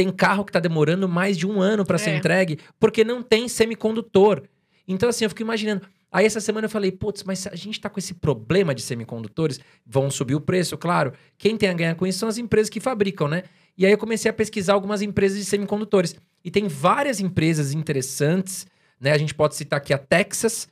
Tem 0.00 0.10
carro 0.10 0.46
que 0.46 0.48
está 0.48 0.58
demorando 0.58 1.06
mais 1.06 1.36
de 1.36 1.46
um 1.46 1.60
ano 1.60 1.84
para 1.84 1.98
ser 1.98 2.08
É. 2.08 2.16
entregue 2.16 2.58
porque 2.78 3.04
não 3.04 3.22
tem 3.22 3.46
semicondutor. 3.48 4.44
Então 4.88 5.10
assim, 5.10 5.24
eu 5.24 5.28
fico 5.28 5.42
imaginando. 5.42 5.82
Aí 6.10 6.24
essa 6.24 6.40
semana 6.40 6.64
eu 6.64 6.70
falei, 6.70 6.90
putz, 6.90 7.22
mas 7.22 7.46
a 7.46 7.54
gente 7.54 7.78
tá 7.78 7.90
com 7.90 7.98
esse 7.98 8.14
problema 8.14 8.74
de 8.74 8.80
semicondutores, 8.80 9.60
vão 9.84 10.10
subir 10.10 10.34
o 10.34 10.40
preço, 10.40 10.78
claro. 10.78 11.12
Quem 11.36 11.54
tem 11.54 11.68
a 11.68 11.74
ganhar 11.74 11.94
com 11.96 12.06
isso 12.06 12.18
são 12.18 12.30
as 12.30 12.38
empresas 12.38 12.70
que 12.70 12.80
fabricam, 12.80 13.28
né? 13.28 13.42
E 13.76 13.84
aí 13.84 13.92
eu 13.92 13.98
comecei 13.98 14.30
a 14.30 14.32
pesquisar 14.32 14.72
algumas 14.72 15.02
empresas 15.02 15.36
de 15.38 15.44
semicondutores. 15.44 16.16
E 16.42 16.50
tem 16.50 16.66
várias 16.66 17.20
empresas 17.20 17.74
interessantes, 17.74 18.66
né? 18.98 19.12
A 19.12 19.18
gente 19.18 19.34
pode 19.34 19.54
citar 19.54 19.76
aqui 19.76 19.92
a 19.92 19.98
Texas, 19.98 20.66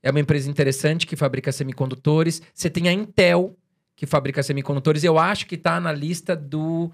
é 0.00 0.08
uma 0.08 0.20
empresa 0.20 0.48
interessante 0.48 1.04
que 1.04 1.16
fabrica 1.16 1.50
semicondutores. 1.50 2.40
Você 2.54 2.70
tem 2.70 2.88
a 2.88 2.92
Intel, 2.92 3.56
que 3.96 4.06
fabrica 4.06 4.40
semicondutores. 4.40 5.02
Eu 5.02 5.18
acho 5.18 5.48
que 5.48 5.56
tá 5.56 5.80
na 5.80 5.90
lista 5.90 6.36
do, 6.36 6.92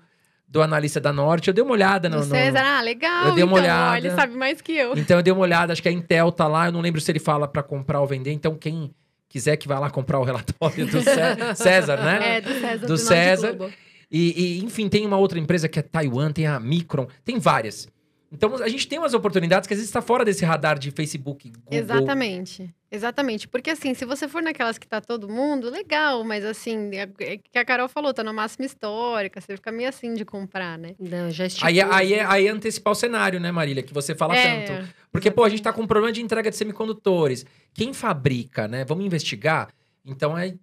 do 0.55 0.63
analista 0.63 1.01
da 1.01 1.13
Norte. 1.13 1.49
Eu 1.49 1.55
dei 1.55 1.65
uma 1.65 1.73
olhada 1.73 2.09
no. 2.09 2.19
No- 2.19 2.25
César, 2.25 2.63
ah, 2.65 2.81
legal. 2.81 3.27
Eu 3.27 3.35
dei 3.35 3.43
uma 3.43 3.59
então, 3.59 3.65
olhada. 3.65 3.99
ele 3.99 4.11
sabe 4.13 4.37
mais 4.37 4.61
que 4.61 4.71
eu. 4.73 4.97
Então 4.97 5.17
eu 5.17 5.23
dei 5.23 5.33
uma 5.33 5.43
olhada, 5.43 5.73
acho 5.73 5.83
que 5.83 5.89
a 5.89 5.93
Intel 5.93 6.31
tá 6.31 6.47
lá. 6.47 6.67
Eu 6.67 6.73
não 6.73 6.81
lembro 6.81 7.01
se 7.01 7.11
ele 7.11 7.19
fala 7.19 7.49
pra 7.49 7.61
comprar 7.61 8.01
ou 8.01 8.07
vender. 8.07 8.31
Então 8.31 8.55
quem 8.55 8.95
quiser 9.29 9.57
que 9.57 9.67
vá 9.67 9.81
lá 9.81 9.91
comprar 9.91 10.21
o 10.21 10.23
relatório 10.23 10.87
do 10.87 11.03
Cé- 11.03 11.55
César, 11.57 11.97
né? 11.97 12.37
É, 12.37 12.41
do 12.41 12.53
César. 12.55 12.79
Do 12.79 12.87
do 12.87 12.97
César. 12.99 13.59
E, 14.09 14.61
e, 14.61 14.65
enfim, 14.65 14.89
tem 14.89 15.05
uma 15.05 15.17
outra 15.17 15.41
empresa 15.41 15.69
que 15.69 15.81
é 15.81 15.83
Taiwan, 15.83 16.31
tem 16.31 16.47
a 16.47 16.61
Micron, 16.61 17.09
tem 17.25 17.37
várias. 17.41 17.89
Então 18.33 18.53
a 18.57 18.69
gente 18.69 18.89
tem 18.89 18.99
umas 18.99 19.15
oportunidades 19.15 19.67
que 19.67 19.75
às 19.75 19.79
vezes 19.79 19.89
está 19.89 20.03
fora 20.03 20.25
desse 20.25 20.45
radar 20.45 20.77
de 20.79 20.91
Facebook, 20.91 21.51
Google. 21.51 21.79
Exatamente. 21.79 22.69
Exatamente. 22.91 23.47
Porque 23.47 23.71
assim, 23.71 23.95
se 23.95 24.05
você 24.05 24.27
for 24.29 24.43
naquelas 24.43 24.77
que 24.79 24.87
tá 24.89 25.01
todo 25.01 25.29
mundo, 25.29 25.71
legal, 25.71 26.25
mas 26.25 26.45
assim, 26.45 26.91
é 26.95 27.09
é 27.21 27.37
que 27.39 27.59
a 27.59 27.65
Carol 27.65 27.89
falou, 27.89 28.13
tá 28.13 28.25
no 28.25 28.35
máximo 28.35 28.65
histórica, 28.65 29.41
você 29.41 29.57
fica 29.57 29.71
meio 29.71 29.89
assim 29.89 30.15
de 30.15 30.25
comprar, 30.25 30.77
né? 30.79 30.95
Não, 30.99 31.31
já 31.31 31.45
Aí, 31.45 31.49
estipula. 31.49 31.97
aí, 31.97 32.15
é- 32.15 32.25
aí 32.25 32.47
é 32.47 32.51
antecipar 32.51 32.93
o 32.93 32.97
cenário, 32.97 33.39
né, 33.39 33.53
Marília? 33.53 33.83
Que 33.83 33.95
você 33.95 34.15
fala 34.15 34.37
É, 34.37 34.65
tanto. 34.65 34.89
Porque, 35.13 35.31
pô, 35.31 35.45
a 35.45 35.49
gente 35.49 35.63
tá 35.63 35.73
com 35.73 35.83
um 35.83 35.87
problema 35.87 36.13
de 36.13 36.21
entrega 36.21 36.51
de 36.51 36.57
semicondutores. 36.57 37.47
Quem 37.73 37.93
fabrica, 37.93 38.67
né? 38.67 38.85
Vamos 38.85 39.05
investigar? 39.05 39.69
Então 40.05 40.37
é. 40.37 40.55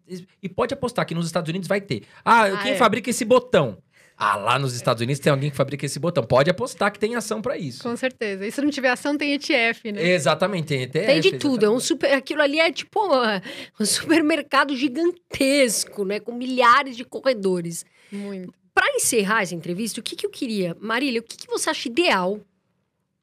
E 0.43 0.47
pode 0.49 0.73
apostar 0.73 1.05
que 1.05 1.15
nos 1.15 1.25
Estados 1.25 1.49
Unidos 1.49 1.67
vai 1.67 1.81
ter. 1.81 2.03
Ah, 2.23 2.43
Ah, 2.43 2.57
quem 2.63 2.73
é. 2.73 2.75
fabrica 2.75 3.09
esse 3.09 3.25
botão? 3.25 3.77
Ah, 4.23 4.35
lá 4.35 4.59
nos 4.59 4.75
Estados 4.75 5.01
Unidos 5.01 5.19
tem 5.19 5.31
alguém 5.31 5.49
que 5.49 5.55
fabrica 5.57 5.83
esse 5.83 5.97
botão. 5.97 6.23
Pode 6.23 6.47
apostar 6.47 6.91
que 6.91 6.99
tem 6.99 7.15
ação 7.15 7.41
pra 7.41 7.57
isso. 7.57 7.81
Com 7.81 7.95
certeza. 7.97 8.45
E 8.45 8.51
se 8.51 8.61
não 8.61 8.69
tiver 8.69 8.89
ação, 8.89 9.17
tem 9.17 9.33
ETF, 9.33 9.91
né? 9.91 10.09
Exatamente, 10.11 10.67
tem 10.67 10.83
ETF. 10.83 11.05
Tem 11.07 11.19
de 11.21 11.31
tudo, 11.39 11.65
é 11.65 11.69
um 11.69 11.77
exatamente. 11.77 11.85
super, 11.87 12.13
aquilo 12.13 12.41
ali 12.43 12.59
é 12.59 12.71
tipo 12.71 12.99
uma- 13.03 13.41
um 13.79 13.85
supermercado 13.85 14.75
gigantesco, 14.75 16.05
né, 16.05 16.19
com 16.19 16.33
milhares 16.33 16.95
de 16.95 17.03
corredores. 17.03 17.83
Muito. 18.11 18.53
Para 18.73 18.93
encerrar 18.95 19.41
essa 19.41 19.55
entrevista, 19.55 19.99
o 19.99 20.03
que, 20.03 20.15
que 20.15 20.25
eu 20.25 20.29
queria, 20.29 20.77
Marília, 20.79 21.19
o 21.19 21.23
que, 21.23 21.35
que 21.37 21.47
você 21.47 21.69
acha 21.71 21.89
ideal 21.89 22.39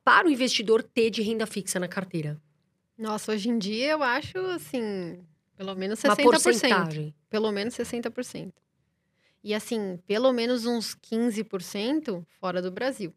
para 0.05 0.27
o 0.27 0.31
investidor 0.31 0.83
ter 0.83 1.11
de 1.11 1.23
renda 1.23 1.47
fixa 1.47 1.79
na 1.79 1.87
carteira? 1.89 2.37
Nossa, 2.99 3.33
hoje 3.33 3.49
em 3.49 3.57
dia 3.59 3.93
eu 3.93 4.03
acho, 4.03 4.37
assim, 4.55 5.21
pelo 5.57 5.75
menos 5.77 6.03
Uma 6.03 6.17
60%. 6.17 6.23
porcentagem. 6.25 7.15
Pelo 7.31 7.53
menos 7.53 7.75
60%. 7.75 8.53
E 9.49 9.55
assim, 9.55 9.99
pelo 10.07 10.31
menos 10.31 10.67
uns 10.67 10.95
15% 10.95 12.23
fora 12.39 12.61
do 12.61 12.71
Brasil. 12.71 13.15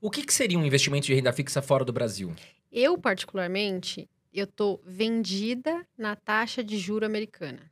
O 0.00 0.08
que, 0.08 0.24
que 0.24 0.32
seria 0.32 0.56
um 0.56 0.64
investimento 0.64 1.06
de 1.06 1.14
renda 1.14 1.32
fixa 1.32 1.60
fora 1.60 1.84
do 1.84 1.92
Brasil? 1.92 2.32
Eu, 2.70 2.96
particularmente, 2.96 4.08
eu 4.32 4.46
tô 4.46 4.80
vendida 4.86 5.84
na 5.98 6.14
taxa 6.14 6.62
de 6.62 6.78
juro 6.78 7.04
americana. 7.04 7.68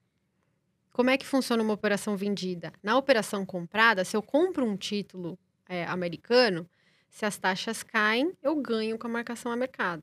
Como 0.93 1.11
é 1.11 1.17
que 1.17 1.25
funciona 1.25 1.63
uma 1.63 1.73
operação 1.73 2.17
vendida? 2.17 2.73
Na 2.83 2.99
operação 2.99 3.47
comprada, 3.47 4.05
se 4.05 4.17
eu 4.17 4.23
compro 4.25 4.67
um 4.67 4.77
título 4.77 5.39
é, 5.69 5.85
americano, 5.85 6.69
se 7.09 7.25
as 7.25 7.39
taxas 7.39 7.85
caem, 7.85 8.33
eu 8.43 8.57
ganho 8.57 8.99
com 8.99 9.07
a 9.07 9.11
marcação 9.11 9.53
a 9.53 9.57
mercado. 9.57 10.03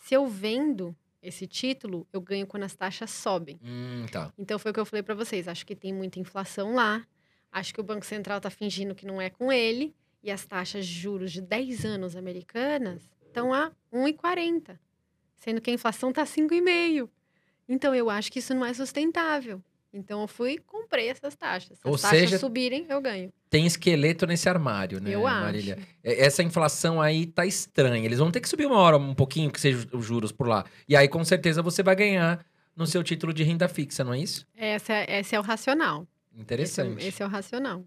Se 0.00 0.12
eu 0.12 0.26
vendo 0.26 0.94
esse 1.24 1.46
título, 1.46 2.06
eu 2.12 2.20
ganho 2.20 2.46
quando 2.46 2.64
as 2.64 2.74
taxas 2.74 3.10
sobem. 3.10 3.58
Hum, 3.64 4.06
tá. 4.12 4.32
Então 4.38 4.58
foi 4.58 4.70
o 4.70 4.74
que 4.74 4.80
eu 4.80 4.84
falei 4.84 5.02
para 5.02 5.14
vocês. 5.14 5.48
Acho 5.48 5.64
que 5.64 5.74
tem 5.74 5.92
muita 5.92 6.20
inflação 6.20 6.74
lá. 6.74 7.06
Acho 7.50 7.72
que 7.72 7.80
o 7.80 7.84
Banco 7.84 8.04
Central 8.04 8.36
está 8.36 8.50
fingindo 8.50 8.94
que 8.94 9.06
não 9.06 9.20
é 9.20 9.30
com 9.30 9.50
ele. 9.50 9.94
E 10.22 10.30
as 10.30 10.44
taxas 10.44 10.86
de 10.86 10.92
juros 10.92 11.32
de 11.32 11.40
10 11.40 11.84
anos 11.84 12.16
americanas 12.16 13.02
estão 13.26 13.52
a 13.52 13.72
1,40. 13.92 14.78
Sendo 15.36 15.60
que 15.60 15.70
a 15.70 15.74
inflação 15.74 16.10
está 16.10 16.24
5,5. 16.24 17.08
Então 17.68 17.94
eu 17.94 18.10
acho 18.10 18.30
que 18.30 18.38
isso 18.38 18.54
não 18.54 18.64
é 18.64 18.72
sustentável. 18.72 19.62
Então 19.96 20.20
eu 20.22 20.26
fui 20.26 20.54
e 20.54 20.58
comprei 20.58 21.08
essas 21.08 21.36
taxas. 21.36 21.78
Se 21.78 21.86
Ou 21.86 21.94
as 21.94 22.02
taxas 22.02 22.18
seja, 22.18 22.38
subirem, 22.38 22.84
eu 22.88 23.00
ganho. 23.00 23.32
Tem 23.48 23.64
esqueleto 23.64 24.26
nesse 24.26 24.48
armário, 24.48 25.00
né, 25.00 25.14
eu 25.14 25.22
Marília? 25.22 25.76
acho. 25.78 25.86
É, 26.02 26.26
Essa 26.26 26.42
inflação 26.42 27.00
aí 27.00 27.26
tá 27.26 27.46
estranha. 27.46 28.04
Eles 28.04 28.18
vão 28.18 28.30
ter 28.32 28.40
que 28.40 28.48
subir 28.48 28.66
uma 28.66 28.78
hora 28.78 28.96
um 28.98 29.14
pouquinho, 29.14 29.52
que 29.52 29.60
seja 29.60 29.86
os 29.92 30.04
juros 30.04 30.32
por 30.32 30.48
lá. 30.48 30.64
E 30.88 30.96
aí, 30.96 31.06
com 31.06 31.24
certeza, 31.24 31.62
você 31.62 31.80
vai 31.82 31.94
ganhar 31.94 32.44
no 32.74 32.86
seu 32.88 33.04
título 33.04 33.32
de 33.32 33.44
renda 33.44 33.68
fixa, 33.68 34.02
não 34.02 34.12
é 34.12 34.18
isso? 34.18 34.44
Essa, 34.56 34.92
é- 34.94 35.20
esse 35.20 35.36
é 35.36 35.38
o 35.38 35.42
racional. 35.42 36.02
Esse 36.32 36.40
é, 36.40 36.42
Interessante. 36.42 37.06
esse 37.06 37.22
é 37.22 37.26
o 37.26 37.28
racional. 37.28 37.84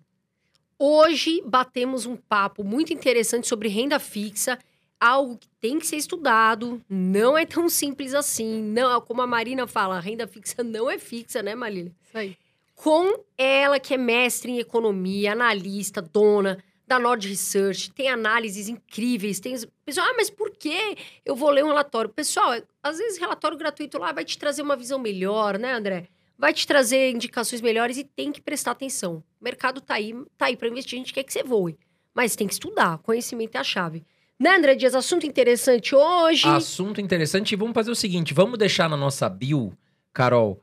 Hoje 0.80 1.42
batemos 1.46 2.06
um 2.06 2.16
papo 2.16 2.64
muito 2.64 2.94
interessante 2.94 3.48
sobre 3.48 3.68
renda 3.68 4.00
fixa, 4.00 4.58
algo 5.00 5.38
que 5.38 5.48
tem 5.60 5.80
que 5.80 5.88
ser 5.88 5.98
estudado, 5.98 6.82
não 6.90 7.38
é 7.38 7.46
tão 7.46 7.70
simples 7.70 8.14
assim. 8.14 8.62
Não, 8.62 9.00
como 9.02 9.22
a 9.22 9.28
Marina 9.28 9.68
fala, 9.68 9.98
a 9.98 10.00
renda 10.00 10.28
fixa 10.28 10.64
não 10.64 10.90
é 10.90 10.98
fixa, 10.98 11.42
né, 11.44 11.56
Marília? 11.56 11.94
Isso 12.04 12.18
aí. 12.18 12.38
com 12.76 13.24
ela 13.38 13.80
que 13.80 13.94
é 13.94 13.98
mestre 13.98 14.52
em 14.52 14.60
economia, 14.60 15.32
analista, 15.32 16.02
dona 16.02 16.64
da 16.88 16.98
Nord 16.98 17.28
Research, 17.28 17.92
tem 17.92 18.08
análises 18.08 18.70
incríveis, 18.70 19.42
tem 19.42 19.56
pessoal, 19.84 20.08
ah, 20.10 20.14
mas 20.16 20.30
por 20.30 20.52
que 20.52 20.96
eu 21.26 21.36
vou 21.36 21.50
ler 21.50 21.66
um 21.66 21.68
relatório? 21.68 22.10
Pessoal, 22.10 22.62
às 22.82 22.98
vezes 22.98 23.20
relatório 23.20 23.58
gratuito 23.58 24.00
lá 24.00 24.14
vai 24.14 24.24
te 24.24 24.38
trazer 24.38 24.62
uma 24.62 24.76
visão 24.78 24.98
melhor, 24.98 25.60
né, 25.60 25.74
André? 25.74 26.08
Vai 26.38 26.54
te 26.54 26.66
trazer 26.66 27.12
indicações 27.12 27.60
melhores 27.60 27.98
e 27.98 28.06
tem 28.06 28.32
que 28.32 28.40
prestar 28.40 28.72
atenção. 28.72 29.22
O 29.42 29.44
mercado 29.44 29.82
tá 29.82 29.96
aí, 29.96 30.14
tá 30.38 30.46
aí 30.46 30.56
para 30.56 30.70
investir, 30.70 30.98
a 30.98 31.00
gente 31.00 31.14
quer 31.14 31.24
que 31.24 31.34
você 31.34 31.44
voe, 31.44 31.78
mas 32.14 32.38
tem 32.38 32.48
que 32.48 32.54
estudar, 32.54 33.00
conhecimento 33.00 33.56
é 33.56 33.60
a 33.60 33.64
chave. 33.66 34.06
Né, 34.40 34.56
André 34.56 34.76
Dias, 34.76 34.94
assunto 34.94 35.26
interessante 35.26 35.96
hoje. 35.96 36.48
Assunto 36.48 37.02
interessante. 37.02 37.54
E 37.54 37.56
vamos 37.56 37.74
fazer 37.74 37.90
o 37.92 37.96
seguinte: 37.96 38.34
vamos 38.34 38.58
deixar 38.58 38.88
na 38.90 38.98
nossa 38.98 39.28
bio, 39.28 39.74
Carol. 40.14 40.62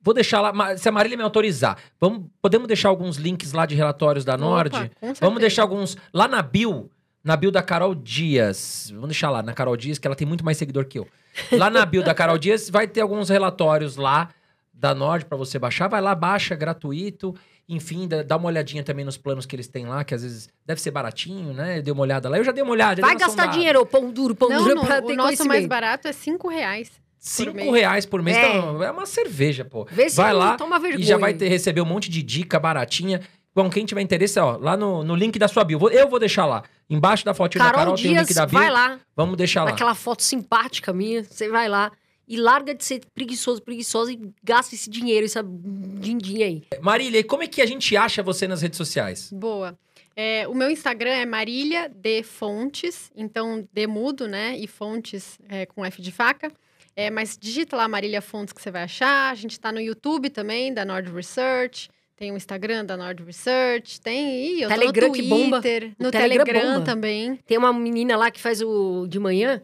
Vou 0.00 0.14
deixar 0.14 0.40
lá, 0.40 0.76
se 0.76 0.88
a 0.88 0.92
Marília 0.92 1.16
me 1.16 1.24
autorizar. 1.24 1.76
Vamos, 2.00 2.26
podemos 2.40 2.68
deixar 2.68 2.88
alguns 2.88 3.16
links 3.16 3.52
lá 3.52 3.66
de 3.66 3.74
relatórios 3.74 4.24
da 4.24 4.36
Nord? 4.36 4.76
Opa, 4.76 5.14
Vamos 5.20 5.40
deixar 5.40 5.62
alguns 5.62 5.96
lá 6.14 6.28
na 6.28 6.40
bio, 6.42 6.88
na 7.24 7.36
bio 7.36 7.50
da 7.50 7.60
Carol 7.60 7.92
Dias. 7.92 8.88
Vamos 8.94 9.08
deixar 9.08 9.30
lá 9.30 9.42
na 9.42 9.52
Carol 9.52 9.76
Dias, 9.76 9.98
que 9.98 10.06
ela 10.06 10.14
tem 10.14 10.26
muito 10.26 10.44
mais 10.44 10.58
seguidor 10.58 10.84
que 10.84 11.00
eu. 11.00 11.08
Lá 11.50 11.68
na 11.68 11.84
bio 11.84 12.04
da 12.04 12.14
Carol 12.14 12.38
Dias 12.38 12.70
vai 12.70 12.86
ter 12.86 13.00
alguns 13.00 13.28
relatórios 13.28 13.96
lá 13.96 14.28
da 14.72 14.94
Nord 14.94 15.24
para 15.24 15.36
você 15.36 15.58
baixar. 15.58 15.88
Vai 15.88 16.00
lá, 16.00 16.14
baixa, 16.14 16.54
gratuito. 16.54 17.34
Enfim, 17.68 18.08
dá 18.26 18.36
uma 18.36 18.46
olhadinha 18.46 18.82
também 18.84 19.04
nos 19.04 19.16
planos 19.16 19.44
que 19.44 19.56
eles 19.56 19.66
têm 19.66 19.86
lá, 19.86 20.04
que 20.04 20.14
às 20.14 20.22
vezes 20.22 20.48
deve 20.64 20.80
ser 20.80 20.92
baratinho, 20.92 21.52
né? 21.52 21.82
Deu 21.82 21.94
uma 21.94 22.02
olhada 22.02 22.28
lá. 22.28 22.38
Eu 22.38 22.44
já 22.44 22.52
dei 22.52 22.62
uma 22.62 22.70
olhada. 22.72 23.00
vai 23.02 23.10
dei 23.10 23.14
uma 23.16 23.26
gastar 23.26 23.42
sondada. 23.42 23.52
dinheiro, 23.58 23.84
pão 23.84 24.10
duro, 24.12 24.36
pão 24.36 24.48
Não, 24.48 24.62
duro 24.62 24.74
não, 24.76 24.84
pra 24.84 24.98
o 25.02 25.06
ter 25.06 25.16
nosso 25.16 25.44
mais 25.46 25.66
barato 25.66 26.06
é 26.06 26.12
5 26.12 26.48
reais. 26.48 26.90
Cinco 27.18 27.72
reais 27.72 28.06
por 28.06 28.22
mês. 28.22 28.36
É. 28.36 28.56
então, 28.56 28.82
É. 28.84 28.90
uma 28.92 29.04
cerveja, 29.04 29.64
pô. 29.64 29.84
Vê 29.90 30.08
se 30.08 30.16
vai 30.16 30.32
lá 30.32 30.56
toma 30.56 30.78
vergonha. 30.78 31.02
e 31.02 31.06
já 31.06 31.18
vai 31.18 31.34
ter, 31.34 31.48
receber 31.48 31.80
um 31.80 31.84
monte 31.84 32.08
de 32.08 32.22
dica 32.22 32.60
baratinha. 32.60 33.20
Bom, 33.52 33.68
quem 33.68 33.84
tiver 33.84 34.00
interesse, 34.02 34.38
ó, 34.38 34.56
lá 34.58 34.76
no, 34.76 35.02
no 35.02 35.16
link 35.16 35.36
da 35.36 35.48
sua 35.48 35.64
bio. 35.64 35.76
Vou- 35.78 35.90
Eu 35.90 36.08
vou 36.08 36.20
deixar 36.20 36.46
lá. 36.46 36.62
Embaixo 36.88 37.24
da 37.24 37.34
fotinha 37.34 37.64
da 37.64 37.70
Carol 37.70 37.80
Carol 37.80 37.96
tem 37.96 38.04
o 38.04 38.08
Dias, 38.14 38.28
link 38.28 38.34
da 38.36 38.46
bio. 38.46 38.58
vai 38.60 38.70
lá, 38.70 38.98
Vamos 39.16 39.36
deixar 39.36 39.64
lá. 39.64 39.72
naquela 39.72 39.94
foto 39.96 40.22
simpática 40.22 40.92
minha, 40.92 41.24
você 41.24 41.48
vai 41.48 41.68
lá 41.68 41.90
e 42.28 42.36
larga 42.36 42.74
de 42.74 42.84
ser 42.84 43.00
preguiçoso, 43.14 43.62
preguiçosa 43.62 44.12
e 44.12 44.20
gasta 44.42 44.74
esse 44.74 44.90
dinheiro, 44.90 45.24
essa 45.24 45.42
din-din 45.42 46.42
aí. 46.42 46.62
Marília, 46.80 47.20
e 47.20 47.24
como 47.24 47.42
é 47.42 47.46
que 47.46 47.62
a 47.62 47.66
gente 47.66 47.96
acha 47.96 48.22
você 48.22 48.48
nas 48.48 48.62
redes 48.62 48.76
sociais? 48.76 49.30
Boa. 49.32 49.78
É, 50.14 50.48
o 50.48 50.54
meu 50.54 50.70
Instagram 50.70 51.10
é 51.10 51.26
Marília 51.26 51.88
de 51.88 52.22
Fontes, 52.22 53.10
então 53.14 53.68
de 53.70 53.86
mudo, 53.86 54.26
né? 54.26 54.56
E 54.58 54.66
Fontes 54.66 55.38
é, 55.48 55.66
com 55.66 55.84
F 55.84 56.00
de 56.00 56.10
faca. 56.10 56.50
É, 56.96 57.10
mas 57.10 57.36
digita 57.38 57.76
lá 57.76 57.86
Marília 57.86 58.22
Fontes 58.22 58.54
que 58.54 58.62
você 58.62 58.70
vai 58.70 58.84
achar. 58.84 59.30
A 59.30 59.34
gente 59.34 59.60
tá 59.60 59.70
no 59.70 59.80
YouTube 59.80 60.30
também, 60.30 60.72
da 60.72 60.84
Nord 60.86 61.12
Research. 61.12 61.90
Tem 62.16 62.32
o 62.32 62.36
Instagram 62.36 62.86
da 62.86 62.96
Nord 62.96 63.22
Research. 63.24 64.00
Tem. 64.00 64.54
Ih, 64.56 64.62
eu 64.62 64.68
Telegram 64.70 65.08
tô 65.08 65.12
que 65.12 65.20
no 65.22 65.28
bomba. 65.28 65.60
Twitter. 65.60 65.92
O 66.00 66.04
No 66.04 66.10
Telegram 66.10 66.44
Telegram, 66.46 66.72
bomba. 66.72 66.84
também. 66.86 67.36
Tem 67.46 67.58
uma 67.58 67.70
menina 67.74 68.16
lá 68.16 68.30
que 68.30 68.40
faz 68.40 68.62
o 68.62 69.06
de 69.06 69.18
manhã, 69.18 69.60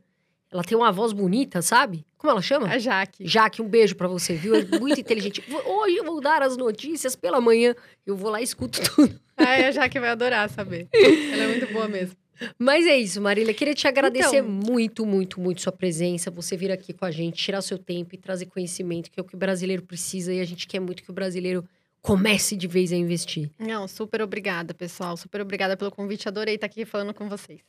ela 0.53 0.62
tem 0.62 0.77
uma 0.77 0.93
voz 0.93 1.12
bonita, 1.12 1.62
sabe? 1.62 2.05
Como 2.19 2.31
ela 2.31 2.43
chama? 2.43 2.69
A 2.69 2.79
Jaque. 2.79 3.27
Jaque, 3.27 3.62
um 3.62 3.69
beijo 3.69 3.97
pra 3.97 4.07
você, 4.07 4.35
viu? 4.35 4.55
É 4.55 4.65
muito 4.79 5.01
inteligente. 5.01 5.43
Hoje 5.66 5.97
eu 5.97 6.05
vou 6.05 6.20
dar 6.20 6.43
as 6.43 6.57
notícias 6.57 7.16
pela 7.16 7.41
manhã. 7.41 7.74
Eu 8.07 8.16
vou 8.16 8.31
lá 8.31 8.41
e 8.41 8.45
escuto 8.45 8.81
tudo. 8.95 9.19
Ai, 9.37 9.65
a 9.65 9.70
Jaque 9.73 9.99
vai 9.99 10.11
adorar 10.11 10.49
saber. 10.51 10.87
Ela 10.93 11.45
é 11.45 11.49
muito 11.49 11.73
boa 11.73 11.89
mesmo. 11.89 12.15
Mas 12.59 12.87
é 12.87 12.97
isso, 12.99 13.20
Marília. 13.20 13.55
Queria 13.55 13.74
te 13.74 13.87
agradecer 13.87 14.39
Então. 14.39 14.51
muito, 14.51 15.07
muito, 15.07 15.41
muito 15.41 15.62
sua 15.62 15.73
presença. 15.73 16.31
Você 16.31 16.57
vir 16.57 16.70
aqui 16.73 16.93
com 16.93 17.05
a 17.05 17.11
gente, 17.11 17.37
tirar 17.43 17.62
seu 17.62 17.79
tempo 17.79 18.15
e 18.15 18.19
trazer 18.19 18.47
conhecimento, 18.47 19.11
que 19.11 19.19
é 19.19 19.23
o 19.23 19.24
que 19.24 19.35
o 19.35 19.39
brasileiro 19.39 19.83
precisa. 19.83 20.33
E 20.35 20.41
a 20.41 20.45
gente 20.45 20.66
quer 20.66 20.81
muito 20.81 21.03
que 21.03 21.11
o 21.11 21.15
brasileiro 21.15 21.65
comece 22.01 22.57
de 22.57 22.66
vez 22.66 22.93
a 22.93 22.97
investir. 22.97 23.49
Não, 23.59 23.87
super 23.87 24.20
obrigada, 24.23 24.74
pessoal. 24.74 25.16
Super 25.16 25.41
obrigada 25.41 25.77
pelo 25.77 25.91
convite. 25.91 26.27
Adorei 26.29 26.57
estar 26.57 26.66
aqui 26.66 26.85
falando 26.85 27.15
com 27.15 27.29
vocês. 27.29 27.61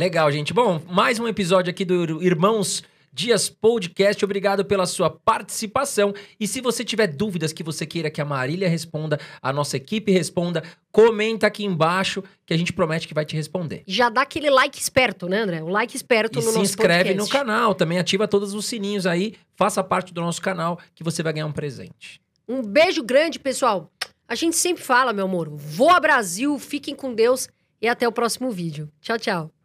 Legal, 0.00 0.32
gente. 0.32 0.54
Bom, 0.54 0.80
mais 0.88 1.18
um 1.18 1.28
episódio 1.28 1.70
aqui 1.70 1.84
do 1.84 2.22
Irmãos 2.22 2.82
Dias 3.12 3.50
Podcast. 3.50 4.24
Obrigado 4.24 4.64
pela 4.64 4.86
sua 4.86 5.10
participação. 5.10 6.14
E 6.40 6.48
se 6.48 6.62
você 6.62 6.82
tiver 6.82 7.06
dúvidas 7.06 7.52
que 7.52 7.62
você 7.62 7.84
queira 7.84 8.10
que 8.10 8.18
a 8.18 8.24
Marília 8.24 8.66
responda, 8.66 9.20
a 9.42 9.52
nossa 9.52 9.76
equipe 9.76 10.10
responda, 10.10 10.62
comenta 10.90 11.46
aqui 11.46 11.66
embaixo 11.66 12.24
que 12.46 12.54
a 12.54 12.56
gente 12.56 12.72
promete 12.72 13.06
que 13.06 13.12
vai 13.12 13.26
te 13.26 13.36
responder. 13.36 13.82
Já 13.86 14.08
dá 14.08 14.22
aquele 14.22 14.48
like 14.48 14.80
esperto, 14.80 15.28
né, 15.28 15.40
André? 15.40 15.62
O 15.62 15.68
like 15.68 15.94
esperto 15.94 16.38
E 16.38 16.42
no 16.42 16.48
se 16.48 16.56
nosso 16.56 16.62
inscreve 16.62 17.12
no 17.12 17.28
canal, 17.28 17.74
também 17.74 17.98
ativa 17.98 18.26
todos 18.26 18.54
os 18.54 18.64
sininhos 18.64 19.06
aí, 19.06 19.34
faça 19.54 19.84
parte 19.84 20.14
do 20.14 20.22
nosso 20.22 20.40
canal 20.40 20.80
que 20.94 21.04
você 21.04 21.22
vai 21.22 21.34
ganhar 21.34 21.46
um 21.46 21.52
presente. 21.52 22.22
Um 22.48 22.62
beijo 22.62 23.02
grande, 23.02 23.38
pessoal. 23.38 23.92
A 24.26 24.34
gente 24.34 24.56
sempre 24.56 24.82
fala, 24.82 25.12
meu 25.12 25.26
amor, 25.26 25.50
voa 25.50 26.00
Brasil, 26.00 26.58
fiquem 26.58 26.94
com 26.94 27.12
Deus 27.12 27.50
e 27.82 27.86
até 27.86 28.08
o 28.08 28.12
próximo 28.12 28.50
vídeo. 28.50 28.90
Tchau, 29.02 29.18
tchau. 29.18 29.59